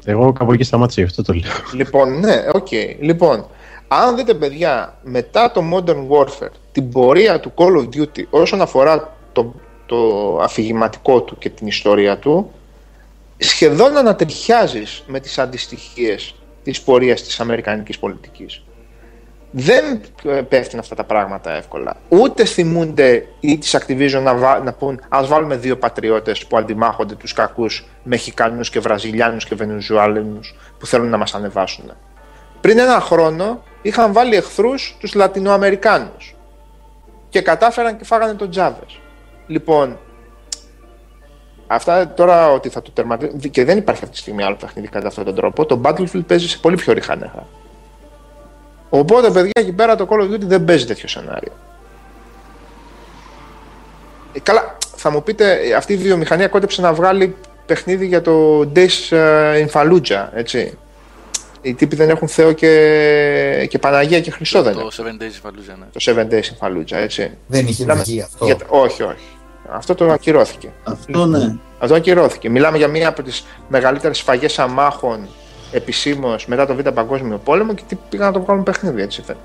Εγώ 0.06 0.34
κάπου 0.34 0.54
εκεί 0.54 0.64
σταμάτησα, 0.64 1.02
γι' 1.02 1.08
αυτό 1.08 1.24
το 1.24 1.34
λέω. 1.34 1.52
Λοιπόν, 1.74 2.20
ναι, 2.20 2.36
οκ. 2.54 2.68
Λοιπόν, 3.00 3.46
αν 3.92 4.16
δείτε, 4.16 4.34
παιδιά, 4.34 4.98
μετά 5.04 5.52
το 5.52 5.64
Modern 5.74 6.08
Warfare, 6.10 6.52
την 6.72 6.90
πορεία 6.92 7.40
του 7.40 7.54
Call 7.56 7.78
of 7.78 7.84
Duty 7.84 8.24
όσον 8.30 8.62
αφορά 8.62 9.16
το, 9.32 9.54
το 9.86 10.38
αφηγηματικό 10.42 11.22
του 11.22 11.38
και 11.38 11.50
την 11.50 11.68
ιστορία 11.68 12.18
του, 12.18 12.52
σχεδόν 13.38 13.98
ανατριχιάζεις 13.98 15.04
με 15.08 15.20
τις 15.20 15.40
αντιστοιχίες 15.40 16.36
της 16.64 16.82
πορείας 16.82 17.22
της 17.24 17.40
αμερικανικής 17.40 18.00
πολιτικής. 18.00 18.64
Δεν 19.52 20.02
ε, 20.24 20.42
πέφτουν 20.42 20.80
αυτά 20.80 20.96
τα 20.96 21.04
πράγματα 21.04 21.52
εύκολα. 21.52 21.98
Ούτε 22.10 22.46
θυμούνται 22.46 23.28
ή 23.40 23.58
της 23.58 23.78
Activision 23.78 24.22
να, 24.24 24.36
βά- 24.36 24.64
να 24.64 24.74
πούν 24.74 25.02
ας 25.10 25.28
βάλουμε 25.28 25.56
δύο 25.56 25.78
πατριώτες 25.78 26.46
που 26.46 26.58
αντιμάχονται 26.58 27.16
τους 27.16 27.34
κακούς 27.34 27.86
Μεχικάνους 28.04 28.70
και 28.70 28.80
Βραζιλιάνους 28.80 29.46
και 29.46 29.56
Βενεζουάλινους 29.56 30.56
που 30.80 30.86
θέλουν 30.86 31.10
να 31.10 31.18
μας 31.18 31.34
ανεβάσουν. 31.34 31.92
Πριν 32.62 32.80
ένα 32.80 33.00
χρόνο 33.00 33.64
είχαν 33.82 34.14
βάλει 34.14 34.36
εχθρούς 34.36 34.96
τους 35.00 35.14
Λατινοαμερικάνους 35.14 36.36
και 37.30 37.42
κατάφεραν 37.42 37.98
και 37.98 38.04
φάγανε 38.04 38.34
τον 38.34 38.50
Τζάβες. 38.50 39.00
Λοιπόν, 39.48 40.00
αυτά 41.68 42.14
τώρα 42.14 42.52
ότι 42.52 42.70
θα 42.70 42.82
το 42.82 42.92
τερματίσουν 42.92 43.40
και 43.40 43.66
δεν 43.66 43.78
υπάρχει 43.78 44.04
αυτή 44.04 44.16
τη 44.16 44.22
στιγμή 44.22 44.44
άλλο 44.44 44.56
παιχνίδι 44.56 44.88
κατά 44.88 45.08
αυτόν 45.08 45.26
τον 45.26 45.36
τρόπο, 45.36 45.66
το 45.66 45.82
Battlefield 45.84 46.26
παίζει 46.28 46.48
σε 46.48 46.58
πολύ 46.58 46.76
πιο 46.76 46.94
ριχανέχα. 46.94 47.48
Οπότε, 48.90 49.32
παιδιά, 49.32 49.52
εκεί 49.54 49.74
πέρα 49.74 49.96
το 49.96 50.08
Call 50.10 50.22
of 50.22 50.34
Duty 50.34 50.40
δεν 50.40 50.66
παίζει 50.66 50.86
τέτοιο 50.86 51.08
σενάριο. 51.08 51.52
Ε, 54.34 54.40
καλά, 54.40 54.78
θα 54.96 55.10
μου 55.10 55.24
πείτε, 55.24 55.54
ε, 55.54 55.74
αυτή 55.74 55.94
η 55.94 55.98
βιομηχανία 55.98 56.48
κόντεψε 56.48 56.82
να 56.82 56.94
βγάλει 56.94 57.36
παιχνίδι 57.66 58.06
για 58.06 58.22
το 58.22 58.60
Days 58.76 59.18
ε, 59.18 59.66
in 59.66 59.70
Fallujah, 59.72 60.28
έτσι. 60.34 60.78
Οι 61.62 61.74
τύποι 61.74 61.96
δεν 61.96 62.10
έχουν 62.10 62.28
Θεό 62.28 62.52
και, 62.52 63.66
και 63.70 63.80
Παναγία 63.80 64.20
και 64.22 64.32
Χριστό 64.32 64.62
δεν 64.62 64.74
Το 64.74 64.80
έχουν. 64.80 65.18
7 65.20 65.22
Days 65.22 65.48
Fallujah, 65.48 65.76
ναι. 65.80 65.86
Το 65.92 66.00
Seven 66.00 66.34
Days 66.34 66.44
in 66.44 66.68
Fallujah, 66.68 66.92
έτσι. 67.02 67.38
Δεν 67.48 67.68
είχε 67.68 67.82
Μιλάμε 67.84 68.02
βγει 68.02 68.22
αυτό. 68.22 68.46
για- 68.46 68.58
όχι, 68.68 69.04
όχι. 69.04 69.28
Αυτό 69.72 69.96
το 69.96 70.12
ακυρώθηκε. 70.12 70.70
Αυτό 70.84 71.26
ναι. 71.26 71.56
Αυτό 71.80 71.96
ακυρώθηκε. 71.96 72.50
Μιλάμε 72.50 72.78
για 72.78 72.88
μία 72.88 73.08
από 73.08 73.24
τις 73.24 73.46
μεγαλύτερες 73.68 74.18
σφαγές 74.18 74.60
αμάχων 74.60 75.28
επισήμως 75.72 76.46
μετά 76.46 76.66
το 76.66 76.76
Β' 76.76 76.88
Παγκόσμιο 76.90 77.38
Πόλεμο 77.38 77.74
και 77.74 77.84
τι 77.88 77.96
πήγαν 78.10 78.28
να 78.28 78.34
το 78.34 78.42
βγάλουν 78.42 78.64
παιχνίδι, 78.64 79.02
έτσι. 79.02 79.24
Δεν, 79.26 79.38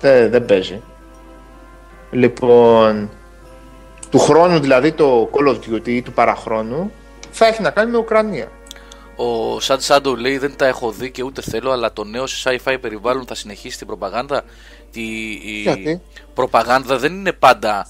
δεν, 0.00 0.30
δεν 0.30 0.44
παίζει. 0.44 0.80
Λοιπόν, 2.10 3.10
του 4.10 4.18
χρόνου 4.18 4.58
δηλαδή 4.60 4.92
το 4.92 5.30
Call 5.32 5.48
of 5.48 5.54
Duty 5.56 5.88
ή 5.88 6.02
του 6.02 6.12
παραχρόνου 6.12 6.90
θα 7.30 7.46
έχει 7.46 7.62
να 7.62 7.70
κάνει 7.70 7.90
με 7.90 7.98
Ουκρανία. 7.98 8.46
Ο 9.22 9.60
Σαν 9.60 9.80
Σάντο 9.80 10.14
λέει 10.16 10.38
δεν 10.38 10.56
τα 10.56 10.66
έχω 10.66 10.90
δει 10.90 11.10
και 11.10 11.22
ούτε 11.22 11.42
θέλω, 11.42 11.70
αλλά 11.70 11.92
το 11.92 12.04
νέο 12.04 12.26
σε 12.26 12.60
sci-fi 12.64 12.76
περιβάλλον 12.80 13.26
θα 13.26 13.34
συνεχίσει 13.34 13.78
την 13.78 13.86
προπαγάνδα. 13.86 14.42
Η, 14.92 15.30
η 15.30 15.60
Γιατί; 15.62 16.00
προπαγάνδα 16.34 16.98
δεν 16.98 17.12
είναι 17.12 17.32
πάντα 17.32 17.86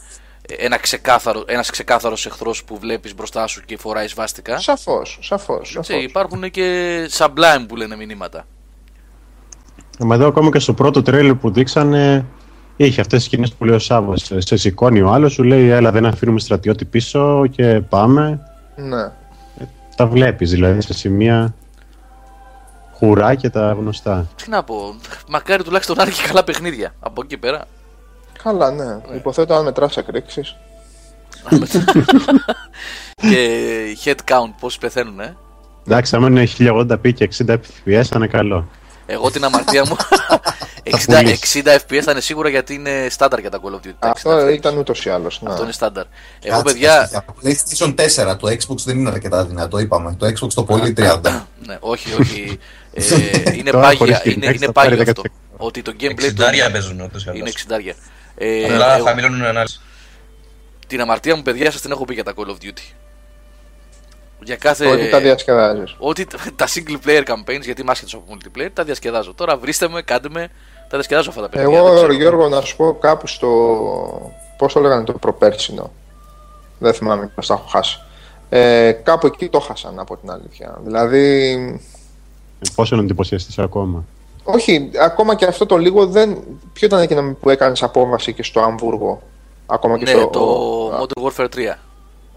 ένα 0.59 0.79
ξεκάθαρο, 0.79 1.45
ένας 1.47 1.71
ξεκάθαρος 1.71 2.27
εχθρός 2.27 2.65
που 2.65 2.79
βλέπεις 2.79 3.15
μπροστά 3.15 3.47
σου 3.47 3.63
και 3.65 3.77
φοράει 3.77 4.09
σβάστικα. 4.09 4.59
Σαφώς, 4.59 5.19
σαφώς. 5.21 5.77
Έτσι, 5.77 5.97
υπάρχουν 5.97 6.51
και 6.51 7.07
sublime 7.19 7.65
που 7.69 7.77
λένε 7.77 7.97
μηνύματα. 7.97 8.47
Μα 9.99 10.15
εδώ 10.15 10.27
ακόμα 10.27 10.51
και 10.51 10.59
στο 10.59 10.73
πρώτο 10.75 11.03
τρέλερ 11.03 11.35
που 11.35 11.51
δείξανε 11.51 12.25
είχε 12.77 13.01
αυτές 13.01 13.19
τις 13.19 13.27
σκηνές 13.27 13.53
που 13.53 13.65
λέει 13.65 13.75
ο 13.75 13.79
Σάββας. 13.79 14.33
Σε 14.37 14.57
σηκώνει 14.57 15.01
ο 15.01 15.09
άλλος, 15.09 15.33
σου 15.33 15.43
λέει 15.43 15.69
έλα 15.69 15.91
δεν 15.91 16.07
αφήνουμε 16.07 16.41
στρατιώτη 16.41 16.85
πίσω 16.85 17.47
και 17.47 17.81
πάμε. 17.89 18.41
Ναι. 18.77 19.13
Τα 20.01 20.07
βλέπεις 20.07 20.51
δηλαδή 20.51 20.81
σε 20.81 20.95
σημεία 20.95 21.55
χουρά 22.93 23.35
και 23.35 23.51
τα 23.51 23.73
γνωστά. 23.73 24.29
Τι 24.37 24.51
να 24.51 24.63
πω, 24.63 24.95
μακάρι 25.29 25.63
τουλάχιστον 25.63 25.97
να 25.97 26.03
έχει 26.03 26.27
καλά 26.27 26.45
παιχνίδια. 26.45 26.95
Από 27.01 27.23
εκεί 27.25 27.37
πέρα. 27.37 27.65
Καλά, 28.43 28.71
ναι. 28.71 29.17
Υποθέτω 29.17 29.55
αν 29.55 29.65
μετράς 29.65 29.97
εκρήξεις. 29.97 30.57
και 33.31 33.49
head 34.05 34.33
count, 34.33 34.53
πόσοι 34.61 34.79
πεθαίνουν, 34.79 35.21
ε; 35.21 35.37
Εντάξει, 35.87 36.17
άμα 36.17 36.27
είναι 36.27 36.47
1080p 36.59 37.13
και 37.15 37.29
60 37.39 37.51
fps 37.51 38.03
θα 38.03 38.17
είναι 38.17 38.27
καλό. 38.27 38.69
Εγώ 39.13 39.31
την 39.31 39.45
αμαρτία 39.45 39.85
μου 39.89 39.97
60, 40.85 40.91
πουλήσεις. 41.07 41.63
60 41.65 41.69
FPS 41.69 42.01
θα 42.03 42.11
είναι 42.11 42.21
σίγουρα 42.21 42.49
γιατί 42.49 42.75
είναι 42.75 43.07
στάνταρ 43.11 43.39
για 43.41 43.51
τα 43.51 43.61
Call 43.63 43.71
of 43.75 43.87
Duty. 43.89 43.93
τα 43.99 44.09
60 44.09 44.11
Αυτό 44.15 44.39
frames. 44.47 44.53
ήταν 44.53 44.77
ούτως 44.79 45.05
ή 45.05 45.11
άλλως. 45.11 45.41
Ναι. 45.43 45.51
Αυτό 45.51 45.63
είναι 45.63 45.73
στάνταρ. 45.73 46.05
Εγώ, 46.43 46.57
Κάτσε, 46.57 46.73
παιδιά. 46.73 47.09
Για 47.11 47.25
το 47.27 47.35
PlayStation 47.45 47.95
4, 48.33 48.37
το 48.39 48.49
Xbox 48.49 48.77
δεν 48.85 48.99
είναι 48.99 49.09
αρκετά 49.11 49.45
δυνατό, 49.45 49.79
είπαμε. 49.79 50.15
Το 50.19 50.27
Xbox 50.27 50.49
το 50.55 50.65
πολύ 50.65 50.95
30. 50.97 51.21
Ναι, 51.67 51.77
όχι, 51.81 52.15
όχι. 52.21 52.59
ε, 52.95 53.03
είναι 53.59 53.71
Τώρα 53.71 53.85
πάγια, 53.85 53.99
χωρίς 53.99 54.19
την 54.21 54.33
είναι, 54.33 54.47
X 54.51 54.55
είναι 54.55 54.67
θα 54.67 54.73
πάρει 54.73 54.89
πάγιο 54.97 55.03
αυτό. 55.09 55.23
10%. 55.23 55.31
Ότι 55.57 55.83
το 55.83 55.91
gameplay 56.01 56.07
του 56.09 56.13
Εξιντάρια 56.15 56.71
παίζουν 56.71 57.01
ούτως 57.01 57.25
ή 57.25 57.31
είναι 57.35 57.39
άλλως. 57.43 57.95
60. 57.95 57.97
Ε, 58.35 58.65
Αλλά 58.75 58.95
εγώ- 58.97 59.05
χαμηλώνουν 59.05 59.45
ανάλυση. 59.45 59.81
την 60.87 61.01
αμαρτία 61.01 61.37
μου, 61.37 61.43
παιδιά, 61.43 61.71
σας 61.71 61.81
την 61.81 61.91
έχω 61.91 62.05
πει 62.05 62.15
για 62.15 62.25
τα 62.25 62.33
Call 62.37 62.47
of 62.51 62.65
Duty. 62.65 62.95
Για 64.43 64.57
κάθε. 64.57 64.87
Ότι 64.87 65.09
τα 65.09 65.21
διασκεδάζεις. 65.21 65.95
Ότι 65.99 66.27
τα 66.57 66.67
single 66.69 67.07
player 67.07 67.23
campaigns, 67.25 67.61
γιατί 67.63 67.81
είμαι 67.81 67.91
άσχετος 67.91 68.15
από 68.15 68.25
multiplayer, 68.35 68.69
τα 68.73 68.85
διασκεδάζω. 68.85 69.35
Τώρα 69.35 69.57
βρίστε 69.57 69.89
με, 69.89 70.03
κάντε 70.03 70.29
με, 70.31 70.49
τα 70.89 70.97
διασκεδάζω 70.97 71.29
αυτά 71.31 71.41
τα 71.43 71.49
παιχνίδια. 71.49 71.77
δεν 71.79 71.87
Εγώ, 71.87 71.97
ξέρω. 71.97 72.13
Γιώργο, 72.13 72.49
να 72.49 72.61
σου 72.61 72.77
πω 72.77 72.95
κάπου 73.01 73.27
στο. 73.27 74.33
Πώς 74.57 74.73
το 74.73 74.81
λέγανε 74.81 75.05
το 75.05 75.13
προπέρσινο. 75.13 75.91
Δεν 76.79 76.95
θυμάμαι 76.95 77.31
πώς 77.35 77.47
τα 77.47 77.55
έχω 77.55 77.67
χάσει. 77.69 77.99
Ε, 78.49 78.93
κάπου 78.93 79.27
εκεί 79.27 79.49
το 79.49 79.61
χάσαν 79.61 79.99
από 79.99 80.17
την 80.17 80.31
αλήθεια. 80.31 80.79
Δηλαδή, 80.85 81.81
Πόσο 82.75 82.97
να 82.97 83.03
εντυπωσιαστείς 83.03 83.59
ακόμα; 83.59 84.05
όχι, 84.45 84.91
ακόμα 85.01 85.35
και 85.35 85.45
αυτό 85.45 85.67
το 85.67 85.77
λίγο 85.77 86.07
δεν. 86.07 86.39
Ποιο 86.73 86.87
ήταν 86.87 87.01
εκείνο 87.01 87.37
που 87.41 87.51
έκανες 87.51 87.83
απόβαση 87.83 88.33
και 88.33 88.43
στο 88.43 88.61
Αμβούργο. 88.61 89.23
Ακόμα 89.67 89.99
και 89.99 90.05
Ναι, 90.05 90.11
στο. 90.11 90.27
το 90.27 91.07
Modern 91.07 91.31
Warfare 91.31 91.49
3. 91.57 91.79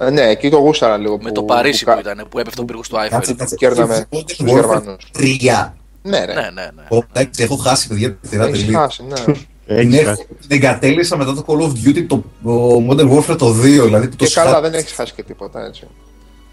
Ε, 0.06 0.10
ναι, 0.10 0.22
εκεί 0.22 0.50
το 0.50 0.58
γούσταρα 0.58 0.98
λίγο. 0.98 1.18
Με 1.18 1.24
που- 1.28 1.32
το 1.32 1.44
Παρίσι 1.44 1.84
που 1.86 1.92
που 1.92 2.02
κα- 2.04 2.12
ήταν, 2.14 2.28
που 2.30 2.40
έπεφτε 2.40 2.62
ο 2.62 2.66
πύργος 2.66 2.88
του 2.90 2.96
Κάτσε, 2.96 3.16
Άιφελ. 3.16 3.36
κάτσε. 3.36 3.56
Κέρδαμε 3.56 4.06
Modern 4.12 4.24
τους 4.26 4.40
Warfare 4.42 4.46
Γερμανούς. 4.46 5.08
3. 5.12 5.74
Ναι, 6.02 6.26
ρε. 6.26 6.34
Ναι, 6.34 6.42
ναι, 6.42 6.68
ναι. 6.76 6.98
Ω, 6.98 7.04
Εντάξει, 7.14 7.44
έχω 7.44 7.56
χάσει 7.56 7.88
παιδιά 7.88 8.14
τη 8.16 8.28
σειρά 8.28 8.46
Έχεις 8.46 8.60
τελείως. 8.60 8.82
χάσει, 8.82 9.04
ναι. 9.08 9.34
Την, 9.66 9.78
Έχεις 9.78 9.98
έχω- 10.00 10.10
χάσει. 10.10 10.26
την 10.26 10.48
εγκατέλεισα 10.50 11.18
μετά 11.18 11.34
το 11.34 11.44
Call 11.48 11.60
of 11.62 11.88
Duty 11.88 12.06
το, 12.08 12.24
το 12.44 12.84
Modern 12.90 13.12
Warfare 13.18 13.38
το 13.38 13.54
2. 13.54 13.84
Δηλαδή, 13.84 14.08
που 14.08 14.16
το 14.16 14.26
και 14.26 14.32
καλά, 14.34 14.50
σχά- 14.50 14.62
δεν 14.62 14.74
έχεις 14.74 14.92
χάσει 14.92 15.14
και 15.16 15.24
τίποτα 15.24 15.66
έτσι. 15.66 15.88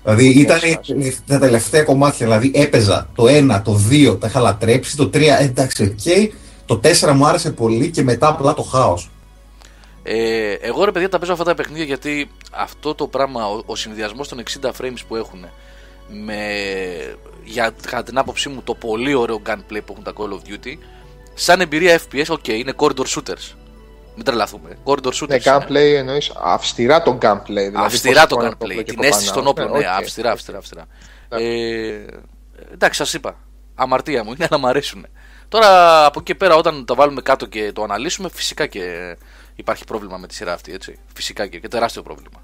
Δηλαδή 0.02 0.28
Όχι, 0.28 0.40
ήταν 0.40 0.56
έχεις 0.62 0.76
χάσει. 0.76 1.16
τα 1.26 1.38
τελευταία 1.38 1.82
κομμάτια. 1.82 2.26
Δηλαδή 2.26 2.50
έπαιζα 2.54 3.08
το 3.14 3.24
1, 3.28 3.62
το 3.64 3.80
2, 3.90 4.16
τα 4.20 4.26
είχα 4.26 4.40
λατρέψει. 4.40 4.96
Το 4.96 5.06
3, 5.12 5.38
εντάξει, 5.40 5.82
οκ. 5.82 6.32
Το 6.66 6.76
4 6.76 7.12
μου 7.12 7.26
άρεσε 7.26 7.50
πολύ 7.50 7.90
και 7.90 8.02
μετά 8.02 8.28
απλά 8.28 8.54
το 8.54 8.62
χάος. 8.62 9.10
Ε, 10.02 10.52
εγώ 10.52 10.84
ρε 10.84 10.92
παιδιά 10.92 11.08
τα 11.08 11.18
παίζω 11.18 11.32
αυτά 11.32 11.44
τα 11.44 11.54
παιχνίδια 11.54 11.84
γιατί 11.84 12.30
αυτό 12.52 12.94
το 12.94 13.06
πράγμα, 13.06 13.46
ο, 13.50 13.62
ο 13.66 13.76
συνδυασμός 13.76 14.28
των 14.28 14.42
60 14.62 14.70
frames 14.80 14.98
που 15.08 15.16
έχουν 15.16 15.46
με, 16.08 16.36
για 17.44 17.74
κατά 17.86 18.02
την 18.02 18.18
άποψή 18.18 18.48
μου, 18.48 18.62
το 18.64 18.74
πολύ 18.74 19.14
ωραίο 19.14 19.42
gunplay 19.46 19.80
που 19.84 19.92
έχουν 19.92 20.02
τα 20.04 20.12
Call 20.16 20.28
of 20.32 20.50
Duty, 20.52 20.74
σαν 21.34 21.60
εμπειρία 21.60 22.00
FPS, 22.00 22.24
ok, 22.26 22.48
είναι 22.48 22.72
corridor 22.76 23.04
shooters. 23.16 23.54
Μην 24.14 24.24
τρελαθούμε. 24.24 24.76
Corridor 24.84 25.12
shooters. 25.12 25.28
Ναι, 25.28 25.34
είναι. 25.34 25.66
gameplay 25.68 25.94
εννοείς 25.96 26.32
αυστηρά 26.42 27.02
το 27.02 27.18
gameplay. 27.22 27.44
Δηλαδή 27.46 27.72
αυστηρά 27.76 28.26
το 28.26 28.36
πώς 28.36 28.44
gunplay. 28.44 28.52
όπλο 28.52 28.74
και 28.74 28.82
Την 28.82 28.98
από 28.98 29.06
αίσθηση 29.06 29.28
πάνω. 29.30 29.40
των 29.40 29.50
όπλων. 29.50 29.70
Ναι, 29.70 29.78
Ναι, 29.78 29.84
οκ. 29.84 30.00
αυστηρά, 30.02 30.30
αυστηρά, 30.30 30.58
αυστηρά. 30.58 30.86
Ε, 31.28 32.04
εντάξει, 32.72 32.98
σας 32.98 33.14
είπα. 33.14 33.36
Αμαρτία 33.74 34.24
μου 34.24 34.32
είναι 34.36 34.46
να 34.50 34.58
μ' 34.58 34.66
αρέσουν. 34.66 35.06
Τώρα 35.48 36.04
από 36.06 36.18
εκεί 36.20 36.32
και 36.32 36.34
πέρα, 36.34 36.54
όταν 36.54 36.84
τα 36.84 36.94
βάλουμε 36.94 37.20
κάτω 37.20 37.46
και 37.46 37.72
το 37.72 37.82
αναλύσουμε, 37.82 38.28
φυσικά 38.32 38.66
και 38.66 39.16
υπάρχει 39.54 39.84
πρόβλημα 39.84 40.16
με 40.16 40.26
τη 40.26 40.34
σειρά 40.34 40.52
αυτή. 40.52 40.72
Έτσι. 40.72 40.98
Φυσικά 41.14 41.46
και, 41.46 41.58
και 41.58 41.68
τεράστιο 41.68 42.02
πρόβλημα. 42.02 42.42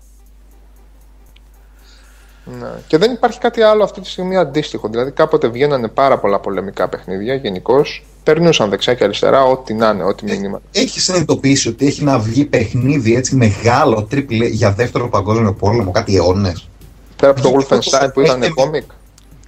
Ναι. 2.44 2.68
Και 2.86 2.98
δεν 2.98 3.12
υπάρχει 3.12 3.38
κάτι 3.38 3.62
άλλο 3.62 3.84
αυτή 3.84 4.00
τη 4.00 4.08
στιγμή 4.08 4.36
αντίστοιχο. 4.36 4.88
Δηλαδή 4.88 5.10
κάποτε 5.10 5.48
βγαίνανε 5.48 5.88
πάρα 5.88 6.18
πολλά 6.18 6.38
πολεμικά 6.40 6.88
παιχνίδια 6.88 7.34
γενικώς. 7.34 8.04
Περνούσαν 8.22 8.70
δεξιά 8.70 8.94
και 8.94 9.04
αριστερά, 9.04 9.44
ό,τι 9.44 9.74
να 9.74 9.88
είναι, 9.88 10.04
ό,τι 10.04 10.24
μείνει. 10.24 10.60
Έχεις 10.72 11.04
συνειδητοποιήσει 11.04 11.68
ότι 11.68 11.86
έχει 11.86 12.04
να 12.04 12.18
βγει 12.18 12.44
παιχνίδι 12.44 13.14
έτσι 13.14 13.36
μεγάλο 13.36 14.08
triple 14.12 14.50
για 14.50 14.72
δεύτερο 14.72 15.08
παγκόσμιο 15.08 15.52
πόλεμο, 15.54 15.90
κάτι 15.90 16.16
αιώνες; 16.16 16.68
Πέρα 17.16 17.30
από 17.32 17.40
το 17.40 17.48
Βγήκε 17.50 17.74
Wolfenstein 17.74 18.08
που 18.14 18.20
το- 18.20 18.20
ήταν 18.20 18.42
ε, 18.42 18.48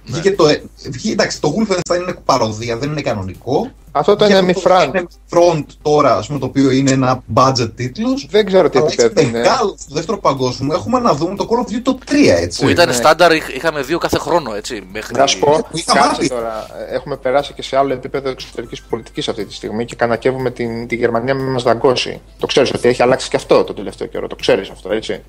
κόμικ. 0.05 0.21
Βγήκε 0.21 0.35
το. 0.35 0.47
ε, 0.47 0.61
βγήκε- 0.89 1.11
εντάξει, 1.11 1.41
το 1.41 1.53
Wolfenstein 1.57 1.95
είναι 2.01 2.15
παροδία, 2.25 2.77
δεν 2.77 2.89
είναι 2.91 3.01
κανονικό. 3.01 3.71
Αυτό 3.91 4.15
το 4.15 4.25
Βγήκε 4.25 4.39
είναι 4.39 4.53
το 4.53 4.61
Front. 4.65 4.91
Enemy 4.91 5.03
Front 5.29 5.63
τώρα, 5.81 6.15
ας 6.17 6.27
πούμε, 6.27 6.39
το 6.39 6.45
οποίο 6.45 6.71
είναι 6.71 6.91
ένα 6.91 7.23
budget 7.33 7.71
τίτλος. 7.75 8.27
Δεν 8.29 8.45
ξέρω 8.45 8.69
τι 8.69 8.77
Αλλά 8.77 8.87
έτσι 8.87 9.05
επίπεδο 9.05 9.27
είναι. 9.27 9.37
μεγάλο 9.39 9.75
στο 9.79 9.93
δεύτερο 9.95 10.17
παγκόσμιο 10.19 10.73
έχουμε 10.75 10.99
να 10.99 11.13
δούμε 11.13 11.35
το 11.35 11.47
Call 11.49 11.55
of 11.69 11.73
Duty 11.75 11.79
το 11.83 11.97
3 12.05 12.13
έτσι. 12.39 12.61
Που 12.61 12.69
ήταν 12.69 12.87
ναι. 12.87 12.93
στάνταρ, 12.93 13.31
είχ- 13.35 13.55
είχαμε 13.55 13.81
δύο 13.81 13.97
κάθε 13.97 14.17
χρόνο. 14.17 14.53
Έτσι, 14.53 14.83
μέχρι... 14.91 15.15
Να 15.17 15.27
σου 15.27 15.39
πω, 15.39 15.65
Που 15.71 15.77
είχαμε 15.77 15.99
κάτσε 15.99 16.15
άπειρα. 16.15 16.35
τώρα. 16.35 16.67
ε, 16.89 16.95
Έχουμε 16.95 17.17
περάσει 17.17 17.53
και 17.53 17.61
σε 17.61 17.77
άλλο 17.77 17.93
επίπεδο 17.93 18.29
εξωτερικής 18.29 18.81
πολιτικής 18.81 19.27
αυτή 19.29 19.45
τη 19.45 19.53
στιγμή 19.53 19.85
και 19.85 19.95
κανακεύουμε 19.95 20.51
την, 20.51 20.87
τη 20.87 20.95
Γερμανία 20.95 21.35
με 21.35 21.43
μας 21.43 21.63
δαγκώσει. 21.63 22.21
Το 22.39 22.45
ξέρεις 22.45 22.71
ότι 22.73 22.87
έχει 22.87 23.01
αλλάξει 23.01 23.29
και 23.29 23.35
αυτό 23.35 23.63
το 23.63 23.73
τελευταίο 23.73 24.07
καιρό. 24.07 24.27
Το 24.27 24.35
ξέρεις 24.35 24.69
αυτό, 24.69 24.91
έτσι. 24.93 25.21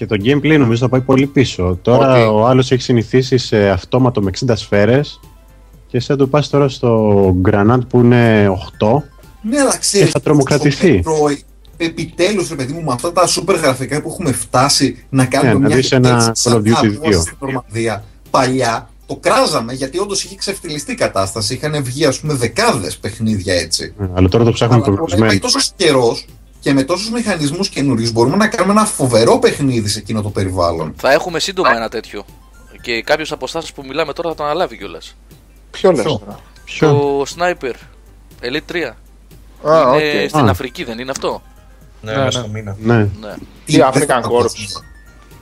Και 0.00 0.06
το 0.06 0.16
gameplay 0.24 0.58
νομίζω 0.58 0.76
θα 0.80 0.88
πάει 0.88 1.00
πολύ 1.00 1.26
πίσω. 1.26 1.78
Τώρα 1.82 2.12
Ότι- 2.12 2.22
ο 2.22 2.46
άλλος 2.46 2.70
έχει 2.72 2.82
συνηθίσει 2.82 3.38
σε 3.38 3.68
αυτόματο 3.68 4.22
με 4.22 4.30
60 4.30 4.56
σφαίρες 4.56 5.20
και 5.86 5.96
εσύ 5.96 6.06
θα 6.06 6.16
του 6.16 6.28
πας 6.28 6.48
τώρα 6.48 6.68
στο 6.68 7.20
Granat 7.50 7.78
που 7.88 8.00
είναι 8.00 8.48
8 8.48 9.02
Ναι, 9.42 9.58
αλλά 9.60 9.76
ξέρεις. 9.78 10.06
Και 10.06 10.12
θα 10.12 10.20
τρομοκρατηθεί. 10.20 11.02
Επιτέλους, 11.76 12.48
ρε 12.48 12.54
παιδί 12.54 12.72
μου, 12.72 12.82
με 12.82 12.92
αυτά 12.92 13.12
τα 13.12 13.26
σούπερ 13.26 13.56
γραφικά 13.56 14.02
που 14.02 14.08
έχουμε 14.08 14.32
φτάσει 14.32 15.04
να 15.08 15.24
κάνουμε 15.24 15.52
Ναι, 15.52 15.58
να 15.58 15.66
μια 15.66 15.76
δεις 15.76 15.92
ένα 15.92 16.08
έτσι 16.28 16.48
Call 16.48 16.56
of 16.56 16.62
σαν 16.62 16.62
Duty 16.62 16.98
να 17.02 17.08
2. 17.10 17.20
στην 17.20 17.36
Νορμανδία. 17.40 18.04
Παλιά 18.30 18.88
το 19.06 19.16
κράζαμε 19.16 19.72
γιατί 19.72 19.98
όντως 19.98 20.24
είχε 20.24 20.34
ξεφτιλιστεί 20.36 20.92
η 20.92 20.94
κατάσταση. 20.94 21.54
Είχαν 21.54 21.84
βγει, 21.84 22.04
ας 22.04 22.20
πούμε, 22.20 22.34
δεκάδες 22.34 22.96
παιχνίδια 22.96 23.54
έτσι. 23.54 23.94
Ε, 24.00 24.04
Αλλά 24.14 24.28
τώρα 24.28 24.44
το 24.44 24.52
ψάχνουμε 24.52 24.82
Αλλά 24.84 24.84
τώρα 24.84 24.96
προγραμματισμένο. 24.96 25.32
υπάρχει 25.32 25.40
τόσο 25.40 25.72
καιρός 25.76 26.26
και 26.60 26.72
με 26.72 26.82
τόσους 26.82 27.10
μηχανισμούς 27.10 27.68
καινούριους 27.68 28.12
μπορούμε 28.12 28.36
να 28.36 28.48
κάνουμε 28.48 28.72
ένα 28.72 28.84
φοβερό 28.84 29.38
παιχνίδι 29.38 29.88
σε 29.88 29.98
εκείνο 29.98 30.22
το 30.22 30.30
περιβάλλον. 30.30 30.94
Θα 30.96 31.12
έχουμε 31.12 31.38
σύντομα 31.38 31.76
ένα 31.76 31.88
τέτοιο. 31.88 32.24
Και 32.82 33.02
κάποιος 33.02 33.32
από 33.32 33.44
εσάς 33.44 33.72
που 33.72 33.82
μιλάμε 33.86 34.12
τώρα 34.12 34.28
θα 34.28 34.34
το 34.34 34.44
αναλάβει 34.44 34.76
κιόλας. 34.76 35.16
Ποιο 35.70 35.92
λες 35.92 36.02
Ποιο; 36.02 36.18
τώρα; 36.18 36.38
Ποιο; 36.64 36.88
Το 36.92 37.24
Sniper 37.36 37.72
Elite 38.42 38.72
3. 38.72 38.96
Α, 39.70 39.98
είναι 39.98 40.22
οκ. 40.22 40.28
στην 40.28 40.46
Α. 40.46 40.50
Αφρική, 40.50 40.84
δεν 40.84 40.98
είναι 40.98 41.10
αυτό; 41.10 41.42
Ναι, 42.00 42.12
Ναι, 42.12 42.16
μέσα 42.24 42.38
ναι. 42.38 42.44
στο 42.44 42.52
μήνα. 42.52 42.76
Ναι. 42.80 42.96
Ναι, 42.96 43.34
Τι 43.64 43.78
African 43.92 44.22
Corps. 44.22 44.82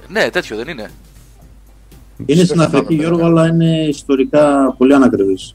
ναι 0.08 0.30
τέτοιο 0.30 0.56
δεν 0.56 0.68
είναι. 0.68 0.90
Είναι 2.26 2.44
στην 2.44 2.60
Αφρική, 2.60 2.94
Γιώργο, 2.94 3.24
αλλά 3.26 3.46
είναι 3.46 3.86
ιστορικά 3.88 4.74
πολύ 4.78 4.94
ανακριβής. 4.94 5.54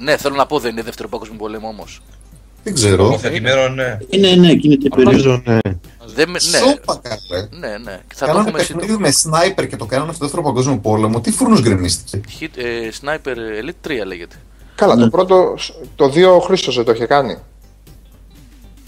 Ναι, 0.00 0.16
θέλω 0.16 0.34
να 0.34 0.46
πω 0.46 0.58
δεν 0.58 0.70
είναι 0.72 0.82
δεύτερο 0.82 1.08
παγκόσμιο 1.08 1.38
πόλεμο 1.38 1.68
όμως. 1.68 2.00
Δεν 2.68 2.74
ξέρω. 2.74 3.04
Νομοθετημένο, 3.04 3.68
ναι. 3.68 3.98
Είναι, 4.10 4.30
ναι, 4.34 4.50
εκείνη 4.50 4.76
την 4.76 4.90
περίοδο. 4.90 5.10
Νομίζω, 5.10 5.42
ναι. 5.44 5.58
Δεν, 6.14 6.30
με- 6.30 6.38
ναι, 6.50 6.58
Σόπα 6.58 7.00
καλέ. 7.02 7.46
ναι, 7.50 7.78
ναι. 7.78 8.00
Θα 8.14 8.26
το 8.26 8.32
Κάνανε 8.32 8.48
έχουμε 8.48 8.62
σύντομα. 8.62 8.80
παιχνίδι 8.80 9.02
με 9.02 9.10
σνάιπερ 9.10 9.66
και 9.68 9.76
το 9.76 9.84
κάνανε 9.86 10.12
στο 10.12 10.24
δεύτερο 10.24 10.42
παγκόσμιο 10.42 10.78
πόλεμο. 10.78 11.20
Τι 11.20 11.30
φούρνος 11.30 11.60
γκρεμίστηκε. 11.62 12.20
Hit, 12.40 12.48
ε, 12.56 12.88
Sniper 13.02 13.34
Elite 13.62 13.88
3 13.88 14.04
λέγεται. 14.06 14.36
Καλά, 14.74 14.94
Ναι. 14.96 15.02
το 15.02 15.08
πρώτο. 15.10 15.54
Το 15.96 16.04
2 16.14 16.34
ο 16.36 16.38
Χρήστος 16.40 16.76
δεν 16.76 16.84
το 16.84 16.92
είχε 16.92 17.06
κάνει. 17.06 17.36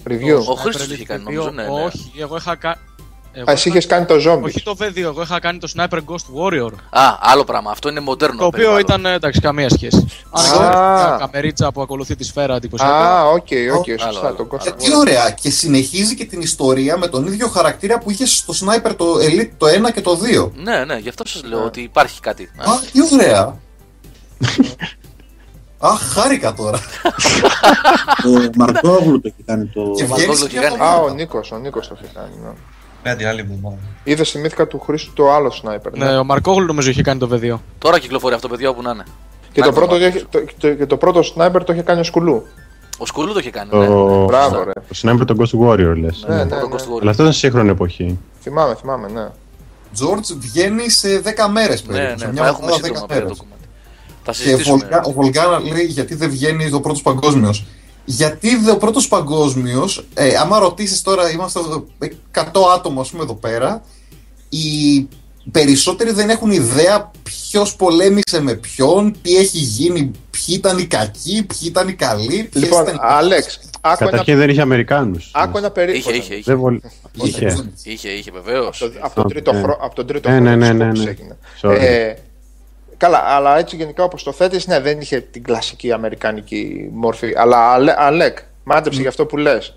Review. 0.09 0.39
Ο 0.51 0.55
Χρήστος 0.55 0.86
το 0.89 0.94
είχε 0.94 1.05
κάνει, 1.05 1.23
νομίζω, 1.24 1.51
ναι, 1.51 1.62
ναι. 1.62 1.69
Όχι, 1.85 2.12
εγώ 2.20 2.36
είχα, 2.36 2.57
κα... 2.57 2.78
Εγώ 3.32 3.44
Α, 3.51 3.52
εσύ 3.52 3.69
είχα- 3.69 3.78
είχες 3.78 3.86
κάνει 3.90 4.05
το 4.07 4.15
zombie. 4.27 4.43
Όχι 4.43 4.62
το 4.62 4.77
V2, 4.81 4.97
εγώ 4.97 5.23
είχα 5.23 5.39
κάνει 5.40 5.59
το 5.59 5.73
Sniper 5.77 5.98
Ghost 5.98 6.35
Warrior. 6.36 6.70
Α, 6.90 7.02
άλλο 7.20 7.44
πράγμα. 7.44 7.70
Αυτό 7.70 7.89
είναι 7.89 8.01
μοντέρνο. 8.01 8.36
Το 8.39 8.44
οποίο 8.44 8.59
περιβάλλον. 8.59 8.81
ήταν 9.01 9.07
εντάξει, 9.07 9.40
καμία 9.40 9.69
σχέση. 9.69 10.07
Αν 10.31 10.44
Α. 10.44 10.52
και 10.52 10.59
μια 10.59 11.16
καμερίτσα 11.19 11.73
που 11.73 11.82
ακολουθεί 11.82 12.16
τη 12.16 12.24
σφαίρα 12.24 12.55
εντυπωσιακά. 12.55 13.19
Α, 13.19 13.24
ok, 13.25 13.35
ok, 13.37 13.89
Άλλο, 13.89 13.98
σωστά. 13.98 14.27
άλλο, 14.27 14.36
Το 14.36 14.47
άλλο. 14.51 14.61
Ε, 14.65 14.70
Ghost 14.70 14.74
τι 14.82 14.97
ωραία. 14.97 15.31
Και 15.31 15.51
συνεχίζει 15.51 16.15
και 16.15 16.24
την 16.24 16.40
ιστορία 16.40 16.97
με 16.98 17.07
τον 17.09 17.27
ίδιο 17.27 17.48
χαρακτήρα 17.48 17.98
που 17.98 18.11
είχες 18.11 18.36
στο 18.36 18.52
Sniper 18.61 18.94
το 18.97 19.15
Elite 19.15 19.51
το 19.57 19.66
1 19.66 19.90
και 19.93 20.01
το 20.01 20.19
2. 20.23 20.51
Ναι, 20.55 20.85
ναι, 20.85 20.97
γι' 20.97 21.09
αυτό 21.09 21.27
σας 21.27 21.43
λέω 21.44 21.65
ότι 21.65 21.81
υπάρχει 21.81 22.20
κάτι. 22.20 22.43
Α, 22.57 22.70
τι 22.93 23.01
ωραία. 23.15 23.57
Αχ, 25.82 26.01
χάρηκα 26.12 26.55
τώρα. 26.55 26.78
Ο 28.27 28.51
Μαρκόγλου 28.57 29.20
το 29.20 29.28
έχει 29.32 29.43
κάνει 29.44 29.65
το. 29.66 29.81
Και 29.81 30.07
Μαρκόγλου 30.07 30.15
βγαίνεις 30.15 30.40
έχει 30.43 30.48
και 30.48 30.59
κάνει. 30.61 30.81
Α, 30.82 30.94
ο 30.97 31.02
αυτό. 31.02 31.15
Νίκος, 31.15 31.52
ο 31.52 31.57
Νίκος 31.59 31.89
το 31.89 31.97
είχε 31.98 32.11
κάνει. 32.15 32.35
Ναι. 33.05 33.11
Ναι, 33.11 33.17
την 33.17 33.27
άλλη 33.27 33.41
εβδομάδα. 33.41 33.77
Είδες 34.05 34.31
θυμήθηκα 34.31 34.67
του 34.67 34.81
Χρήστου 34.81 35.13
το 35.13 35.33
άλλο 35.33 35.53
sniper. 35.63 35.93
Ναι, 35.93 36.19
ο 36.19 36.25
Μαρκόγλου 36.25 36.67
νομίζω 36.67 36.91
είχε 36.91 37.03
κάνει 37.03 37.19
το 37.19 37.29
V2. 37.33 37.59
Τώρα 37.79 37.99
κυκλοφορεί 37.99 38.35
αυτό, 38.35 38.49
παιδιά, 38.49 38.69
όπου 38.69 38.83
να 38.83 38.91
είναι. 38.91 39.05
Και, 39.53 39.61
Να 39.61 39.67
το 39.67 39.73
πρώτο, 39.73 39.95
δούμε. 39.99 40.11
το, 40.11 40.25
το, 40.31 40.45
το, 40.59 40.75
και 40.75 40.87
το 40.87 40.97
πρώτο 40.97 41.21
sniper 41.37 41.61
το 41.67 41.73
είχε 41.73 41.83
κάνει 41.83 42.01
ο 42.01 42.03
Σκουλού. 42.05 42.47
Ο 42.99 43.07
Σκουλού 43.07 43.33
το 43.33 43.39
είχε 43.39 43.51
κάνει. 43.51 43.71
Το, 43.71 43.77
Ναι, 43.79 43.89
ναι. 43.89 44.25
Μπράβο, 44.25 44.63
ρε. 44.65 44.73
το 44.73 44.95
Sniper 45.03 45.27
τον 45.27 45.37
Ghost 45.41 45.67
Warrior 45.69 45.95
λες. 45.97 46.25
Ναι, 46.29 46.35
ναι, 46.35 46.47
Το 46.47 46.55
ναι. 46.57 46.63
Ghost 46.63 46.77
Warrior. 46.77 47.01
Αλλά 47.01 47.11
αυτό 47.11 47.23
ήταν 47.23 47.35
σύγχρονη 47.35 47.69
εποχή. 47.71 48.19
Θυμάμαι, 48.41 48.75
θυμάμαι, 48.75 49.09
ναι. 49.09 49.27
George 50.01 50.37
βγαίνει 50.39 50.89
σε 50.91 51.23
10 51.25 51.49
μέρες 51.53 51.85
Ναι, 51.87 51.93
περίπου. 51.93 52.13
ναι, 52.13 52.19
σε 52.19 52.25
θα 52.25 52.31
μια 52.33 52.47
έχουμε 52.47 52.67
εβδομάδα 52.73 52.87
σύντομα 52.87 53.01
10 53.05 53.09
πέρα 53.09 53.21
μέρες. 53.21 53.37
το 53.39 53.45
κομμάτι. 53.45 53.63
Θα 54.25 54.33
Και 54.33 54.39
συζητήσουμε. 54.39 54.77
Βολγά- 54.79 55.07
ο 55.07 55.13
Βολγκάνα 55.13 55.59
λέει 55.61 55.85
γιατί 55.85 56.15
δεν 56.15 56.31
βγαίνει 56.31 56.71
το 56.71 56.81
πρώτος 56.81 57.03
παγκόσμιος. 57.03 57.65
Γιατί 58.05 58.57
δε- 58.57 58.71
ο 58.71 58.77
πρώτος 58.77 59.09
παγκόσμιος, 59.09 60.05
ε, 60.15 60.37
άμα 60.37 60.59
ρωτήσεις 60.59 61.03
τώρα, 61.03 61.31
είμαστε 61.31 61.59
εδώ, 61.59 61.87
100 62.31 62.69
άτομα 62.75 63.01
ας 63.01 63.11
πούμε 63.11 63.23
εδώ 63.23 63.35
πέρα, 63.35 63.83
οι 64.49 65.09
περισσότεροι 65.51 66.13
δεν 66.13 66.31
έχουν 66.31 66.51
ιδέα 66.51 67.11
ποιος 67.23 67.77
πολέμησε 67.77 68.41
με 68.41 68.55
ποιον, 68.55 69.15
τι 69.23 69.37
έχει 69.37 69.59
γίνει, 69.59 70.11
ποιοι 70.31 70.55
ήταν 70.59 70.79
οι 70.79 70.85
κακοί, 70.85 71.43
ποιοι 71.47 71.59
ήταν 71.63 71.89
οι 71.89 71.93
καλοί. 71.93 72.49
ποιες 72.53 72.63
Λοιπόν, 72.65 72.83
ήταν 72.83 72.95
οι 72.95 72.99
Άλεξ, 73.03 73.61
άκου 73.81 73.97
ένα, 74.03 74.11
Καταρχήν 74.11 74.39
δεν 74.39 74.51
είχε 74.51 74.61
Αμερικάνους. 74.61 75.31
άκου 75.35 75.59
ένα 75.59 75.71
περίπου. 75.71 75.99
Είχε, 75.99 76.13
είχε, 76.13 76.35
είχε. 76.35 76.43
Δεν 76.47 76.59
βολ... 76.59 76.81
κακοί. 76.81 77.29
είχε. 77.29 77.71
Είχε, 77.83 78.09
είχε, 78.09 78.31
βεβαίως. 78.31 78.91
Από 79.01 79.15
τον 79.15 79.29
τρίτο, 79.29 79.53
Ναι. 79.53 79.59
χρόνο, 79.59 79.79
από 79.81 79.95
τον 79.95 80.07
τρίτο 80.07 80.29
Ναι, 80.31 80.35
χρόνο 80.35 80.51
ναι, 80.51 80.59
της 80.59 80.69
ναι, 80.69 80.73
ναι, 80.73 80.85
κόπης 80.87 81.05
ναι. 81.05 81.11
έγινε. 81.11 81.37
Sorry. 81.63 81.77
Ε, 81.81 82.15
καλά, 83.01 83.19
αλλά 83.19 83.59
έτσι 83.59 83.77
γενικά 83.77 84.03
όπως 84.05 84.23
το 84.23 84.33
θέτεις, 84.33 84.67
ναι, 84.67 84.81
δεν 84.81 85.01
είχε 85.01 85.21
την 85.21 85.43
κλασική 85.43 85.93
αμερικανική 85.93 86.89
μόρφη. 86.93 87.33
Αλλά 87.37 87.73
Αλέ- 87.73 87.99
Αλέκ, 87.99 88.39
μάντεψε 88.65 89.01
για 89.01 89.09
αυτό 89.09 89.27
που 89.27 89.37
λες. 89.37 89.75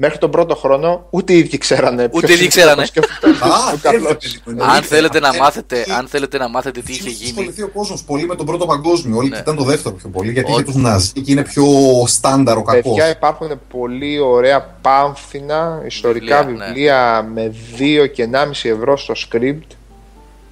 Μέχρι 0.00 0.18
τον 0.18 0.30
πρώτο 0.30 0.54
χρόνο 0.56 1.06
ούτε 1.10 1.32
οι 1.32 1.38
ίδιοι 1.38 1.58
ξέρανε. 1.58 2.02
Ούτε 2.12 2.26
ποιος 2.26 2.30
οι 2.30 2.32
ίδιοι 2.32 2.42
είναι 2.42 2.48
ξέρανε. 2.50 2.82
αυτός 2.82 2.90
και 2.90 3.12
αυτός. 3.12 3.40
Α, 3.50 3.72
Ο 3.74 3.78
καλός. 3.82 4.10
έτσι, 4.10 4.40
παιδί 4.44 4.56
μου. 4.56 4.64
Αν 4.64 4.82
θέλετε 4.82 5.20
να 5.20 5.28
Ε, 5.34 5.38
μάθετε, 5.38 5.78
ε, 5.80 5.92
αν 5.98 6.08
θέλετε 6.08 6.38
να 6.38 6.48
μάθετε 6.48 6.80
τι 6.80 6.92
είχε 6.92 7.00
Είχε 7.08 7.10
γίνει. 7.10 7.28
ασχοληθεί 7.30 7.62
ο 7.62 7.68
κόσμος 7.68 8.04
πολύ 8.04 8.26
με 8.26 8.34
τον 8.34 8.46
πρώτο 8.46 8.66
παγκόσμιο. 8.66 9.16
Όλοι 9.16 9.28
Ναι. 9.28 9.36
κοιτάνε 9.36 9.58
το 9.58 9.64
δεύτερο 9.64 9.94
πιο 9.94 10.08
πολύ. 10.08 10.32
Γιατί 10.32 10.50
Όχι. 10.52 10.60
είχε 10.62 10.72
τους 10.72 10.82
Ναζί 10.82 11.12
και 11.12 11.32
είναι 11.32 11.42
πιο 11.42 11.64
στάνταρ 12.06 12.56
ο 12.56 12.62
κακός. 12.62 12.82
Παιδιά, 12.82 13.08
υπάρχουν 13.10 13.60
πολύ 13.70 14.18
ωραία 14.20 14.60
πάμφθηνα 14.82 15.82
ιστορικά 15.86 16.42
Βιβλία, 16.44 16.66
βιβλία, 16.66 17.28
ναι. 17.34 17.42
με 17.42 17.54
2 17.78 18.06
και 18.06 18.22
1,5 18.22 18.68
ευρώ 18.68 18.96
στο 18.96 19.14
script 19.16 19.66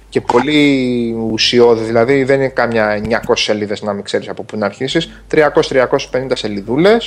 και 0.09 0.21
πολύ 0.21 1.15
ουσιώδη. 1.31 1.83
Δηλαδή 1.85 2.23
δεν 2.23 2.35
είναι 2.39 2.49
κάμια 2.49 3.01
900 3.27 3.33
σελίδες 3.35 3.81
να 3.81 3.93
μην 3.93 4.03
ξέρεις 4.03 4.29
από 4.29 4.43
πού 4.43 4.57
να 4.57 4.65
αρχίσεις. 4.65 5.09
300-350 5.31 6.31
σελίδούλε. 6.33 6.97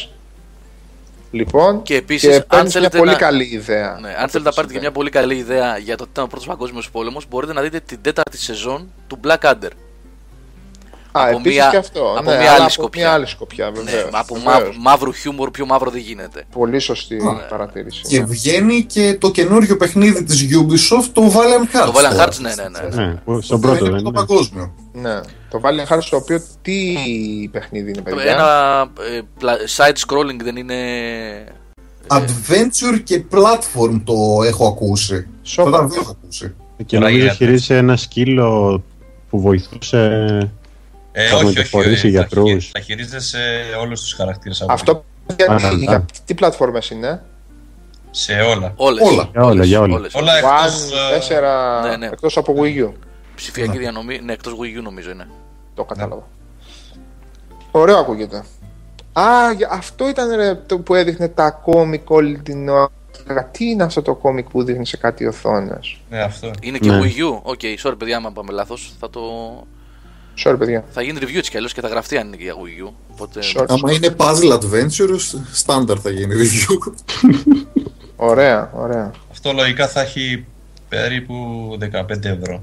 Λοιπόν, 1.32 1.82
Και 1.82 1.94
επίσης, 1.96 2.36
αν 2.36 2.44
παίρνεις 2.48 2.64
μια 2.64 2.72
θέλετε 2.72 2.98
πολύ 2.98 3.10
να- 3.10 3.16
καλή 3.16 3.44
ιδέα. 3.52 3.98
Ναι, 4.00 4.08
από 4.08 4.20
αν 4.20 4.24
το 4.24 4.30
θέλετε 4.30 4.38
να 4.38 4.50
τι 4.50 4.54
πάρετε 4.56 4.72
και 4.72 4.78
μια 4.78 4.90
συμβαίνει. 4.90 4.92
πολύ 4.92 5.10
καλή 5.10 5.34
ιδέα 5.36 5.78
για 5.78 5.96
το 5.96 6.04
τι 6.04 6.10
ήταν 6.12 6.24
ο 6.24 6.26
πρώτος 6.26 6.46
παγκόσμιος 6.46 6.90
πόλεμος, 6.90 7.28
μπορείτε 7.28 7.52
να 7.52 7.60
δείτε 7.62 7.80
την 7.80 7.98
τέταρτη 8.02 8.38
σεζόν 8.38 8.90
του 9.06 9.20
Black 9.24 9.50
Adder. 9.50 9.70
Α, 11.12 11.22
από 11.22 11.36
επίσης 11.38 11.58
μια- 11.58 11.68
και 11.70 11.76
αυτό. 11.76 12.14
από 12.18 12.30
ναι, 12.30 12.36
μια 12.36 12.40
αλλά 12.40 12.50
άλλη 12.52 12.60
από 12.62 12.70
σκοπιά. 12.70 13.02
μια 13.04 13.12
άλλη 13.14 13.26
σκοπιά, 13.26 13.64
Ναι, 13.70 13.80
βεβαίως, 13.80 14.08
από 14.12 14.34
βεβαίως. 14.34 14.54
μαύ- 14.62 14.76
μαύρου 14.80 15.12
χιούμορ, 15.12 15.50
πιο 15.50 15.66
μαύρο 15.66 15.90
δεν 15.90 16.00
γίνεται. 16.00 16.44
Πολύ 16.52 16.78
σωστή 16.78 17.16
Α, 17.16 17.46
παρατήρηση. 17.48 18.02
Και 18.08 18.24
βγαίνει 18.24 18.82
και 18.84 19.16
το 19.20 19.30
καινούριο 19.30 19.76
παιχνίδι 19.76 20.24
της 20.24 20.46
Ubisoft, 20.52 21.08
το 21.12 21.22
Valiant 21.34 21.76
Hearts. 21.76 21.84
Το 21.84 21.92
Valiant 21.96 22.10
τώρα. 22.12 22.28
Hearts, 22.28 22.38
ναι, 22.40 22.52
ναι, 22.54 22.96
ναι. 22.96 23.04
Ναι, 23.04 23.14
που- 23.14 23.40
στον 23.40 23.60
πρώτο 23.60 23.84
είναι 23.84 23.94
δεν 23.94 24.02
το 24.02 24.08
είναι. 24.08 24.18
παγκόσμιο. 24.26 24.74
Ναι. 24.92 25.20
Το 25.50 25.60
Valiant 25.64 25.94
Hearts 25.94 26.04
το 26.10 26.16
οποίο 26.16 26.42
τι 26.62 26.94
παιχνίδι 27.52 27.90
είναι, 27.90 28.00
παιδιά; 28.02 28.32
Ένα 28.32 28.80
ε, 29.16 29.20
πλα- 29.38 29.58
side 29.76 29.96
scrolling 30.06 30.42
δεν 30.42 30.56
είναι. 30.56 30.74
Adventure 32.06 33.00
και 33.04 33.24
platform 33.32 34.00
το 34.04 34.14
έχω 34.46 34.66
ακούσει. 34.66 35.26
Σόπα. 35.42 35.68
Αυτά 35.68 35.80
τα 35.80 35.86
δύο 35.86 36.00
έχω 36.00 36.16
ακούσει. 36.22 36.54
Και 36.86 36.98
νομίζω 36.98 37.16
Ραγιάτε. 37.16 37.36
χειρίζεσαι 37.36 37.76
ένα 37.76 37.96
σκύλο 37.96 38.82
που 39.30 39.40
βοηθούσε. 39.40 40.50
Ε, 41.12 41.26
Θα 41.28 41.36
όχι, 41.36 41.44
όχι. 41.44 41.54
μεταφορήσει 41.56 41.92
όχι, 41.92 42.02
τα 42.02 42.08
γιατρούς. 42.08 42.64
χει- 42.64 42.72
Τα 42.74 42.80
χειρίζεσαι 42.80 43.62
όλους 43.80 44.00
τους 44.00 44.12
χαρακτήρες. 44.12 44.62
Αυτό 44.68 45.04
για, 45.36 45.46
Α, 45.52 45.72
για 45.76 45.96
α. 45.96 46.02
τι 46.24 46.34
πλατφόρμες 46.34 46.90
είναι; 46.90 47.22
Σε 48.10 48.32
όλα. 48.40 48.72
Όλες. 48.76 49.08
Όλα. 49.08 49.28
Για 49.32 49.44
όλα, 49.44 49.64
για 49.64 49.80
όλα. 49.80 49.94
Όλες. 49.96 50.14
Όλα 50.14 50.36
εκτός, 50.36 50.88
One, 50.90 51.14
ε, 51.14 51.18
4, 51.18 51.80
ναι, 51.88 51.96
ναι. 51.96 52.06
εκτός 52.06 52.36
από 52.36 52.54
Wii 52.58 52.84
U. 52.84 52.92
Ψηφιακή 53.34 53.78
διανομή. 53.78 54.20
Ναι, 54.24 54.32
εκτός 54.32 54.52
Wii 54.52 54.78
U 54.78 54.82
νομίζω 54.82 55.10
είναι. 55.10 55.28
Το 55.74 55.84
κατάλαβα. 55.84 56.26
Ωραίο 57.70 57.96
ακούγεται. 57.98 58.44
Α, 59.12 59.52
για- 59.56 59.68
αυτό 59.72 60.08
ήταν 60.08 60.34
ρε, 60.36 60.54
το 60.54 60.78
που 60.78 60.94
έδειχνε 60.94 61.28
τα 61.28 61.50
κόμικ 61.50 62.10
όλη 62.10 62.38
την 62.42 62.68
ώρα. 62.68 62.88
Τι 63.50 63.64
είναι 63.70 63.82
αυτό 63.82 64.02
το 64.02 64.14
κόμικ 64.14 64.48
που 64.48 64.62
δείχνει 64.64 64.86
σε 64.86 64.96
κάτι 64.96 65.26
οθόνες; 65.26 66.00
Ναι, 66.10 66.20
αυτό. 66.20 66.50
Είναι 66.60 66.78
και 66.78 66.90
Ναι. 66.90 67.00
Wii 67.02 67.20
U. 67.20 67.40
Ok, 67.42 67.60
sorry 67.82 67.94
παιδιά, 67.98 68.16
άμα 68.16 68.32
πάμε 68.32 68.52
λάθος. 68.52 68.92
Θα 69.00 69.10
το. 69.10 69.20
Sorry, 70.44 70.56
παιδιά. 70.58 70.84
Θα 70.90 71.02
γίνει 71.02 71.18
review 71.22 71.36
έτσι 71.36 71.50
κι 71.50 71.56
αλλιώς 71.56 71.72
και 71.72 71.80
θα 71.80 71.88
γραφτεί 71.88 72.16
αν 72.16 72.26
είναι 72.26 72.36
και 72.36 72.42
για 72.42 72.54
Wii 72.54 72.88
U. 72.88 72.92
Οπότε. 73.10 73.40
Sorry. 73.54 73.64
Άμα 73.68 73.92
είναι 73.92 74.14
puzzle 74.16 74.58
adventures, 74.58 75.40
standard 75.64 75.98
θα 76.02 76.10
γίνει 76.10 76.34
review. 76.34 76.92
Ωραία, 78.22 78.70
ωραία. 78.74 79.10
Αυτό 79.30 79.52
λογικά 79.52 79.88
θα 79.88 80.00
έχει 80.00 80.44
περίπου 80.88 81.34
15 81.80 82.24
ευρώ. 82.24 82.62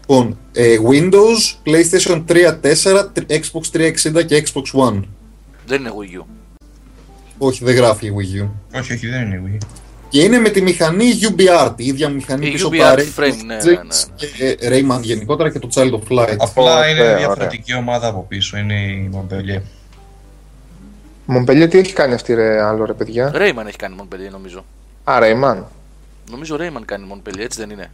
Λοιπόν, 0.00 0.38
ε, 0.52 0.76
Windows, 0.90 1.54
PlayStation 1.66 2.24
3, 2.28 2.58
4, 2.82 3.04
Xbox 3.28 3.70
360 3.72 4.24
και 4.26 4.44
Xbox 4.46 4.88
One. 4.88 5.02
Δεν 5.66 5.80
είναι 5.80 5.90
Wii 5.90 6.20
U. 6.20 6.24
Όχι, 7.38 7.64
δεν 7.64 7.74
γράφει 7.74 8.06
η 8.06 8.14
Wii 8.16 8.42
U. 8.42 8.48
Όχι, 8.78 8.92
όχι, 8.92 9.06
δεν 9.06 9.22
είναι 9.26 9.42
Wii. 9.46 9.66
Και 10.14 10.22
είναι 10.22 10.38
με 10.38 10.48
τη 10.48 10.62
μηχανή 10.62 11.10
UBR, 11.20 11.72
τη 11.76 11.84
ίδια 11.84 12.08
μηχανή 12.08 12.46
Η 12.46 12.50
πίσω 12.50 12.68
UBR 12.72 12.78
από 12.80 12.96
τα 12.96 13.02
frame, 13.16 13.20
Rayman 13.20 13.44
ναι, 13.46 13.54
ναι, 13.54 13.62
James 13.64 14.08
και 14.14 14.56
ε, 14.60 14.68
Rayman 14.68 15.00
γενικότερα 15.02 15.50
και 15.50 15.58
το 15.58 15.68
Child 15.74 15.90
of 15.92 16.18
Light. 16.18 16.36
Απλά 16.38 16.76
Ωραία, 16.76 16.88
είναι 16.88 17.00
ωραία. 17.00 17.16
διαφορετική 17.16 17.74
ομάδα 17.74 18.08
από 18.08 18.24
πίσω. 18.28 18.56
Είναι 18.56 18.74
η 18.74 19.10
Montpellier. 19.14 19.60
Μομπελιέ 21.26 21.66
τι 21.66 21.78
έχει 21.78 21.92
κάνει 21.92 22.14
αυτή 22.14 22.34
ρε 22.34 22.62
άλλο 22.62 22.84
ρε 22.84 22.92
παιδιά; 22.92 23.32
Rayman 23.34 23.66
έχει 23.66 23.76
κάνει 23.76 23.96
Montpellier 24.00 24.30
νομίζω. 24.30 24.64
Α, 25.04 25.18
Rayman. 25.20 25.62
Νομίζω 26.30 26.56
Rayman 26.60 26.82
κάνει 26.84 27.06
Montpellier, 27.12 27.38
έτσι 27.38 27.60
δεν 27.60 27.70
είναι; 27.70 27.90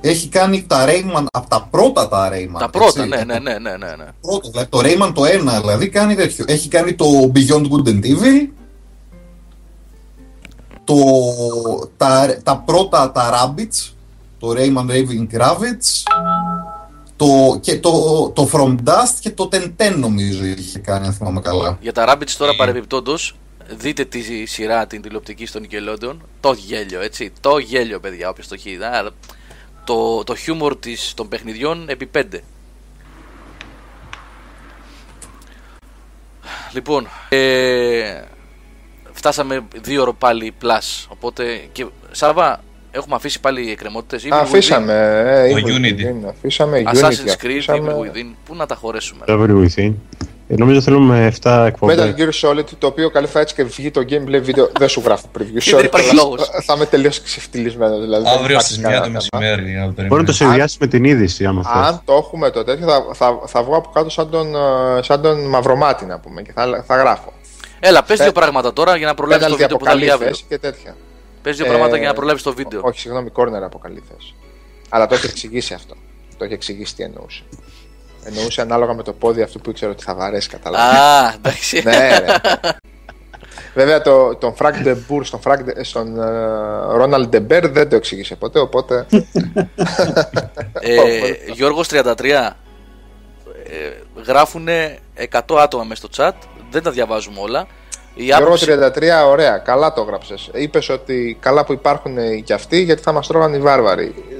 Έχει 0.00 0.28
κάνει 0.28 0.64
τα 0.66 0.84
Rayman, 0.88 1.24
από 1.32 1.48
τα 1.48 1.68
πρώτα 1.70 2.08
τα 2.08 2.30
Rayman. 2.32 2.58
Τα 2.58 2.70
πρώτα, 2.70 3.02
έτσι. 3.02 3.08
ναι, 3.08 3.24
ναι, 3.24 3.38
ναι, 3.38 3.58
ναι, 3.58 3.70
ναι. 3.70 3.94
ναι. 3.96 4.06
Πρώτο, 4.20 4.50
δηλαδή 4.50 4.68
το 4.68 4.78
Rayman 4.82 5.12
το 5.14 5.22
1 5.56 5.60
δηλαδή 5.60 5.88
κάνει 5.88 6.14
τέτοιο. 6.14 6.44
Έχει 6.48 6.68
κάνει 6.68 6.94
το 6.94 7.06
Beyond 7.34 7.62
Good 7.62 7.88
and 7.88 8.04
Evil. 8.04 8.48
Το, 10.86 10.96
τα, 11.96 12.36
τα 12.42 12.56
πρώτα 12.58 13.12
τα 13.12 13.30
Rabbids. 13.54 13.90
Το 14.38 14.48
Rayman 14.56 14.90
Raving 14.90 15.40
Rabbids. 15.40 16.12
Το, 17.16 17.58
και 17.60 17.78
το, 17.78 17.90
το 18.34 18.50
From 18.52 18.74
Dust 18.84 19.14
και 19.20 19.30
το 19.30 19.48
Ten 19.52 19.94
νομίζω 19.96 20.44
είχε 20.44 20.78
κάνει 20.78 21.06
αν 21.06 21.12
θυμάμαι 21.12 21.40
καλά. 21.40 21.78
Για 21.80 21.92
τα 21.92 22.04
Rabbids 22.14 22.30
τώρα 22.38 22.52
Ε. 22.52 22.56
παρεμπιπτόντως, 22.56 23.36
δείτε 23.68 24.04
τη 24.04 24.46
σειρά 24.46 24.86
την 24.86 25.02
τηλεοπτική 25.02 25.46
στον 25.46 25.66
Nickelodeon. 25.66 26.16
Το 26.40 26.52
γέλιο, 26.52 27.00
έτσι. 27.00 27.32
Το 27.40 27.58
γέλιο, 27.58 28.00
παιδιά, 28.00 28.28
όποιος 28.28 28.48
το 28.48 28.54
έχει 28.54 28.76
δει. 28.76 28.84
Α, 28.84 29.10
Το, 29.84 30.24
το 30.24 30.34
χιούμορ 30.34 30.76
της, 30.76 31.12
των 31.14 31.28
παιχνιδιών 31.28 31.88
επί 31.88 32.10
5. 32.14 32.22
Λοιπόν, 36.72 37.08
ε, 37.28 38.20
φτάσαμε 39.16 39.60
δύο 39.82 40.02
ώρο 40.02 40.12
πάλι 40.14 40.54
plus. 40.62 41.06
Οπότε 41.08 41.44
και 41.72 41.86
Σάβα, 42.10 42.60
έχουμε 42.90 43.14
αφήσει 43.14 43.40
πάλι 43.40 43.70
εκκρεμότητες. 43.70 44.26
Αφήσαμε. 44.30 44.92
Ε, 45.26 45.50
Το 45.50 45.56
Evil 45.56 45.70
Unity. 45.70 46.00
Within, 46.00 46.28
Αφήσαμε 46.28 46.82
Unity. 46.86 46.94
Assassin's 46.96 47.44
Creed, 47.44 47.48
αφήσαμε 47.50 47.94
Evil 47.98 48.00
Within. 48.16 48.34
Πού 48.44 48.54
να 48.54 48.66
τα 48.66 48.74
χωρέσουμε; 48.74 49.24
Το 49.26 49.42
Every 49.42 49.64
Within. 49.66 49.92
Ε, 50.48 50.54
νομίζω 50.56 50.80
θέλουμε 50.80 51.32
7 51.42 51.64
εκπομπές. 51.66 51.96
Metal 51.98 52.20
Gear 52.20 52.30
Solid, 52.50 52.64
το 52.78 52.86
οποίο 52.86 53.10
καλή 53.10 53.26
θα 53.26 53.40
έτσι 53.40 53.54
και 53.54 53.64
βγει 53.64 53.90
το 53.90 54.00
gameplay 54.00 54.40
βίντεο. 54.42 54.70
δεν 54.78 54.88
σου 54.88 55.02
γράφω 55.04 55.26
preview. 55.38 55.58
Και 55.58 55.74
δεν 55.76 55.84
υπάρχει 55.84 56.10
αλλά 56.10 56.22
λόγος. 56.22 56.48
Θα 56.64 56.74
είμαι 56.74 56.86
τελείως 56.86 57.22
ξεφτυλισμένος. 57.22 58.00
Δηλαδή, 58.00 58.24
δεν 58.24 58.32
Αύριο 58.32 58.48
υπάρχει 58.50 58.66
στις 58.66 58.78
1 58.78 58.82
κανένα 58.82 59.00
το 59.00 59.26
θέμα. 59.30 59.44
μεσημέρι. 59.44 59.72
να 59.72 59.80
το 59.80 59.86
Μπορεί 59.86 59.96
να 59.96 60.04
το 60.04 60.04
περιμένεις. 60.04 60.36
συνδυάσει 60.36 60.76
με 60.80 60.86
την 60.86 61.04
είδηση, 61.04 61.44
άμα 61.46 61.62
θες. 61.62 61.72
Αν 61.88 62.00
το 62.04 62.12
έχουμε 62.14 62.50
το 62.50 62.64
τέτοιο, 62.64 62.86
θα, 62.86 63.04
θα, 63.14 63.40
θα 63.46 63.62
βγω 63.62 63.76
από 63.76 63.90
κάτω 63.94 64.10
σαν 64.10 64.30
τον, 64.30 64.54
ε, 64.54 65.02
σαν 65.02 65.22
τον 65.22 65.48
Μαυρομάτι 65.48 66.04
να 66.04 66.18
πούμε 66.18 66.42
και 66.42 66.52
θα, 66.54 66.84
θα 66.86 66.96
γράφω. 66.96 67.32
Έλα, 67.86 68.02
πες 68.02 68.20
Ε, 68.20 68.22
δύο 68.22 68.32
πράγματα 68.32 68.72
τώρα 68.72 68.96
για 68.96 69.06
να 69.06 69.14
προλάβεις 69.14 69.44
Πέναλτι 69.44 69.62
το 69.62 69.68
βίντεο 69.68 69.76
από 69.76 69.84
που 69.84 69.90
θα 69.90 69.96
βγει 69.96 70.06
καλή 70.06 70.12
αύριο. 70.12 70.28
θέση 70.30 70.44
και 70.48 70.58
τέτοια. 70.58 70.96
Πες 71.42 71.56
δύο 71.56 71.66
Ε, 71.66 71.68
πράγματα 71.68 71.96
για 71.96 72.08
να 72.08 72.14
προλάβεις 72.14 72.42
το 72.42 72.54
βίντεο. 72.54 72.80
Όχι, 72.84 73.00
συγγνώμη, 73.00 73.30
κόρνερ 73.30 73.62
αποκαλύφθες. 73.62 74.34
Αλλά 74.88 75.06
το 75.06 75.14
έχει 75.14 75.26
εξηγήσει 75.26 75.74
αυτό. 75.74 75.94
Το 76.36 76.44
έχει 76.44 76.52
εξηγήσει 76.52 76.94
τι 76.94 77.02
εννοούσε. 77.02 77.42
Εννοούσε 78.24 78.60
ανάλογα 78.60 78.94
με 78.94 79.02
το 79.02 79.12
πόδι 79.12 79.42
αυτού 79.42 79.60
που 79.60 79.70
ήξερε 79.70 79.90
ότι 79.90 80.02
θα 80.04 80.14
βαρέσει, 80.14 80.48
καταλάβει. 80.48 80.96
Α, 80.96 81.32
εντάξει. 81.36 81.82
ναι, 81.84 82.18
ρε. 82.18 82.26
Βέβαια 83.74 84.02
το, 84.02 84.34
τον 84.36 84.54
Frank 84.58 84.86
de 84.86 84.96
Boer 85.08 85.20
στον, 85.22 85.40
Frank 85.44 85.58
de, 85.58 85.72
στον 85.80 86.20
ε, 86.20 86.24
Ronald 87.00 87.28
de 87.30 87.46
Beer 87.48 87.70
δεν 87.72 87.88
το 87.88 87.96
εξήγησε 87.96 88.36
ποτέ, 88.36 88.58
οπότε 88.58 89.06
Ε, 90.80 91.52
Γιώργος 91.52 91.88
33 91.90 92.04
ε, 93.64 93.90
γράφουν 94.26 94.68
100 95.30 95.56
άτομα 95.58 95.84
μέσα 95.84 96.06
στο 96.06 96.24
chat. 96.24 96.32
Δεν 96.70 96.82
τα 96.82 96.90
διαβάζουμε 96.90 97.40
όλα. 97.40 97.66
Η 98.14 98.24
Γιώργο 98.24 98.44
άποψη, 98.46 98.66
33, 98.66 99.26
ωραία, 99.30 99.58
καλά 99.58 99.92
το 99.92 100.00
έγραψες. 100.00 100.50
Είπες 100.54 100.88
ότι 100.88 101.36
καλά 101.40 101.64
που 101.64 101.72
υπάρχουν 101.72 102.16
και 102.44 102.52
αυτοί 102.52 102.82
γιατί 102.82 103.02
θα 103.02 103.12
μας 103.12 103.26
τρώγαν 103.26 103.54
οι 103.54 103.58
βάρβαροι. 103.58 104.14
Ε, 104.30 104.34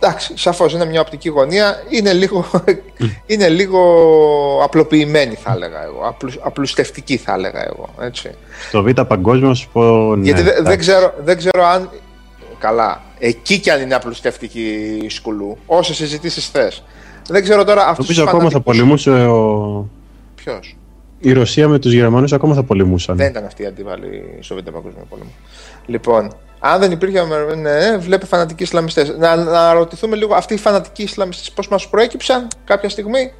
Εντάξει, 0.00 0.32
σαφώς 0.36 0.72
είναι 0.72 0.84
μια 0.84 1.00
οπτική 1.00 1.28
γωνία, 1.28 1.76
είναι 1.88 2.12
λίγο, 2.12 2.44
είναι 3.26 3.48
λίγο 3.48 3.80
απλοποιημένη 4.62 5.34
θα 5.34 5.52
έλεγα 5.52 5.84
εγώ, 5.84 6.00
απλου, 6.06 6.30
απλουστευτική 6.40 7.16
θα 7.16 7.32
έλεγα 7.32 7.64
εγώ, 7.66 7.88
έτσι. 8.00 8.30
Στο 8.68 8.82
Β' 8.82 9.00
Παγκόσμιος 9.00 9.58
σου 9.58 9.68
πω. 9.72 10.14
Ναι, 10.16 10.24
Γιατί 10.24 10.42
δε- 10.42 10.50
δεν, 10.50 10.58
εντάξει. 10.58 10.78
ξέρω, 10.78 11.14
δεν 11.24 11.36
ξέρω 11.36 11.64
αν. 11.64 11.90
Καλά. 12.58 13.02
Εκεί 13.18 13.58
κι 13.58 13.70
αν 13.70 13.80
είναι 13.82 13.94
απλουστευτική 13.94 14.98
η 15.02 15.08
σκουλού. 15.08 15.58
Όσες 15.66 15.96
συζητήσεις 15.96 16.48
θες. 16.48 16.82
Δεν 17.28 17.42
ξέρω 17.42 17.64
τώρα 17.64 17.86
αυτούς 17.86 18.08
Νομίζω 18.08 18.22
ακόμα 18.30 18.50
θα 18.50 18.60
πολεμούσε 18.60 19.10
ο... 19.10 19.86
Ποιος; 20.44 20.76
η 21.18 21.32
Ρωσία 21.32 21.68
με 21.68 21.78
τους 21.78 21.92
Γερμανούς, 21.92 22.32
ακόμα 22.32 22.54
θα 22.54 22.62
πολεμούσαν. 22.62 23.16
Δεν 23.16 23.30
ήταν 23.30 23.44
αυτή 23.44 23.62
η 23.62 23.66
αντίβαλη 23.66 24.38
στο 24.40 24.54
Β' 24.54 24.70
Παγκόσμιο 24.70 25.06
Πόλεμο. 25.08 25.30
Λοιπόν, 25.86 26.32
αν 26.58 26.80
δεν 26.80 26.90
υπήρχε. 26.90 27.24
Ναι, 27.56 27.96
βλέπει 27.98 28.26
φανατικοί 28.26 28.62
Ισλαμιστές. 28.62 29.16
Να, 29.18 29.36
να 29.36 29.72
ρωτηθούμε 29.72 30.16
λίγο, 30.16 30.34
αυτοί 30.34 30.54
οι 30.54 30.58
φανατικοί 30.58 31.02
Ισλαμιστές 31.02 31.50
πώς 31.50 31.68
μας 31.68 31.88
προέκυψαν 31.88 32.48
κάποια 32.64 32.88
στιγμή; 32.88 33.32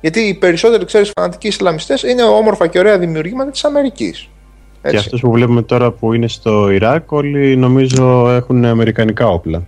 Γιατί 0.00 0.20
οι 0.20 0.34
περισσότεροι, 0.34 0.84
ξέρεις, 0.84 1.12
φανατικοί 1.18 1.46
Ισλαμιστές 1.46 2.02
είναι 2.02 2.22
όμορφα 2.22 2.66
και 2.66 2.78
ωραία 2.78 2.98
δημιουργήματα 2.98 3.50
της 3.50 3.64
Αμερικής. 3.64 4.28
Και 4.88 4.96
αυτούς 4.96 5.20
που 5.20 5.30
βλέπουμε 5.30 5.62
τώρα 5.62 5.90
που 5.90 6.12
είναι 6.12 6.28
στο 6.28 6.70
Ιράκ, 6.70 7.12
όλοι 7.12 7.56
νομίζω 7.56 8.30
έχουν 8.30 8.64
αμερικανικά 8.64 9.28
όπλα. 9.28 9.66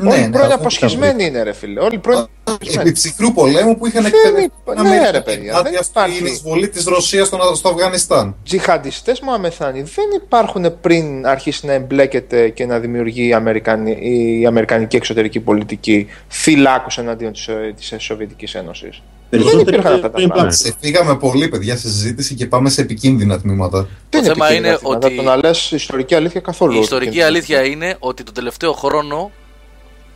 Όλοι 0.00 0.08
Ναι, 0.20 0.28
πρώην 0.30 0.48
ναι, 0.48 0.54
αποσχισμένοι 0.54 1.24
είναι, 1.24 1.42
ρε 1.42 1.52
φίλε. 1.52 1.80
Όλοι 1.80 1.98
πρώην 1.98 2.18
Επί 2.18 2.30
αποσχισμένοι. 2.44 2.92
ψυχρού 2.92 3.32
πολέμου 3.32 3.76
που 3.78 3.86
είχαν 3.86 4.02
Δεν 4.02 4.12
εκπαιδευτεί 4.14 4.44
υπά- 4.62 4.74
την 4.74 4.82
ναι, 4.84 4.88
Αμερική 4.88 5.12
ρε 5.12 5.20
παιδιά, 5.20 5.42
δηλαδή 5.42 5.70
δεν 5.70 5.78
αυτή 5.78 5.90
υπάρχει. 5.98 6.22
η 6.24 6.26
εισβολή 6.32 6.68
της 6.68 6.84
Ρωσίας 6.84 7.26
στο, 7.26 7.38
στο 7.54 7.68
Αφγανιστάν. 7.68 8.34
Τζιχαντιστές 8.44 9.20
Μωαμεθάνοι 9.20 9.82
δεν 9.82 10.04
υπάρχουν 10.24 10.80
πριν 10.80 11.26
αρχίσει 11.26 11.66
να 11.66 11.72
εμπλέκεται 11.72 12.48
και 12.48 12.66
να 12.66 12.78
δημιουργεί 12.78 13.26
η, 13.28 13.32
Αμερικανη, 13.32 13.90
η 14.40 14.46
Αμερικανική 14.46 14.96
εξωτερική 14.96 15.40
πολιτική 15.40 16.06
φυλάκους 16.28 16.98
εναντίον 16.98 17.32
της 17.32 17.48
της 17.76 17.94
Σοβιετικής 17.98 18.54
Ένωσης. 18.54 19.02
Περισσότεροι 19.30 19.60
υπήρχαν 19.62 19.92
αυτά 19.92 20.00
τα 20.10 20.16
πριν 20.16 20.28
πράγματα. 20.28 20.50
Σε 20.56 20.74
φύγαμε 20.80 21.16
πολύ, 21.16 21.48
παιδιά, 21.48 21.76
σε 21.76 21.88
συζήτηση 21.88 22.34
και 22.34 22.46
πάμε 22.46 22.70
σε 22.70 22.80
επικίνδυνα 22.80 23.40
τμήματα. 23.40 23.88
Δεν 24.10 24.22
θέμα 24.22 24.46
επικίνδυνα 24.46 24.68
είναι 24.68 24.78
θέματα, 24.78 25.06
ότι- 25.06 25.16
Το 25.16 25.22
να 25.22 25.36
λες 25.36 25.70
ιστορική 25.72 26.14
αλήθεια 26.14 26.40
καθόλου. 26.40 26.72
η 26.72 26.78
ιστορική 26.78 27.18
επικίνδυνα. 27.18 27.26
αλήθεια 27.58 27.62
είναι 27.72 27.96
ότι 27.98 28.22
τον 28.22 28.34
τελευταίο 28.34 28.72
χρόνο 28.72 29.30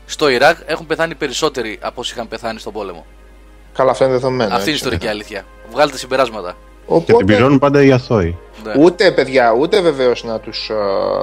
στο 0.07 0.29
Ιράκ 0.29 0.57
έχουν 0.67 0.87
πεθάνει 0.87 1.15
περισσότεροι 1.15 1.79
από 1.83 2.01
όσοι 2.01 2.13
είχαν 2.15 2.29
πεθάνει 2.29 2.59
στον 2.59 2.73
πόλεμο. 2.73 3.07
Καλά, 3.75 3.91
αυτό 3.91 4.05
είναι 4.05 4.13
δεδομένο. 4.13 4.43
Αυτή 4.43 4.55
είναι 4.55 4.71
η 4.71 4.73
έτσι. 4.73 4.85
ιστορική 4.85 5.07
αλήθεια. 5.07 5.45
Βγάλτε 5.71 5.99
συμπεράσματα. 5.99 6.49
Και 6.49 6.87
την 6.87 7.15
Οπότε, 7.15 7.25
πληρώνουν 7.25 7.59
πάντα 7.59 7.83
οι 7.83 7.93
αθώοι. 7.93 8.37
Ναι. 8.65 8.73
ούτε 8.79 9.11
παιδιά, 9.13 9.53
ούτε 9.53 9.81
βεβαίως 9.81 10.25
να 10.25 10.41
τους 10.41 10.71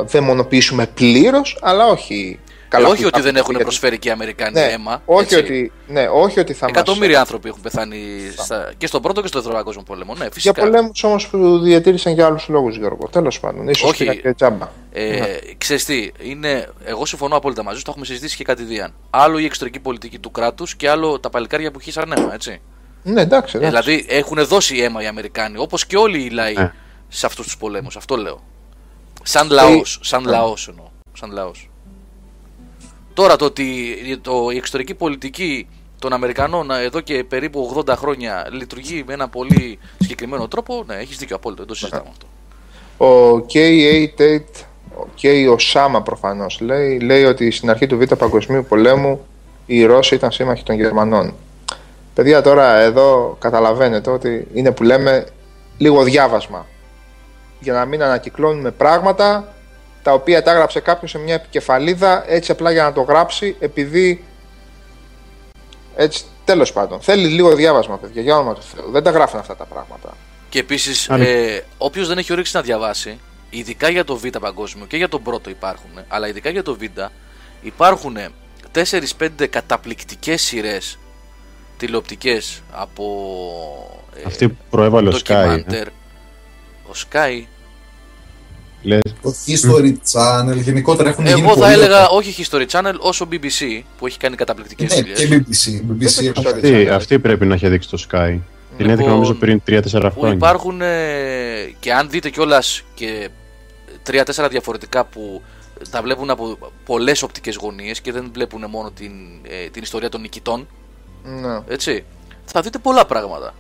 δαιμονοποιήσουμε 0.06 0.88
πλήρως, 0.88 1.58
αλλά 1.62 1.86
όχι. 1.88 2.40
Ε, 2.72 2.76
Καλά, 2.76 2.88
όχι 2.88 3.02
που- 3.02 3.10
ότι 3.14 3.22
δεν 3.22 3.36
έχουν 3.36 3.50
γιατί- 3.50 3.64
προσφέρει 3.64 3.98
και 4.00 4.08
οι 4.08 4.12
Αμερικάνοι 4.12 4.54
Ναι, 4.54 4.66
αίμα. 4.66 5.02
όχι 5.06 5.24
έτσι. 5.24 5.36
ότι, 5.36 5.72
ναι, 5.88 6.08
όχι 6.08 6.40
ότι 6.40 6.54
θα 6.54 6.66
μας- 6.66 6.76
Εκατομμύρια 6.76 7.20
άνθρωποι 7.20 7.50
έχουν 7.50 7.62
πεθάνει 7.62 8.00
στα- 8.38 8.72
και 8.78 8.88
στον 8.88 9.02
πρώτο 9.02 9.22
και 9.22 9.28
στο 9.28 9.38
δεύτερο 9.38 9.58
παγκόσμιο 9.58 9.84
πόλεμο. 9.84 10.14
Ναι, 10.14 10.20
Για 10.24 10.32
φυσικά. 10.32 10.62
πολέμους 10.62 11.04
όμως 11.04 11.28
που 11.28 11.60
διατήρησαν 11.60 12.14
για 12.14 12.26
άλλους 12.26 12.48
λόγους, 12.48 12.78
Γιώργο. 12.78 13.08
Τέλος 13.12 13.40
πάντων. 13.40 13.68
ίσως 13.68 13.90
Όχι. 13.90 13.98
πήγαν 14.04 14.22
και 14.22 14.34
τζάμπα. 14.34 14.70
Ε, 14.92 15.22
ξέρεις 15.58 15.86
τι, 15.86 16.12
είναι, 16.20 16.68
εγώ 16.84 17.06
συμφωνώ 17.06 17.36
απόλυτα 17.36 17.64
μαζί 17.64 17.78
σου, 17.78 17.84
το 17.84 17.90
έχουμε 17.92 18.06
συζητήσει 18.06 18.36
και 18.38 18.44
κατηδίαν. 18.44 18.94
Άλλο 19.10 19.38
η 19.40 19.46
εξωτερική 19.46 19.80
πολιτική 19.80 20.20
του 20.20 20.32
κράτους 20.32 20.76
και 20.76 20.90
άλλο 20.90 21.20
τα 21.20 21.30
παλικάρια 21.30 21.72
που 21.72 21.80
χύσαν 21.80 22.12
αίμα, 22.18 22.34
έτσι. 22.34 22.62
Ναι, 23.04 23.22
εντάξει. 23.22 23.58
Ε, 23.58 23.60
εντάξει. 23.68 23.80
δηλαδή 23.90 24.06
έχουν 24.10 24.46
δώσει 24.46 24.78
αίμα 24.78 25.02
οι 25.04 25.08
Αμερικάνοι, 25.08 25.58
όπως 25.58 25.86
και 25.86 25.98
όλοι 25.98 26.24
οι 26.24 26.30
λαοί 26.30 26.54
Ναι. 26.54 26.72
σε 27.08 27.26
αυτούς 27.26 27.46
τους 27.46 27.58
πολέμους. 27.58 27.96
Αυτό 27.96 28.16
λέω. 28.16 28.44
Σαν 29.24 29.50
λαός. 29.50 30.00
Σαν 30.02 30.24
Ναι. 30.24 30.32
λαός 30.32 30.68
εννοώ. 30.68 30.86
Σαν 31.14 31.32
λαός. 31.32 31.69
Τώρα 33.20 33.36
το 33.36 33.46
ότι 33.46 33.96
το, 34.22 34.50
η 34.54 34.58
εξωτερική 34.58 34.94
πολιτική 34.94 35.68
των 36.00 36.14
Αμερικανών 36.14 36.72
ε, 36.72 36.84
εδώ 36.84 37.00
και 37.00 37.24
περίπου 37.24 37.84
80 37.88 37.94
χρόνια 37.98 38.48
λειτουργεί 38.52 39.04
με 39.08 39.14
ένα 39.14 39.28
πολύ 39.28 39.80
συγκεκριμένο 40.00 40.48
τρόπο, 40.48 40.84
ναι, 40.88 40.96
έχεις 40.96 41.18
δίκιο 41.18 41.36
απόλυτο, 41.36 41.62
δεν 41.62 41.72
το 41.72 41.76
συζητάμε 41.76 42.10
αυτό. 42.10 42.26
Ο 43.06 43.46
K.A. 43.54 44.22
Tate, 44.22 44.64
ο 44.96 45.08
K. 45.22 45.56
Osama 45.56 46.02
προφανώς 46.04 46.60
λέει, 46.60 47.00
λέει 47.00 47.24
ότι 47.24 47.52
στην 47.52 47.70
αρχή 47.70 47.88
του 47.88 47.98
Β' 47.98 48.14
Παγκοσμίου 48.14 48.66
Πολέμου 48.66 49.26
οι 49.66 49.86
Ρώσοι 49.86 50.16
ήταν 50.16 50.32
σύμμαχοι 50.32 50.64
των 50.64 50.76
Γερμανών. 50.76 51.34
Παιδιά, 52.14 52.42
τώρα 52.42 52.76
εδώ 52.76 53.38
καταλαβαίνετε 53.40 54.10
ότι 54.10 54.48
είναι 54.54 54.72
που 54.72 54.84
λέμε 54.84 55.28
λίγο 55.78 56.04
διάβασμα. 56.04 56.66
Για 57.60 57.74
να 57.74 57.86
μην 57.86 58.04
ανακυκλώνουμε 58.04 58.72
πράγματα 58.72 59.54
τα 60.04 60.14
οποία 60.14 60.44
τα 60.44 60.52
έγραψε 60.52 60.80
κάποιος 60.80 61.12
σε 61.12 61.18
μια 61.18 61.34
επικεφαλίδα 61.34 62.32
έτσι 62.32 62.52
απλά 62.52 62.72
για 62.72 62.84
να 62.84 62.94
το 62.94 63.02
γράψει 63.02 63.56
επειδή. 63.60 64.24
Έτσι, 65.96 66.24
τέλος 66.46 66.74
πάντων. 66.74 67.02
Θέλει 67.02 67.28
λίγο 67.28 67.56
διάβασμα, 67.56 67.98
παιδιά, 67.98 68.22
για 68.22 68.36
όνομα 68.36 68.54
του 68.54 68.62
Θεού. 68.62 68.92
Δεν 68.92 69.04
τα 69.04 69.10
γράφουν 69.12 69.40
αυτά 69.40 69.56
τα 69.56 69.66
πράγματα. 69.66 70.14
Και 70.50 70.60
επίσης, 70.60 71.10
Άρα- 71.10 71.24
ε, 71.28 71.66
όποιος 71.78 72.08
δεν 72.08 72.18
έχει 72.18 72.32
όρεξη 72.32 72.56
να 72.56 72.62
διαβάσει, 72.62 73.20
ειδικά 73.50 73.90
για 73.90 74.04
το 74.04 74.16
Β' 74.18 74.38
Παγκόσμιο 74.40 74.86
και 74.86 74.98
για 74.98 75.10
τον 75.10 75.22
πρώτο 75.24 75.50
υπάρχουν, 75.50 75.90
αλλά 76.08 76.28
ειδικά 76.28 76.50
για 76.50 76.64
το 76.64 76.76
Β' 76.76 77.00
υπάρχουν 77.62 78.18
4-5 78.72 79.48
καταπληκτικές 79.48 80.42
σειρές 80.42 80.98
τηλεοπτικές 81.78 82.62
από. 82.72 83.04
ε, 84.16 84.22
Αυτή 84.26 84.50
που 84.50 84.64
προέβαλε 84.70 85.10
ο 85.10 85.12
Sky. 85.12 85.30
ε. 85.30 85.34
ντοκιμάντερ. 85.48 85.88
Ο 86.88 86.92
Sky. 87.12 87.44
Λες, 88.82 89.00
Το 89.22 89.34
History 89.48 89.94
Channel, 90.12 90.56
γενικότερα 90.62 91.10
έχουν 91.10 91.26
γίνει 91.26 91.40
Εγώ 91.40 91.50
θα 91.50 91.56
πολύ 91.60 91.72
έλεγα 91.72 91.96
ωραία. 91.96 92.08
όχι 92.10 92.46
History 92.52 92.66
Channel 92.72 92.94
όσο 93.00 93.28
BBC 93.32 93.82
που 93.98 94.08
έχει 94.08 94.18
κάνει 94.18 94.36
καταπληκτικές 94.36 94.90
Ναι, 94.96 95.16
σειρέ. 95.16 95.28
και 95.28 95.46
BBC. 95.50 95.82
BBC 95.92 95.98
Δεν 95.98 96.34
το 96.34 96.40
έχουν 96.40 96.44
ξέρω. 96.44 96.50
αυτή, 96.56 96.90
αυτή 96.90 97.20
πρέπει 97.20 97.46
να 97.46 97.54
έχει 97.54 97.68
δείξει 97.70 97.90
το 97.90 97.98
Sky. 98.12 98.40
Την 98.78 98.86
έδειχνε 98.90 98.96
Λοιπόν, 98.96 99.10
νομίζω 99.14 99.34
πριν 99.34 99.62
3-4 99.68 99.82
Που 99.92 100.20
χρόνια. 100.20 100.34
υπάρχουν 100.36 100.82
ε, 100.82 100.88
και 101.80 101.94
αν 101.94 102.10
δείτε 102.10 102.30
κιόλας 102.30 102.84
και 102.94 103.30
τρία-τέσσερα 104.04 104.48
διαφορετικά 104.48 105.06
που 105.06 105.42
τα 105.90 106.02
βλέπουν 106.02 106.30
από 106.30 106.58
πολλές 106.86 107.22
οπτικές 107.24 107.56
γωνίες 107.56 108.02
και 108.02 108.12
δεν 108.12 108.30
βλέπουν 108.34 108.66
μόνο 108.70 108.92
την, 108.92 109.12
ε, 109.44 109.70
την 109.70 109.84
ιστορία 109.84 110.10
των 110.10 110.22
νικητών. 110.22 110.68
Ναι. 111.24 111.60
Έτσι. 111.68 112.04
Θα 112.46 112.62
δείτε 112.62 112.78
πολλά 112.78 113.06
πράγματα. 113.06 113.54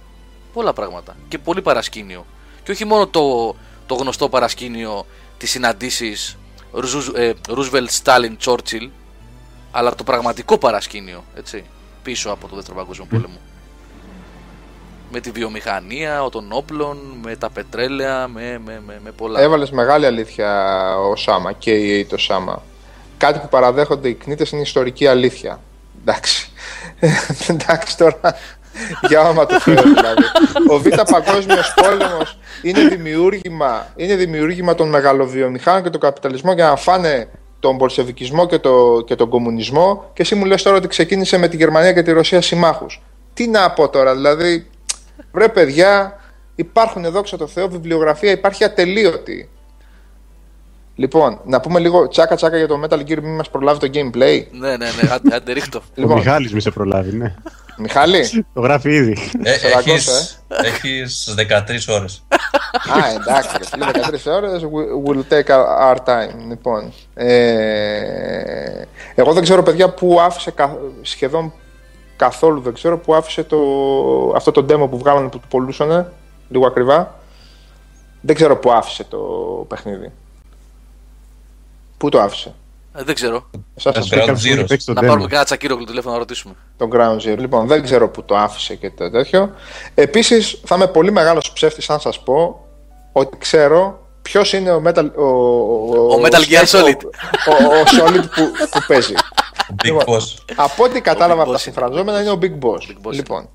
Πολλά 0.53 0.73
πράγματα. 0.73 1.15
Και 1.27 1.37
πολύ 1.37 1.61
παρασκήνιο. 1.61 2.25
Και 2.63 2.71
όχι 2.71 2.85
μόνο 2.85 3.07
το, 3.07 3.55
το 3.89 3.95
γνωστό 3.95 4.29
παρασκήνιο 4.29 5.05
της 5.37 5.49
συναντήσει 5.49 6.15
Ρούσβελτ, 7.49 7.89
Στάλιν, 7.89 8.37
Τσόρτσιλ, 8.37 8.89
αλλά 9.71 9.95
το 9.95 10.03
πραγματικό 10.03 10.57
παρασκήνιο. 10.57 11.23
Έτσι. 11.35 11.63
Πίσω 12.03 12.29
από 12.29 12.47
το 12.47 12.55
δεύτερο 12.55 12.77
παγκόσμιο 12.77 13.07
πόλεμο. 13.09 13.37
Με 15.11 15.19
τη 15.19 15.31
βιομηχανία, 15.31 16.27
των 16.31 16.47
όπλων, 16.51 16.97
με 17.23 17.35
τα 17.35 17.49
πετρέλαια, 17.49 18.27
με, 18.27 18.61
με, 18.65 18.81
με, 18.85 18.99
με 19.03 19.11
πολλά. 19.11 19.39
Έβαλες 19.39 19.71
μεγάλη 19.71 20.05
αλήθεια 20.05 20.75
ο 20.97 21.15
Σάμα 21.15 21.51
και 21.51 21.71
η 21.71 22.05
το 22.05 22.17
Σάμα. 22.17 22.63
Κάτι 23.17 23.39
που 23.39 23.49
παραδέχονται 23.49 24.09
οι 24.09 24.13
κνήτες 24.13 24.51
είναι 24.51 24.61
ιστορική 24.61 25.07
αλήθεια. 25.07 25.59
Εντάξει. 26.01 26.51
Εντάξει 27.53 27.97
τώρα. 27.97 28.19
Για 29.07 29.21
όνομα 29.21 29.45
του 29.45 29.59
Θεού 29.59 29.75
δηλαδή. 29.75 30.23
Ο 30.69 30.79
Β' 30.79 31.11
Παγκόσμιος 31.11 31.73
Πόλεμος 31.75 32.37
είναι 32.61 32.81
δημιούργημα, 32.81 33.87
είναι 33.95 34.15
δημιούργημα 34.15 34.75
των 34.75 34.89
μεγαλοβιομηχάνων 34.89 35.83
και 35.83 35.89
του 35.89 35.97
καπιταλισμού 35.97 36.51
για 36.51 36.67
να 36.67 36.75
φάνε 36.75 37.29
τον 37.59 37.77
πολσεβικισμό 37.77 38.47
και, 38.47 38.59
το, 38.59 39.03
και 39.05 39.15
τον 39.15 39.29
κομμουνισμό 39.29 40.09
και 40.13 40.21
εσύ 40.21 40.35
μου 40.35 40.45
λες 40.45 40.63
τώρα 40.63 40.77
ότι 40.77 40.87
ξεκίνησε 40.87 41.37
με 41.37 41.47
τη 41.47 41.55
Γερμανία 41.57 41.93
και 41.93 42.01
τη 42.01 42.11
Ρωσία 42.11 42.41
συμμάχους. 42.41 43.01
Τι 43.33 43.47
να 43.47 43.71
πω 43.71 43.89
τώρα, 43.89 44.15
δηλαδή, 44.15 44.67
βρε 45.33 45.47
παιδιά, 45.47 46.19
υπάρχουν 46.55 47.11
δόξα 47.11 47.37
τω 47.37 47.47
Θεώ, 47.47 47.69
βιβλιογραφία 47.69 48.31
υπάρχει 48.31 48.63
ατελείωτη. 48.63 49.49
Λοιπόν, 50.99 51.39
να 51.45 51.59
πούμε 51.59 51.79
λίγο 51.79 52.07
τσάκα 52.07 52.35
τσάκα 52.35 52.57
για 52.57 52.67
το 52.67 52.79
Metal 52.83 52.93
Gear, 52.99 53.21
μην 53.21 53.35
μας 53.35 53.49
προλάβει 53.49 53.79
το 53.79 53.87
gameplay. 53.93 54.43
Ναι, 54.51 54.69
ναι, 54.69 54.75
ναι, 54.77 55.09
άντε, 55.11 55.35
άντε 55.35 55.53
ρίχτω. 55.53 55.77
Ο 55.83 55.83
Λοιπόν, 55.95 56.17
Μιχάλης 56.17 56.53
μη 56.53 56.61
σε 56.61 56.71
προλάβει, 56.71 57.15
ναι. 57.17 57.35
Μιχάλη, 57.77 58.23
Το 58.53 58.61
γράφει 58.61 58.89
ήδη. 58.91 59.17
Ε, 59.43 59.57
Σαρακώσα, 59.57 60.11
έχεις, 60.63 61.27
έχεις 61.27 61.35
13 61.89 61.93
ώρες. 61.95 62.23
Α, 62.29 63.09
εντάξει, 63.15 63.49
ρε 63.57 63.65
φίλε, 63.65 63.85
13 64.31 64.35
ώρες 64.35 64.61
we- 64.63 65.09
will 65.09 65.33
take 65.33 65.47
our 65.55 65.65
our 65.91 65.95
time. 65.95 66.47
Λοιπόν, 66.49 66.93
ε, 67.13 68.81
εγώ 69.15 69.33
δεν 69.33 69.43
ξέρω, 69.43 69.63
παιδιά, 69.63 69.89
που 69.89 70.19
άφησε 70.21 70.51
κα- 70.51 70.77
σχεδόν 71.01 71.53
καθόλου 72.15 72.61
δεν 72.61 72.73
ξέρω 72.73 72.97
που 72.97 73.15
άφησε 73.15 73.43
το, 73.43 73.57
αυτό 74.35 74.51
το 74.51 74.65
demo 74.69 74.89
που 74.89 74.97
βγάλανε 74.97 75.27
που 75.29 75.39
του 75.39 75.47
πολλούσανε 75.49 76.11
λίγο 76.49 76.67
ακριβά. 76.67 77.19
Δεν 78.21 78.35
ξέρω 78.35 78.57
που 78.57 78.71
άφησε 78.71 79.03
το 79.03 79.17
παιχνίδι. 79.67 80.11
Πού 81.99 82.09
το 82.09 82.19
άφησε; 82.21 82.53
Ε, 82.95 83.03
δεν 83.03 83.15
ξέρω. 83.15 83.49
Εσάς 83.77 83.95
Ε, 83.95 83.99
σας 84.01 84.09
Ground 84.11 84.17
Κάποιος 84.17 84.41
Zeroes. 84.43 84.57
έχει 84.57 84.63
παίξει 84.65 84.85
το 84.85 84.93
Να 84.93 85.01
demo. 85.01 85.05
πάρουμε 85.05 85.25
κανένα 85.25 85.43
τσακίροκλο 85.45 85.85
τηλέφωνο 85.85 86.13
να 86.13 86.19
ρωτήσουμε. 86.19 86.53
Το 86.77 86.87
Ground 86.93 87.15
Zero. 87.17 87.37
Λοιπόν, 87.37 87.67
δεν 87.67 87.83
ξέρω 87.83 88.09
που 88.09 88.23
το 88.23 88.37
άφησε 88.37 88.75
και 88.75 88.89
το 88.91 89.09
τέτοιο. 89.11 89.51
Επίσης, 89.95 90.61
θα 90.65 90.75
είμαι 90.75 90.87
πολύ 90.87 91.11
μεγάλος 91.11 91.51
ψεύτης 91.51 91.89
αν 91.89 91.99
σας 91.99 92.19
πω 92.19 92.65
ότι 93.11 93.37
ξέρω 93.37 94.07
ποιος 94.21 94.53
είναι 94.53 94.71
ο 94.71 94.81
Metal, 94.85 95.09
ο, 95.15 95.23
Ο 96.13 96.21
Metal 96.23 96.35
Gear 96.35 96.65
Snake, 96.65 96.79
Solid. 96.79 96.97
Ο, 97.47 97.63
ο, 97.63 97.79
ο 97.79 97.83
Solid 98.07 98.23
που, 98.35 98.51
που 98.71 98.79
παίζει. 98.87 99.13
Ο 99.71 99.75
Big 99.81 99.85
Λοιπόν, 99.85 100.03
Boss. 100.07 100.37
Από 100.55 100.83
ό,τι 100.83 101.01
κατάλαβα 101.01 101.39
Big 101.39 101.43
από 101.43 101.51
τα 101.51 101.57
Boss 101.57 101.61
συμφραζόμενα 101.61 102.21
είναι 102.21 102.29
ο 102.31 102.37
Big 102.41 102.65
Boss. 102.65 102.73
Big 102.91 103.07
Boss. 103.07 103.11
λοιπόν, 103.11 103.49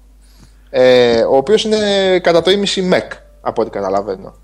ε, 0.70 1.20
ο 1.22 1.36
οποίος 1.36 1.64
είναι 1.64 2.18
κατά 2.22 2.42
το 2.42 2.50
ίμιση 2.50 2.88
mech, 2.92 3.16
από 3.40 3.62
ό,τι 3.62 3.70
καταλαβαίνω. 3.70 4.34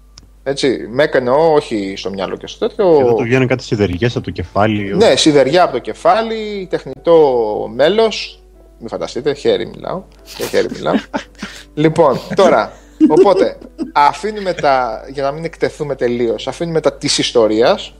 Έτσι, 0.50 0.88
mech 0.98 1.14
εννοώ 1.14 1.52
όχι 1.52 1.94
στο 1.96 2.10
μυαλό 2.10 2.36
και 2.36 2.46
στο 2.46 2.68
τέτοιο. 2.68 3.00
Εδώ 3.00 3.14
του 3.14 3.22
βγαίνουν 3.22 3.46
κάτι 3.46 3.62
σιδεριγές 3.62 4.16
από 4.16 4.24
το 4.24 4.30
κεφάλι. 4.30 4.96
Ναι, 4.96 5.16
σιδεριά 5.16 5.62
από 5.62 5.72
το 5.72 5.78
κεφάλι, 5.78 6.66
τεχνητό 6.70 7.70
μέλος. 7.74 8.42
Μην 8.78 8.88
φανταστείτε, 8.88 9.34
χέρι 9.34 9.66
μιλάω. 9.66 10.02
Για 10.36 10.46
χέρι 10.46 10.68
μιλάω. 10.72 10.94
λοιπόν, 11.74 12.20
τώρα, 12.34 12.72
οπότε, 13.08 13.58
αφήνουμε 13.92 14.52
τα, 14.52 15.04
για 15.12 15.22
να 15.22 15.32
μην 15.32 15.44
εκτεθούμε 15.44 15.94
τελείως, 15.94 16.48
αφήνουμε 16.48 16.80
τα 16.80 16.92
της 16.92 17.18
ιστορίας 17.18 17.94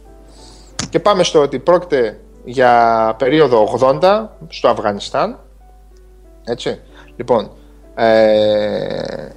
και 0.90 1.00
πάμε 1.00 1.22
στο 1.22 1.40
ότι 1.40 1.58
πρόκειται 1.58 2.20
για 2.44 3.14
περίοδο 3.18 3.78
80 3.80 4.26
στο 4.48 4.68
Αφγανιστάν. 4.68 5.38
Έτσι. 6.44 6.80
Λοιπόν, 7.16 7.50
ε, 7.94 9.28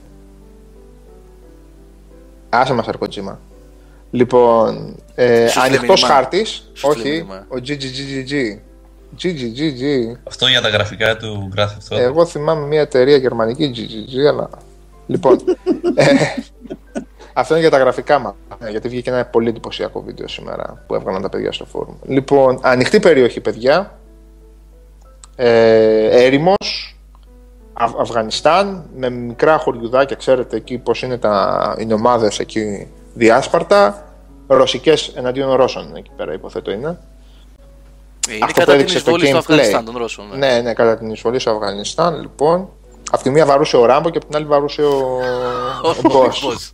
άσε 2.60 2.74
μας 2.74 2.88
Αρκοτζίμα. 2.88 3.40
Λοιπόν, 4.12 4.96
ε, 5.16 5.48
Σου 5.48 5.60
στείλε 5.60 5.66
ανοιχτός 5.66 6.02
μήνυμα. 6.02 6.16
χάρτης, 6.20 6.70
Σου 6.74 6.92
στείλε 6.92 6.94
όχι, 6.94 7.10
μήνυμα. 7.10 7.46
ο 7.50 7.56
GGGGG. 7.56 8.58
GGGG. 9.22 10.16
Αυτό 10.24 10.48
για 10.48 10.62
τα 10.62 10.70
γραφικά 10.70 11.18
του 11.18 11.50
Grand 11.56 11.62
Theft 11.62 11.96
Auto. 11.96 12.00
Εγώ 12.00 12.26
θυμάμαι 12.26 12.66
μια 12.68 12.82
εταιρεία 12.82 13.18
γερμανική 13.18 13.72
GGG, 13.76 14.28
αλλά. 14.30 14.50
Λοιπόν. 15.08 15.38
ε, 15.96 16.06
αυτό 17.34 17.54
είναι 17.54 17.62
για 17.62 17.72
τα 17.72 17.78
γραφικά 17.78 18.20
μας. 18.20 18.34
Γιατί 18.70 18.88
βγήκε 18.88 19.10
ένα 19.10 19.26
πολύ 19.26 19.50
εντυπωσιακό 19.50 20.02
βίντεο 20.02 20.28
σήμερα 20.28 20.84
που 20.88 20.96
έβγαλαν 20.96 21.22
τα 21.22 21.30
παιδιά 21.30 21.52
στο 21.52 21.66
φόρουμ. 21.66 21.96
Λοιπόν, 22.08 22.60
ανοιχτή 22.62 23.00
περιοχή, 23.00 23.40
παιδιά. 23.42 23.98
Ε, 25.36 26.24
έρημος, 26.26 26.93
Αφ- 27.74 28.00
Αφγανιστάν, 28.00 28.84
με 28.96 29.10
μικρά 29.10 29.58
χωριουδάκια, 29.58 30.16
ξέρετε 30.16 30.56
εκεί 30.56 30.78
πώς 30.78 31.02
είναι 31.02 31.18
τα, 31.18 31.76
οι 31.80 31.94
ομάδες 31.94 32.40
εκεί 32.40 32.88
διάσπαρτα. 33.14 34.08
Ρωσικές 34.48 35.08
εναντίον 35.16 35.54
Ρώσων 35.56 35.96
εκεί 35.96 36.12
πέρα 36.18 36.34
υποθέτω 36.34 36.72
είναι. 36.72 36.98
Ε, 38.30 38.36
Είναι 38.36 38.44
Αυτό 38.46 38.46
που 38.46 38.54
κατά 38.54 38.64
την 38.72 38.74
έδειξε 38.74 39.00
στο 39.00 39.10
εισβολή 39.12 39.28
στο 39.28 39.38
gameplay. 39.38 39.40
Αφγανιστάν 39.40 39.86
των 39.86 39.98
Ρώσων. 39.98 40.26
ναι. 40.38 40.48
Ναι, 40.48 40.62
ναι, 40.62 40.74
κατά 40.74 40.98
την 40.98 41.10
εισβολή 41.10 41.40
στο 41.40 41.52
Αφγανιστάν, 41.52 42.20
λοιπόν. 42.22 42.70
Από 43.12 43.24
τη 43.24 43.30
μία 43.30 43.46
βαρούσε 43.46 43.78
ο 43.78 43.86
Ράμπο 43.86 44.10
και 44.10 44.18
από 44.18 44.26
την 44.28 44.36
άλλη 44.36 44.46
βαρούσε 44.46 44.82
ο, 44.82 44.90
Ο 45.84 45.90
ο 45.90 45.96
Big 46.02 46.08
Boss. 46.12 46.26
Boss. 46.26 46.72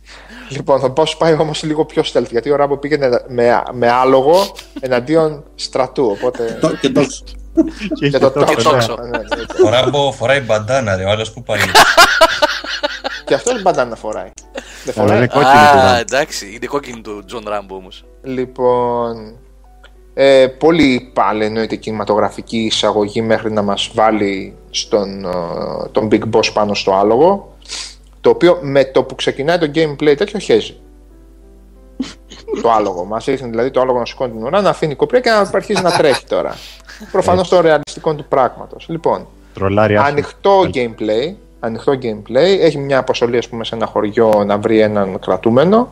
Λοιπόν, 0.48 0.84
ο 0.84 0.92
Boss 0.96 1.12
πάει 1.18 1.32
όμως 1.38 1.62
λίγο 1.62 1.84
πιο 1.84 2.02
stealth 2.12 2.30
γιατί 2.30 2.50
ο 2.50 2.56
Ράμπο 2.56 2.76
πήγαινε 2.76 3.24
με, 3.28 3.62
με 3.72 3.90
άλογο 3.90 4.36
εναντίον 4.80 5.44
στρατού. 5.54 6.04
Οπότε. 6.10 6.58
Το- 6.60 6.76
Και 6.76 6.88
τόξο. 6.88 7.22
Και 7.94 8.04
έχει 8.04 8.10
και 8.10 8.18
το 8.18 8.30
το 8.30 8.40
τόξο, 8.40 8.54
τόξο. 8.70 8.88
τόξο. 8.88 8.96
Ναι, 9.02 9.08
ναι, 9.18 9.18
ναι. 9.18 9.66
Ο 9.66 9.70
Ράμπο 9.70 10.12
φοράει 10.12 10.40
μπαντάνα, 10.40 10.96
ρε. 10.96 11.04
Ο 11.04 11.10
άλλος 11.10 11.32
που 11.32 11.42
πάει. 11.42 11.60
Και 13.24 13.34
αυτό 13.34 13.60
μπαντάνα 13.62 13.96
φοράει. 13.96 14.30
Δεν 14.84 14.94
Αλλά 14.96 15.02
φοράει. 15.06 15.16
είναι 15.16 15.26
κόκκινη 15.26 15.52
του 15.72 15.78
Α, 15.78 15.82
Ράμπο. 15.84 15.98
εντάξει, 15.98 16.52
είναι 16.54 16.66
κόκκινη 16.66 17.00
του 17.00 17.22
Τζον 17.26 17.44
Ράμπο 17.48 17.74
όμως. 17.74 18.04
Λοιπόν. 18.22 19.38
Ε, 20.14 20.46
πολύ 20.46 21.10
πάλι 21.14 21.44
εννοείται 21.44 21.76
κινηματογραφική 21.76 22.58
εισαγωγή 22.58 23.22
μέχρι 23.22 23.52
να 23.52 23.62
μας 23.62 23.90
βάλει 23.94 24.56
στον, 24.70 25.24
ε, 25.24 25.28
τον 25.92 26.08
Big 26.12 26.22
Boss 26.32 26.52
πάνω 26.52 26.74
στο 26.74 26.94
άλογο 26.94 27.54
το 28.20 28.30
οποίο 28.30 28.58
με 28.62 28.84
το 28.84 29.02
που 29.02 29.14
ξεκινάει 29.14 29.58
το 29.58 29.70
gameplay 29.74 30.14
τέτοιο 30.16 30.38
χέζει 30.38 30.76
το 32.62 32.70
άλογο 32.70 33.04
μας 33.04 33.24
ρίχνει 33.24 33.48
δηλαδή 33.50 33.70
το 33.70 33.80
άλογο 33.80 33.98
να 33.98 34.04
σηκώνει 34.04 34.32
την 34.32 34.42
ουρά 34.42 34.60
να 34.60 34.70
αφήνει 34.70 34.94
κοπρία 34.94 35.20
και 35.20 35.30
να 35.30 35.50
αρχίζει 35.52 35.82
να 35.82 35.90
τρέχει 35.90 36.24
τώρα 36.24 36.56
προφανώς 37.12 37.48
το 37.48 37.60
ρεαλιστικό 37.60 38.14
του 38.14 38.24
πράγματος 38.28 38.86
λοιπόν 38.88 39.26
Τρολάρι 39.54 39.96
άσχημα. 39.96 40.10
ανοιχτό 40.10 40.60
gameplay, 40.74 41.34
ανοιχτό 41.60 41.92
gameplay. 42.02 42.58
Έχει 42.60 42.78
μια 42.78 42.98
αποστολή, 42.98 43.36
ας 43.36 43.48
πούμε, 43.48 43.64
σε 43.64 43.74
ένα 43.74 43.86
χωριό 43.86 44.44
να 44.46 44.58
βρει 44.58 44.80
έναν 44.80 45.18
κρατούμενο. 45.18 45.88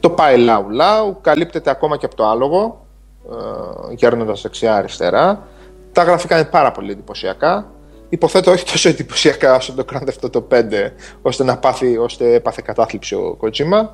Το 0.00 0.10
πάει 0.10 0.38
λαου 0.38 0.70
λαου, 0.70 1.18
καλύπτεται 1.20 1.70
ακόμα 1.70 1.96
και 1.96 2.06
από 2.06 2.14
το 2.14 2.26
άλογο, 2.26 2.86
ε, 3.30 3.94
γέρνοντας 3.94 4.42
δεξιά-αριστερά. 4.42 5.46
Τα 5.92 6.02
γραφικά 6.02 6.36
είναι 6.36 6.48
πάρα 6.48 6.72
πολύ 6.72 6.90
εντυπωσιακά. 6.90 7.66
Υποθέτω 8.08 8.50
όχι 8.50 8.64
τόσο 8.64 8.88
εντυπωσιακά 8.88 9.54
όσο 9.54 9.72
το 9.72 9.84
Grand 9.92 10.02
Theft 10.08 10.30
Auto 10.30 10.42
5, 10.48 10.92
ώστε 11.22 11.44
να 11.44 11.56
πάθει, 11.56 11.96
ώστε 11.96 12.34
έπαθε 12.34 12.62
κατάθλιψη 12.64 13.14
ο 13.14 13.38
Kojima. 13.40 13.88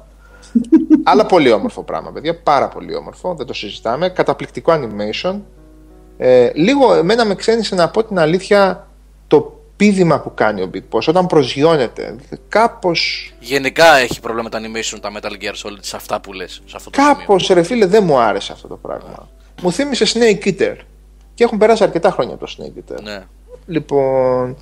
Αλλά 1.02 1.26
πολύ 1.26 1.52
όμορφο 1.52 1.82
πράγμα, 1.82 2.12
παιδιά. 2.12 2.40
Πάρα 2.40 2.68
πολύ 2.68 2.94
όμορφο, 2.94 3.34
δεν 3.34 3.46
το 3.46 3.52
συζητάμε. 3.52 4.08
Καταπληκτικό 4.08 4.72
animation. 4.72 5.40
Ε, 6.18 6.50
λίγο 6.54 6.94
εμένα 6.94 7.24
με 7.24 7.34
ξένησε 7.34 7.74
να 7.74 7.88
πω 7.88 8.04
την 8.04 8.18
αλήθεια 8.18 8.86
το 9.26 9.60
πίδημα 9.76 10.20
που 10.20 10.34
κάνει 10.34 10.62
ο 10.62 10.70
Big 10.74 10.82
Boss 10.90 11.04
όταν 11.06 11.26
προσγειώνεται. 11.26 12.16
Κάπως, 12.48 13.32
Γενικά 13.40 13.96
έχει 13.96 14.20
πρόβλημα 14.20 14.48
με 14.52 14.68
τα 14.68 14.68
animation 14.68 14.98
τα 15.00 15.10
Metal 15.16 15.42
Gear 15.42 15.66
Solid 15.66 15.78
σε 15.80 15.96
αυτά 15.96 16.20
που 16.20 16.32
λες. 16.32 16.62
Σε 16.66 16.76
αυτό 16.76 16.90
το 16.90 17.00
σημείο. 17.00 17.16
κάπως 17.16 17.46
ρε 17.48 17.62
φίλε 17.62 17.86
δεν 17.86 18.04
μου 18.04 18.18
άρεσε 18.18 18.52
αυτό 18.52 18.68
το 18.68 18.76
πράγμα. 18.76 19.28
Μου 19.62 19.72
θύμισε 19.72 20.04
Snake 20.14 20.48
Eater. 20.48 20.76
Και 21.34 21.44
έχουν 21.44 21.58
περάσει 21.58 21.82
αρκετά 21.82 22.10
χρόνια 22.10 22.34
από 22.34 22.46
το 22.46 22.54
Snake 22.58 22.78
Eater. 22.78 23.02
Ναι. 23.02 23.22
Λοιπόν, 23.66 24.56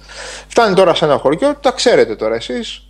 φτάνει 0.49 0.75
τώρα 0.75 0.95
σε 0.95 1.05
ένα 1.05 1.17
χωριό, 1.17 1.55
τα 1.55 1.71
ξέρετε 1.71 2.17
τώρα 2.17 2.35
εσείς, 2.35 2.89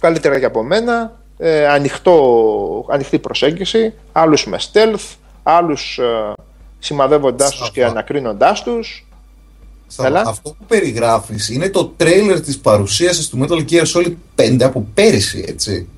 καλύτερα 0.00 0.38
και 0.38 0.44
από 0.44 0.62
μένα, 0.62 1.21
ε, 1.44 1.66
ανοιχτό, 1.68 2.86
ανοιχτή 2.88 3.18
προσέγγιση, 3.18 3.92
άλλους 4.12 4.46
με 4.46 4.58
stealth, 4.72 5.14
άλλους 5.42 5.98
ε, 5.98 6.32
σημαδεύοντάς 6.78 7.50
τους 7.56 7.70
και 7.70 7.80
Σαφά. 7.80 7.92
ανακρίνοντάς 7.92 8.62
τους. 8.62 9.06
Σάβα, 9.86 10.08
Έλα. 10.08 10.22
Αυτό 10.26 10.50
που 10.50 10.64
περιγράφεις 10.68 11.48
είναι 11.48 11.68
το 11.70 11.84
τρέιλερ 11.96 12.40
της 12.40 12.58
παρουσίασης 12.58 13.28
του 13.28 13.38
Metal 13.42 13.64
Gear 13.70 13.84
Solid 13.94 14.12
5 14.36 14.62
από 14.62 14.86
πέρυσι, 14.94 15.44
έτσι. 15.48 15.88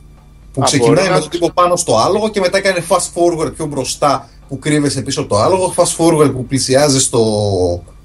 Που 0.52 0.60
Α, 0.60 0.64
ξεκινάει 0.64 0.94
μπορεί 0.94 1.08
με 1.08 1.14
να- 1.14 1.20
τον 1.20 1.28
τύπο 1.30 1.50
πάνω 1.50 1.76
στο 1.76 1.96
άλογο 1.98 2.28
και 2.28 2.40
μετά 2.40 2.60
κάνει 2.60 2.84
fast 2.88 2.96
forward 3.14 3.54
πιο 3.54 3.66
μπροστά 3.66 4.28
που 4.48 4.58
κρύβεσαι 4.58 5.02
πίσω 5.02 5.20
από 5.20 5.28
το 5.28 5.36
άλογο, 5.40 5.74
fast 5.76 5.96
forward 6.04 6.30
που 6.32 6.44
πλησιάζει 6.46 7.00
στο 7.00 7.22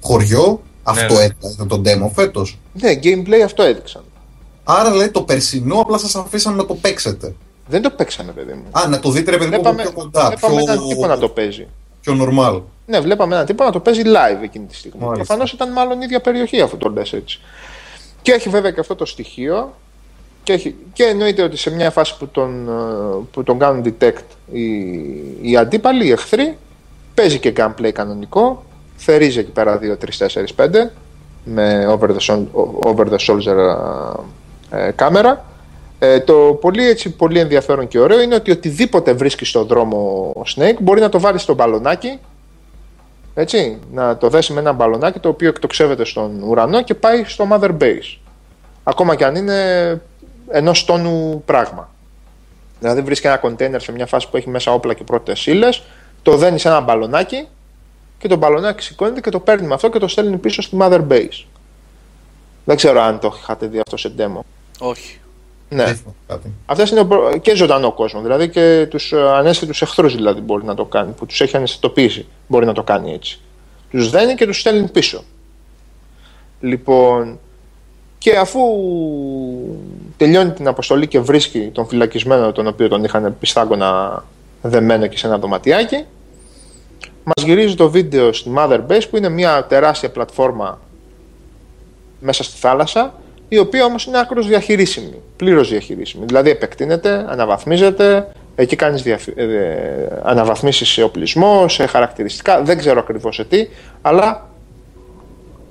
χωριό. 0.00 0.62
Αυτό 0.82 1.14
ναι. 1.14 1.24
ήταν 1.52 1.68
το 1.68 1.82
demo 1.84 2.10
φέτος. 2.14 2.58
Ναι, 2.72 2.92
gameplay 3.02 3.40
αυτό 3.44 3.62
έδειξαν. 3.62 4.02
Άρα 4.78 4.94
λέει 4.94 5.08
το 5.10 5.22
περσινό 5.22 5.80
απλά 5.80 5.98
σας 5.98 6.14
αφήσαν 6.16 6.54
να 6.54 6.66
το 6.66 6.74
παίξετε. 6.74 7.34
Δεν 7.68 7.82
το 7.82 7.90
παίξανε, 7.90 8.32
παιδί 8.32 8.52
μου. 8.52 8.64
Α, 8.70 8.88
να 8.88 9.00
το 9.00 9.10
δείτε 9.10 9.30
ρε 9.30 9.36
παιδί 9.36 9.50
μου 9.50 9.56
από 9.56 9.62
Βλέπαμε, 9.72 9.82
πιο 9.82 10.02
κοντά, 10.02 10.28
πιο, 10.28 10.48
βλέπαμε 10.48 10.62
έναν 10.72 10.88
τύπο 10.88 11.06
να 11.06 11.18
το 11.18 11.28
παίζει. 11.28 11.66
πιο 12.00 12.14
normal. 12.20 12.62
Ναι, 12.86 13.00
βλέπαμε 13.00 13.34
έναν 13.34 13.46
τύπο 13.46 13.64
να 13.64 13.70
το 13.70 13.80
παίζει 13.80 14.02
live 14.04 14.42
εκείνη 14.42 14.66
τη 14.66 14.74
στιγμή. 14.74 15.00
Μάλιστα. 15.00 15.24
Προφανώς 15.24 15.52
ήταν 15.52 15.72
μάλλον 15.72 15.96
η 15.96 16.00
ίδια 16.04 16.20
περιοχή 16.20 16.60
αφού 16.60 16.76
το 16.76 16.88
λες 16.88 17.12
έτσι. 17.12 17.40
Και 18.22 18.32
έχει 18.32 18.48
βέβαια 18.48 18.70
και 18.70 18.80
αυτό 18.80 18.94
το 18.94 19.04
στοιχείο. 19.04 19.74
Και, 20.42 20.52
έχει, 20.52 20.74
και 20.92 21.04
εννοείται 21.04 21.42
ότι 21.42 21.56
σε 21.56 21.70
μια 21.70 21.90
φάση 21.90 22.16
που 22.18 22.28
τον, 22.28 22.68
ε, 22.68 22.72
που 23.32 23.42
τον 23.42 23.58
κάνουν 23.58 23.82
detect 23.98 24.24
οι, 24.52 24.70
οι 25.40 25.56
αντίπαλοι, 25.56 26.06
οι 26.06 26.10
εχθροί, 26.10 26.58
παίζει 27.14 27.38
και 27.38 27.52
gameplay 27.56 27.90
κανονικό. 27.92 28.64
Θερίζει 28.96 29.38
εκεί 29.38 29.50
πέρα 29.50 29.78
2, 29.82 29.96
3, 29.96 30.26
4, 30.56 30.66
5 30.66 30.90
με 31.44 31.86
over 31.86 32.08
the, 32.10 32.20
sol- 32.20 32.46
over 32.84 33.04
the 33.08 33.18
shoulder 33.26 33.74
ε, 34.70 34.86
ε, 34.86 34.90
κάμερα. 34.90 35.44
Ε, 35.98 36.20
το 36.20 36.34
πολύ, 36.60 36.88
έτσι, 36.88 37.10
πολύ 37.10 37.38
ενδιαφέρον 37.38 37.88
και 37.88 37.98
ωραίο 37.98 38.20
είναι 38.20 38.34
ότι 38.34 38.50
οτιδήποτε 38.50 39.12
βρίσκεις 39.12 39.48
στον 39.48 39.66
δρόμο 39.66 40.32
ο 40.36 40.42
Snake 40.56 40.76
μπορεί 40.80 41.00
να 41.00 41.08
το 41.08 41.20
βάλεις 41.20 41.42
στο 41.42 41.54
μπαλονάκι 41.54 42.18
έτσι, 43.34 43.78
να 43.92 44.16
το 44.16 44.28
δέσεις 44.28 44.54
με 44.54 44.60
ένα 44.60 44.72
μπαλονάκι 44.72 45.18
το 45.18 45.28
οποίο 45.28 45.48
εκτοξεύεται 45.48 46.04
στον 46.04 46.42
ουρανό 46.42 46.82
και 46.82 46.94
πάει 46.94 47.24
στο 47.24 47.48
Mother 47.50 47.76
Base. 47.80 48.16
Ακόμα 48.84 49.14
και 49.14 49.24
αν 49.24 49.34
είναι 49.34 50.00
ενός 50.48 50.84
τόνου 50.84 51.42
πράγμα. 51.44 51.88
Δηλαδή 52.78 53.00
βρίσκεις 53.00 53.30
ένα 53.30 53.38
κοντέινερ 53.38 53.80
σε 53.80 53.92
μια 53.92 54.06
φάση 54.06 54.30
που 54.30 54.36
έχει 54.36 54.48
μέσα 54.48 54.72
όπλα 54.72 54.94
και 54.94 55.04
πρώτες 55.04 55.46
ύλες, 55.46 55.82
το 56.22 56.36
δένεις 56.36 56.60
σε 56.60 56.68
ένα 56.68 56.80
μπαλονάκι 56.80 57.48
και 58.18 58.28
το 58.28 58.36
μπαλονάκι 58.36 58.82
σηκώνεται 58.82 59.20
και 59.20 59.30
το 59.30 59.40
παίρνει 59.40 59.66
με 59.66 59.74
αυτό 59.74 59.90
και 59.90 59.98
το 59.98 60.08
στέλνει 60.08 60.36
πίσω 60.36 60.62
στη 60.62 60.76
Mother 60.80 61.06
Base. 61.08 61.44
Δεν 62.64 62.76
ξέρω 62.76 63.00
αν 63.00 63.18
το 63.18 63.34
είχατε 63.40 63.66
δει 63.66 63.78
αυτό 63.78 63.96
σε 63.96 64.12
demo. 64.18 64.40
Όχι. 64.80 65.18
Ναι. 65.68 65.84
Δεν 65.84 65.94
θυμάμαι 65.94 66.16
κάτι. 66.26 66.52
Αυτές 66.66 66.90
είναι 66.90 67.00
ο 67.00 67.06
προ- 67.06 67.38
και 67.40 67.54
ζωντανό 67.54 67.92
κόσμος. 67.92 68.22
Δηλαδή 68.22 68.48
και 68.48 68.86
τους 68.90 69.12
ανέσθητου 69.12 69.72
εχθρούς 69.80 70.14
δηλαδή 70.14 70.40
μπορεί 70.40 70.64
να 70.64 70.74
το 70.74 70.84
κάνει, 70.84 71.12
που 71.12 71.26
τους 71.26 71.40
έχει 71.40 71.56
αναισθητοποιήσει. 71.56 72.26
Μπορεί 72.46 72.66
να 72.66 72.72
το 72.72 72.82
κάνει 72.82 73.12
έτσι. 73.12 73.40
Τους 73.90 74.10
δένει 74.10 74.34
και 74.34 74.46
τους 74.46 74.60
στέλνει 74.60 74.88
πίσω. 74.88 75.24
Λοιπόν, 76.60 77.38
και 78.18 78.36
αφού 78.36 78.60
τελειώνει 80.16 80.50
την 80.50 80.68
αποστολή 80.68 81.06
και 81.06 81.20
βρίσκει 81.20 81.70
τον 81.72 81.86
φυλακισμένο 81.86 82.52
τον 82.52 82.66
οποίο 82.66 82.88
τον 82.88 83.04
είχαν 83.04 83.36
πιστάγκωνα 83.40 84.24
δεμένο 84.62 85.06
και 85.06 85.18
σε 85.18 85.26
ένα 85.26 85.38
δωματιάκι 85.38 86.04
μας 87.24 87.44
γυρίζει 87.46 87.74
το 87.74 87.90
βίντεο 87.90 88.32
στη 88.32 88.52
Mother 88.56 88.80
Base 88.88 89.02
που 89.10 89.16
είναι 89.16 89.28
μια 89.28 89.64
τεράστια 89.64 90.10
πλατφόρμα 90.10 90.80
μέσα 92.20 92.42
στη 92.42 92.58
θάλασσα 92.58 93.14
η 93.52 93.58
οποία 93.58 93.84
όμως 93.84 94.04
είναι 94.04 94.18
άκρως 94.18 94.46
διαχειρίσιμη, 94.46 95.22
πλήρως 95.36 95.68
διαχειρίσιμη. 95.68 96.24
Δηλαδή 96.24 96.50
επεκτείνεται, 96.50 97.26
αναβαθμίζεται, 97.28 98.32
εκεί 98.54 98.76
κάνεις 98.76 99.02
διαφυ... 99.02 99.32
ε, 99.36 99.46
αναβαθμίσεις 100.22 100.88
σε 100.88 101.02
οπλισμό, 101.02 101.68
σε 101.68 101.86
χαρακτηριστικά, 101.86 102.62
δεν 102.62 102.78
ξέρω 102.78 103.00
ακριβώς 103.00 103.34
σε 103.34 103.44
τι, 103.44 103.68
αλλά 104.02 104.48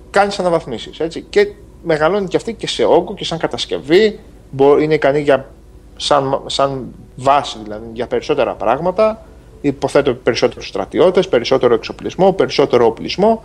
κάνεις 0.09 0.39
αναβαθμίσεις, 0.39 0.99
έτσι. 0.99 1.25
Και 1.29 1.47
μεγαλώνει 1.83 2.27
και 2.27 2.37
αυτή 2.37 2.53
και 2.53 2.67
σε 2.67 2.83
όγκο 2.83 3.13
και 3.13 3.25
σαν 3.25 3.37
κατασκευή, 3.37 4.19
μπο- 4.51 4.79
είναι 4.79 4.93
ικανή 4.93 5.19
για, 5.19 5.49
σαν, 5.95 6.41
σαν 6.45 6.85
βάση 7.15 7.57
δηλαδή 7.63 7.85
για 7.93 8.07
περισσότερα 8.07 8.53
πράγματα, 8.53 9.25
υποθέτω 9.61 10.13
περισσότερους 10.13 10.67
στρατιώτες, 10.67 11.27
περισσότερο 11.27 11.73
εξοπλισμό, 11.73 12.33
περισσότερο 12.33 12.85
οπλισμό, 12.85 13.43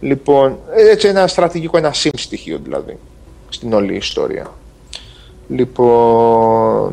λοιπόν, 0.00 0.58
έτσι 0.90 1.08
ένα 1.08 1.26
στρατηγικό, 1.26 1.78
ένα 1.78 1.94
sim 1.94 2.10
στοιχείο 2.16 2.58
δηλαδή, 2.62 2.98
στην 3.48 3.72
όλη 3.72 3.94
ιστορία. 3.96 4.46
Λοιπόν, 5.48 6.92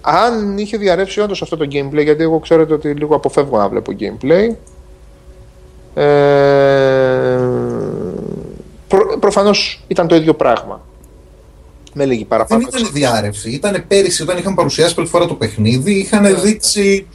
αν 0.00 0.58
είχε 0.58 0.76
διαρρεύσει 0.76 1.20
όντως 1.20 1.42
αυτό 1.42 1.56
το 1.56 1.64
gameplay, 1.72 2.02
γιατί 2.02 2.22
εγώ 2.22 2.38
ξέρετε 2.38 2.72
ότι 2.74 2.88
λίγο 2.88 3.14
αποφεύγω 3.14 3.58
να 3.58 3.68
βλέπω 3.68 3.92
gameplay, 4.00 4.54
ε, 5.94 7.38
προ, 8.88 9.18
προφανώς 9.20 9.84
ήταν 9.86 10.06
το 10.08 10.14
ίδιο 10.14 10.34
πράγμα. 10.34 10.80
Με 11.96 12.04
λίγη 12.04 12.18
Δεν 12.18 12.28
παραπάνω. 12.28 12.66
ήταν 12.68 12.90
διάρκεια. 12.92 13.50
Ήταν 13.50 13.84
πέρυσι 13.88 14.22
όταν 14.22 14.38
είχαν 14.38 14.54
παρουσιάσει 14.54 14.94
πρώτη 14.94 15.10
φορά 15.10 15.26
το 15.26 15.34
παιχνίδι, 15.34 15.92
Ναι. 15.92 15.98
είχαν 15.98 16.40
δείξει 16.40 17.06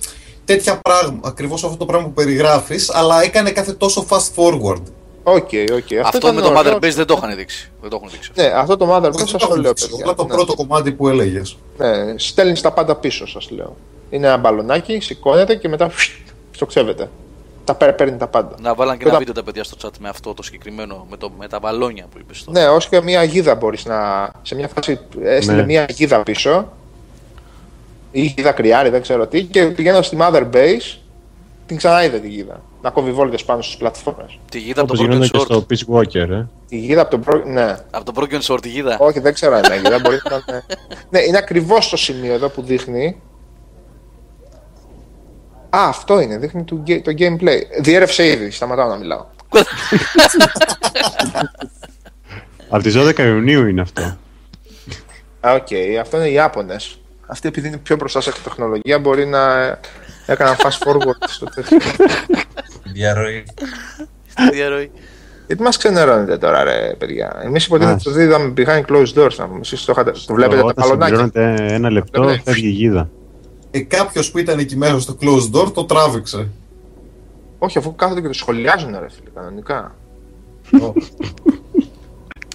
τέτοια 0.45 0.79
πράγματα. 0.81 1.27
Ακριβώς 1.27 1.63
αυτό 1.63 1.77
το 1.77 1.85
πράγμα 1.85 2.07
που 2.07 2.13
περιγράφεις, 2.13 2.89
αλλά 2.93 3.23
έκανε 3.23 3.51
κάθε 3.51 3.73
τόσο 3.73 4.05
fast 4.09 4.29
forward. 4.35 4.81
Ok, 5.23 5.49
ok. 5.73 5.97
Αυτό 6.05 6.17
ήταν 6.17 6.35
με 6.35 6.41
το 6.41 6.47
ωραίο. 6.57 6.73
Mother 6.73 6.75
Base 6.85 6.93
δεν 6.93 7.05
το 7.05 7.15
είχαν 7.17 7.35
δείξει. 7.35 7.71
Δεν 7.81 7.89
το 7.89 7.95
έχουν 7.95 8.09
δείξει. 8.09 8.31
Ναι, 8.35 8.43
αυτό 8.55 8.77
το 8.77 8.95
Mother 8.95 9.07
Base 9.07 9.13
Όχι, 9.13 9.27
σας 9.29 9.41
το 9.41 9.47
το 9.47 9.55
λέω, 9.55 9.63
δείξει, 9.73 9.89
παιδιά. 9.89 10.03
Απλά 10.03 10.15
το 10.15 10.23
Ναι. 10.23 10.29
πρώτο 10.35 10.53
κομμάτι 10.55 10.91
που 10.91 11.07
έλεγες. 11.07 11.57
Ναι, 11.77 12.17
στέλνεις 12.17 12.61
τα 12.61 12.71
πάντα 12.71 12.95
πίσω, 12.95 13.27
σας 13.27 13.49
λέω. 13.49 13.75
Είναι 14.09 14.27
ένα 14.27 14.37
μπαλονάκι, 14.37 14.99
σηκώνεται 14.99 15.55
και 15.55 15.67
μετά 15.67 15.91
εκτοξεύεται. 16.51 17.09
Τα 17.63 17.75
παίρνει, 17.75 17.95
παίρνει 17.95 18.17
τα 18.17 18.27
πάντα. 18.27 18.55
Να 18.61 18.73
βάλαν 18.75 18.93
και 18.97 19.03
Τότε- 19.03 19.09
ένα 19.09 19.17
βίντεο 19.25 19.33
τα 19.33 19.43
παιδιά 19.43 19.63
στο 19.63 19.77
chat 19.81 19.91
με 19.99 20.09
αυτό 20.09 20.33
το 20.33 20.43
συγκεκριμένο, 20.43 21.05
με, 21.09 21.17
το, 21.17 21.31
με 21.39 21.47
τα 21.47 21.59
βαλόνια 21.59 22.05
που 22.11 22.17
είπες 22.19 22.43
τώρα. 22.43 22.59
Ναι, 22.59 22.67
ως 22.67 22.89
και 22.89 23.01
μια 23.01 23.23
γίδα 23.23 23.55
μπορείς 23.55 23.85
να. 23.85 24.31
Σε 24.41 24.55
μια 24.55 24.67
φάση 24.75 24.99
έστειλε 25.23 25.55
Ναι. 25.57 25.65
μια 25.65 25.85
γίδα 25.89 26.23
πίσω. 26.23 26.71
ή 28.11 28.21
γίδα 28.21 28.51
κρυάρι, 28.51 28.89
δεν 28.89 29.01
ξέρω 29.01 29.27
τι. 29.27 29.43
Και 29.43 29.65
πηγαίνω 29.65 30.01
στη 30.01 30.17
Mother 30.21 30.43
Base, 30.53 30.97
την 31.65 31.77
ξαναείδε 31.77 32.19
τη 32.19 32.27
γίδα. 32.29 32.61
Να 32.81 32.89
κόβει 32.89 33.11
βόλτες 33.11 33.43
πάνω 33.43 33.61
στις 33.61 33.77
πλατφόρμες. 33.77 34.39
Τη 34.51 34.60
γίδα 34.60 34.81
από 34.81 34.93
Όπως 34.93 34.97
το 34.97 35.03
Broken 35.06 35.10
γίνονται 35.10 35.27
και 35.27 35.38
Sword. 35.39 35.41
στο 35.43 35.65
Peace 35.69 35.95
Walker, 35.95 36.30
ε. 36.30 36.45
Η 36.69 36.77
γίδα 36.77 37.01
από 37.01 37.10
τον 37.11 37.22
προ... 37.22 37.43
Ναι, 37.45 37.76
Από 37.91 38.14
το 38.14 38.22
Broken 38.22 38.39
Sword, 38.41 38.61
τη 38.61 38.69
γίδα. 38.69 38.97
όχι, 38.99 39.19
δεν 39.19 39.34
ξέρω 39.34 39.56
αν 39.56 39.64
είναι 39.64 39.76
γίδα. 39.76 39.99
μπορεί 39.99 40.18
να 40.30 40.41
είναι. 40.47 40.64
ναι, 41.10 41.19
είναι 41.19 41.38
ακριβώς 41.38 41.85
στο 41.85 41.97
σημείο 41.97 42.34
εδώ 42.34 42.49
που 42.49 42.61
δείχνει. 42.61 43.22
Α, 45.69 45.80
αυτό 45.88 46.19
είναι, 46.19 46.38
δείχνει 46.38 46.64
το, 46.64 46.76
γκε- 46.76 47.03
το 47.03 47.11
gameplay. 47.18 47.60
Διέρρευσε 47.81 48.26
ήδη, 48.27 48.51
σταματάω 48.51 48.88
να 48.89 48.95
μιλάω. 48.95 49.26
Από 52.69 52.84
τις 52.84 52.95
12 52.97 53.18
Ιουνίου 53.19 53.68
είναι 53.68 53.81
αυτό. 53.81 54.01
Α, 55.39 55.53
οκ, 55.53 55.68
αυτό 56.01 56.18
είναι 56.18 56.27
οι 56.27 56.34
Ιάπωνες. 56.34 56.99
Αυτοί 57.27 57.47
επειδή 57.47 57.68
είναι 57.68 57.77
πιο 57.77 57.95
μπροστά 57.95 58.22
σε 58.22 58.31
τεχνολογία 58.43 58.99
μπορεί 58.99 59.26
να 59.26 59.39
ε, 60.30 60.34
έκαναν 60.34 60.56
fast 60.56 60.88
forward 60.88 61.27
στο 61.27 61.45
τέτοιο. 61.45 61.77
Διαρροή. 62.84 63.43
Στη 64.27 64.49
διαρροή. 64.51 64.91
Γιατί 65.47 65.64
μας 65.64 65.77
ξενερώνετε 65.77 66.38
τώρα 66.38 66.64
ρε 66.64 66.93
παιδιά. 66.97 67.41
Εμείς 67.43 67.65
υποτίθεται 67.65 67.95
Ας. 67.95 68.03
το 68.03 68.11
δίδαμε 68.11 68.53
behind 68.57 68.81
closed 68.85 69.14
doors 69.23 69.35
να 69.38 69.47
πούμε. 69.47 69.60
Εσείς 69.61 69.85
το, 69.85 69.91
είχατε- 69.91 70.18
το 70.26 70.34
βλέπετε 70.34 70.61
τα 70.61 70.68
Όταν 70.68 70.76
παλονάκια. 70.76 71.18
συμπληρώνεται 71.18 71.73
ένα 71.73 71.89
λεπτό, 71.89 72.22
Βλέπετε. 72.22 72.51
φεύγει 72.51 72.68
η 72.68 72.72
γίδα. 72.72 73.10
Ε, 73.72 73.80
Κάποιος 73.80 74.31
που 74.31 74.38
ήταν 74.38 74.60
εκεί 74.60 74.76
μέσα 74.76 74.99
στο 74.99 75.18
closed 75.22 75.51
door 75.56 75.73
το 75.73 75.85
τράβηξε. 75.85 76.49
Όχι, 77.60 77.77
αφού 77.77 77.95
κάθονται 77.95 78.22
και 78.22 78.27
το 78.27 78.34
σχολιάζουν 78.34 78.91
ρε 78.99 79.10
φίλε, 79.10 79.30
κανονικά. 79.35 79.95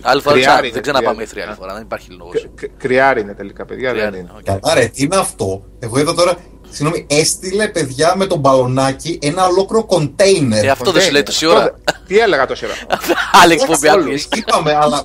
Άλλη 0.07 0.21
φορά 0.21 0.35
Τριάρι 0.35 0.43
ξανά, 0.45 0.59
είναι, 0.65 0.71
δεν 0.73 0.83
ξαναπάμε 0.83 1.25
τριάρι. 1.25 1.41
E3 1.41 1.47
άλλη 1.51 1.57
φορά, 1.61 1.73
δεν 1.75 1.83
υπάρχει 1.83 2.11
λόγος. 2.11 2.33
Κρυ- 2.33 2.51
κρυ- 2.55 2.71
Κρυάρι 2.79 3.21
είναι 3.21 3.35
τελικά 3.35 3.65
παιδιά, 3.65 3.93
δεν 3.95 4.15
είναι. 4.15 4.31
Καλά, 4.45 4.75
ρε, 4.75 4.87
τι 4.87 5.03
είναι 5.03 5.17
αυτό; 5.17 5.65
Εγώ 5.79 5.99
είδα 5.99 6.15
τώρα. 6.15 6.37
Συγγνώμη, 6.71 7.07
έστειλε 7.11 7.69
παιδιά 7.69 8.15
με 8.17 8.27
τον 8.27 8.39
μπαλονάκι 8.39 9.19
ένα 9.23 9.47
ολόκληρο 9.47 9.85
κοντέινερ. 9.85 10.65
Ε, 10.65 10.69
αυτό 10.69 10.93
δεν 10.93 11.03
σου 11.03 11.11
λέει 11.13 11.23
τόση 11.23 11.45
Αυτό 11.47 11.57
ώρα. 11.59 11.65
δεν- 11.65 11.95
Τι 12.07 12.19
έλεγα 12.19 12.47
τόση 12.47 12.65
ώρα. 12.65 12.75
Άλλη 13.43 13.53
εκπομπή 13.53 13.89
Όλους, 13.89 14.05
άκουες. 14.05 14.29
Είπαμε, 14.35 14.75
αλλά 14.75 15.03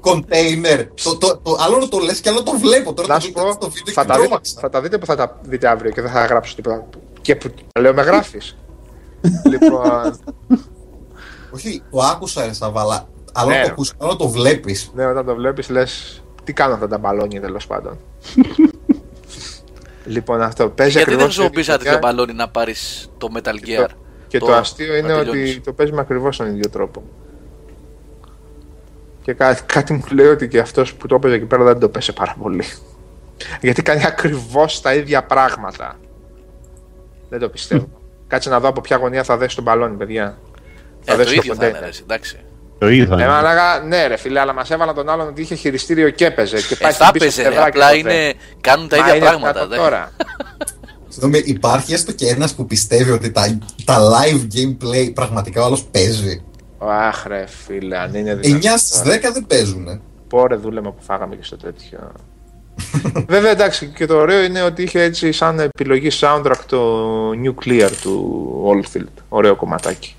κοντέινερ. 0.00 0.86
Το, 0.86 1.16
το, 1.16 1.36
το, 1.42 1.56
άλλο 1.60 1.78
να 1.78 1.88
το 1.88 1.98
λες 1.98 2.20
και 2.20 2.28
άλλο 2.28 2.42
το 2.42 2.52
βλέπω. 2.58 2.92
Τώρα 2.94 3.08
Να 3.08 3.14
το 3.14 3.20
σου 3.20 3.26
δείτε 3.26 3.40
πω, 3.40 3.52
στο 3.52 3.70
βίντεο 3.70 3.94
θα 3.94 4.02
και 4.02 4.08
τα, 4.08 4.14
δείτε, 4.14 4.26
τρόμαξα. 4.26 4.54
θα 4.60 4.68
τα 4.70 4.80
δείτε 4.80 4.98
που 4.98 5.06
θα 5.06 5.16
τα 5.16 5.38
δείτε 5.42 5.68
αύριο 5.68 5.90
και 5.90 6.00
δεν 6.02 6.10
θα 6.10 6.24
γράψω 6.24 6.54
τίποτα. 6.54 6.86
Και 7.20 7.36
που 7.36 7.50
τα 7.72 7.80
λέω 7.80 7.94
με 7.94 8.02
γράφεις. 8.02 8.56
λοιπόν, 9.50 10.18
Όχι, 11.50 11.82
το 11.90 11.98
άκουσα, 12.00 12.44
ρε 12.46 12.52
Σαββαλά. 12.52 13.08
Αλλά 13.32 13.48
Ναι, 13.50 13.54
να 13.56 13.60
το 13.60 13.66
ρε. 13.66 13.72
ακούσει, 13.72 13.92
άλλο 13.98 14.10
να 14.10 14.16
το 14.16 14.28
βλέπεις. 14.28 14.90
ναι, 14.94 15.06
όταν 15.06 15.26
το 15.26 15.34
βλέπεις 15.34 15.68
λες 15.68 16.22
τι 16.44 16.52
κάνουν 16.52 16.74
αυτά 16.74 16.88
τα 16.88 16.98
μπαλόνια 16.98 17.40
τέλος 17.40 17.66
πάντων. 17.66 17.98
λοιπόν, 20.08 20.42
αυτό 20.42 20.68
παίζει 20.68 20.92
Γιατί 20.92 21.10
δεν 21.10 21.18
ακριβώς 21.20 21.36
το 21.36 21.42
χρησιμοποιείς 21.42 21.60
ίδιο, 21.62 21.72
ένα 21.74 21.82
τέτοιο 21.82 21.98
παιδιά. 21.98 22.14
μπαλόνι 22.14 22.32
να 22.32 22.48
πάρεις 22.48 23.10
το 23.18 23.28
Metal 23.34 23.68
Gear. 23.68 23.88
Και 24.28 24.38
το, 24.38 24.52
αστείο 24.52 24.96
είναι 24.96 25.08
να 25.08 25.14
ότι 25.14 25.24
τελειώνεις; 25.30 25.60
το 25.64 25.72
παίζει 25.72 25.92
με 25.92 26.00
ακριβώς 26.00 26.36
τον 26.36 26.46
ίδιο 26.46 26.70
τρόπο. 26.70 27.02
Και 29.22 29.32
κάτι, 29.32 29.62
κάτι 29.62 29.92
μου 29.92 30.04
λέει 30.12 30.26
ότι 30.26 30.48
και 30.48 30.58
αυτός 30.58 30.94
που 30.94 31.06
το 31.06 31.14
έπαιζε 31.14 31.34
εκεί 31.34 31.44
πέρα 31.44 31.64
δεν 31.64 31.78
το 31.78 31.88
πέσε 31.88 32.12
πάρα 32.12 32.36
πολύ. 32.40 32.64
Γιατί 33.60 33.82
κάνει 33.82 34.04
ακριβώς 34.04 34.80
τα 34.80 34.94
ίδια 34.94 35.24
πράγματα. 35.24 35.96
Δεν 37.28 37.38
το 37.38 37.48
πιστεύω. 37.48 37.88
Κάτσε 38.26 38.48
να 38.48 38.60
δω 38.60 38.68
από 38.68 38.80
ποια 38.80 38.96
γωνία 38.96 39.24
θα 39.24 39.36
δέσει 39.36 39.54
τον 39.54 39.64
μπαλόνι, 39.64 39.96
παιδιά. 39.96 40.38
Ε, 41.04 41.10
το 41.10 41.16
δέσει 41.16 41.36
ίδιο 41.36 41.54
θα 41.54 41.66
είναι, 41.66 41.78
container. 41.78 41.82
ρε, 41.82 41.90
εντάξει. 42.02 42.40
Το 42.78 42.88
είδα. 42.88 43.22
Ε, 43.22 43.26
μα 43.26 43.42
λέγα, 43.42 43.80
ναι, 43.86 44.06
ρε 44.06 44.16
φίλε, 44.16 44.40
αλλά 44.40 44.52
μας 44.52 44.70
έβαλαν 44.70 44.94
τον 44.94 45.08
άλλον 45.08 45.26
ότι 45.28 45.40
είχε 45.42 45.54
χειριστήριο 45.54 46.10
και 46.10 46.24
έπαιζε. 46.24 46.56
Και 46.56 46.74
Ε, 46.74 46.76
πάει 46.82 46.92
θα 46.92 47.04
στην 47.06 47.12
πίσω 47.20 47.24
έπαιζε, 47.24 47.42
ρε, 47.42 47.48
πλευρά 47.48 47.70
και 47.70 47.78
απλά 47.78 47.90
το 47.90 47.96
είναι, 47.96 48.32
κάνουν 48.60 48.88
τα 48.88 48.96
Μα 48.96 49.02
ίδια 49.02 49.16
είναι 49.16 49.24
πράγματα. 49.24 49.52
δυνατόν 49.52 49.68
δεν- 49.68 49.78
τώρα. 49.78 50.10
Συγγνώμη, 51.08 51.42
υπάρχει 51.46 51.92
έστω 51.92 52.12
και 52.12 52.26
ένας 52.28 52.54
που 52.54 52.66
πιστεύει 52.66 53.10
ότι 53.10 53.30
τα, 53.30 53.58
τα 53.84 53.98
live 54.10 54.46
gameplay 54.56 55.10
πραγματικά 55.14 55.64
όλο 55.64 55.78
παίζει; 55.90 56.42
Αχ, 56.78 57.24
ρε 57.26 57.44
φίλε, 57.66 57.98
αν 57.98 58.14
είναι 58.14 58.32
9 58.32 58.38
δυνατόν. 58.40 58.78
στις 58.78 59.00
10 59.04 59.30
δεν 59.32 59.46
παίζουν. 59.46 60.00
Πόρε 60.28 60.56
δούλεμα 60.56 60.90
που 60.92 61.02
φάγαμε 61.02 61.36
και 61.36 61.44
στο 61.44 61.56
τέτοιο. 61.56 62.12
Βέβαια 63.28 63.50
εντάξει 63.50 63.86
και 63.86 64.06
το 64.06 64.16
ωραίο 64.16 64.42
είναι 64.42 64.62
ότι 64.62 64.82
είχε 64.82 65.02
έτσι 65.02 65.32
σαν 65.32 65.58
επιλογή 65.60 66.08
soundtrack 66.20 66.58
το 66.66 67.04
Nuclear 67.30 67.90
του 68.02 68.46
Oldfield. 68.70 69.22
Ωραίο 69.28 69.56
κομματάκι. 69.56 70.14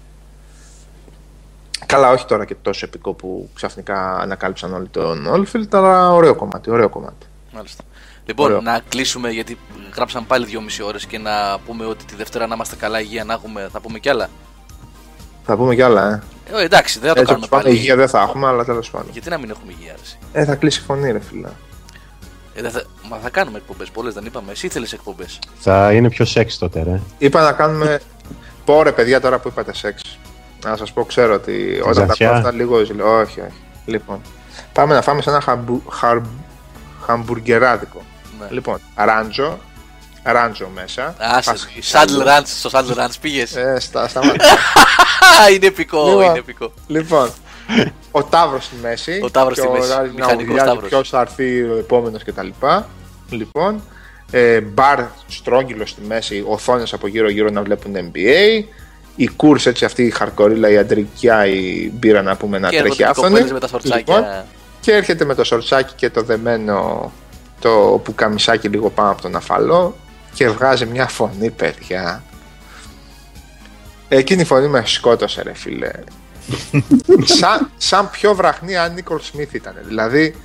Καλά 1.89 2.09
όχι 2.11 2.25
τώρα 2.25 2.45
και 2.45 2.55
τόσο 2.61 2.85
επικό 2.85 3.13
που 3.13 3.49
ξαφνικά 3.55 4.17
ανακάλυψαν 4.17 4.73
όλοι 4.73 4.87
τον 4.87 5.27
Oldfield 5.33 5.67
αλλά 5.71 6.11
ωραίο 6.11 6.35
κομμάτι, 6.35 6.71
ωραίο 6.71 6.89
κομμάτι. 6.89 7.25
Μάλιστα. 7.51 7.83
Λοιπόν, 8.25 8.45
Ωραίο. 8.45 8.61
να 8.61 8.81
κλείσουμε 8.89 9.29
γιατί 9.29 9.57
γράψαν 9.95 10.25
πάλι 10.27 10.45
δυόμιση 10.45 10.83
ώρες 10.83 11.05
και 11.05 11.17
να 11.17 11.59
πούμε 11.65 11.85
ότι 11.85 12.05
τη 12.05 12.15
Δευτέρα 12.15 12.47
να 12.47 12.55
είμαστε 12.55 12.75
καλά 12.75 12.99
υγεία 12.99 13.23
να 13.23 13.33
έχουμε, 13.33 13.69
θα 13.71 13.79
πούμε 13.79 13.99
κι 13.99 14.09
άλλα. 14.09 14.29
Θα 15.45 15.55
πούμε 15.55 15.75
κι 15.75 15.81
άλλα, 15.81 16.09
ε. 16.11 16.21
Ε, 16.61 16.63
εντάξει, 16.63 16.99
δεν 16.99 17.07
θα 17.07 17.13
το 17.13 17.19
Έτσι 17.21 17.33
κάνουμε 17.33 17.45
όπως 17.45 17.49
πάμε 17.49 17.63
πάλι. 17.63 17.75
υγεία 17.75 17.95
δεν 17.95 18.07
θα 18.07 18.21
έχουμε, 18.21 18.47
αλλά 18.47 18.65
τέλος 18.65 18.89
πάντων. 18.89 19.09
Γιατί 19.11 19.29
να 19.29 19.37
μην 19.37 19.49
έχουμε 19.49 19.73
υγεία, 19.79 19.93
αρέσει. 19.93 20.17
Ε, 20.31 20.45
θα 20.45 20.55
κλείσει 20.55 20.79
η 20.79 20.83
φωνή 20.83 21.11
ρε 21.11 21.19
φίλε. 21.19 21.47
Ε, 22.53 22.61
δεν 22.61 22.71
θα... 22.71 22.83
Μα 23.09 23.17
θα 23.17 23.29
κάνουμε 23.29 23.57
εκπομπές, 23.57 23.89
πολλές 23.89 24.13
δεν 24.13 24.25
είπαμε. 24.25 24.51
Εσύ 24.51 24.65
ήθελες 24.65 24.93
εκπομπές. 24.93 25.39
Θα 25.59 25.91
είναι 25.93 26.09
πιο 26.09 26.25
σεξ 26.25 26.57
τότε, 26.57 26.83
ρε. 26.83 26.99
Είπα 27.17 27.41
να 27.41 27.51
κάνουμε. 27.51 28.01
Πόρε, 28.65 28.91
παιδιά, 28.91 29.21
τώρα 29.21 29.39
που 29.39 29.47
είπατε 29.47 29.73
σεξ. 29.73 30.18
Να 30.65 30.75
σας 30.75 30.91
πω, 30.93 31.03
ξέρω 31.05 31.33
ότι 31.33 31.79
όταν 31.81 31.93
τα 31.93 32.05
Ζαχιά. 32.05 32.27
ακούω 32.27 32.37
αυτά 32.39 32.51
λίγο. 32.53 32.83
ζηλ- 32.83 33.01
Όχι, 33.01 33.39
όχι. 33.39 33.51
Λοιπόν, 33.85 34.21
πάμε 34.73 34.93
να 34.93 35.01
φάμε 35.01 35.21
σε 35.21 35.29
ένα 35.29 35.41
χαμπου... 35.41 35.83
χαρ... 35.91 36.17
χαμπουργκεράδικο. 37.05 38.01
Ναι. 38.39 38.47
Λοιπόν, 38.49 38.79
ράντζο. 38.95 39.57
Ράντζο 40.23 40.69
μέσα. 40.75 41.15
Άσε, 41.19 41.49
Πας- 41.51 41.67
Saddle 41.91 42.27
Ranch, 42.27 42.45
στο 42.45 42.69
Saddle 42.73 42.97
Ranch 42.97 43.13
πήγες; 43.21 43.55
Ε, 43.55 43.77
στα, 43.79 44.07
σταμάτα. 44.07 44.43
είναι 45.55 45.65
επικό, 45.65 46.05
Λοιπόν. 46.07 46.23
είναι 46.23 46.37
επικό. 46.37 46.71
λοιπόν, 46.87 47.29
Ο 48.11 48.23
Ταύρος 48.23 48.65
στη 48.65 48.75
μέση. 48.81 49.19
Ο 49.23 49.31
Ταύρος 49.31 49.55
και 49.59 49.61
στη 49.61 49.71
μέση, 49.71 49.89
να 49.89 50.01
μηχανικός 50.01 50.43
ουρλιάζει 50.47 50.69
Ταύρος. 50.69 50.89
Ποιος 50.89 51.09
θα 51.09 51.19
έρθει 51.21 51.61
ο 51.63 51.75
επόμενος 51.77 52.23
κτλ. 52.23 52.47
Λοιπόν, 53.29 53.81
ε, 54.31 54.61
μπαρ 54.61 54.99
στρόγγυλο 55.27 55.85
στη 55.85 56.01
μέση, 56.07 56.43
οθόνες 56.47 56.93
από 56.93 57.07
γύρω 57.07 57.29
γύρω 57.29 57.49
να 57.49 57.61
βλέπουν 57.61 57.93
NBA. 57.95 58.63
Η 59.19 59.27
κούρς 59.27 59.65
έτσι 59.65 59.85
αυτή 59.85 60.03
η 60.03 60.09
χαρκορίλα, 60.09 60.69
η 60.69 60.77
αντρικιά, 60.77 61.45
η 61.45 61.89
μπύρα 61.93 62.21
να 62.21 62.35
πούμε 62.35 62.59
να 62.59 62.69
Και 62.69 62.77
τρέχει 62.77 63.03
έρχονται 63.03 63.03
οι 63.03 63.05
άφθονη. 63.05 63.29
κοπέλες 63.29 63.51
με 63.51 63.59
τα 63.59 63.67
σορτσάκια. 63.67 64.15
Λοιπόν, 64.15 64.43
και 64.79 64.91
έρχεται 64.91 65.25
με 65.25 65.35
το 65.35 65.43
σορτσάκι 65.43 65.93
και 65.95 66.09
το 66.09 66.23
δεμένο 66.23 67.11
το 67.59 68.01
πουκαμισάκι 68.03 68.67
λίγο 68.67 68.89
πάνω 68.89 69.11
από 69.11 69.21
τον 69.21 69.35
αφαλό 69.35 69.97
και 70.33 70.49
βγάζει 70.49 70.85
μια 70.85 71.07
φωνή 71.07 71.49
παιδιά 71.49 72.23
εκείνη 74.07 74.41
η 74.41 74.45
φωνή 74.45 74.67
με 74.67 74.83
σκότωσε 74.85 75.41
ρε 75.41 75.53
φίλε 75.53 75.91
σαν, 77.39 77.71
σαν 77.77 78.09
πιο 78.09 78.35
βραχνή 78.35 78.77
αν 78.77 78.93
Νίκολ 78.93 79.19
Σμιθ 79.21 79.53
ήταν 79.53 79.75
δηλαδή 79.87 80.35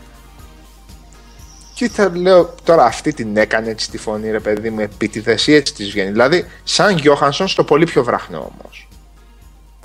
κοίτα 1.74 2.10
λέω 2.16 2.54
τώρα 2.64 2.84
αυτή 2.84 3.12
την 3.12 3.36
έκανε 3.36 3.70
έτσι 3.70 3.90
τη 3.90 3.98
φωνή 3.98 4.30
ρε 4.30 4.40
παιδί 4.40 4.70
μου 4.70 4.80
επίτηδες 4.80 5.46
ή 5.46 5.54
έτσι 5.54 5.74
της 5.74 5.90
βγαίνει 5.90 6.10
δηλαδή 6.10 6.46
σαν 6.64 6.96
Γιώχανσον 6.96 7.48
στο 7.48 7.64
πολύ 7.64 7.84
πιο 7.84 8.04
βραχνό 8.04 8.52
όμως 8.58 8.88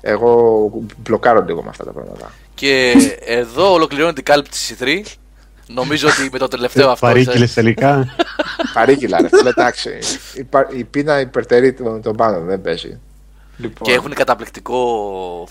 εγώ 0.02 0.72
μπλοκάρω 0.98 1.44
λίγο 1.48 1.64
με 1.64 1.70
αυτά 1.70 1.84
τα 1.86 1.92
πράγματα 1.92 2.32
Και 2.56 2.94
εδώ 3.26 3.74
ολοκληρώνεται 3.74 4.20
η 4.20 4.24
κάλυψη 4.24 4.76
της 4.76 4.76
E3. 4.80 5.16
Νομίζω 5.68 6.08
ότι 6.08 6.30
με 6.32 6.38
το 6.38 6.48
τελευταίο 6.48 6.90
αυτό. 6.90 7.06
Παρήκυλε 7.08 7.46
τελικά. 7.48 8.16
Παρήκυλα, 8.74 9.22
ρε 9.22 9.28
φίλε, 9.28 9.50
εντάξει. 9.50 9.90
Η, 10.36 10.44
πα- 10.44 10.70
η 10.76 10.84
πείνα 10.84 11.20
υπερτερεί 11.20 11.74
τον, 11.74 12.02
τον 12.02 12.16
πάνω, 12.16 12.40
δεν 12.40 12.62
παίζει. 12.62 13.00
Λοιπόν, 13.58 13.88
Και 13.88 13.94
έχουν 13.94 14.14
καταπληκτικό 14.14 14.78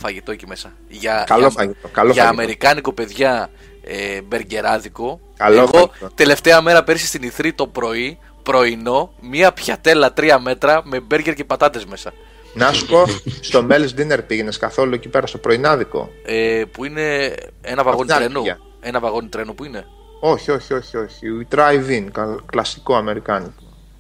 φαγητό 0.01 0.33
εκεί 0.33 0.47
μέσα. 0.47 0.73
Για, 0.89 1.25
Καλό 1.27 1.41
για, 1.41 1.51
φαγητό, 1.51 1.89
καλό 1.89 2.13
για 2.13 2.23
φαγητό. 2.25 2.41
αμερικάνικο 2.43 2.93
παιδιά 2.93 3.51
ε, 3.89 4.21
μπεργκεράδικο. 4.23 5.21
Καλό 5.37 5.57
Εγώ 5.59 5.67
φαγητό. 5.67 6.11
τελευταία 6.15 6.61
μέρα 6.61 6.85
πέρσι 6.85 7.07
στην 7.07 7.33
E3 7.37 7.51
το 7.55 7.67
πρωί, 7.67 8.19
πρωινό, 8.43 9.13
μία 9.21 9.53
πιατέλα 9.53 10.13
τρία 10.13 10.39
μέτρα 10.39 10.83
με 10.85 11.01
μπέργκερ 11.01 11.35
και 11.35 11.45
πατάτες 11.45 11.85
μέσα. 11.85 12.13
Να 12.55 12.73
σου 12.73 12.87
πω, 12.87 13.05
στο 13.41 13.67
Mel's 13.71 14.01
Dinner 14.01 14.19
πήγαινες 14.27 14.57
καθόλου 14.57 14.95
εκεί 14.95 15.09
πέρα 15.09 15.27
στο 15.27 15.39
πρωινάδικο; 15.39 16.11
Ε, 16.25 16.63
που 16.73 16.85
είναι 16.85 17.35
ένα 17.61 17.83
βαγόνι 17.83 18.07
την 18.07 18.15
άλλη 18.15 18.25
τρένου. 18.25 18.39
μεριά. 18.41 18.59
Ένα 18.81 19.01
βαγόνι 19.01 19.29
τρένου 19.29 19.55
που 19.55 19.65
είναι. 19.65 19.85
Όχι, 20.21 20.51
όχι, 20.51 20.75
όχι, 20.75 20.97
όχι. 20.97 21.27
Drive-in, 21.55 22.05
κα- 22.13 22.43
κλασικό 22.47 22.95
αμερικάνικο. 22.97 23.53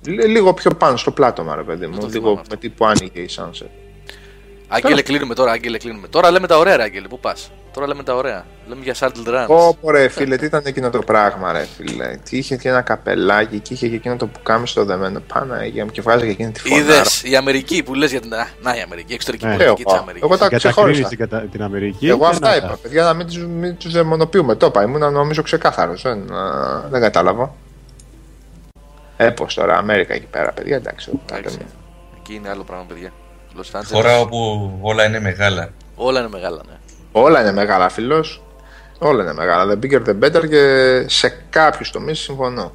Λ- 0.06 0.24
λίγο 0.26 0.54
πιο 0.54 0.70
πάνω 0.70 0.96
στο 0.96 1.10
πλάτωμα, 1.10 1.56
ρε 1.56 1.62
παιδί 1.62 1.86
μου. 1.86 1.98
το 1.98 2.06
Λίγο 2.06 2.18
θυμάμαι 2.20 2.40
αυτό. 2.40 2.54
με 2.54 2.60
τι 2.60 2.68
που 2.68 2.86
άνοιγε 2.86 3.20
η 3.20 3.28
Sunset. 3.36 3.66
Άγγελε, 4.68 5.02
κλείνουμε 5.02 5.34
τώρα, 5.34 5.50
Άγγελε, 5.52 5.78
κλείνουμε. 5.78 6.08
Τώρα 6.08 6.30
λέμε 6.30 6.46
τα 6.46 6.58
ωραία, 6.58 6.76
ρε, 6.76 6.82
Άγγελε, 6.82 7.08
πού 7.08 7.18
πας. 7.20 7.50
Τώρα 7.78 7.90
λέμε 7.90 8.02
τα 8.02 8.14
ωραία. 8.14 8.44
Λέμε 8.68 8.80
για 8.84 8.94
Shuttle 8.98 9.28
Runs. 9.48 9.74
Ω, 9.82 9.90
ρε 9.90 10.08
φίλε, 10.08 10.36
τι 10.36 10.44
ήταν 10.44 10.62
εκείνο 10.64 10.90
το 10.90 10.98
πράγμα, 10.98 11.52
ρε 11.52 11.66
φίλε. 11.76 12.16
Τι 12.24 12.36
είχε 12.38 12.56
και 12.56 12.68
ένα 12.68 12.80
καπελάκι 12.80 13.58
και 13.60 13.72
είχε 13.74 13.88
και 13.88 13.94
εκείνο 13.94 14.16
το 14.16 14.26
που 14.26 14.66
στο 14.66 14.84
δεμένο. 14.84 15.20
Παναγία 15.32 15.84
μου 15.84 15.90
και 15.90 16.00
βγάζει 16.00 16.24
και 16.24 16.30
εκείνη 16.30 16.50
τη 16.50 16.60
φωνάρα. 16.60 16.82
Είδες 16.82 17.22
η 17.22 17.36
Αμερική 17.36 17.82
που 17.82 17.94
λες 17.94 18.10
για 18.10 18.20
την. 18.20 18.34
Α, 18.34 18.46
Να 18.62 18.76
η 18.76 18.80
Αμερική, 18.80 19.10
η 19.12 19.14
εξωτερική 19.14 19.46
Ναι. 19.46 19.50
πολιτική 19.56 19.82
της 19.84 19.92
Εγώ, 19.92 20.02
Αμερικής. 20.02 20.22
εγώ 20.28 20.36
τα 20.38 20.48
Κατακρίνει 20.48 20.72
ξεχώρισα. 20.72 21.08
την, 21.08 21.18
κατα- 21.18 21.46
την 21.52 21.62
Αμερική. 21.62 22.08
Εγώ 22.08 22.18
και 22.18 22.24
αυτά 22.26 22.48
να 22.48 22.56
είπα, 22.56 22.66
τα- 22.66 22.76
παιδιά, 22.82 23.02
να 23.04 23.14
μην 23.14 23.26
τους, 23.26 23.46
μην 23.46 23.76
τους 23.76 23.92
δαιμονοποιούμε. 23.92 24.54
Το 24.54 24.66
είπα, 24.66 24.82
ήμουν 24.82 25.12
νομίζω 25.12 25.42
ξεκάθαρος. 25.42 26.02
Δεν, 26.02 26.32
α, 26.32 26.80
δεν 26.90 27.00
κατάλαβα. 27.00 27.54
Έπως 29.16 29.54
τώρα, 29.54 29.76
Αμέρικα 29.76 30.14
εκεί 30.14 30.26
πέρα, 30.26 30.52
παιδιά, 30.52 30.76
εντάξει. 30.76 31.10
Εντάξει. 31.26 31.56
κάντε 31.56 31.64
Εκεί 32.20 32.34
είναι 32.34 32.48
άλλο 32.48 32.62
πράγμα, 32.64 32.84
παιδιά. 32.88 33.12
Los 33.56 33.78
Angeles. 33.78 33.90
Χώρα 33.92 34.20
όπου 34.20 34.70
όλα 34.80 35.04
είναι 35.06 35.20
μεγάλα. 35.20 35.68
Όλα 35.96 36.18
είναι 36.20 36.28
μεγάλα, 36.28 36.60
ναι. 36.68 36.76
Όλα 37.12 37.40
είναι 37.40 37.52
μεγάλα, 37.52 37.88
φίλος. 37.88 38.42
Όλα 38.98 39.22
είναι 39.22 39.32
μεγάλα. 39.32 39.74
The 39.74 39.84
bigger 39.84 40.02
the 40.08 40.18
better 40.24 40.48
και 40.48 41.04
σε 41.08 41.28
κάποιους 41.50 41.90
τομείς 41.90 42.18
συμφωνώ. 42.18 42.70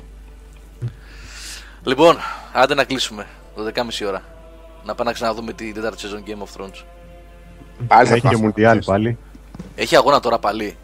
Λοιπόν, 1.84 2.18
άντε 2.54 2.74
να 2.74 2.84
κλείσουμε 2.84 3.28
το 3.56 3.72
10.30 3.76 4.08
ώρα. 4.08 4.22
Να 4.86 4.96
πάμε 4.96 5.10
να 5.10 5.16
ξαναδούμε 5.16 5.54
την 5.54 5.74
τέταρτη 5.74 6.00
σεζόν 6.00 6.24
Game 6.28 6.32
of 6.44 6.62
Thrones. 6.62 6.84
Πάλι 7.88 8.08
θα 8.08 8.14
Έχει 8.14 8.22
και 8.22 8.28
πάθουμε. 8.28 8.46
Μουντιάλ 8.46 8.80
πάλι. 8.86 9.18
Έχει 9.76 9.96
αγώνα 9.96 10.20
τώρα 10.20 10.40
πάλι. 10.40 10.78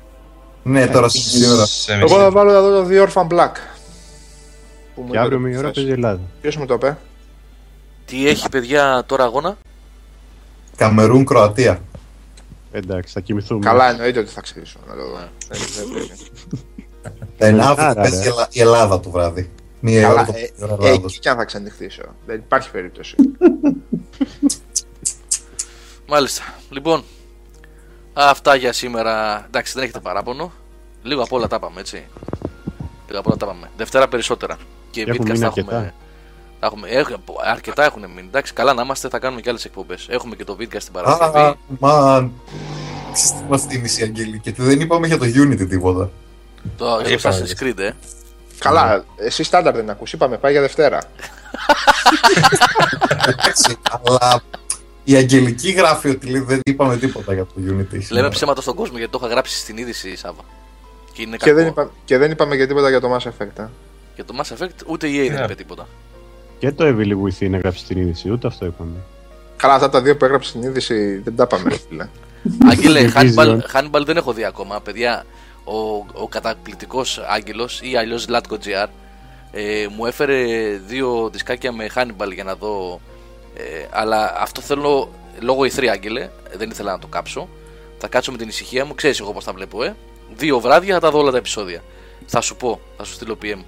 Ναι, 0.63 0.88
τώρα 0.88 1.09
στις 1.09 1.34
μισή 1.34 1.51
ώρα. 1.53 1.65
Σε 1.65 1.93
Εγώ 1.93 2.07
θα 2.07 2.17
μισή. 2.19 2.30
βάλω 2.30 2.51
να 2.51 2.61
δω 2.61 2.81
το 2.84 2.88
The 2.89 3.07
Orphan 3.07 3.27
Black. 3.27 3.51
Που 4.95 5.01
μου 5.01 5.11
Και 5.11 5.17
αύριο 5.19 5.38
είπε 5.38 5.47
μία 5.47 5.59
ώρα 5.59 5.67
χθες. 5.69 5.76
παίζει 5.84 5.89
η 5.89 5.93
Ελλάδα. 5.93 6.19
Ποιος 6.41 6.55
μου 6.55 6.65
το 6.65 6.73
είπε; 6.73 6.97
Τι 8.05 8.27
έχει, 8.27 8.49
παιδιά, 8.49 9.03
τώρα 9.05 9.23
αγώνα; 9.23 9.57
Καμερούν, 10.76 11.26
Κροατία. 11.26 11.80
Εντάξει, 12.71 13.13
θα 13.13 13.19
κοιμηθούμε. 13.19 13.65
Καλά, 13.65 13.89
εννοείται 13.89 14.19
ότι 14.19 14.29
θα 14.29 14.41
ξυρίσω 14.41 14.79
να 14.87 14.93
το 14.95 15.01
Ναι. 15.01 15.07
δω. 15.07 15.17
Δεν- 15.47 15.59
δεν 15.77 15.89
πρέπει. 15.93 16.09
Την 17.37 17.61
αύριο 17.61 17.85
Άρα, 17.87 18.01
παίζει 18.01 18.15
η 18.19 18.23
ρε. 18.23 18.29
Ελλά- 18.29 18.47
η 18.51 18.59
Ελλάδα 18.61 18.99
το 18.99 19.09
βράδυ. 19.09 19.49
Μία 19.79 20.09
ώρα 20.09 20.23
Καλά, 20.23 20.25
το 20.25 20.33
ε, 20.35 20.63
ώρα 20.63 20.73
ε, 20.73 20.87
Ελλάδος. 20.87 21.11
εκεί 21.11 21.19
κι 21.19 21.29
αν 21.29 21.37
θα 21.37 21.45
ξενυχτήσω. 21.45 22.03
Δεν 22.25 22.35
υπάρχει 22.35 22.71
περίπτωση. 22.71 23.15
Μάλιστα. 26.07 26.43
Λοιπόν, 26.69 27.03
αυτά 28.13 28.55
για 28.55 28.73
σήμερα. 28.73 29.43
Εντάξει, 29.47 29.73
δεν 29.73 29.83
έχετε 29.83 29.99
παράπονο. 29.99 30.51
Λίγο 31.03 31.21
απ' 31.23 31.31
όλα 31.33 31.47
τα 31.47 31.55
είπαμε, 31.55 31.79
έτσι. 31.79 32.03
Λίγο 33.07 33.19
απ' 33.19 33.27
όλα 33.27 33.35
τα 33.37 33.45
είπαμε. 33.45 33.69
Δευτέρα 33.77 34.07
περισσότερα. 34.07 34.57
Και 34.91 35.01
Έχουν 35.01 35.13
Vidcast 35.15 35.23
μείνει 35.25 35.37
θα 35.39 35.45
αρκετά. 35.47 35.75
έχουμε. 35.75 35.93
Θα 36.60 36.65
έχουμε 36.65 36.88
έχουν, 36.88 37.15
αρκετά 37.45 37.84
έχουν 37.86 38.02
μείνει. 38.02 38.27
Εντάξει, 38.27 38.53
καλά 38.53 38.73
να 38.73 38.81
είμαστε, 38.81 39.07
θα 39.10 39.19
κάνουμε 39.19 39.41
και 39.41 39.49
άλλες 39.49 39.65
εκπομπές. 39.65 40.07
Έχουμε 40.10 40.36
και 40.36 40.44
το 40.44 40.57
Vidcast 40.60 40.81
στην 40.81 40.98
Α, 40.98 41.02
Παρασκευή. 41.02 41.57
μαν. 41.80 42.31
Ξέρεις 43.14 43.31
τι 43.41 43.44
μας 43.49 43.64
θύμισε 43.65 44.02
η 44.02 44.03
Αγγέλη, 44.03 44.40
γιατί 44.44 44.61
δεν 44.61 44.80
είπαμε 44.81 45.07
για 45.07 45.18
το 45.18 45.26
Unity 45.26 45.68
τίποτα. 45.69 46.10
Το 46.77 46.86
για 46.86 47.03
το 47.03 47.10
Είπαμε. 47.10 47.38
Assassin's 47.57 47.64
Creed, 47.64 47.80
ε. 47.80 47.91
Καλά, 48.60 49.06
εσύ 49.18 49.44
στάνταρ 49.44 49.76
δεν 49.76 49.90
ακούς. 49.90 50.14
Είπαμε, 50.14 50.38
πάει 50.38 50.52
για 50.52 50.61
Δευτέρα. 50.61 51.02
Εντάξει, 53.27 53.77
αλλά 53.91 54.41
η 55.03 55.15
Αγγελική 55.15 55.72
γράφει 55.72 56.10
ότι 56.10 56.27
λέει, 56.27 56.41
δεν 56.41 56.60
είπαμε 56.64 56.98
τίποτα 56.98 57.34
για 57.34 57.45
το 57.45 57.52
Unity. 57.57 57.64
Λέμε 57.91 58.03
σήμερα. 58.03 58.30
ψέματα 58.30 58.61
στον 58.61 58.76
κόσμο 58.76 58.98
γιατί 58.98 59.11
το 59.11 59.19
είχα 59.22 59.31
γράψει 59.31 59.57
στην 59.57 59.77
είδηση, 59.77 60.15
Σάβα. 60.15 60.41
Και 61.14 61.22
είναι 61.22 61.38
Και 61.38 61.44
κακό. 61.45 61.56
δεν, 61.57 61.68
είπα, 61.68 61.91
και 62.06 62.18
δεν 62.18 62.31
είπαμε 62.31 62.56
και 62.56 62.68
τίποτα 62.68 62.90
για 62.90 62.99
το 62.99 63.15
Mass 63.15 63.27
Effect. 63.27 63.60
ε. 63.60 63.65
Για 64.15 64.26
το 64.26 64.34
Mass 64.41 64.57
Effect 64.57 64.86
ούτε 64.86 65.07
η 65.07 65.26
EA 65.26 65.27
δεν 65.30 65.38
Ναι. 65.40 65.44
είπε 65.44 65.56
τίποτα. 65.56 65.88
Και 66.60 66.72
το 66.72 66.86
Evil 66.88 67.11
Within 67.11 67.53
έγραψε 67.53 67.80
στην 67.80 67.98
είδηση, 67.98 68.31
ούτε 68.31 68.48
αυτό 68.48 68.65
είπαμε. 68.65 68.98
Καλά, 69.57 69.73
αυτά 69.73 69.90
τα 69.90 70.02
δύο 70.02 70.18
που 70.18 70.26
έγραψε 70.26 70.49
στην 70.49 70.61
είδηση 70.61 71.18
δεν 71.18 71.36
τα 71.36 71.44
είπαμε, 71.44 71.69
ρε 71.69 71.77
φίλε. 71.90 72.07
Άγγελε, 72.69 73.11
Division. 73.14 73.36
Hannibal, 73.36 73.60
Hannibal 73.73 74.06
δεν 74.06 74.18
έχω 74.18 74.34
δει 74.34 74.45
ακόμα. 74.45 74.81
Παιδιά, 74.81 75.26
ο, 75.64 76.06
ο 76.14 76.27
καταπληκτικός 76.30 77.19
Άγγελος 77.27 77.81
ή 77.84 77.95
αλλιώς 77.95 78.26
Latko 78.30 78.53
GR 78.53 78.88
ε, 79.52 79.88
μου 79.95 80.06
έφερε 80.06 80.45
δύο 80.88 81.30
δισκάκια 81.31 81.72
με 81.72 81.90
Hannibal 81.95 82.34
για 82.34 82.44
να 82.44 82.56
δω. 82.56 83.02
Ε, 83.56 83.86
αλλά 83.90 84.36
αυτό 84.38 84.61
θέλω 84.61 85.10
λόγω 85.40 85.61
E3 85.61 85.86
Άγγελε, 85.86 86.30
δεν 86.57 86.69
ήθελα 86.69 86.91
να 86.91 86.99
το 86.99 87.07
κάψω. 87.07 87.49
Θα 87.98 88.07
κάτσω 88.07 88.31
με 88.31 88.38
την 88.38 88.48
ησυχία 88.48 88.86
μου, 88.86 88.95
ξέρεις 88.95 89.19
εγώ 89.19 89.34
πώς 89.34 89.44
τα 89.44 89.53
βλέπω, 89.53 89.84
ε. 89.84 89.95
Δύο 90.36 90.60
βράδια 90.60 90.94
θα 90.94 90.99
τα 90.99 91.11
δω 91.11 91.19
όλα 91.19 91.31
τα 91.31 91.38
επεισόδια. 91.38 91.84
Θα 92.26 92.41
σου 92.41 92.56
πω, 92.56 92.80
θα 92.98 93.03
σου 93.03 93.14
στείλω 93.14 93.38
PM. 93.44 93.60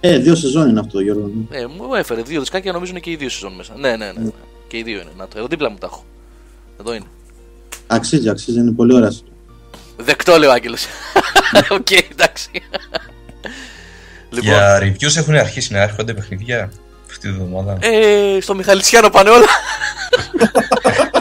Ε, 0.00 0.18
δύο 0.18 0.34
σεζόν 0.34 0.68
είναι 0.68 0.80
αυτό, 0.80 1.00
Γιώργο. 1.00 1.30
Ε, 1.50 1.66
μου 1.66 1.94
έφερε 1.94 2.22
δύο 2.22 2.40
δισκάκια, 2.40 2.72
νομίζω 2.72 2.90
είναι 2.90 3.00
και 3.00 3.10
οι 3.10 3.16
δύο 3.16 3.28
σεζόν 3.28 3.52
μέσα. 3.52 3.74
Ναι, 3.76 3.96
ναι, 3.96 3.96
ναι. 3.96 4.12
ναι. 4.20 4.30
Και 4.68 4.76
οι 4.76 4.82
δύο 4.82 5.00
είναι. 5.00 5.10
Να 5.16 5.28
το, 5.28 5.38
εδώ 5.38 5.46
δίπλα 5.46 5.70
μου 5.70 5.76
τα 5.80 5.86
έχω. 5.86 6.04
Εδώ 6.80 6.94
είναι. 6.94 7.04
Αξίζει, 7.86 8.28
αξίζει, 8.28 8.58
είναι 8.58 8.72
πολύ 8.72 8.94
ωραία. 8.94 9.12
Δεκτό 9.96 10.38
λέει 10.38 10.48
ο 10.48 10.52
Άγγελος. 10.52 10.86
Οκ, 11.78 11.90
εντάξει. 11.90 12.50
λοιπόν, 14.30 14.50
Για 14.50 14.78
reviews 14.82 15.16
έχουν 15.16 15.34
αρχίσει 15.34 15.72
να 15.72 15.82
έρχονται 15.82 16.14
παιχνίδια 16.14 16.72
αυτή 17.10 17.28
τη 17.28 17.34
βδομάδα; 17.34 17.78
ε, 17.80 18.40
στο 18.40 18.54
Μιχαλητσιάνο 18.54 19.10
πάνε 19.10 19.30
όλα. 19.30 19.46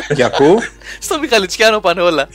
Για 0.10 0.30
κου, 0.30 0.58
στο 1.00 1.20
Μιχαλητσιάνο 1.20 1.80
πάνε 1.80 2.02
όλα. 2.02 2.28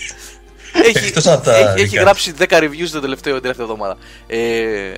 έχει, 0.72 1.06
Εκτός 1.06 1.26
από 1.26 1.44
τα 1.44 1.56
έχει, 1.56 1.80
έχει 1.80 1.88
δικά 1.88 2.00
γράψει 2.00 2.34
10 2.38 2.44
reviews 2.48 2.88
το 2.92 3.00
τελευταίο, 3.00 3.32
την 3.32 3.42
τελευταία 3.42 3.64
εβδομάδα. 3.64 3.96
Ε, 4.26 4.92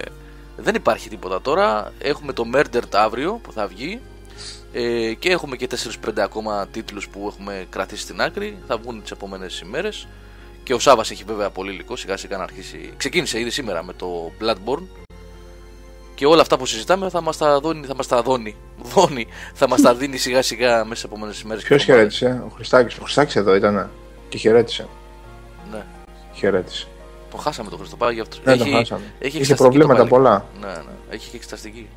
δεν 0.62 0.74
υπάρχει 0.74 1.08
τίποτα 1.08 1.40
τώρα. 1.40 1.92
Έχουμε 1.98 2.32
το 2.32 2.44
Murdered 2.54 2.92
αύριο 2.92 3.40
που 3.42 3.52
θα 3.52 3.66
βγει. 3.66 4.00
Ε, 4.72 5.14
και 5.14 5.30
έχουμε 5.30 5.56
και 5.56 5.68
4-5 6.06 6.20
ακόμα 6.20 6.66
τίτλους 6.66 7.08
που 7.08 7.26
έχουμε 7.28 7.66
κρατήσει 7.70 8.02
στην 8.02 8.20
άκρη. 8.20 8.58
Θα 8.66 8.76
βγουν 8.76 9.02
τις 9.02 9.10
επόμενες 9.10 9.60
ημέρες. 9.60 10.08
Και 10.62 10.74
ο 10.74 10.78
Σάβας 10.78 11.10
έχει 11.10 11.24
βέβαια 11.24 11.50
πολύ 11.50 11.72
υλικό. 11.72 11.96
Σιγά 11.96 12.16
σιγά 12.16 12.36
να 12.36 12.42
αρχίσει. 12.42 12.92
Ξεκίνησε 12.96 13.40
ήδη 13.40 13.50
σήμερα 13.50 13.84
με 13.84 13.92
το 13.92 14.32
Bloodborne. 14.40 15.02
Και 16.14 16.26
όλα 16.26 16.40
αυτά 16.40 16.58
που 16.58 16.66
συζητάμε 16.66 17.08
θα 17.08 17.20
μας 17.20 17.36
τα 17.36 17.60
δώνει, 17.60 17.86
θα 17.86 17.94
μας 17.94 18.06
τα 18.06 18.22
δώνει, 18.22 18.56
δώνει, 18.94 19.26
θα 19.54 19.68
μας 19.68 19.80
τα 19.80 19.94
δίνει 19.94 20.16
σιγά 20.16 20.42
σιγά 20.42 20.70
μέσα 20.76 20.94
στις 20.94 21.04
επόμενες 21.04 21.40
ημέρες. 21.40 21.62
και 21.62 21.68
ποιος 21.68 21.82
εβδομάδες. 21.82 22.16
χαιρέτησε, 22.18 22.44
ο 22.46 22.48
Χριστάκης. 22.54 22.96
Ο 22.98 23.02
Χριστάκης 23.02 23.36
εδώ 23.36 23.54
ήταν. 23.54 23.90
Και 24.28 24.38
χαιρέτησε. 24.38 24.88
Ναι. 25.70 25.84
Χαιρέτησε. 26.32 26.86
Το 27.32 27.38
χάσαμε 27.38 27.70
το 27.70 27.76
Χριστό, 27.76 27.96
πάει 27.96 28.14
για 28.14 28.22
αυτό. 28.22 28.36
Δεν 28.44 28.58
το 28.58 28.64
χάσαμε. 28.64 28.80
έχει 29.18 29.28
Είχε 29.28 29.38
εξεταστική 29.38 29.54
προβλήματα 29.78 30.04
το 30.04 30.08
παλικάρι. 30.08 30.44
πολλά. 30.60 30.72
Ναι, 30.74 30.78
ναι, 30.82 30.92
έχει 31.14 31.30
και 31.30 31.36
εξεταστική. 31.36 31.88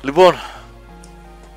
Λοιπόν, 0.00 0.34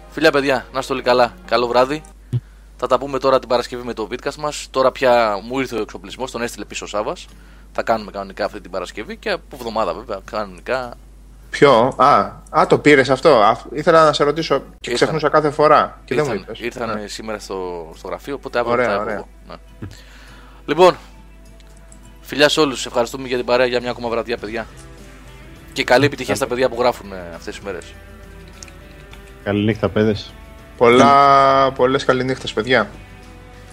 φιλιά 0.10 0.32
παιδιά, 0.32 0.66
να 0.74 0.80
είστε 0.80 0.94
όλοι 0.94 1.02
καλά. 1.02 1.34
Καλό 1.46 1.68
βράδυ. 1.68 2.02
Θα 2.32 2.40
Θα 2.78 2.88
τα 2.88 2.98
πούμε 2.98 3.20
τώρα 3.20 3.40
την 3.40 3.48
Παρασκευή 3.50 3.84
με 3.84 3.94
το 3.94 4.08
Βίτκας 4.08 4.38
μας. 4.38 4.68
Τώρα 4.72 4.92
πια 4.92 5.40
μου 5.44 5.60
ήρθε 5.60 5.76
ο 5.76 5.82
εξοπλισμός, 5.82 6.32
τον 6.32 6.42
έστειλε 6.42 6.66
πίσω 6.66 6.86
ο 6.86 6.88
Σάβας. 6.88 7.26
Θα 7.72 7.84
κάνουμε 7.84 8.12
κανονικά 8.12 8.46
αυτή 8.46 8.62
την 8.62 8.72
Παρασκευή 8.72 9.18
και 9.18 9.30
από 9.32 9.44
εβδομάδα 9.56 9.94
βέβαια 9.94 10.20
κανονικά. 10.32 10.94
Ποιο, 11.50 11.94
α, 11.98 12.32
α 12.50 12.68
το 12.68 12.78
πήρες 12.80 13.10
αυτό. 13.10 13.30
Α, 13.42 13.58
ήθελα 13.74 14.06
να 14.06 14.14
σε 14.14 14.24
ρωτήσω 14.24 14.58
και 14.60 14.64
Ήρθαν. 14.80 14.94
ξεχνούσα 14.96 15.30
κάθε 15.30 15.50
φορά. 15.52 16.02
Και 16.06 16.16
δεν 16.16 16.24
μου 16.28 16.34
Ήρθαν, 16.34 16.46
είπες. 16.56 16.66
ήρθαν 16.66 17.00
Ναι. 17.00 17.08
σήμερα 17.08 17.40
στο, 17.40 17.90
στο 17.96 18.08
γραφείο, 18.08 18.36
οπότε 18.36 18.60
αύριο 18.60 18.74
Ωραία, 18.74 18.86
θα 18.88 18.94
έχω 18.94 19.02
ωραία. 19.02 19.16
εγώ. 19.16 19.28
Ναι. 19.48 19.56
λοιπόν, 20.66 20.96
φιλιά 22.26 22.50
σε 22.50 22.60
όλους. 22.60 22.86
Ευχαριστούμε 22.86 23.28
για 23.28 23.38
την 23.38 23.46
παρέα 23.46 23.66
για 23.66 23.82
μια 23.82 23.90
ακόμα 23.90 24.10
βραδιά, 24.10 24.38
παιδιά. 24.38 24.68
Και 25.74 25.84
καλή 25.84 26.06
επιτυχία 26.06 26.36
στα 26.36 26.48
παιδιά 26.48 26.70
που 26.70 26.76
γράφουν 26.80 27.12
ε, 27.12 27.16
αυτές 27.36 27.56
τις 27.56 27.64
μέρες. 27.64 27.86
Καληνύχτα, 29.44 29.90
παιδες. 29.90 30.34
Πολλά, 30.78 31.72
πολλές 31.72 32.06
καληνύχτες, 32.06 32.54
παιδιά. 32.54 32.90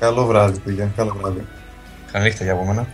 Καλό 0.01 0.27
βράδυ, 0.27 0.59
παιδιά. 0.59 0.91
Καλό 0.97 1.17
βράδυ. 1.21 1.47
Καλή 2.13 2.25
νύχτα 2.25 2.45
για 2.45 2.53
από 2.53 2.65
μένα. 2.65 2.87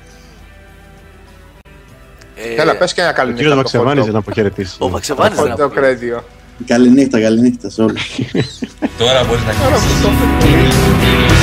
Ε, 2.35 2.61
Έλα, 2.63 2.77
πες 2.77 2.93
και 2.95 3.01
ένα 3.01 3.11
Ο 3.11 3.13
κύριος 3.13 3.35
καληνύχτα. 3.35 3.57
Μαξεβάνης 3.57 4.05
δεν 4.05 4.17
αποχαιρετήσει. 4.17 4.77
Ο 4.79 4.89
Βαξεβάνης 4.89 5.39
δεν 5.39 5.57
Το 5.57 5.65
αποκλεί. 5.65 5.81
κρέντιο. 5.83 6.25
Καληνύχτα, 6.67 7.21
καληνύχτα 7.21 7.71
σε 7.71 7.83
όλους. 7.83 8.19
Τώρα 8.99 9.25
μπορεί 9.25 9.41
να 9.41 9.67
Άρα, 9.67 9.77
κλείσει. 9.77 10.07
αυτό. 10.07 11.38